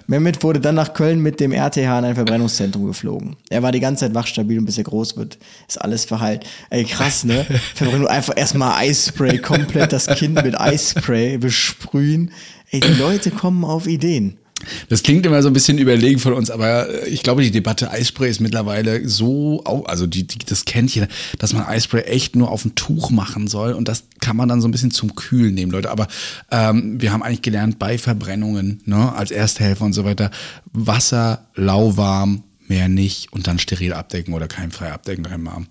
Mehmet 0.05 0.43
wurde 0.43 0.59
dann 0.59 0.75
nach 0.75 0.93
Köln 0.93 1.19
mit 1.19 1.39
dem 1.39 1.53
RTH 1.53 1.77
in 1.77 2.05
ein 2.05 2.13
Verbrennungszentrum 2.13 2.85
geflogen. 2.85 3.35
Er 3.49 3.63
war 3.63 3.71
die 3.71 3.79
ganze 3.79 4.05
Zeit 4.05 4.13
wachstabil 4.13 4.59
und 4.59 4.65
bis 4.65 4.77
er 4.77 4.83
groß 4.83 5.17
wird, 5.17 5.39
ist 5.67 5.81
alles 5.81 6.05
verheilt. 6.05 6.45
Ey, 6.69 6.83
krass, 6.83 7.23
ne? 7.23 7.47
Verbrennung, 7.73 8.05
einfach 8.05 8.37
erstmal 8.37 8.77
Eisspray, 8.77 9.32
komplett 9.39 9.93
das 9.93 10.07
Kind 10.07 10.35
mit 10.43 10.59
Eisspray 10.59 11.37
besprühen. 11.37 12.31
Ey, 12.71 12.79
die 12.79 12.99
Leute 12.99 13.31
kommen 13.31 13.63
auf 13.63 13.87
Ideen. 13.87 14.37
Das 14.89 15.03
klingt 15.03 15.25
immer 15.25 15.41
so 15.41 15.49
ein 15.49 15.53
bisschen 15.53 15.77
überlegen 15.77 16.19
von 16.19 16.33
uns, 16.33 16.49
aber 16.49 16.89
äh, 16.89 17.09
ich 17.09 17.23
glaube, 17.23 17.41
die 17.41 17.51
Debatte 17.51 17.91
Eispray 17.91 18.29
ist 18.29 18.39
mittlerweile 18.39 19.07
so, 19.07 19.63
also 19.85 20.07
die, 20.07 20.25
die, 20.25 20.39
das 20.39 20.65
kennt 20.65 20.93
jeder, 20.93 21.07
dass 21.39 21.53
man 21.53 21.65
Eispray 21.65 22.03
echt 22.03 22.35
nur 22.35 22.51
auf 22.51 22.65
ein 22.65 22.75
Tuch 22.75 23.11
machen 23.11 23.47
soll 23.47 23.73
und 23.73 23.87
das 23.87 24.05
kann 24.19 24.37
man 24.37 24.49
dann 24.49 24.61
so 24.61 24.67
ein 24.67 24.71
bisschen 24.71 24.91
zum 24.91 25.15
Kühlen 25.15 25.53
nehmen, 25.53 25.71
Leute. 25.71 25.91
Aber 25.91 26.07
ähm, 26.51 27.01
wir 27.01 27.11
haben 27.11 27.23
eigentlich 27.23 27.41
gelernt, 27.41 27.79
bei 27.79 27.97
Verbrennungen, 27.97 28.81
ne, 28.85 29.13
als 29.13 29.31
Ersthelfer 29.31 29.85
und 29.85 29.93
so 29.93 30.05
weiter, 30.05 30.31
Wasser 30.71 31.47
lauwarm 31.55 32.43
mehr 32.67 32.87
nicht 32.89 33.31
und 33.33 33.47
dann 33.47 33.59
steril 33.59 33.93
abdecken 33.93 34.33
oder 34.33 34.47
keimfrei 34.47 34.91
abdecken 34.91 35.23
dreimal. 35.23 35.63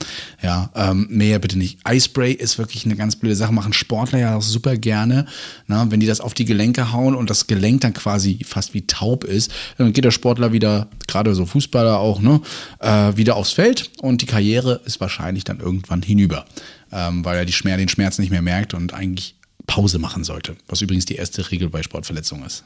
Ja, 0.43 0.70
ähm, 0.74 1.07
mehr 1.11 1.38
bitte 1.38 1.59
nicht. 1.59 1.78
Eispray 1.84 2.32
ist 2.32 2.59
wirklich 2.59 2.84
eine 2.84 2.97
ganz 2.97 3.16
blöde 3.16 3.36
Sache, 3.36 3.53
machen 3.53 3.72
Sportler 3.72 4.18
ja 4.18 4.36
auch 4.36 4.43
super 4.43 4.76
gerne. 4.76 5.26
Na, 5.66 5.90
wenn 5.90 6.01
die 6.01 6.07
das 6.07 6.20
auf 6.20 6.34
die 6.34 6.45
Gelenke 6.45 6.93
hauen 6.93 7.14
und 7.14 7.30
das 7.30 7.47
Gelenk 7.47 7.82
dann 7.82 7.95
quasi 7.95 8.40
fast 8.45 8.74
wie 8.74 8.86
taub 8.86 9.24
ist, 9.24 9.53
dann 9.78 9.93
geht 9.93 10.05
der 10.05 10.11
Sportler 10.11 10.53
wieder, 10.53 10.88
gerade 11.07 11.34
so 11.34 11.47
Fußballer 11.47 11.99
auch, 11.99 12.20
ne, 12.20 12.40
äh, 12.80 13.16
wieder 13.16 13.36
aufs 13.36 13.53
Feld 13.53 13.90
und 14.01 14.22
die 14.22 14.26
Karriere 14.26 14.80
ist 14.84 15.01
wahrscheinlich 15.01 15.45
dann 15.45 15.61
irgendwann 15.61 16.03
hinüber, 16.03 16.45
ähm, 16.93 17.24
weil 17.24 17.38
er 17.38 17.45
die 17.45 17.53
Schmerz, 17.53 17.78
den 17.78 17.88
Schmerz 17.88 18.18
nicht 18.18 18.30
mehr 18.30 18.43
merkt 18.43 18.74
und 18.74 18.93
eigentlich 18.95 19.36
Pause 19.66 19.99
machen 19.99 20.24
sollte, 20.24 20.57
was 20.68 20.82
übrigens 20.82 21.07
die 21.07 21.16
erste 21.16 21.51
Regel 21.51 21.68
bei 21.70 21.82
Sportverletzungen 21.82 22.47
ist. 22.47 22.64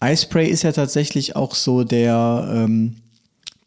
Eispray 0.00 0.48
ist 0.48 0.62
ja 0.62 0.72
tatsächlich 0.72 1.36
auch 1.36 1.54
so 1.54 1.84
der, 1.84 2.48
ähm, 2.52 2.96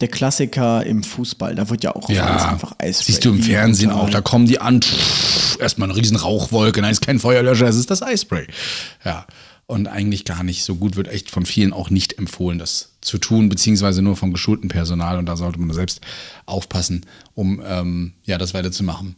der 0.01 0.07
Klassiker 0.07 0.85
im 0.85 1.03
Fußball. 1.03 1.55
Da 1.55 1.69
wird 1.69 1.83
ja 1.83 1.95
auch 1.95 2.09
ja, 2.09 2.25
alles 2.25 2.43
einfach 2.43 2.73
Eispray. 2.77 3.05
Siehst 3.05 3.25
du 3.25 3.29
im 3.29 3.41
Fernsehen 3.41 3.91
auch, 3.91 4.09
da 4.09 4.21
kommen 4.21 4.45
die 4.45 4.59
an, 4.59 4.81
pff, 4.81 5.59
erstmal 5.59 5.89
eine 5.89 5.97
riesen 5.97 6.17
Rauchwolke, 6.17 6.81
nein, 6.81 6.91
ist 6.91 7.05
kein 7.05 7.19
Feuerlöscher, 7.19 7.67
es 7.67 7.75
ist 7.75 7.89
das 7.89 8.03
Eispray. 8.03 8.47
Ja. 9.03 9.25
Und 9.69 9.87
eigentlich 9.87 10.23
gar 10.23 10.43
nicht 10.43 10.63
so 10.63 10.75
gut, 10.75 10.95
wird 10.95 11.09
echt 11.09 11.29
von 11.29 11.45
vielen 11.45 11.73
auch 11.73 11.89
nicht 11.89 12.17
empfohlen, 12.17 12.57
das 12.57 12.93
zu 13.01 13.17
tun, 13.17 13.49
beziehungsweise 13.49 14.01
nur 14.01 14.15
vom 14.15 14.31
geschulten 14.31 14.69
Personal. 14.69 15.17
Und 15.17 15.25
da 15.25 15.35
sollte 15.35 15.59
man 15.59 15.73
selbst 15.73 15.99
aufpassen, 16.45 17.05
um 17.33 17.61
ähm, 17.67 18.13
ja, 18.23 18.37
das 18.37 18.53
weiterzumachen. 18.53 19.17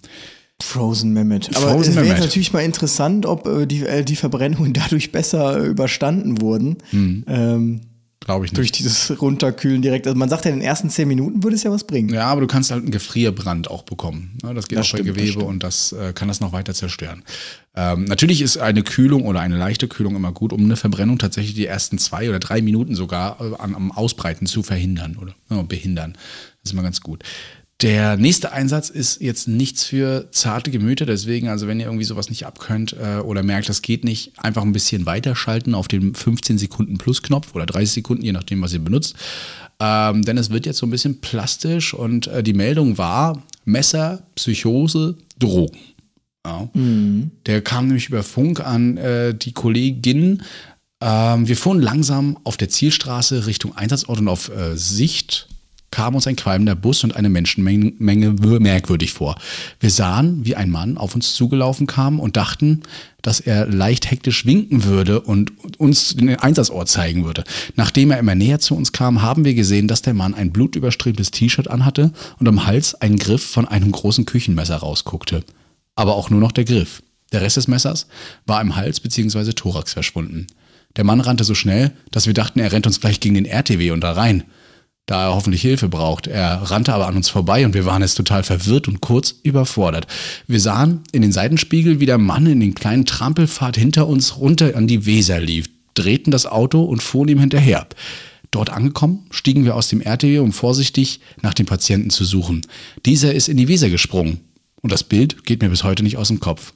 Frozen 0.59 1.13
Mehmet. 1.13 1.55
Aber 1.55 1.69
Frozen 1.69 1.97
es 1.97 2.03
wäre 2.03 2.19
natürlich 2.19 2.51
mal 2.51 2.61
interessant, 2.61 3.27
ob 3.27 3.47
äh, 3.47 3.67
die, 3.67 3.85
äh, 3.85 4.03
die 4.03 4.15
Verbrennungen 4.15 4.73
dadurch 4.73 5.11
besser 5.11 5.63
äh, 5.63 5.67
überstanden 5.67 6.41
wurden. 6.41 6.77
Hm. 6.89 7.25
Ähm, 7.27 7.81
Glaube 8.29 8.45
ich 8.45 8.51
nicht. 8.51 8.59
Durch 8.59 8.71
dieses 8.71 9.19
Runterkühlen 9.19 9.81
direkt. 9.81 10.05
Also 10.05 10.15
man 10.15 10.29
sagt 10.29 10.45
ja, 10.45 10.51
in 10.51 10.59
den 10.59 10.63
ersten 10.63 10.91
zehn 10.91 11.07
Minuten 11.07 11.41
würde 11.41 11.55
es 11.55 11.63
ja 11.63 11.71
was 11.71 11.83
bringen. 11.83 12.09
Ja, 12.13 12.27
aber 12.27 12.41
du 12.41 12.45
kannst 12.45 12.69
halt 12.69 12.83
einen 12.83 12.91
Gefrierbrand 12.91 13.71
auch 13.71 13.81
bekommen. 13.81 14.37
Das 14.43 14.67
geht 14.67 14.77
das 14.77 14.85
auch 14.85 14.89
stimmt, 14.89 15.07
bei 15.07 15.13
Gewebe 15.13 15.39
das 15.39 15.43
und 15.43 15.63
das 15.63 15.91
äh, 15.93 16.13
kann 16.13 16.27
das 16.27 16.39
noch 16.39 16.51
weiter 16.51 16.75
zerstören. 16.75 17.23
Ähm, 17.75 18.03
natürlich 18.03 18.43
ist 18.43 18.57
eine 18.59 18.83
Kühlung 18.83 19.25
oder 19.25 19.39
eine 19.39 19.57
leichte 19.57 19.87
Kühlung 19.87 20.15
immer 20.15 20.31
gut, 20.31 20.53
um 20.53 20.63
eine 20.63 20.75
Verbrennung 20.75 21.17
tatsächlich 21.17 21.55
die 21.55 21.65
ersten 21.65 21.97
zwei 21.97 22.29
oder 22.29 22.37
drei 22.37 22.61
Minuten 22.61 22.93
sogar 22.93 23.41
äh, 23.41 23.55
am 23.57 23.91
Ausbreiten 23.91 24.45
zu 24.45 24.61
verhindern 24.61 25.17
oder 25.19 25.33
ja, 25.49 25.63
behindern. 25.63 26.13
Das 26.13 26.65
ist 26.65 26.73
immer 26.73 26.83
ganz 26.83 27.01
gut. 27.01 27.23
Der 27.81 28.17
nächste 28.17 28.51
Einsatz 28.51 28.89
ist 28.89 29.21
jetzt 29.21 29.47
nichts 29.47 29.85
für 29.85 30.27
zarte 30.31 30.69
Gemüter, 30.69 31.05
deswegen, 31.05 31.47
also 31.47 31.65
wenn 31.65 31.79
ihr 31.79 31.85
irgendwie 31.85 32.03
sowas 32.03 32.29
nicht 32.29 32.45
abkönnt 32.45 32.93
äh, 32.93 33.19
oder 33.19 33.41
merkt, 33.41 33.69
das 33.69 33.81
geht 33.81 34.03
nicht, 34.03 34.33
einfach 34.37 34.63
ein 34.63 34.73
bisschen 34.73 35.05
weiterschalten 35.05 35.73
auf 35.73 35.87
den 35.87 36.13
15 36.13 36.57
Sekunden 36.57 36.97
Plus-Knopf 36.97 37.55
oder 37.55 37.65
30 37.65 37.91
Sekunden, 37.91 38.25
je 38.25 38.33
nachdem, 38.33 38.61
was 38.61 38.73
ihr 38.73 38.83
benutzt. 38.83 39.15
Ähm, 39.79 40.23
denn 40.23 40.37
es 40.37 40.49
wird 40.49 40.65
jetzt 40.65 40.79
so 40.79 40.85
ein 40.85 40.89
bisschen 40.89 41.21
plastisch 41.21 41.93
und 41.93 42.27
äh, 42.27 42.43
die 42.43 42.53
Meldung 42.53 42.97
war 42.97 43.41
Messer, 43.63 44.23
Psychose, 44.35 45.15
Drogen. 45.37 45.79
Ja. 46.45 46.69
Mhm. 46.73 47.31
Der 47.45 47.61
kam 47.61 47.87
nämlich 47.87 48.09
über 48.09 48.23
Funk 48.23 48.59
an 48.59 48.97
äh, 48.97 49.33
die 49.33 49.53
Kollegin. 49.53 50.43
Ähm, 51.01 51.47
wir 51.47 51.55
fuhren 51.55 51.79
langsam 51.81 52.37
auf 52.43 52.57
der 52.57 52.67
Zielstraße 52.67 53.45
Richtung 53.45 53.73
Einsatzort 53.77 54.19
und 54.19 54.27
auf 54.27 54.49
äh, 54.49 54.75
Sicht 54.75 55.47
kam 55.91 56.15
uns 56.15 56.27
ein 56.27 56.35
qualmender 56.35 56.75
Bus 56.75 57.03
und 57.03 57.15
eine 57.15 57.29
Menschenmenge 57.29 58.35
merkwürdig 58.39 59.13
vor. 59.13 59.35
Wir 59.79 59.89
sahen, 59.89 60.45
wie 60.45 60.55
ein 60.55 60.69
Mann 60.69 60.97
auf 60.97 61.15
uns 61.15 61.33
zugelaufen 61.33 61.87
kam 61.87 62.19
und 62.19 62.37
dachten, 62.37 62.81
dass 63.21 63.39
er 63.39 63.65
leicht 63.67 64.09
hektisch 64.09 64.45
winken 64.45 64.85
würde 64.85 65.19
und 65.21 65.51
uns 65.77 66.15
den 66.15 66.35
Einsatzort 66.35 66.87
zeigen 66.87 67.25
würde. 67.25 67.43
Nachdem 67.75 68.11
er 68.11 68.19
immer 68.19 68.35
näher 68.35 68.59
zu 68.59 68.75
uns 68.75 68.91
kam, 68.91 69.21
haben 69.21 69.45
wir 69.45 69.53
gesehen, 69.55 69.87
dass 69.87 70.01
der 70.01 70.13
Mann 70.13 70.33
ein 70.33 70.51
blutüberströmtes 70.51 71.31
T-Shirt 71.31 71.69
anhatte 71.69 72.11
und 72.39 72.47
am 72.47 72.65
Hals 72.65 72.95
einen 72.95 73.17
Griff 73.17 73.43
von 73.43 73.67
einem 73.67 73.91
großen 73.91 74.25
Küchenmesser 74.25 74.77
rausguckte. 74.77 75.43
Aber 75.95 76.15
auch 76.15 76.29
nur 76.29 76.39
noch 76.39 76.51
der 76.51 76.65
Griff. 76.65 77.01
Der 77.31 77.41
Rest 77.41 77.57
des 77.57 77.67
Messers 77.67 78.07
war 78.45 78.61
im 78.61 78.75
Hals 78.75 78.99
bzw. 78.99 79.53
Thorax 79.53 79.93
verschwunden. 79.93 80.47
Der 80.95 81.03
Mann 81.03 81.19
rannte 81.19 81.43
so 81.43 81.53
schnell, 81.53 81.91
dass 82.11 82.25
wir 82.25 82.33
dachten, 82.33 82.59
er 82.59 82.71
rennt 82.71 82.87
uns 82.87 82.99
gleich 82.99 83.19
gegen 83.19 83.35
den 83.35 83.45
RTW 83.45 83.91
und 83.91 84.01
da 84.01 84.13
rein 84.13 84.43
da 85.09 85.25
er 85.25 85.33
hoffentlich 85.33 85.63
Hilfe 85.63 85.89
braucht. 85.89 86.27
Er 86.27 86.61
rannte 86.69 86.93
aber 86.93 87.07
an 87.07 87.15
uns 87.15 87.29
vorbei 87.29 87.65
und 87.65 87.73
wir 87.73 87.85
waren 87.85 88.03
jetzt 88.03 88.13
total 88.13 88.43
verwirrt 88.43 88.87
und 88.87 89.01
kurz 89.01 89.33
überfordert. 89.41 90.05
Wir 90.45 90.59
sahen 90.59 91.01
in 91.11 91.23
den 91.23 91.31
Seitenspiegel, 91.31 91.99
wie 91.99 92.05
der 92.05 92.19
Mann 92.19 92.45
in 92.45 92.59
den 92.59 92.75
kleinen 92.75 93.05
Trampelpfad 93.05 93.75
hinter 93.75 94.07
uns 94.07 94.37
runter 94.37 94.75
an 94.75 94.85
die 94.85 95.07
Weser 95.07 95.41
lief, 95.41 95.65
drehten 95.95 96.29
das 96.29 96.45
Auto 96.45 96.83
und 96.83 97.01
fuhren 97.01 97.27
ihm 97.27 97.39
hinterher. 97.39 97.87
Dort 98.51 98.69
angekommen, 98.69 99.25
stiegen 99.31 99.65
wir 99.65 99.75
aus 99.75 99.87
dem 99.87 100.01
RTW, 100.01 100.37
um 100.39 100.53
vorsichtig 100.53 101.21
nach 101.41 101.55
dem 101.55 101.65
Patienten 101.65 102.11
zu 102.11 102.23
suchen. 102.23 102.61
Dieser 103.07 103.33
ist 103.33 103.49
in 103.49 103.57
die 103.57 103.67
Weser 103.67 103.89
gesprungen. 103.89 104.41
Und 104.81 104.91
das 104.91 105.03
Bild 105.03 105.43
geht 105.43 105.63
mir 105.63 105.69
bis 105.69 105.83
heute 105.83 106.03
nicht 106.03 106.17
aus 106.17 106.27
dem 106.27 106.39
Kopf. 106.39 106.73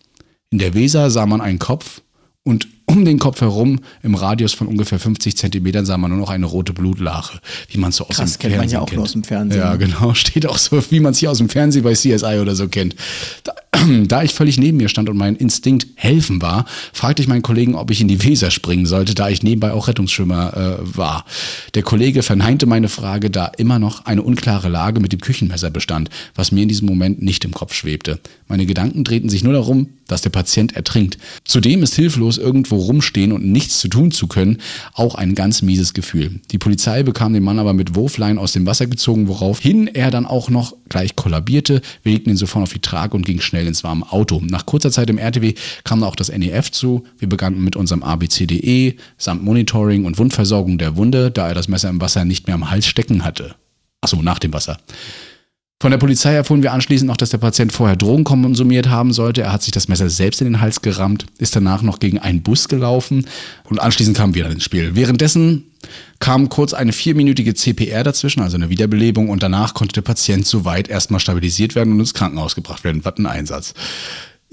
In 0.49 0.57
der 0.57 0.73
Weser 0.73 1.11
sah 1.11 1.27
man 1.27 1.39
einen 1.39 1.59
Kopf 1.59 2.01
und 2.43 2.67
um 2.93 3.05
den 3.05 3.19
Kopf 3.19 3.41
herum, 3.41 3.79
im 4.01 4.15
Radius 4.15 4.53
von 4.53 4.67
ungefähr 4.67 4.99
50 4.99 5.35
Zentimetern, 5.35 5.85
sah 5.85 5.97
man 5.97 6.11
nur 6.11 6.19
noch 6.19 6.29
eine 6.29 6.45
rote 6.45 6.73
Blutlache, 6.73 7.39
wie 7.69 7.77
man 7.77 7.91
so 7.91 8.05
aus 8.07 8.17
Krass, 8.17 8.37
dem 8.37 8.39
kennt 8.39 8.53
Fernsehen 8.53 8.59
man 8.59 8.69
ja 8.69 8.79
auch 8.81 8.89
kennt. 8.89 9.01
aus 9.01 9.11
dem 9.13 9.23
Fernsehen. 9.23 9.61
Ja, 9.61 9.75
genau, 9.75 10.13
steht 10.13 10.45
auch 10.45 10.57
so, 10.57 10.81
wie 10.91 10.99
man 10.99 11.11
es 11.11 11.17
hier 11.17 11.31
aus 11.31 11.39
dem 11.39 11.49
Fernsehen 11.49 11.83
bei 11.83 11.93
CSI 11.93 12.39
oder 12.39 12.55
so 12.55 12.67
kennt. 12.67 12.95
Da, 13.43 13.53
da 14.07 14.23
ich 14.23 14.33
völlig 14.33 14.57
neben 14.57 14.77
mir 14.77 14.89
stand 14.89 15.09
und 15.09 15.17
mein 15.17 15.35
Instinkt 15.35 15.87
helfen 15.95 16.41
war, 16.41 16.65
fragte 16.91 17.21
ich 17.21 17.27
meinen 17.27 17.41
Kollegen, 17.41 17.75
ob 17.75 17.91
ich 17.91 18.01
in 18.01 18.07
die 18.07 18.23
Weser 18.23 18.51
springen 18.51 18.85
sollte, 18.85 19.15
da 19.15 19.29
ich 19.29 19.43
nebenbei 19.43 19.71
auch 19.71 19.87
Rettungsschwimmer 19.87 20.79
äh, 20.79 20.97
war. 20.97 21.25
Der 21.73 21.83
Kollege 21.83 22.23
verneinte 22.23 22.65
meine 22.65 22.89
Frage, 22.89 23.29
da 23.29 23.47
immer 23.57 23.79
noch 23.79 24.05
eine 24.05 24.21
unklare 24.21 24.69
Lage 24.69 24.99
mit 24.99 25.11
dem 25.11 25.21
Küchenmesser 25.21 25.69
bestand, 25.69 26.09
was 26.35 26.51
mir 26.51 26.63
in 26.63 26.69
diesem 26.69 26.87
Moment 26.87 27.21
nicht 27.21 27.45
im 27.45 27.51
Kopf 27.51 27.73
schwebte. 27.73 28.19
Meine 28.47 28.65
Gedanken 28.65 29.03
drehten 29.03 29.29
sich 29.29 29.43
nur 29.43 29.53
darum, 29.53 29.89
dass 30.07 30.21
der 30.21 30.29
Patient 30.29 30.75
ertrinkt. 30.75 31.17
Zudem 31.43 31.81
ist 31.81 31.95
hilflos 31.95 32.37
irgendwo 32.37 32.77
rumstehen 32.83 33.31
und 33.31 33.45
nichts 33.45 33.79
zu 33.79 33.87
tun 33.87 34.11
zu 34.11 34.27
können 34.27 34.57
auch 34.93 35.15
ein 35.15 35.35
ganz 35.35 35.61
mieses 35.61 35.93
Gefühl. 35.93 36.39
Die 36.51 36.57
Polizei 36.57 37.03
bekam 37.03 37.33
den 37.33 37.43
Mann 37.43 37.59
aber 37.59 37.73
mit 37.73 37.95
Wurflein 37.95 38.37
aus 38.37 38.53
dem 38.53 38.65
Wasser 38.65 38.87
gezogen, 38.87 39.27
woraufhin 39.27 39.87
er 39.87 40.11
dann 40.11 40.25
auch 40.25 40.49
noch 40.49 40.75
gleich 40.89 41.15
kollabierte. 41.15 41.81
Wir 42.03 42.13
legten 42.13 42.29
ihn 42.29 42.37
sofort 42.37 42.63
auf 42.63 42.73
die 42.73 42.79
Trage 42.79 43.15
und 43.15 43.25
gingen 43.25 43.41
schnell 43.41 43.67
ins 43.67 43.83
warme 43.83 44.11
Auto. 44.11 44.41
Nach 44.43 44.65
kurzer 44.65 44.91
Zeit 44.91 45.09
im 45.09 45.17
RTW 45.17 45.53
kam 45.83 46.03
auch 46.03 46.15
das 46.15 46.29
NEF 46.29 46.71
zu. 46.71 47.03
Wir 47.17 47.29
begannen 47.29 47.63
mit 47.63 47.75
unserem 47.75 48.03
ABCDE 48.03 48.95
samt 49.17 49.43
Monitoring 49.43 50.05
und 50.05 50.17
Wundversorgung 50.17 50.77
der 50.77 50.95
Wunde, 50.95 51.31
da 51.31 51.47
er 51.47 51.55
das 51.55 51.67
Messer 51.67 51.89
im 51.89 52.01
Wasser 52.01 52.25
nicht 52.25 52.47
mehr 52.47 52.55
am 52.55 52.69
Hals 52.69 52.85
stecken 52.85 53.23
hatte. 53.23 53.55
Achso, 54.01 54.21
nach 54.21 54.39
dem 54.39 54.53
Wasser. 54.53 54.77
Von 55.83 55.91
der 55.91 55.97
Polizei 55.97 56.33
erfuhren 56.33 56.63
wir 56.63 56.71
anschließend 56.71 57.09
noch, 57.09 57.17
dass 57.17 57.31
der 57.31 57.39
Patient 57.39 57.73
vorher 57.73 57.97
Drogen 57.97 58.23
konsumiert 58.23 58.87
haben 58.87 59.11
sollte. 59.11 59.41
Er 59.41 59.51
hat 59.51 59.63
sich 59.63 59.73
das 59.73 59.89
Messer 59.89 60.09
selbst 60.09 60.39
in 60.39 60.47
den 60.47 60.61
Hals 60.61 60.81
gerammt, 60.81 61.25
ist 61.39 61.57
danach 61.57 61.81
noch 61.81 61.99
gegen 61.99 62.19
einen 62.19 62.41
Bus 62.41 62.69
gelaufen 62.69 63.27
und 63.65 63.81
anschließend 63.81 64.15
kam 64.15 64.33
wieder 64.33 64.49
ins 64.49 64.63
Spiel. 64.63 64.95
Währenddessen 64.95 65.65
kam 66.19 66.47
kurz 66.47 66.73
eine 66.73 66.93
vierminütige 66.93 67.53
CPR 67.53 68.05
dazwischen, 68.05 68.39
also 68.41 68.55
eine 68.55 68.69
Wiederbelebung, 68.69 69.27
und 69.27 69.43
danach 69.43 69.73
konnte 69.73 69.95
der 69.95 70.03
Patient 70.03 70.47
soweit 70.47 70.87
erstmal 70.87 71.19
stabilisiert 71.19 71.75
werden 71.75 71.91
und 71.91 71.99
ins 71.99 72.13
Krankenhaus 72.13 72.55
gebracht 72.55 72.85
werden. 72.85 73.03
Was 73.03 73.17
ein 73.17 73.25
Einsatz. 73.25 73.73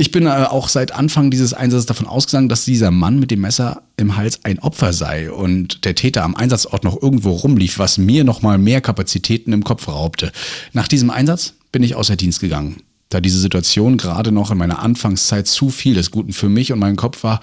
Ich 0.00 0.12
bin 0.12 0.24
äh, 0.24 0.30
auch 0.30 0.70
seit 0.70 0.92
Anfang 0.92 1.30
dieses 1.30 1.52
Einsatzes 1.52 1.84
davon 1.84 2.06
ausgegangen, 2.06 2.48
dass 2.48 2.64
dieser 2.64 2.90
Mann 2.90 3.18
mit 3.20 3.30
dem 3.30 3.42
Messer 3.42 3.82
im 3.98 4.16
Hals 4.16 4.46
ein 4.46 4.58
Opfer 4.58 4.94
sei 4.94 5.30
und 5.30 5.84
der 5.84 5.94
Täter 5.94 6.24
am 6.24 6.34
Einsatzort 6.34 6.84
noch 6.84 7.02
irgendwo 7.02 7.32
rumlief, 7.32 7.78
was 7.78 7.98
mir 7.98 8.24
nochmal 8.24 8.56
mehr 8.56 8.80
Kapazitäten 8.80 9.52
im 9.52 9.62
Kopf 9.62 9.88
raubte. 9.88 10.32
Nach 10.72 10.88
diesem 10.88 11.10
Einsatz 11.10 11.52
bin 11.70 11.82
ich 11.82 11.96
außer 11.96 12.16
Dienst 12.16 12.40
gegangen. 12.40 12.78
Da 13.10 13.20
diese 13.20 13.38
Situation 13.38 13.98
gerade 13.98 14.32
noch 14.32 14.50
in 14.50 14.56
meiner 14.56 14.78
Anfangszeit 14.78 15.46
zu 15.46 15.68
viel 15.68 15.92
des 15.92 16.10
Guten 16.10 16.32
für 16.32 16.48
mich 16.48 16.72
und 16.72 16.78
meinen 16.78 16.96
Kopf 16.96 17.22
war, 17.22 17.40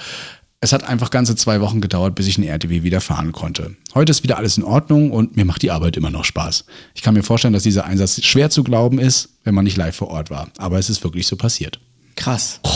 es 0.60 0.74
hat 0.74 0.84
einfach 0.84 1.12
ganze 1.12 1.36
zwei 1.36 1.62
Wochen 1.62 1.80
gedauert, 1.80 2.16
bis 2.16 2.26
ich 2.26 2.40
in 2.40 2.44
RTW 2.44 2.82
wieder 2.82 3.02
fahren 3.02 3.34
konnte. 3.34 3.76
Heute 3.94 4.10
ist 4.10 4.24
wieder 4.24 4.38
alles 4.38 4.58
in 4.58 4.64
Ordnung 4.64 5.12
und 5.12 5.38
mir 5.38 5.46
macht 5.46 5.62
die 5.62 5.70
Arbeit 5.70 5.96
immer 5.96 6.10
noch 6.10 6.26
Spaß. 6.26 6.66
Ich 6.96 7.04
kann 7.04 7.14
mir 7.14 7.22
vorstellen, 7.22 7.54
dass 7.54 7.62
dieser 7.62 7.86
Einsatz 7.86 8.20
schwer 8.24 8.50
zu 8.50 8.64
glauben 8.64 8.98
ist, 8.98 9.30
wenn 9.44 9.54
man 9.54 9.66
nicht 9.66 9.78
live 9.78 9.96
vor 9.96 10.08
Ort 10.08 10.32
war. 10.32 10.48
Aber 10.58 10.80
es 10.80 10.90
ist 10.90 11.04
wirklich 11.04 11.28
so 11.28 11.36
passiert. 11.36 11.80
Krass. 12.18 12.60
Oh, 12.64 12.70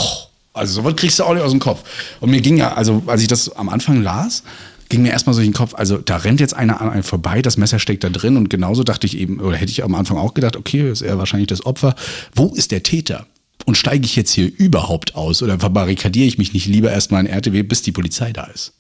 also 0.54 0.76
sowas 0.82 0.96
kriegst 0.96 1.20
du 1.20 1.24
auch 1.26 1.34
nicht 1.34 1.44
aus 1.44 1.52
dem 1.52 1.60
Kopf. 1.60 1.84
Und 2.22 2.30
mir 2.32 2.40
ging 2.40 2.56
ja, 2.58 2.74
also 2.74 3.04
als 3.08 3.22
ich 3.22 3.28
das 3.28 3.50
am 3.56 3.68
Anfang 3.68 4.02
las, 4.02 4.44
ging 4.88 5.02
mir 5.02 5.10
erstmal 5.12 5.34
so 5.34 5.42
in 5.42 5.48
den 5.48 5.54
Kopf, 5.54 5.74
also 5.76 5.98
da 5.98 6.18
rennt 6.18 6.40
jetzt 6.40 6.54
einer 6.54 6.80
an 6.82 6.90
einem 6.90 7.04
vorbei, 7.04 7.42
das 7.42 7.58
Messer 7.58 7.80
steckt 7.80 8.04
da 8.04 8.10
drin 8.10 8.38
und 8.38 8.50
genauso 8.50 8.84
dachte 8.84 9.08
ich 9.08 9.18
eben, 9.18 9.40
oder 9.40 9.58
hätte 9.58 9.72
ich 9.72 9.84
am 9.84 9.96
Anfang 9.96 10.18
auch 10.18 10.34
gedacht, 10.34 10.56
okay, 10.56 10.90
ist 10.92 11.02
er 11.02 11.18
wahrscheinlich 11.18 11.48
das 11.48 11.66
Opfer. 11.66 11.96
Wo 12.36 12.48
ist 12.54 12.72
der 12.72 12.84
Täter? 12.84 13.26
Und 13.66 13.76
steige 13.78 14.06
ich 14.06 14.16
jetzt 14.16 14.32
hier 14.32 14.52
überhaupt 14.58 15.16
aus 15.16 15.42
oder 15.44 15.60
verbarrikadiere 15.60 16.26
ich 16.28 16.38
mich 16.38 16.54
nicht 16.54 16.66
lieber 16.66 16.92
erstmal 16.92 17.22
in 17.26 17.28
RTW, 17.32 17.64
bis 17.64 17.82
die 17.84 17.92
Polizei 17.92 18.32
da 18.34 18.46
ist? 18.46 18.74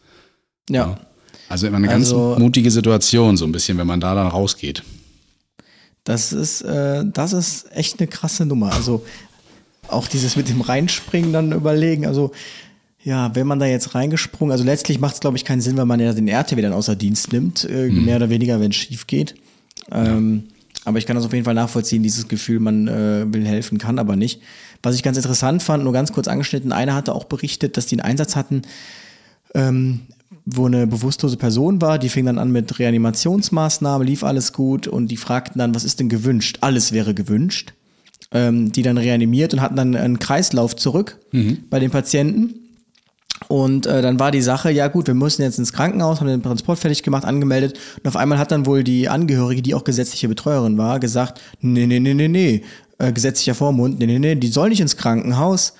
Ja. 0.69 0.75
ja. 0.87 0.99
Also 1.49 1.67
immer 1.67 1.77
eine 1.77 1.87
ganz 1.87 2.07
Also- 2.07 2.35
mutige 2.39 2.71
Situation, 2.71 3.37
so 3.37 3.45
ein 3.45 3.51
bisschen, 3.51 3.77
wenn 3.77 3.87
man 3.87 3.99
da 3.99 4.15
dann 4.15 4.27
rausgeht. 4.27 4.83
Das 6.03 6.33
ist, 6.33 6.61
äh, 6.61 7.03
das 7.05 7.31
ist 7.33 7.67
echt 7.75 7.99
eine 7.99 8.07
krasse 8.07 8.45
Nummer. 8.45 8.73
Also 8.73 9.05
auch 9.91 10.07
dieses 10.07 10.35
mit 10.35 10.49
dem 10.49 10.61
Reinspringen 10.61 11.33
dann 11.33 11.51
überlegen. 11.51 12.05
Also 12.05 12.31
ja, 13.03 13.33
wenn 13.35 13.47
man 13.47 13.59
da 13.59 13.65
jetzt 13.65 13.95
reingesprungen, 13.95 14.51
also 14.51 14.63
letztlich 14.63 14.99
macht 14.99 15.15
es, 15.15 15.19
glaube 15.19 15.37
ich, 15.37 15.45
keinen 15.45 15.61
Sinn, 15.61 15.77
weil 15.77 15.85
man 15.85 15.99
ja 15.99 16.13
den 16.13 16.27
RTW 16.27 16.61
dann 16.61 16.73
außer 16.73 16.95
Dienst 16.95 17.33
nimmt, 17.33 17.67
äh, 17.69 17.89
mehr 17.89 18.17
oder 18.17 18.29
weniger, 18.29 18.59
wenn 18.59 18.71
es 18.71 18.77
schief 18.77 19.07
geht. 19.07 19.35
Ähm, 19.91 20.43
aber 20.85 20.97
ich 20.97 21.05
kann 21.05 21.15
das 21.15 21.25
auf 21.25 21.33
jeden 21.33 21.45
Fall 21.45 21.53
nachvollziehen, 21.53 22.03
dieses 22.03 22.27
Gefühl, 22.27 22.59
man 22.59 22.87
äh, 22.87 23.25
will 23.31 23.45
helfen, 23.45 23.77
kann 23.77 23.99
aber 23.99 24.15
nicht. 24.15 24.41
Was 24.83 24.95
ich 24.95 25.03
ganz 25.03 25.17
interessant 25.17 25.61
fand, 25.61 25.83
nur 25.83 25.93
ganz 25.93 26.11
kurz 26.11 26.27
angeschnitten, 26.27 26.71
einer 26.71 26.95
hatte 26.95 27.13
auch 27.13 27.25
berichtet, 27.25 27.77
dass 27.77 27.85
die 27.85 27.95
einen 27.95 28.11
Einsatz 28.11 28.35
hatten, 28.35 28.63
ähm, 29.53 30.01
wo 30.45 30.65
eine 30.65 30.87
bewusstlose 30.87 31.37
Person 31.37 31.81
war, 31.81 31.99
die 31.99 32.09
fing 32.09 32.25
dann 32.25 32.39
an 32.39 32.51
mit 32.51 32.79
Reanimationsmaßnahmen, 32.79 34.07
lief 34.07 34.23
alles 34.23 34.53
gut 34.53 34.87
und 34.87 35.09
die 35.09 35.17
fragten 35.17 35.59
dann, 35.59 35.75
was 35.75 35.83
ist 35.83 35.99
denn 35.99 36.09
gewünscht? 36.09 36.59
Alles 36.61 36.91
wäre 36.91 37.13
gewünscht. 37.13 37.73
Ähm, 38.33 38.71
die 38.71 38.81
dann 38.81 38.97
reanimiert 38.97 39.53
und 39.53 39.61
hatten 39.61 39.75
dann 39.75 39.93
einen 39.93 40.17
Kreislauf 40.17 40.75
zurück 40.77 41.19
bei 41.69 41.79
den 41.79 41.91
Patienten. 41.91 42.61
Und 43.47 43.85
äh, 43.85 44.01
dann 44.01 44.19
war 44.19 44.31
die 44.31 44.41
Sache, 44.41 44.71
ja 44.71 44.87
gut, 44.87 45.07
wir 45.07 45.13
müssen 45.13 45.41
jetzt 45.41 45.59
ins 45.59 45.73
Krankenhaus, 45.73 46.21
haben 46.21 46.27
den 46.27 46.43
Transport 46.43 46.79
fertig 46.79 47.03
gemacht, 47.03 47.25
angemeldet. 47.25 47.77
Und 47.97 48.07
auf 48.07 48.15
einmal 48.15 48.37
hat 48.37 48.51
dann 48.51 48.65
wohl 48.65 48.83
die 48.83 49.09
Angehörige, 49.09 49.61
die 49.61 49.75
auch 49.75 49.83
gesetzliche 49.83 50.29
Betreuerin 50.29 50.77
war, 50.77 50.99
gesagt, 50.99 51.41
nee, 51.59 51.85
nee, 51.87 51.99
nee, 51.99 52.13
nee, 52.13 52.27
nee, 52.27 52.63
äh, 52.99 53.11
gesetzlicher 53.11 53.55
Vormund, 53.55 53.99
nee, 53.99 54.05
nee, 54.05 54.19
nee, 54.19 54.35
die 54.35 54.47
soll 54.47 54.69
nicht 54.69 54.79
ins 54.79 54.95
Krankenhaus. 54.95 55.73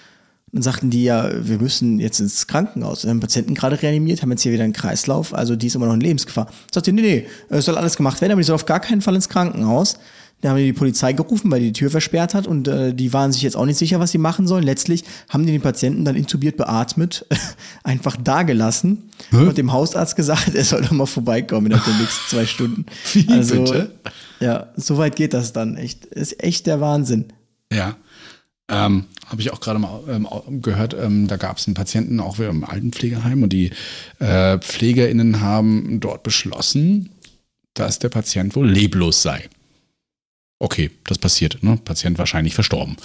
Dann 0.52 0.64
sagten 0.64 0.90
die 0.90 1.04
ja, 1.04 1.30
wir 1.34 1.60
müssen 1.60 2.00
jetzt 2.00 2.20
ins 2.20 2.48
Krankenhaus. 2.48 3.04
Wir 3.04 3.12
haben 3.12 3.22
Patienten 3.22 3.54
gerade 3.54 3.82
reanimiert, 3.82 4.22
haben 4.22 4.32
jetzt 4.32 4.42
hier 4.42 4.52
wieder 4.52 4.66
einen 4.66 4.74
Kreislauf, 4.74 5.34
also 5.34 5.56
die 5.56 5.68
ist 5.68 5.76
immer 5.76 5.86
noch 5.86 5.94
in 5.94 6.02
Lebensgefahr. 6.02 6.48
Sagte, 6.74 6.92
nee, 6.92 7.02
nee, 7.02 7.28
es 7.48 7.66
soll 7.66 7.78
alles 7.78 7.96
gemacht 7.96 8.20
werden, 8.20 8.34
aber 8.34 8.42
die 8.42 8.46
soll 8.46 8.56
auf 8.56 8.66
gar 8.66 8.82
keinen 8.82 9.02
Fall 9.02 9.16
ins 9.16 9.30
Krankenhaus. 9.30 9.98
Da 10.42 10.50
haben 10.50 10.58
die 10.58 10.66
die 10.66 10.74
Polizei 10.74 11.14
gerufen, 11.14 11.52
weil 11.52 11.60
die 11.60 11.68
die 11.68 11.74
Tür 11.74 11.90
versperrt 11.90 12.34
hat 12.34 12.48
und 12.48 12.68
äh, 12.68 12.94
die 12.94 13.14
waren 13.14 13.32
sich 13.32 13.44
jetzt 13.44 13.56
auch 13.56 13.66
nicht 13.66 13.78
sicher, 13.78 14.00
was 14.00 14.12
sie 14.12 14.18
machen 14.18 14.48
sollen. 14.48 14.64
Letztlich 14.64 15.04
haben 15.30 15.46
die 15.46 15.52
den 15.52 15.62
Patienten 15.62 16.04
dann 16.04 16.16
intubiert 16.16 16.58
beatmet, 16.58 17.26
einfach 17.84 18.18
da 18.22 18.44
gelassen 18.44 19.10
und 19.32 19.58
dem 19.58 19.72
Hausarzt 19.72 20.16
gesagt, 20.16 20.56
er 20.56 20.64
soll 20.64 20.82
doch 20.82 20.92
mal 20.92 21.06
vorbeikommen 21.06 21.68
innerhalb 21.68 21.86
der 21.86 21.96
nächsten 21.96 22.30
zwei 22.30 22.46
Stunden. 22.46 22.86
Wie 23.14 23.28
also, 23.30 23.64
bitte? 23.64 23.92
Ja, 24.40 24.68
so 24.76 24.98
weit 24.98 25.16
geht 25.16 25.34
das 25.34 25.54
dann 25.54 25.78
echt. 25.78 26.06
Ist 26.06 26.44
echt 26.44 26.66
der 26.66 26.82
Wahnsinn. 26.82 27.26
Ja. 27.72 27.96
Ähm, 28.68 29.06
Habe 29.28 29.42
ich 29.42 29.52
auch 29.52 29.60
gerade 29.60 29.80
mal 29.80 30.02
ähm, 30.10 30.62
gehört, 30.62 30.94
ähm, 30.94 31.28
da 31.28 31.36
gab 31.36 31.58
es 31.58 31.68
einen 31.68 31.74
Patienten 31.74 32.20
auch 32.20 32.40
wieder 32.40 32.50
im 32.50 32.64
Altenpflegeheim 32.64 33.44
und 33.44 33.52
die 33.52 33.72
äh, 34.20 34.58
PflegerInnen 34.60 35.42
haben 35.42 36.00
dort 36.00 36.24
beschlossen, 36.24 37.10
dass 37.74 38.00
der 38.00 38.10
Patient 38.10 38.56
wohl 38.56 38.70
leblos 38.70 39.22
sei. 39.22 39.50
Okay, 40.62 40.92
das 41.08 41.18
passiert, 41.18 41.64
ne? 41.64 41.80
Patient 41.84 42.20
wahrscheinlich 42.20 42.54
verstorben. 42.54 42.96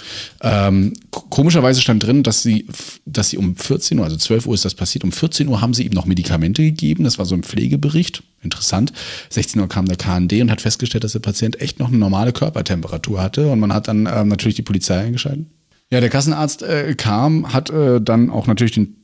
Ähm, 0.41 0.93
komischerweise 1.09 1.81
stand 1.81 2.03
drin, 2.03 2.21
dass 2.21 2.43
sie, 2.43 2.67
dass 3.07 3.31
sie 3.31 3.37
um 3.37 3.55
14 3.55 3.97
Uhr, 3.97 4.05
also 4.05 4.15
12 4.15 4.45
Uhr 4.45 4.53
ist 4.53 4.63
das 4.63 4.75
passiert, 4.75 5.03
um 5.03 5.11
14 5.11 5.47
Uhr 5.47 5.59
haben 5.59 5.73
sie 5.73 5.83
ihm 5.83 5.91
noch 5.91 6.05
Medikamente 6.05 6.61
gegeben. 6.61 7.03
Das 7.03 7.17
war 7.17 7.25
so 7.25 7.33
ein 7.33 7.41
Pflegebericht. 7.41 8.21
Interessant. 8.43 8.93
16 9.31 9.59
Uhr 9.59 9.67
kam 9.67 9.87
der 9.87 9.97
KND 9.97 10.33
und 10.33 10.51
hat 10.51 10.61
festgestellt, 10.61 11.03
dass 11.03 11.13
der 11.13 11.19
Patient 11.19 11.59
echt 11.59 11.79
noch 11.79 11.87
eine 11.87 11.97
normale 11.97 12.31
Körpertemperatur 12.31 13.19
hatte. 13.19 13.49
Und 13.49 13.59
man 13.59 13.73
hat 13.73 13.87
dann 13.87 14.05
ähm, 14.05 14.27
natürlich 14.27 14.55
die 14.55 14.61
Polizei 14.61 14.99
eingeschaltet. 14.99 15.47
Ja, 15.89 15.99
der 15.99 16.11
Kassenarzt 16.11 16.61
äh, 16.61 16.93
kam, 16.95 17.53
hat 17.53 17.71
äh, 17.71 17.99
dann 17.99 18.29
auch 18.29 18.45
natürlich 18.45 18.73
den 18.73 18.97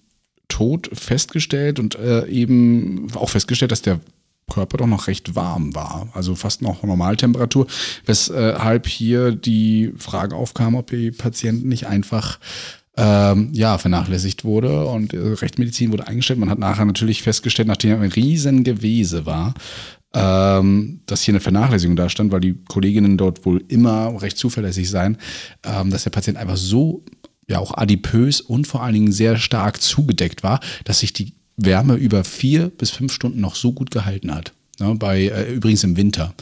Tod 0.47 0.91
festgestellt 0.93 1.80
und 1.80 1.95
äh, 1.95 2.28
eben 2.28 3.08
auch 3.16 3.30
festgestellt, 3.30 3.72
dass 3.72 3.82
der 3.82 3.99
Körper 4.52 4.78
doch 4.78 4.88
noch 4.88 5.08
recht 5.08 5.36
warm 5.36 5.74
war, 5.76 6.10
also 6.14 6.36
fast 6.36 6.62
noch 6.62 6.84
Normaltemperatur, 6.84 7.68
weshalb 8.06 8.88
hier 8.88 9.32
die 9.32 9.94
Frage 9.98 10.36
aufkam, 10.36 10.76
ob 10.76 10.89
die 10.89 11.12
Patient 11.12 11.66
nicht 11.66 11.88
einfach 11.88 12.39
ähm, 12.96 13.50
ja, 13.54 13.78
vernachlässigt 13.78 14.46
wurde 14.46 14.86
und 14.86 15.14
äh, 15.14 15.18
Rechtsmedizin 15.18 15.91
wurde 15.91 16.08
eingestellt. 16.08 16.39
Man 16.39 16.50
hat 16.50 16.60
nachher 16.60 16.86
natürlich 16.86 17.24
festgestellt, 17.24 17.68
nachdem 17.68 18.02
ein 18.02 18.12
riesen 18.12 18.64
Gewese 18.64 19.26
war, 19.26 19.56
ähm, 20.14 21.02
dass 21.08 21.24
hier 21.24 21.32
eine 21.32 21.39
Vernachlässigung 21.39 21.96
da 21.96 22.10
stand, 22.10 22.32
weil 22.32 22.41
die 22.41 22.56
Kolleginnen 22.68 23.18
dort 23.18 23.46
wohl 23.46 23.64
immer 23.68 24.22
recht 24.22 24.38
zuverlässig 24.38 24.89
seien, 24.89 25.18
ähm, 25.64 25.89
dass 25.89 26.04
der 26.04 26.12
Patient 26.12 26.38
einfach 26.38 26.58
so 26.58 27.04
ja 27.48 27.60
auch 27.60 27.76
adipös 27.76 28.41
und 28.41 28.68
vor 28.68 28.84
allen 28.84 28.94
Dingen 28.94 29.12
sehr 29.12 29.38
stark 29.38 29.82
zugedeckt 29.82 30.44
war, 30.44 30.60
dass 30.86 31.00
sich 31.00 31.14
die 31.14 31.34
Wärme 31.58 31.95
über 31.95 32.24
vier 32.24 32.70
bis 32.70 32.89
fünf 32.89 33.14
Stunden 33.14 33.41
noch 33.41 33.56
so 33.56 33.74
gut 33.74 33.91
gehalten 33.91 34.34
hat. 34.34 34.54
Ja, 34.80 34.91
bei 34.93 35.28
äh, 35.28 35.54
übrigens 35.54 35.84
im 35.84 35.97
Winter. 35.97 36.34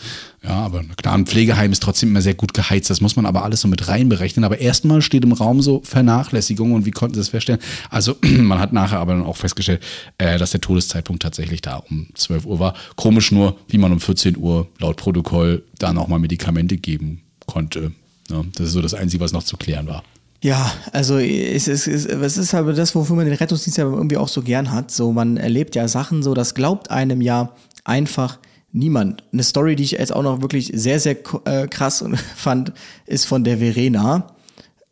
Ja, 0.42 0.52
aber 0.52 0.84
klar, 0.96 1.16
ein 1.16 1.26
Pflegeheim 1.26 1.72
ist 1.74 1.84
trotzdem 1.84 2.10
immer 2.10 2.22
sehr 2.22 2.34
gut 2.34 2.54
geheizt. 2.54 2.90
Das 2.90 3.02
muss 3.02 3.18
man 3.18 3.26
aber 3.26 3.44
alles 3.44 3.62
so 3.62 3.68
mit 3.68 3.90
reinberechnen. 3.90 4.46
Aber 4.46 4.60
erstmal 4.60 5.02
steht 5.02 5.26
im 5.26 5.34
Raum 5.34 5.62
so 5.62 5.82
Vernachlässigung 5.84 6.72
und 6.72 6.86
wie 6.86 6.92
konnten 6.92 7.16
sie 7.16 7.20
das 7.20 7.30
feststellen? 7.30 7.62
Also 7.90 8.16
man 8.22 8.60
hat 8.60 8.72
nachher 8.72 9.00
aber 9.00 9.14
dann 9.14 9.26
auch 9.26 9.36
festgestellt, 9.36 9.84
äh, 10.18 10.38
dass 10.38 10.52
der 10.52 10.62
Todeszeitpunkt 10.62 11.22
tatsächlich 11.22 11.62
da 11.62 11.76
um 11.76 12.08
12 12.16 12.46
Uhr 12.46 12.60
war. 12.60 12.74
Komisch 12.96 13.34
nur, 13.34 13.58
wie 13.68 13.78
man 13.78 13.92
um 13.92 14.00
14 14.00 14.38
Uhr 14.38 14.68
laut 14.80 14.96
Protokoll 14.96 15.64
da 15.78 15.92
nochmal 15.92 16.20
Medikamente 16.20 16.78
geben 16.78 17.24
konnte. 17.48 17.92
Ja, 18.30 18.46
das 18.56 18.68
ist 18.68 18.74
so 18.74 18.82
das 18.82 18.94
Einzige, 18.94 19.22
was 19.22 19.34
noch 19.34 19.44
zu 19.44 19.58
klären 19.58 19.88
war. 19.88 20.04
Ja, 20.44 20.74
also 20.92 21.20
es 21.20 21.68
ist, 21.68 21.88
es 21.88 22.06
ist, 22.06 22.12
es 22.12 22.38
ist 22.38 22.54
aber 22.56 22.74
das, 22.74 22.96
wofür 22.96 23.16
man 23.16 23.26
den 23.26 23.36
Rettungsdienst 23.36 23.78
ja 23.78 23.86
irgendwie 23.86 24.18
auch 24.18 24.28
so 24.28 24.42
gern 24.42 24.72
hat. 24.72 24.90
So, 24.90 25.12
man 25.12 25.38
erlebt 25.38 25.76
ja 25.76 25.88
Sachen, 25.88 26.24
so 26.24 26.34
das 26.34 26.56
glaubt 26.56 26.90
einem 26.90 27.22
ja 27.22 27.54
einfach 27.84 28.40
niemand. 28.72 29.24
Eine 29.32 29.44
Story, 29.44 29.76
die 29.76 29.84
ich 29.84 29.92
jetzt 29.92 30.14
auch 30.14 30.24
noch 30.24 30.42
wirklich 30.42 30.72
sehr, 30.74 31.00
sehr 31.00 31.18
äh, 31.46 31.68
krass 31.68 32.04
fand, 32.36 32.74
ist 33.06 33.26
von 33.26 33.44
der 33.44 33.60
Verena. 33.60 34.34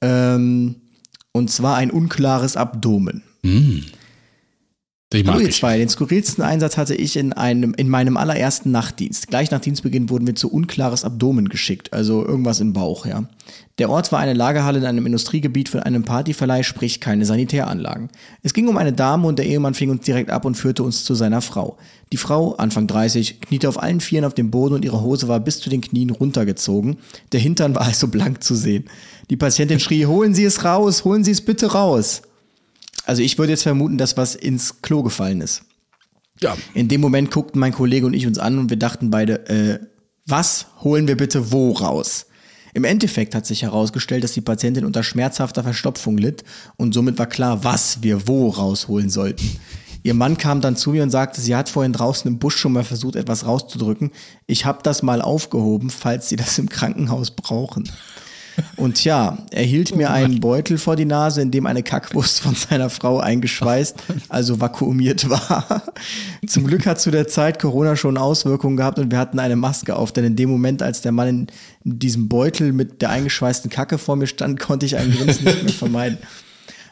Ähm, 0.01 0.75
und 1.31 1.49
zwar 1.49 1.77
ein 1.77 1.89
unklares 1.89 2.55
Abdomen. 2.55 3.23
Ich 5.11 5.23
mag 5.23 5.41
ich. 5.41 5.55
zwei, 5.55 5.79
den 5.79 5.89
skurrilsten 5.89 6.43
Einsatz 6.43 6.77
hatte 6.77 6.93
ich 6.93 7.17
in 7.17 7.33
einem, 7.33 7.73
in 7.73 7.89
meinem 7.89 8.15
allerersten 8.15 8.69
Nachtdienst. 8.69 9.27
Gleich 9.27 9.49
nach 9.49 9.59
Dienstbeginn 9.59 10.11
wurden 10.11 10.27
wir 10.27 10.35
zu 10.35 10.51
unklares 10.51 11.03
Abdomen 11.03 11.49
geschickt, 11.49 11.93
also 11.93 12.23
irgendwas 12.23 12.59
im 12.59 12.73
Bauch, 12.73 13.07
ja. 13.07 13.23
Der 13.79 13.89
Ort 13.89 14.11
war 14.11 14.19
eine 14.19 14.35
Lagerhalle 14.35 14.77
in 14.77 14.85
einem 14.85 15.07
Industriegebiet 15.07 15.67
von 15.67 15.79
einem 15.79 16.03
Partyverleih, 16.03 16.61
sprich 16.61 16.99
keine 16.99 17.25
Sanitäranlagen. 17.25 18.09
Es 18.43 18.53
ging 18.53 18.67
um 18.67 18.77
eine 18.77 18.93
Dame 18.93 19.27
und 19.27 19.39
der 19.39 19.47
Ehemann 19.47 19.73
fing 19.73 19.89
uns 19.89 20.05
direkt 20.05 20.29
ab 20.29 20.45
und 20.45 20.53
führte 20.53 20.83
uns 20.83 21.03
zu 21.03 21.15
seiner 21.15 21.41
Frau. 21.41 21.77
Die 22.11 22.17
Frau, 22.17 22.53
Anfang 22.57 22.85
30, 22.85 23.41
kniete 23.41 23.67
auf 23.67 23.81
allen 23.81 24.01
Vieren 24.01 24.25
auf 24.25 24.35
dem 24.35 24.51
Boden 24.51 24.75
und 24.75 24.85
ihre 24.85 25.01
Hose 25.01 25.27
war 25.27 25.39
bis 25.39 25.59
zu 25.59 25.71
den 25.71 25.81
Knien 25.81 26.11
runtergezogen. 26.11 26.97
Der 27.31 27.39
Hintern 27.39 27.73
war 27.73 27.81
also 27.87 28.09
blank 28.09 28.43
zu 28.43 28.53
sehen. 28.53 28.85
Die 29.31 29.37
Patientin 29.37 29.79
schrie, 29.79 30.05
holen 30.05 30.35
Sie 30.35 30.43
es 30.43 30.63
raus, 30.63 31.03
holen 31.03 31.23
Sie 31.23 31.31
es 31.31 31.41
bitte 31.41 31.71
raus. 31.71 32.21
Also 33.09 33.23
ich 33.23 33.39
würde 33.39 33.53
jetzt 33.53 33.63
vermuten, 33.63 33.97
dass 33.97 34.17
was 34.17 34.35
ins 34.35 34.83
Klo 34.83 35.01
gefallen 35.01 35.41
ist. 35.41 35.63
Ja, 36.41 36.55
In 36.75 36.89
dem 36.89 37.01
Moment 37.01 37.31
guckten 37.31 37.59
mein 37.59 37.73
Kollege 37.73 38.05
und 38.05 38.13
ich 38.13 38.27
uns 38.27 38.37
an 38.37 38.59
und 38.59 38.69
wir 38.69 38.77
dachten 38.77 39.09
beide, 39.09 39.49
äh, 39.49 39.79
was 40.27 40.67
holen 40.83 41.07
wir 41.07 41.17
bitte 41.17 41.51
wo 41.51 41.71
raus? 41.71 42.27
Im 42.75 42.83
Endeffekt 42.83 43.33
hat 43.33 43.47
sich 43.47 43.63
herausgestellt, 43.63 44.23
dass 44.23 44.33
die 44.33 44.41
Patientin 44.41 44.85
unter 44.85 45.01
schmerzhafter 45.01 45.63
Verstopfung 45.63 46.19
litt 46.19 46.43
und 46.77 46.93
somit 46.93 47.17
war 47.17 47.25
klar, 47.25 47.63
was 47.63 48.03
wir 48.03 48.27
wo 48.27 48.49
rausholen 48.49 49.09
sollten. 49.09 49.57
Ihr 50.03 50.13
Mann 50.13 50.37
kam 50.37 50.61
dann 50.61 50.75
zu 50.75 50.91
mir 50.91 51.01
und 51.01 51.09
sagte, 51.09 51.41
sie 51.41 51.55
hat 51.55 51.67
vorhin 51.67 51.93
draußen 51.93 52.29
im 52.29 52.37
Busch 52.37 52.57
schon 52.57 52.73
mal 52.73 52.83
versucht, 52.83 53.15
etwas 53.15 53.43
rauszudrücken. 53.43 54.11
Ich 54.45 54.65
habe 54.65 54.83
das 54.83 55.01
mal 55.01 55.23
aufgehoben, 55.23 55.89
falls 55.89 56.29
Sie 56.29 56.35
das 56.35 56.59
im 56.59 56.69
Krankenhaus 56.69 57.31
brauchen. 57.31 57.89
Und 58.75 59.03
ja, 59.03 59.37
er 59.51 59.63
hielt 59.63 59.95
mir 59.95 60.11
einen 60.11 60.39
Beutel 60.39 60.77
vor 60.77 60.95
die 60.95 61.05
Nase, 61.05 61.41
in 61.41 61.51
dem 61.51 61.65
eine 61.65 61.83
Kackwurst 61.83 62.41
von 62.41 62.55
seiner 62.55 62.89
Frau 62.89 63.19
eingeschweißt, 63.19 63.95
also 64.29 64.59
vakuumiert 64.59 65.29
war. 65.29 65.83
Zum 66.47 66.65
Glück 66.65 66.85
hat 66.85 66.99
zu 66.99 67.11
der 67.11 67.27
Zeit 67.27 67.59
Corona 67.59 67.95
schon 67.95 68.17
Auswirkungen 68.17 68.77
gehabt 68.77 68.99
und 68.99 69.11
wir 69.11 69.17
hatten 69.17 69.39
eine 69.39 69.55
Maske 69.55 69.95
auf, 69.95 70.11
denn 70.11 70.25
in 70.25 70.35
dem 70.35 70.49
Moment, 70.49 70.81
als 70.81 71.01
der 71.01 71.11
Mann 71.11 71.47
in 71.83 71.99
diesem 71.99 72.29
Beutel 72.29 72.73
mit 72.73 73.01
der 73.01 73.09
eingeschweißten 73.09 73.69
Kacke 73.69 73.97
vor 73.97 74.15
mir 74.15 74.27
stand, 74.27 74.59
konnte 74.59 74.85
ich 74.85 74.97
ein 74.97 75.11
Grinsen 75.11 75.45
nicht 75.45 75.63
mehr 75.63 75.73
vermeiden. 75.73 76.17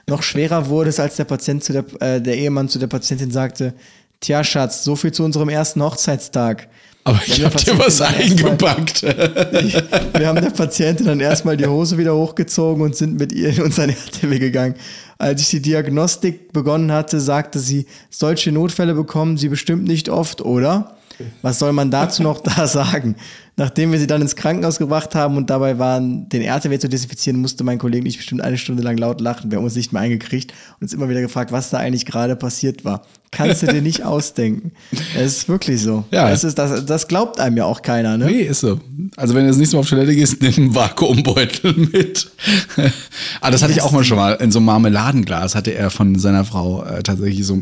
Noch 0.09 0.23
schwerer 0.23 0.69
wurde 0.69 0.89
es, 0.89 0.99
als 0.99 1.17
der 1.17 1.25
Patient 1.25 1.63
zu 1.63 1.73
der, 1.73 1.85
äh, 2.01 2.21
der 2.21 2.37
Ehemann 2.37 2.69
zu 2.69 2.79
der 2.79 2.87
Patientin 2.87 3.29
sagte, 3.29 3.73
Tja, 4.19 4.43
Schatz, 4.43 4.83
so 4.83 4.95
viel 4.95 5.11
zu 5.11 5.23
unserem 5.23 5.49
ersten 5.49 5.81
Hochzeitstag. 5.81 6.69
Aber 7.07 7.21
ich 7.25 7.37
Ja, 7.37 7.45
hab 7.45 7.55
dir 7.57 7.79
was 7.79 7.97
dann 7.97 8.13
erstmal- 8.15 8.51
eingepackt. 8.51 9.01
Wir 9.03 10.27
haben 10.27 10.41
der 10.41 10.49
Patientin 10.51 11.05
dann 11.07 11.19
erstmal 11.19 11.55
die 11.55 11.65
Hose 11.65 11.97
wieder 11.97 12.13
hochgezogen 12.15 12.83
und 12.83 12.95
sind 12.95 13.17
mit 13.19 13.31
ihr 13.31 13.49
in 13.49 13.61
unseren 13.61 13.89
RTW 13.91 14.39
gegangen. 14.39 14.75
Als 15.17 15.41
ich 15.41 15.49
die 15.49 15.61
Diagnostik 15.61 16.51
begonnen 16.53 16.91
hatte, 16.91 17.19
sagte 17.19 17.59
sie, 17.59 17.85
solche 18.09 18.51
Notfälle 18.51 18.93
bekommen 18.93 19.37
Sie 19.37 19.49
bestimmt 19.49 19.87
nicht 19.87 20.09
oft, 20.09 20.41
oder? 20.41 20.96
Was 21.41 21.59
soll 21.59 21.73
man 21.73 21.91
dazu 21.91 22.23
noch 22.23 22.41
da 22.41 22.67
sagen? 22.67 23.15
Nachdem 23.59 23.91
wir 23.91 23.97
sie 23.97 24.05
dann 24.05 24.21
ins 24.21 24.35
Krankenhaus 24.35 24.77
gebracht 24.77 25.15
haben 25.15 25.35
und 25.35 25.49
dabei 25.49 25.79
waren, 25.79 26.29
den 26.29 26.43
RTW 26.43 26.77
zu 26.77 26.87
desinfizieren, 26.87 27.41
musste 27.41 27.63
mein 27.63 27.79
Kollege 27.79 28.03
nicht 28.03 28.17
bestimmt 28.17 28.41
eine 28.41 28.57
Stunde 28.59 28.83
lang 28.83 28.97
laut 28.97 29.19
lachen. 29.19 29.49
Wir 29.49 29.57
haben 29.57 29.65
uns 29.65 29.75
nicht 29.75 29.91
mehr 29.91 30.03
eingekriegt 30.03 30.53
und 30.75 30.83
uns 30.83 30.93
immer 30.93 31.09
wieder 31.09 31.21
gefragt, 31.21 31.51
was 31.51 31.71
da 31.71 31.79
eigentlich 31.79 32.05
gerade 32.05 32.35
passiert 32.35 32.85
war. 32.85 33.01
Kannst 33.31 33.63
du 33.63 33.67
dir 33.67 33.81
nicht 33.81 34.03
ausdenken. 34.05 34.73
Es 35.15 35.37
ist 35.37 35.49
wirklich 35.49 35.81
so. 35.81 36.05
Ja. 36.11 36.29
Es 36.29 36.43
ist, 36.43 36.59
das, 36.59 36.85
das 36.85 37.07
glaubt 37.07 37.39
einem 37.39 37.57
ja 37.57 37.65
auch 37.65 37.81
keiner, 37.81 38.15
ne? 38.15 38.27
Nee, 38.27 38.41
ist 38.41 38.59
so. 38.59 38.79
Also 39.15 39.33
wenn 39.33 39.43
du 39.43 39.47
das 39.47 39.57
nächste 39.57 39.75
Mal 39.75 39.79
auf 39.79 39.89
Toilette 39.89 40.13
gehst, 40.13 40.39
nimm 40.41 40.53
einen 40.53 40.75
Vakuumbeutel 40.75 41.73
mit. 41.73 42.29
ah, 43.41 43.49
das 43.49 43.63
hatte 43.63 43.73
ich 43.73 43.81
auch 43.81 43.91
mal 43.91 44.03
schon 44.03 44.17
mal. 44.17 44.33
In 44.33 44.51
so 44.51 44.59
einem 44.59 44.67
Marmeladenglas 44.67 45.55
hatte 45.55 45.73
er 45.73 45.89
von 45.89 46.19
seiner 46.19 46.45
Frau 46.45 46.83
äh, 46.83 47.01
tatsächlich 47.01 47.43
so, 47.43 47.59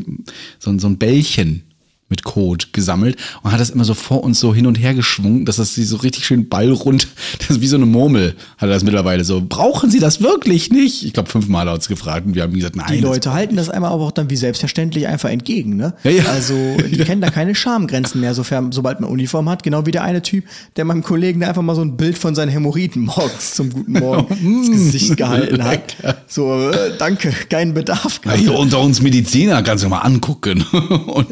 so, 0.58 0.78
so 0.78 0.86
ein 0.88 0.98
Bällchen 0.98 1.62
mit 2.08 2.22
Kot 2.22 2.72
gesammelt 2.72 3.16
und 3.42 3.50
hat 3.50 3.58
das 3.58 3.70
immer 3.70 3.84
so 3.84 3.94
vor 3.94 4.22
uns 4.22 4.38
so 4.38 4.54
hin 4.54 4.66
und 4.66 4.76
her 4.76 4.94
geschwungen, 4.94 5.44
dass 5.44 5.56
das 5.56 5.74
so 5.74 5.96
richtig 5.96 6.24
schön 6.24 6.48
ballrund, 6.48 7.08
das 7.38 7.50
ist 7.50 7.60
wie 7.60 7.66
so 7.66 7.76
eine 7.76 7.86
Murmel, 7.86 8.36
hat 8.58 8.68
er 8.68 8.74
das 8.74 8.84
mittlerweile 8.84 9.24
so. 9.24 9.42
Brauchen 9.46 9.90
Sie 9.90 9.98
das 9.98 10.20
wirklich 10.20 10.70
nicht? 10.70 11.04
Ich 11.04 11.12
glaube, 11.12 11.28
fünfmal 11.28 11.66
hat 11.66 11.74
uns 11.74 11.88
gefragt 11.88 12.26
und 12.26 12.34
wir 12.34 12.42
haben 12.42 12.54
gesagt, 12.54 12.76
nein. 12.76 12.86
Die 12.92 13.00
Leute 13.00 13.32
halten 13.32 13.56
das 13.56 13.70
einmal 13.70 13.90
aber 13.90 14.04
auch 14.04 14.12
dann 14.12 14.30
wie 14.30 14.36
selbstverständlich 14.36 15.08
einfach 15.08 15.30
entgegen, 15.30 15.76
ne? 15.76 15.94
Ja, 16.04 16.10
ja. 16.12 16.24
Also, 16.26 16.54
die 16.90 16.98
kennen 16.98 17.20
da 17.20 17.30
keine 17.30 17.54
Schamgrenzen 17.54 18.20
mehr, 18.20 18.34
sofern, 18.34 18.70
sobald 18.70 19.00
man 19.00 19.10
Uniform 19.10 19.48
hat. 19.48 19.64
Genau 19.64 19.84
wie 19.86 19.90
der 19.90 20.04
eine 20.04 20.22
Typ, 20.22 20.44
der 20.76 20.84
meinem 20.84 21.02
Kollegen 21.02 21.42
einfach 21.42 21.62
mal 21.62 21.74
so 21.74 21.82
ein 21.82 21.96
Bild 21.96 22.18
von 22.18 22.36
seinen 22.36 22.50
Hämorrhoiden 22.50 23.02
morgens 23.02 23.54
zum 23.54 23.70
guten 23.70 23.92
Morgen 23.98 24.36
ins 24.36 24.70
Gesicht 24.70 25.16
gehalten 25.16 25.64
hat. 25.64 25.96
So, 26.28 26.70
äh, 26.70 26.92
danke, 26.98 27.32
keinen 27.48 27.74
Bedarf. 27.74 28.20
Ja, 28.24 28.32
hier 28.32 28.54
unter 28.54 28.80
uns 28.80 29.02
Mediziner 29.02 29.62
kannst 29.62 29.82
du 29.82 29.88
mal 29.88 30.00
angucken. 30.00 30.62
Und 31.06 31.28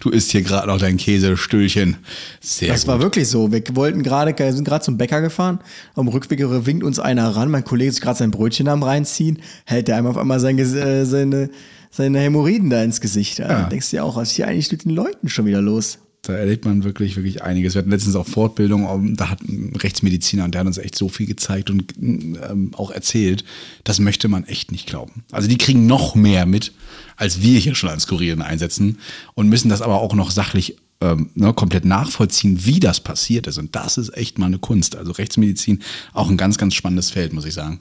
du 0.00 0.07
isst 0.10 0.30
hier 0.32 0.42
gerade 0.42 0.68
noch 0.68 0.78
dein 0.78 0.96
Käsestüllchen. 0.96 1.96
Sehr 2.40 2.68
Das 2.68 2.82
gut. 2.82 2.88
war 2.88 3.00
wirklich 3.00 3.28
so. 3.28 3.52
Wir 3.52 3.62
wollten 3.72 4.02
gerade, 4.02 4.34
sind 4.52 4.64
gerade 4.64 4.84
zum 4.84 4.98
Bäcker 4.98 5.20
gefahren. 5.20 5.60
Am 5.94 6.08
Rückweg 6.08 6.40
winkt 6.66 6.84
uns 6.84 6.98
einer 6.98 7.28
ran. 7.30 7.50
Mein 7.50 7.64
Kollege 7.64 7.90
ist 7.90 8.00
gerade 8.00 8.18
sein 8.18 8.30
Brötchen 8.30 8.68
am 8.68 8.82
reinziehen. 8.82 9.38
Hält 9.64 9.88
der 9.88 9.96
einem 9.96 10.06
auf 10.06 10.16
einmal 10.16 10.40
sein, 10.40 10.58
äh, 10.58 11.04
seine, 11.06 11.50
seine 11.90 12.20
Hämorrhoiden 12.20 12.70
da 12.70 12.82
ins 12.82 13.00
Gesicht. 13.00 13.38
Ja. 13.38 13.48
Ja. 13.48 13.68
Denkst 13.68 13.90
du 13.90 13.96
dir 13.96 14.04
auch, 14.04 14.16
was 14.16 14.30
ist 14.30 14.36
hier 14.36 14.48
eigentlich 14.48 14.70
mit 14.70 14.84
den 14.84 14.92
Leuten 14.92 15.28
schon 15.28 15.46
wieder 15.46 15.60
los? 15.60 15.98
Da 16.22 16.34
erlebt 16.34 16.64
man 16.64 16.82
wirklich, 16.82 17.16
wirklich 17.16 17.42
einiges. 17.42 17.74
Wir 17.74 17.78
hatten 17.78 17.90
letztens 17.90 18.16
auch 18.16 18.26
Fortbildung, 18.26 19.14
da 19.16 19.30
hat 19.30 19.40
ein 19.42 19.72
Rechtsmediziner 19.76 20.44
und 20.44 20.52
der 20.52 20.60
hat 20.60 20.66
uns 20.66 20.76
echt 20.76 20.96
so 20.96 21.08
viel 21.08 21.26
gezeigt 21.26 21.70
und 21.70 21.94
ähm, 21.96 22.72
auch 22.76 22.90
erzählt, 22.90 23.44
das 23.84 24.00
möchte 24.00 24.26
man 24.28 24.44
echt 24.44 24.72
nicht 24.72 24.86
glauben. 24.88 25.22
Also 25.30 25.48
die 25.48 25.56
kriegen 25.56 25.86
noch 25.86 26.16
mehr 26.16 26.44
mit, 26.44 26.72
als 27.18 27.42
wir 27.42 27.58
hier 27.58 27.74
schon 27.74 27.90
als 27.90 28.06
Kurieren 28.06 28.40
einsetzen 28.40 28.98
und 29.34 29.48
müssen 29.48 29.68
das 29.68 29.82
aber 29.82 30.00
auch 30.00 30.14
noch 30.14 30.30
sachlich 30.30 30.76
ähm, 31.00 31.30
ne, 31.34 31.52
komplett 31.52 31.84
nachvollziehen, 31.84 32.64
wie 32.64 32.80
das 32.80 33.00
passiert 33.00 33.46
ist. 33.46 33.58
Und 33.58 33.76
das 33.76 33.98
ist 33.98 34.16
echt 34.16 34.38
mal 34.38 34.46
eine 34.46 34.58
Kunst. 34.58 34.96
Also 34.96 35.12
Rechtsmedizin, 35.12 35.82
auch 36.14 36.30
ein 36.30 36.36
ganz, 36.36 36.58
ganz 36.58 36.74
spannendes 36.74 37.10
Feld, 37.10 37.32
muss 37.32 37.44
ich 37.44 37.54
sagen. 37.54 37.80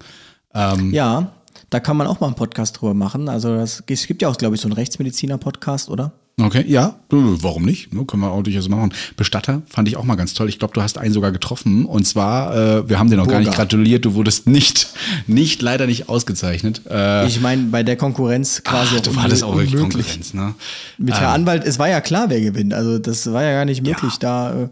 Ähm, 0.53 0.93
Ja, 0.93 1.31
da 1.69 1.79
kann 1.79 1.97
man 1.97 2.07
auch 2.07 2.19
mal 2.19 2.27
einen 2.27 2.35
Podcast 2.35 2.79
drüber 2.79 2.93
machen. 2.93 3.29
Also 3.29 3.55
das, 3.55 3.83
es 3.87 4.07
gibt 4.07 4.21
ja 4.21 4.29
auch, 4.29 4.37
glaube 4.37 4.55
ich, 4.55 4.61
so 4.61 4.67
einen 4.67 4.73
Rechtsmediziner-Podcast, 4.73 5.89
oder? 5.89 6.11
Okay, 6.39 6.63
ja, 6.67 6.99
warum 7.09 7.65
nicht? 7.65 7.91
Ne, 7.91 8.05
können 8.05 8.21
wir 8.21 8.29
auch 8.29 8.43
durchaus 8.43 8.69
machen. 8.69 8.93
Bestatter 9.15 9.63
fand 9.67 9.87
ich 9.87 9.97
auch 9.97 10.03
mal 10.03 10.13
ganz 10.13 10.35
toll. 10.35 10.47
Ich 10.49 10.59
glaube, 10.59 10.71
du 10.75 10.83
hast 10.83 10.99
einen 10.99 11.11
sogar 11.11 11.31
getroffen. 11.31 11.85
Und 11.85 12.05
zwar, 12.05 12.55
äh, 12.55 12.87
wir 12.89 12.99
haben 12.99 13.09
dir 13.09 13.15
noch 13.17 13.27
gar 13.27 13.39
nicht 13.39 13.47
Burger. 13.47 13.63
gratuliert. 13.63 14.05
Du 14.05 14.13
wurdest 14.13 14.45
nicht, 14.45 14.87
nicht 15.27 15.63
leider 15.63 15.87
nicht 15.87 16.09
ausgezeichnet. 16.09 16.81
Äh, 16.87 17.25
Ich 17.25 17.41
meine, 17.41 17.63
bei 17.63 17.81
der 17.81 17.95
Konkurrenz 17.95 18.61
quasi 18.63 18.97
ach, 18.97 19.01
du 19.01 19.15
war 19.15 19.27
das 19.27 19.41
auch 19.41 19.55
wirklich 19.55 19.73
unmöglich. 19.77 20.05
Konkurrenz, 20.05 20.33
ne? 20.35 20.53
Mit 20.99 21.15
Herr 21.19 21.29
Anwalt, 21.29 21.63
es 21.65 21.79
war 21.79 21.89
ja 21.89 22.01
klar, 22.01 22.29
wer 22.29 22.39
gewinnt. 22.39 22.71
Also 22.71 22.99
das 22.99 23.25
war 23.33 23.43
ja 23.43 23.53
gar 23.53 23.65
nicht 23.65 23.81
möglich, 23.81 24.13
da 24.19 24.65
äh, 24.65 24.69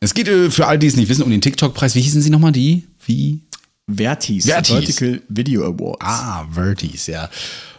Es 0.00 0.14
geht 0.14 0.26
äh, 0.26 0.50
für 0.50 0.66
all 0.66 0.80
die 0.80 0.88
es 0.88 0.96
nicht 0.96 1.08
wissen 1.08 1.22
um 1.22 1.30
den 1.30 1.40
TikTok-Preis. 1.40 1.94
Wie 1.94 2.00
hießen 2.00 2.22
sie 2.22 2.30
nochmal 2.30 2.50
die? 2.50 2.88
Wie? 3.06 3.40
Vertis, 3.88 4.46
Vertis. 4.46 4.74
Vertical 4.74 5.22
Video 5.28 5.64
Awards. 5.64 5.98
Ah, 6.00 6.44
Vertis, 6.52 7.06
ja. 7.06 7.28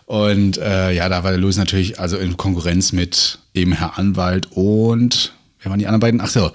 Und 0.06 0.58
äh, 0.58 0.91
ja, 0.91 1.10
da 1.10 1.24
war 1.24 1.32
der 1.32 1.39
Louis 1.39 1.58
natürlich 1.58 1.99
also 1.99 2.18
in 2.18 2.38
Konkurrenz 2.38 2.91
mit 2.91 3.39
eben 3.53 3.72
Herr 3.72 3.97
Anwalt 3.97 4.47
und 4.51 5.34
wer 5.62 5.72
waren 5.72 5.80
die 5.80 5.88
anderen 5.88 5.99
beiden? 5.99 6.22
Ach 6.22 6.28
so, 6.28 6.51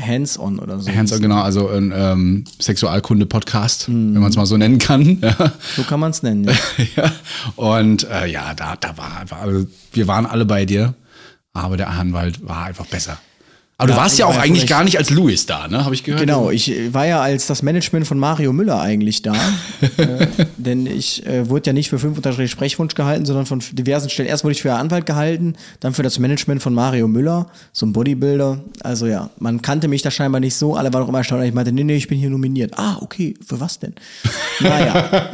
Hands-on 0.00 0.58
oder 0.58 0.80
so. 0.80 0.90
Hands 0.90 1.20
genau, 1.20 1.40
also 1.40 1.68
ein 1.68 1.92
ähm, 1.94 2.44
Sexualkunde-Podcast, 2.58 3.88
wenn 3.88 4.14
man 4.14 4.30
es 4.30 4.36
mal 4.36 4.46
so 4.46 4.56
nennen 4.56 4.78
kann. 4.78 5.22
Ja. 5.28 5.52
So 5.76 5.82
kann 5.84 6.00
man 6.00 6.10
es 6.10 6.22
nennen. 6.22 6.44
Ja. 6.44 6.54
ja. 6.96 7.12
Und 7.54 8.08
äh, 8.10 8.26
ja, 8.26 8.54
da, 8.54 8.74
da 8.74 8.96
war 8.96 9.20
einfach, 9.20 9.42
also 9.42 9.66
wir 9.92 10.08
waren 10.08 10.26
alle 10.26 10.44
bei 10.44 10.64
dir, 10.64 10.94
aber 11.52 11.76
der 11.76 11.90
Anwalt 11.90 12.46
war 12.46 12.64
einfach 12.64 12.86
besser. 12.86 13.18
Aber 13.80 13.86
du 13.86 13.92
Ja, 13.94 14.00
warst 14.00 14.14
ich 14.14 14.18
ja 14.18 14.24
war 14.26 14.32
auch 14.32 14.36
ja 14.38 14.42
eigentlich 14.42 14.66
gar 14.66 14.82
nicht 14.82 14.98
als 14.98 15.10
Louis 15.10 15.46
da, 15.46 15.68
ne? 15.68 15.84
Habe 15.84 15.94
ich 15.94 16.02
gehört. 16.02 16.20
Genau, 16.20 16.50
ich 16.50 16.68
äh, 16.72 16.92
war 16.92 17.06
ja 17.06 17.20
als 17.20 17.46
das 17.46 17.62
Management 17.62 18.08
von 18.08 18.18
Mario 18.18 18.52
Müller 18.52 18.80
eigentlich 18.80 19.22
da. 19.22 19.34
äh, 19.98 20.26
denn 20.56 20.84
ich 20.86 21.24
äh, 21.24 21.48
wurde 21.48 21.68
ja 21.68 21.72
nicht 21.72 21.88
für 21.88 22.00
fünf 22.00 22.16
Unterstrich 22.16 22.50
Sprechwunsch 22.50 22.94
gehalten, 22.96 23.24
sondern 23.24 23.46
von 23.46 23.62
diversen 23.70 24.10
Stellen. 24.10 24.28
Erst 24.28 24.42
wurde 24.42 24.54
ich 24.54 24.62
für 24.62 24.74
Anwalt 24.74 25.06
gehalten, 25.06 25.54
dann 25.78 25.94
für 25.94 26.02
das 26.02 26.18
Management 26.18 26.60
von 26.60 26.74
Mario 26.74 27.06
Müller, 27.06 27.46
so 27.72 27.86
ein 27.86 27.92
Bodybuilder. 27.92 28.58
Also 28.82 29.06
ja, 29.06 29.30
man 29.38 29.62
kannte 29.62 29.86
mich 29.86 30.02
da 30.02 30.10
scheinbar 30.10 30.40
nicht 30.40 30.56
so. 30.56 30.74
Alle 30.74 30.92
waren 30.92 31.04
auch 31.04 31.08
immer 31.08 31.18
erstaunt. 31.18 31.44
Ich 31.44 31.54
meinte, 31.54 31.70
nee, 31.70 31.84
nee, 31.84 31.94
ich 31.94 32.08
bin 32.08 32.18
hier 32.18 32.30
nominiert. 32.30 32.72
Ah, 32.76 32.96
okay, 33.00 33.34
für 33.46 33.60
was 33.60 33.78
denn? 33.78 33.94
Naja. 34.60 35.30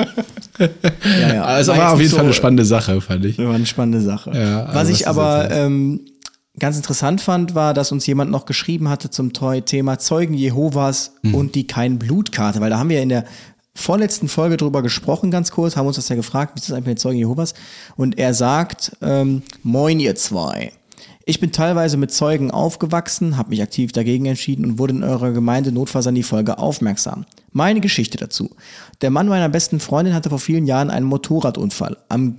ja, 0.58 1.34
ja. 1.34 1.44
Also 1.44 1.72
War 1.72 1.78
war 1.78 1.92
auf 1.94 1.98
jeden 1.98 2.10
so- 2.10 2.16
Fall 2.16 2.26
eine 2.26 2.34
spannende 2.34 2.66
Sache, 2.66 3.00
fand 3.00 3.24
ich. 3.24 3.38
war 3.38 3.54
eine 3.54 3.64
spannende 3.64 4.02
Sache. 4.02 4.32
Ja, 4.34 4.64
also 4.64 4.74
was 4.74 4.74
was 4.74 4.88
ich 4.90 5.04
du 5.04 5.08
aber 5.08 5.50
ähm, 5.50 6.00
ganz 6.58 6.76
interessant 6.76 7.20
fand, 7.20 7.54
war, 7.54 7.74
dass 7.74 7.92
uns 7.92 8.06
jemand 8.06 8.30
noch 8.30 8.46
geschrieben 8.46 8.88
hatte 8.88 9.10
zum 9.10 9.32
Thema 9.32 9.98
Zeugen 9.98 10.34
Jehovas 10.34 11.14
Mhm. 11.22 11.34
und 11.34 11.54
die 11.54 11.66
Kein-Blut-Karte, 11.66 12.60
weil 12.60 12.70
da 12.70 12.78
haben 12.78 12.90
wir 12.90 13.02
in 13.02 13.08
der 13.08 13.24
vorletzten 13.74 14.28
Folge 14.28 14.56
drüber 14.56 14.82
gesprochen, 14.82 15.30
ganz 15.32 15.50
kurz, 15.50 15.76
haben 15.76 15.86
uns 15.86 15.96
das 15.96 16.08
ja 16.08 16.16
gefragt, 16.16 16.52
wie 16.54 16.60
ist 16.60 16.68
das 16.68 16.76
eigentlich 16.76 16.86
mit 16.86 16.98
den 16.98 17.02
Zeugen 17.02 17.18
Jehovas? 17.18 17.54
Und 17.96 18.18
er 18.18 18.32
sagt, 18.32 18.96
ähm, 19.02 19.42
moin 19.62 19.98
ihr 19.98 20.14
zwei. 20.14 20.72
Ich 21.26 21.40
bin 21.40 21.52
teilweise 21.52 21.96
mit 21.96 22.12
Zeugen 22.12 22.50
aufgewachsen, 22.50 23.36
habe 23.38 23.48
mich 23.50 23.62
aktiv 23.62 23.92
dagegen 23.92 24.26
entschieden 24.26 24.64
und 24.66 24.78
wurde 24.78 24.92
in 24.94 25.02
eurer 25.02 25.32
Gemeinde 25.32 25.72
notfalls 25.72 26.06
an 26.06 26.14
die 26.14 26.22
Folge 26.22 26.58
aufmerksam. 26.58 27.24
Meine 27.50 27.80
Geschichte 27.80 28.18
dazu. 28.18 28.50
Der 29.00 29.10
Mann 29.10 29.26
meiner 29.26 29.48
besten 29.48 29.80
Freundin 29.80 30.14
hatte 30.14 30.28
vor 30.28 30.38
vielen 30.38 30.66
Jahren 30.66 30.90
einen 30.90 31.06
Motorradunfall 31.06 31.96
am 32.10 32.36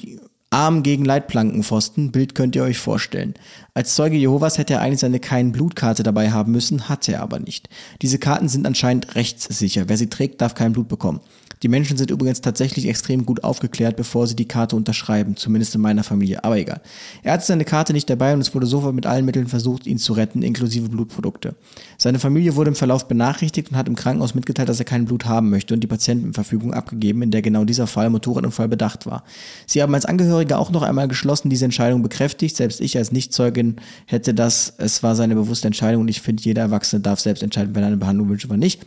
Arm 0.49 0.83
gegen 0.83 1.03
Leitplankenpfosten, 1.03 2.11
Bild 2.11 2.35
könnt 2.35 2.55
ihr 2.55 2.63
euch 2.63 2.77
vorstellen. 2.77 3.33
Als 3.73 3.95
Zeuge 3.95 4.15
Jehovas 4.15 4.57
hätte 4.57 4.75
er 4.75 4.81
eigentlich 4.81 5.01
seine 5.01 5.19
kein 5.19 5.51
Blutkarte 5.51 6.03
dabei 6.03 6.31
haben 6.31 6.51
müssen, 6.51 6.87
hatte 6.87 7.13
er 7.13 7.21
aber 7.21 7.39
nicht. 7.39 7.67
Diese 8.01 8.19
Karten 8.19 8.47
sind 8.47 8.65
anscheinend 8.65 9.15
rechtssicher. 9.15 9.89
Wer 9.89 9.97
sie 9.97 10.09
trägt, 10.09 10.41
darf 10.41 10.55
kein 10.55 10.71
Blut 10.71 10.87
bekommen. 10.87 11.19
Die 11.64 11.68
Menschen 11.68 11.97
sind 11.97 12.12
übrigens 12.12 12.41
tatsächlich 12.41 12.88
extrem 12.88 13.26
gut 13.26 13.43
aufgeklärt, 13.43 13.95
bevor 13.95 14.28
sie 14.28 14.36
die 14.36 14.47
Karte 14.47 14.76
unterschreiben, 14.76 15.36
zumindest 15.36 15.76
in 15.76 15.82
meiner 15.82 16.03
Familie, 16.03 16.43
aber 16.43 16.58
egal. 16.58 16.82
Er 17.24 17.34
hatte 17.34 17.45
seine 17.45 17.66
Karte 17.66 17.93
nicht 17.93 18.10
dabei 18.10 18.34
und 18.34 18.41
es 18.41 18.53
wurde 18.53 18.68
sofort 18.68 18.93
mit 18.95 19.06
allen 19.06 19.26
Mitteln 19.26 19.47
versucht, 19.47 19.88
ihn 19.88 19.97
zu 19.97 20.14
retten, 20.14 20.41
inklusive 20.41 20.89
Blutprodukte. 20.89 21.56
Seine 21.97 22.20
Familie 22.20 22.56
wurde 22.56 22.70
im 22.70 22.76
Verlauf 22.76 23.08
benachrichtigt 23.08 23.72
und 23.72 23.78
hat 23.78 23.88
im 23.88 23.95
Krankenhaus 23.95 24.36
mitgeteilt, 24.36 24.70
dass 24.70 24.80
er 24.80 24.86
kein 24.86 25.06
Blut 25.06 25.26
haben 25.26 25.49
möchte 25.49 25.74
und 25.74 25.82
die 25.82 25.88
Patientenverfügung 25.88 26.74
abgegeben, 26.74 27.22
in 27.22 27.32
der 27.32 27.41
genau 27.41 27.66
dieser 27.66 27.88
Fall 27.88 28.10
Motorradunfall 28.10 28.68
bedacht 28.68 29.06
war. 29.06 29.24
Sie 29.66 29.82
haben 29.82 29.93
als 29.93 30.06
Angehörige 30.06 30.58
auch 30.58 30.72
noch 30.72 30.84
einmal 30.84 31.08
geschlossen 31.08 31.49
diese 31.49 31.66
Entscheidung 31.66 32.03
bekräftigt. 32.03 32.56
Selbst 32.56 32.82
ich 32.82 32.97
als 32.97 33.12
Nichtzeugin 33.12 33.78
hätte 34.06 34.34
das, 34.34 34.74
es 34.78 35.03
war 35.03 35.16
seine 35.16 35.36
bewusste 35.36 35.68
Entscheidung 35.68 36.01
und 36.01 36.08
ich 36.08 36.22
finde, 36.22 36.43
jeder 36.43 36.64
Erwachsene 36.64 37.01
darf 37.01 37.20
selbst 37.20 37.43
entscheiden, 37.43 37.76
wenn 37.76 37.84
er 37.84 37.88
eine 37.88 37.97
Behandlung 37.97 38.30
wünscht 38.30 38.45
oder 38.45 38.58
nicht. 38.58 38.86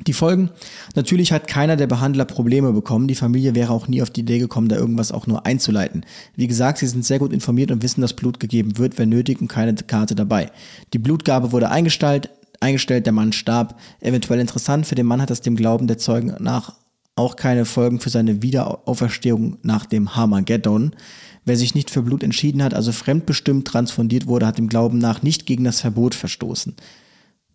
Die 0.00 0.12
Folgen. 0.12 0.50
Natürlich 0.96 1.30
hat 1.30 1.46
keiner 1.46 1.76
der 1.76 1.86
Behandler 1.86 2.24
Probleme 2.24 2.72
bekommen. 2.72 3.06
Die 3.06 3.14
Familie 3.14 3.54
wäre 3.54 3.72
auch 3.72 3.86
nie 3.86 4.02
auf 4.02 4.10
die 4.10 4.22
Idee 4.22 4.40
gekommen, 4.40 4.68
da 4.68 4.74
irgendwas 4.74 5.12
auch 5.12 5.28
nur 5.28 5.46
einzuleiten. 5.46 6.04
Wie 6.34 6.48
gesagt, 6.48 6.78
sie 6.78 6.88
sind 6.88 7.04
sehr 7.04 7.20
gut 7.20 7.32
informiert 7.32 7.70
und 7.70 7.82
wissen, 7.82 8.00
dass 8.00 8.12
Blut 8.12 8.40
gegeben 8.40 8.76
wird, 8.76 8.98
wenn 8.98 9.08
nötig 9.08 9.40
und 9.40 9.46
keine 9.46 9.72
Karte 9.74 10.16
dabei. 10.16 10.50
Die 10.92 10.98
Blutgabe 10.98 11.52
wurde 11.52 11.70
eingestellt, 11.70 12.28
eingestellt, 12.58 13.06
der 13.06 13.12
Mann 13.12 13.32
starb. 13.32 13.78
Eventuell 14.00 14.40
interessant, 14.40 14.84
für 14.84 14.96
den 14.96 15.06
Mann 15.06 15.22
hat 15.22 15.30
das 15.30 15.42
dem 15.42 15.54
Glauben 15.54 15.86
der 15.86 15.98
Zeugen 15.98 16.34
nach 16.40 16.74
auch 17.16 17.36
keine 17.36 17.64
Folgen 17.64 18.00
für 18.00 18.10
seine 18.10 18.42
Wiederauferstehung 18.42 19.58
nach 19.62 19.86
dem 19.86 20.16
Harmageddon. 20.16 20.96
Wer 21.44 21.56
sich 21.56 21.76
nicht 21.76 21.90
für 21.90 22.02
Blut 22.02 22.24
entschieden 22.24 22.62
hat, 22.62 22.74
also 22.74 22.90
fremdbestimmt 22.90 23.68
transfundiert 23.68 24.26
wurde, 24.26 24.46
hat 24.46 24.58
dem 24.58 24.68
Glauben 24.68 24.98
nach 24.98 25.22
nicht 25.22 25.46
gegen 25.46 25.62
das 25.62 25.80
Verbot 25.80 26.16
verstoßen. 26.16 26.74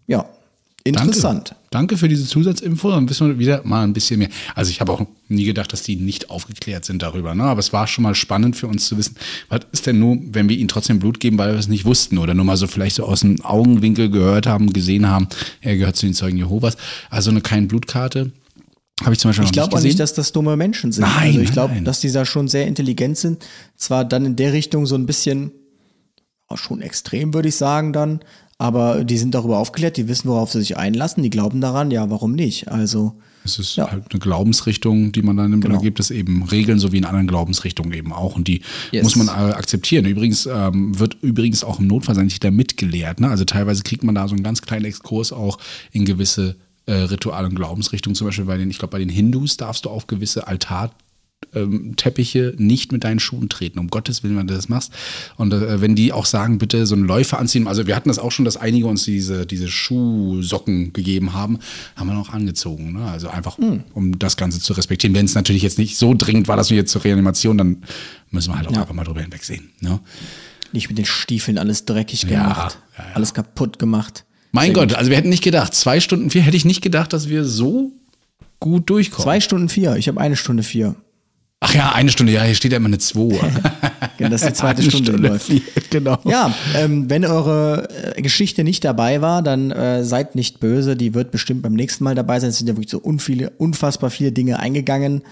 Ja, 0.07 0.29
interessant. 0.83 1.49
Danke. 1.49 1.59
Danke 1.71 1.97
für 1.97 2.07
diese 2.07 2.25
Zusatzinfo. 2.25 2.89
Dann 2.89 3.09
wissen 3.09 3.27
wir 3.27 3.39
wieder 3.39 3.61
mal 3.63 3.83
ein 3.83 3.93
bisschen 3.93 4.19
mehr. 4.19 4.29
Also 4.55 4.71
ich 4.71 4.81
habe 4.81 4.91
auch 4.91 5.05
nie 5.27 5.43
gedacht, 5.43 5.71
dass 5.71 5.83
die 5.83 5.95
nicht 5.95 6.29
aufgeklärt 6.29 6.85
sind 6.85 7.01
darüber. 7.01 7.35
Ne? 7.35 7.43
Aber 7.43 7.59
es 7.59 7.73
war 7.73 7.85
schon 7.85 8.03
mal 8.03 8.15
spannend 8.15 8.55
für 8.55 8.67
uns 8.67 8.87
zu 8.87 8.97
wissen, 8.97 9.15
was 9.49 9.61
ist 9.71 9.85
denn 9.85 9.99
nur, 9.99 10.17
wenn 10.31 10.49
wir 10.49 10.57
ihnen 10.57 10.67
trotzdem 10.67 10.99
Blut 10.99 11.19
geben, 11.19 11.37
weil 11.37 11.51
wir 11.51 11.59
es 11.59 11.67
nicht 11.67 11.85
wussten 11.85 12.17
oder 12.17 12.33
nur 12.33 12.45
mal 12.45 12.57
so 12.57 12.67
vielleicht 12.67 12.95
so 12.95 13.05
aus 13.05 13.19
dem 13.19 13.43
Augenwinkel 13.43 14.09
gehört 14.09 14.47
haben, 14.47 14.73
gesehen 14.73 15.07
haben, 15.07 15.27
er 15.61 15.77
gehört 15.77 15.95
zu 15.95 16.05
den 16.05 16.15
Zeugen 16.15 16.37
Jehovas. 16.37 16.77
Also 17.09 17.29
eine 17.29 17.41
keine 17.41 17.67
Blutkarte. 17.67 18.31
Habe 19.03 19.13
ich 19.13 19.19
zum 19.19 19.29
Beispiel 19.29 19.45
Ich 19.45 19.51
noch 19.51 19.69
glaube 19.69 19.77
auch 19.77 19.81
nicht, 19.81 19.99
dass 19.99 20.13
das 20.13 20.31
dumme 20.31 20.57
Menschen 20.57 20.91
sind. 20.91 21.03
Nein, 21.03 21.27
also 21.27 21.39
ich 21.41 21.51
glaube, 21.51 21.81
dass 21.81 22.01
die 22.01 22.11
da 22.11 22.25
schon 22.25 22.47
sehr 22.47 22.67
intelligent 22.67 23.17
sind. 23.17 23.45
Zwar 23.77 24.03
dann 24.03 24.25
in 24.25 24.35
der 24.35 24.53
Richtung 24.53 24.85
so 24.85 24.95
ein 24.95 25.05
bisschen, 25.05 25.51
auch 26.47 26.57
schon 26.57 26.81
extrem, 26.81 27.33
würde 27.33 27.49
ich 27.49 27.55
sagen, 27.55 27.93
dann, 27.93 28.19
Aber 28.61 29.05
die 29.05 29.17
sind 29.17 29.33
darüber 29.33 29.57
aufgeklärt, 29.57 29.95
die 29.97 30.07
wissen, 30.09 30.27
worauf 30.27 30.51
sie 30.51 30.59
sich 30.59 30.75
einlassen, 30.77 31.23
die 31.23 31.29
glauben 31.29 31.61
daran, 31.61 31.91
ja, 31.91 32.09
warum 32.09 32.33
nicht? 32.33 32.67
Also, 32.67 33.13
Es 33.45 33.57
ist 33.57 33.77
Ja. 33.77 33.89
halt 33.89 34.03
eine 34.11 34.19
Glaubensrichtung, 34.19 35.13
die 35.13 35.21
man 35.21 35.37
dann 35.37 35.49
nimmt. 35.49 35.63
Und 35.63 35.69
Genau. 35.71 35.79
da 35.79 35.83
gibt 35.83 36.01
es 36.01 36.11
eben 36.11 36.43
Regeln, 36.43 36.77
so 36.77 36.91
wie 36.91 36.97
in 36.97 37.05
anderen 37.05 37.25
Glaubensrichtungen 37.25 37.93
eben 37.93 38.11
auch. 38.11 38.35
Und 38.35 38.49
die 38.49 38.61
Yes. 38.91 39.03
muss 39.05 39.15
man 39.15 39.27
äh, 39.29 39.53
akzeptieren. 39.53 40.03
Übrigens 40.05 40.45
ähm, 40.45 40.99
wird 40.99 41.15
übrigens 41.21 41.63
auch 41.63 41.79
im 41.79 41.87
Notfallsanitäter 41.87 42.51
mitgelehrt. 42.51 43.21
Ne? 43.21 43.29
Also 43.29 43.45
teilweise 43.45 43.81
kriegt 43.83 44.03
man 44.03 44.13
da 44.13 44.27
so 44.27 44.35
einen 44.35 44.43
ganz 44.43 44.61
kleinen 44.61 44.83
Exkurs 44.85 45.31
auch 45.31 45.57
in 45.93 46.03
gewisse 46.03 46.57
äh, 46.85 46.91
Ritual- 46.93 47.45
und 47.45 47.55
Glaubensrichtungen. 47.55 48.15
Zum 48.15 48.27
Beispiel 48.27 48.43
bei 48.45 48.57
den, 48.57 48.69
ich 48.69 48.77
glaube, 48.77 48.91
bei 48.91 48.99
den 48.99 49.09
Hindus 49.09 49.55
darfst 49.55 49.85
du 49.85 49.89
auf 49.89 50.05
gewisse 50.07 50.47
Altar 50.47 50.91
ähm, 51.55 51.95
Teppiche 51.95 52.53
nicht 52.57 52.91
mit 52.91 53.03
deinen 53.03 53.19
Schuhen 53.19 53.49
treten. 53.49 53.79
Um 53.79 53.87
Gottes 53.87 54.23
Willen, 54.23 54.37
wenn 54.37 54.47
du 54.47 54.53
das 54.53 54.69
machst. 54.69 54.91
Und 55.37 55.53
äh, 55.53 55.81
wenn 55.81 55.95
die 55.95 56.11
auch 56.13 56.25
sagen, 56.25 56.57
bitte 56.57 56.85
so 56.85 56.95
einen 56.95 57.05
Läufer 57.05 57.39
anziehen. 57.39 57.67
Also 57.67 57.87
wir 57.87 57.95
hatten 57.95 58.09
das 58.09 58.19
auch 58.19 58.31
schon, 58.31 58.45
dass 58.45 58.57
einige 58.57 58.87
uns 58.87 59.03
diese, 59.03 59.45
diese 59.45 59.67
Schuhsocken 59.67 60.93
gegeben 60.93 61.33
haben, 61.33 61.59
haben 61.95 62.07
wir 62.07 62.13
noch 62.13 62.29
angezogen. 62.29 62.93
Ne? 62.93 63.05
Also 63.05 63.29
einfach, 63.29 63.57
um 63.93 64.19
das 64.19 64.37
Ganze 64.37 64.59
zu 64.59 64.73
respektieren. 64.73 65.15
Wenn 65.15 65.25
es 65.25 65.35
natürlich 65.35 65.63
jetzt 65.63 65.77
nicht 65.79 65.97
so 65.97 66.13
dringend 66.13 66.47
war, 66.47 66.57
dass 66.57 66.69
wir 66.69 66.77
jetzt 66.77 66.91
zur 66.91 67.03
Reanimation, 67.03 67.57
dann 67.57 67.83
müssen 68.31 68.51
wir 68.51 68.57
halt 68.57 68.67
auch 68.67 68.73
Ja. 68.73 68.81
einfach 68.81 68.93
mal 68.93 69.03
drüber 69.03 69.21
hinwegsehen. 69.21 69.71
Ne? 69.81 69.99
nicht 70.71 70.87
mit 70.87 70.99
den 70.99 71.05
Stiefeln 71.05 71.57
alles 71.57 71.85
dreckig 71.85 72.27
gemacht, 72.27 72.77
ja, 72.95 73.03
ja. 73.03 73.11
alles 73.15 73.33
kaputt 73.33 73.79
gemacht. 73.79 74.23
Mein 74.51 74.65
Sehr 74.65 74.73
Gott, 74.73 74.89
gut. 74.89 74.97
also 74.99 75.09
wir 75.09 75.17
hätten 75.17 75.29
nicht 75.29 75.43
gedacht, 75.43 75.73
zwei 75.73 75.99
Stunden 75.99 76.29
vier 76.29 76.43
hätte 76.43 76.57
ich 76.57 76.63
nicht 76.63 76.81
gedacht, 76.81 77.11
dass 77.11 77.27
wir 77.27 77.43
so 77.43 77.91
gut 78.59 78.87
durchkommen. 78.89 79.23
Zwei 79.23 79.39
Stunden 79.39 79.67
vier, 79.69 79.95
ich 79.95 80.07
habe 80.07 80.21
eine 80.21 80.35
Stunde 80.35 80.61
vier. 80.61 80.95
Ach 81.61 81.73
ja, 81.73 81.91
eine 81.91 82.09
Stunde, 82.09 82.31
ja, 82.31 82.43
hier 82.43 82.55
steht 82.55 82.71
ja 82.71 82.77
immer 82.77 82.87
eine 82.87 82.99
zwei. 82.99 83.37
Ja, 84.17 84.29
das 84.29 84.41
ist 84.41 84.49
die 84.49 84.53
zweite 84.61 84.81
Eine 84.81 84.91
Stunde, 84.91 85.11
die 85.13 85.17
läuft. 85.17 85.51
genau. 85.89 86.17
Ja, 86.23 86.55
ähm, 86.75 87.09
wenn 87.09 87.25
eure 87.25 87.89
äh, 88.15 88.21
Geschichte 88.21 88.63
nicht 88.63 88.85
dabei 88.85 89.21
war, 89.21 89.41
dann 89.41 89.71
äh, 89.71 90.03
seid 90.05 90.35
nicht 90.35 90.59
böse. 90.61 90.95
Die 90.95 91.13
wird 91.13 91.31
bestimmt 91.31 91.61
beim 91.61 91.73
nächsten 91.73 92.05
Mal 92.05 92.15
dabei 92.15 92.39
sein. 92.39 92.51
Es 92.51 92.59
sind 92.59 92.67
ja 92.67 92.75
wirklich 92.75 92.91
so 92.91 92.99
unviele, 92.99 93.51
unfassbar 93.57 94.09
viele 94.09 94.31
Dinge 94.31 94.59
eingegangen. 94.59 95.23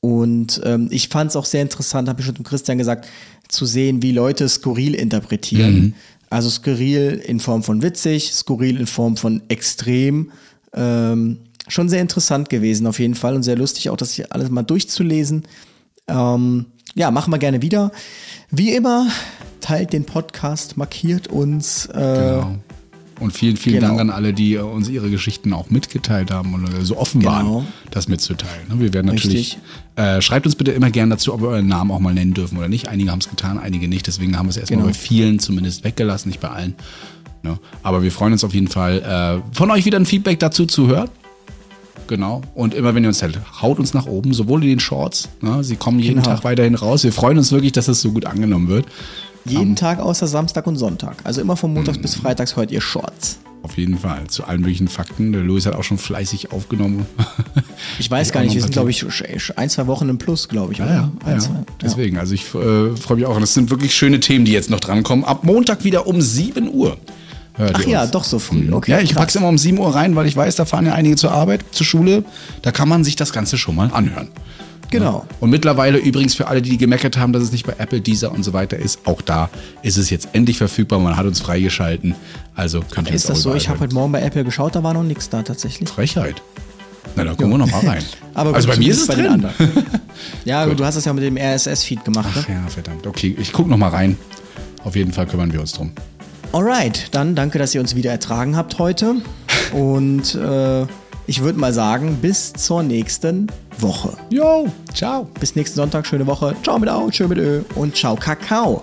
Und 0.00 0.60
ähm, 0.64 0.88
ich 0.90 1.08
fand 1.08 1.30
es 1.30 1.36
auch 1.36 1.44
sehr 1.44 1.62
interessant, 1.62 2.08
habe 2.08 2.20
ich 2.20 2.26
schon 2.26 2.34
dem 2.34 2.44
Christian 2.44 2.78
gesagt, 2.78 3.08
zu 3.48 3.64
sehen, 3.64 4.02
wie 4.02 4.12
Leute 4.12 4.48
skurril 4.48 4.94
interpretieren. 4.94 5.94
Also 6.30 6.50
skurril 6.50 7.22
in 7.24 7.38
Form 7.38 7.62
von 7.62 7.82
witzig, 7.82 8.32
skurril 8.32 8.80
in 8.80 8.86
Form 8.86 9.16
von 9.16 9.42
extrem. 9.48 10.32
Ähm, 10.74 11.38
schon 11.68 11.88
sehr 11.88 12.00
interessant 12.00 12.48
gewesen 12.48 12.86
auf 12.86 12.98
jeden 12.98 13.14
Fall 13.14 13.34
und 13.34 13.42
sehr 13.42 13.56
lustig 13.56 13.90
auch, 13.90 13.96
das 13.96 14.12
hier 14.12 14.32
alles 14.32 14.50
mal 14.50 14.62
durchzulesen. 14.62 15.44
Ähm, 16.08 16.66
ja, 16.94 17.10
machen 17.10 17.32
wir 17.32 17.38
gerne 17.38 17.62
wieder. 17.62 17.90
Wie 18.50 18.72
immer, 18.72 19.08
teilt 19.60 19.92
den 19.92 20.04
Podcast, 20.04 20.76
markiert 20.76 21.28
uns. 21.28 21.86
Äh, 21.86 21.92
Genau. 21.94 22.56
Und 23.18 23.32
vielen, 23.32 23.56
vielen 23.56 23.76
Genau. 23.76 23.88
Dank 23.88 24.00
an 24.02 24.10
alle, 24.10 24.34
die 24.34 24.56
äh, 24.56 24.60
uns 24.60 24.90
ihre 24.90 25.08
Geschichten 25.08 25.54
auch 25.54 25.70
mitgeteilt 25.70 26.30
haben 26.30 26.52
und 26.52 26.68
äh, 26.68 26.84
so 26.84 26.98
offen 26.98 27.20
Genau. 27.22 27.32
waren, 27.32 27.66
das 27.90 28.08
mitzuteilen. 28.08 28.68
Ne? 28.68 28.78
Wir 28.78 28.92
werden 28.92 29.06
natürlich, 29.06 29.56
äh, 29.96 30.20
schreibt 30.20 30.44
uns 30.44 30.54
bitte 30.54 30.72
immer 30.72 30.90
gerne 30.90 31.12
dazu, 31.14 31.32
ob 31.32 31.40
wir 31.40 31.48
euren 31.48 31.66
Namen 31.66 31.90
auch 31.92 31.98
mal 31.98 32.12
nennen 32.12 32.34
dürfen 32.34 32.58
oder 32.58 32.68
nicht. 32.68 32.88
Einige 32.88 33.10
haben 33.10 33.20
es 33.20 33.30
getan, 33.30 33.58
einige 33.58 33.88
nicht. 33.88 34.06
Deswegen 34.06 34.36
haben 34.36 34.46
wir 34.46 34.50
es 34.50 34.58
erstmal 34.58 34.80
Genau. 34.80 34.88
bei 34.90 34.94
vielen 34.94 35.38
zumindest 35.38 35.82
weggelassen, 35.82 36.28
nicht 36.28 36.40
bei 36.40 36.50
allen. 36.50 36.74
Ne? 37.42 37.58
Aber 37.82 38.02
wir 38.02 38.12
freuen 38.12 38.32
uns 38.34 38.44
auf 38.44 38.52
jeden 38.52 38.68
Fall, 38.68 39.42
äh, 39.50 39.56
von 39.56 39.70
euch 39.70 39.86
wieder 39.86 39.98
ein 39.98 40.04
Feedback 40.06 40.38
dazu 40.38 40.66
zu 40.66 40.86
hören. 40.86 41.08
Genau. 42.06 42.42
Und 42.54 42.74
immer 42.74 42.94
wenn 42.94 43.02
ihr 43.04 43.08
uns 43.08 43.22
hält, 43.22 43.38
haut 43.62 43.78
uns 43.78 43.94
nach 43.94 44.06
oben, 44.06 44.32
sowohl 44.34 44.62
in 44.62 44.68
den 44.70 44.80
Shorts. 44.80 45.28
Ne? 45.40 45.62
Sie 45.64 45.76
kommen 45.76 45.98
jeden 45.98 46.22
Genau. 46.22 46.34
Tag 46.36 46.44
weiterhin 46.44 46.74
raus. 46.74 47.04
Wir 47.04 47.12
freuen 47.12 47.38
uns 47.38 47.52
wirklich, 47.52 47.72
dass 47.72 47.88
es 47.88 48.00
so 48.00 48.12
gut 48.12 48.24
angenommen 48.26 48.68
wird. 48.68 48.86
jeden 49.44 49.76
Tag 49.76 49.98
außer 50.00 50.26
Samstag 50.26 50.66
und 50.66 50.76
Sonntag. 50.76 51.16
Also 51.24 51.40
immer 51.40 51.56
von 51.56 51.72
Montags 51.72 51.98
bis 51.98 52.14
Freitags 52.16 52.56
hört 52.56 52.70
ihr 52.70 52.80
Shorts. 52.80 53.38
Auf 53.62 53.76
jeden 53.78 53.98
Fall. 53.98 54.24
Zu 54.28 54.44
allen 54.44 54.60
möglichen 54.60 54.86
Fakten. 54.86 55.32
Der 55.32 55.42
Louis 55.42 55.66
hat 55.66 55.74
auch 55.74 55.82
schon 55.82 55.98
fleißig 55.98 56.52
aufgenommen. 56.52 57.06
Ich 57.98 58.10
weiß 58.10 58.28
Ich 58.28 58.32
gar 58.32 58.42
nicht, 58.42 58.54
wir 58.54 58.60
sind, 58.62 58.72
glaube 58.72 58.90
ich, 58.90 59.04
ein, 59.56 59.68
zwei 59.70 59.86
Wochen 59.86 60.08
im 60.08 60.18
Plus, 60.18 60.48
glaube 60.48 60.72
ich. 60.72 60.78
Ja, 60.78 60.86
ja, 60.86 61.12
Ein, 61.24 61.40
ja. 61.40 61.48
Deswegen, 61.82 62.18
also 62.18 62.34
ich 62.34 62.42
äh, 62.54 62.96
freue 62.96 63.16
mich 63.16 63.26
auch. 63.26 63.36
Und 63.36 63.42
es 63.42 63.54
sind 63.54 63.70
wirklich 63.70 63.94
schöne 63.94 64.20
Themen, 64.20 64.44
die 64.44 64.52
jetzt 64.52 64.70
noch 64.70 64.80
drankommen. 64.80 65.24
Ab 65.24 65.44
Montag 65.44 65.84
wieder 65.84 66.06
um 66.06 66.20
7 66.20 66.68
Uhr. 66.72 66.96
Hört 67.56 67.74
Ach 67.76 67.84
ja, 67.86 68.02
uns. 68.02 68.10
doch 68.10 68.24
so 68.24 68.38
früh. 68.38 68.70
Okay, 68.72 68.90
ja, 68.92 68.98
ich 69.00 69.10
krass. 69.10 69.18
pack's 69.18 69.34
immer 69.36 69.48
um 69.48 69.56
7 69.58 69.78
Uhr 69.78 69.94
rein, 69.94 70.14
weil 70.16 70.26
ich 70.26 70.36
weiß, 70.36 70.56
da 70.56 70.64
fahren 70.66 70.86
ja 70.86 70.92
einige 70.94 71.16
zur 71.16 71.32
Arbeit, 71.32 71.64
zur 71.72 71.86
Schule. 71.86 72.24
Da 72.62 72.70
kann 72.70 72.88
man 72.88 73.02
sich 73.04 73.16
das 73.16 73.32
Ganze 73.32 73.56
schon 73.58 73.74
mal 73.76 73.90
anhören. 73.92 74.28
Genau. 74.90 75.26
Und 75.40 75.50
mittlerweile 75.50 75.98
übrigens 75.98 76.34
für 76.34 76.46
alle, 76.46 76.62
die 76.62 76.76
gemeckert 76.76 77.16
haben, 77.18 77.32
dass 77.32 77.42
es 77.42 77.50
nicht 77.50 77.66
bei 77.66 77.74
Apple, 77.78 78.00
Deezer 78.00 78.30
und 78.30 78.44
so 78.44 78.52
weiter 78.52 78.76
ist, 78.76 79.00
auch 79.04 79.20
da 79.20 79.50
ist 79.82 79.96
es 79.96 80.10
jetzt 80.10 80.28
endlich 80.32 80.58
verfügbar. 80.58 81.00
Man 81.00 81.16
hat 81.16 81.26
uns 81.26 81.40
freigeschalten. 81.40 82.14
Also 82.54 82.82
könnt 82.90 83.08
ihr 83.08 83.14
Ist 83.16 83.28
das 83.28 83.42
so? 83.42 83.54
Ich 83.54 83.68
habe 83.68 83.80
heute 83.80 83.94
Morgen 83.94 84.12
bei 84.12 84.20
Apple 84.22 84.44
geschaut, 84.44 84.76
da 84.76 84.82
war 84.84 84.94
noch 84.94 85.02
nichts 85.02 85.28
da 85.28 85.42
tatsächlich. 85.42 85.88
Frechheit. 85.88 86.40
Na, 87.16 87.24
da 87.24 87.30
gucken 87.30 87.50
wir 87.50 87.58
noch 87.58 87.70
mal 87.70 87.80
rein. 87.86 88.04
Aber 88.34 88.54
also 88.54 88.68
gut, 88.68 88.76
bei 88.76 88.82
mir 88.84 88.90
ist 88.92 89.00
es 89.00 89.06
bei 89.08 89.14
den 89.16 89.24
drin. 89.24 89.32
anderen. 89.46 89.54
Ja, 90.44 90.64
gut, 90.66 90.78
du 90.78 90.84
hast 90.84 90.94
das 90.94 91.04
ja 91.04 91.12
mit 91.12 91.24
dem 91.24 91.36
RSS-Feed 91.36 92.04
gemacht. 92.04 92.28
Ach 92.32 92.48
Ne? 92.48 92.54
ja, 92.54 92.68
verdammt. 92.68 93.06
Okay, 93.06 93.34
ich 93.38 93.52
gucke 93.52 93.68
noch 93.68 93.76
mal 93.76 93.88
rein. 93.90 94.16
Auf 94.84 94.94
jeden 94.96 95.12
Fall 95.12 95.26
kümmern 95.26 95.52
wir 95.52 95.60
uns 95.60 95.72
drum. 95.72 95.92
Alright, 96.56 97.14
dann 97.14 97.34
danke, 97.34 97.58
dass 97.58 97.74
ihr 97.74 97.82
uns 97.82 97.96
wieder 97.96 98.10
ertragen 98.10 98.56
habt 98.56 98.78
heute. 98.78 99.16
Und 99.74 100.34
äh, 100.36 100.86
ich 101.26 101.42
würde 101.42 101.58
mal 101.58 101.74
sagen, 101.74 102.16
bis 102.22 102.54
zur 102.54 102.82
nächsten 102.82 103.48
Woche. 103.76 104.16
Jo, 104.30 104.66
ciao. 104.94 105.28
Bis 105.38 105.54
nächsten 105.54 105.76
Sonntag, 105.76 106.06
schöne 106.06 106.26
Woche. 106.26 106.56
Ciao 106.62 106.78
mit 106.78 106.88
Au, 106.88 107.10
tschö 107.10 107.28
mit 107.28 107.36
Ö 107.36 107.60
und 107.74 107.94
ciao 107.94 108.16
Kakao. 108.16 108.82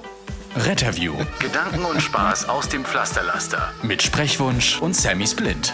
Retterview. 0.55 1.13
Gedanken 1.39 1.84
und 1.86 1.99
Spaß 1.99 2.47
aus 2.47 2.69
dem 2.69 2.86
Pflasterlaster. 2.86 3.71
Mit 3.82 4.03
Sprechwunsch 4.03 4.80
und 4.80 4.95
Sammy 4.95 5.26
Splint. 5.26 5.74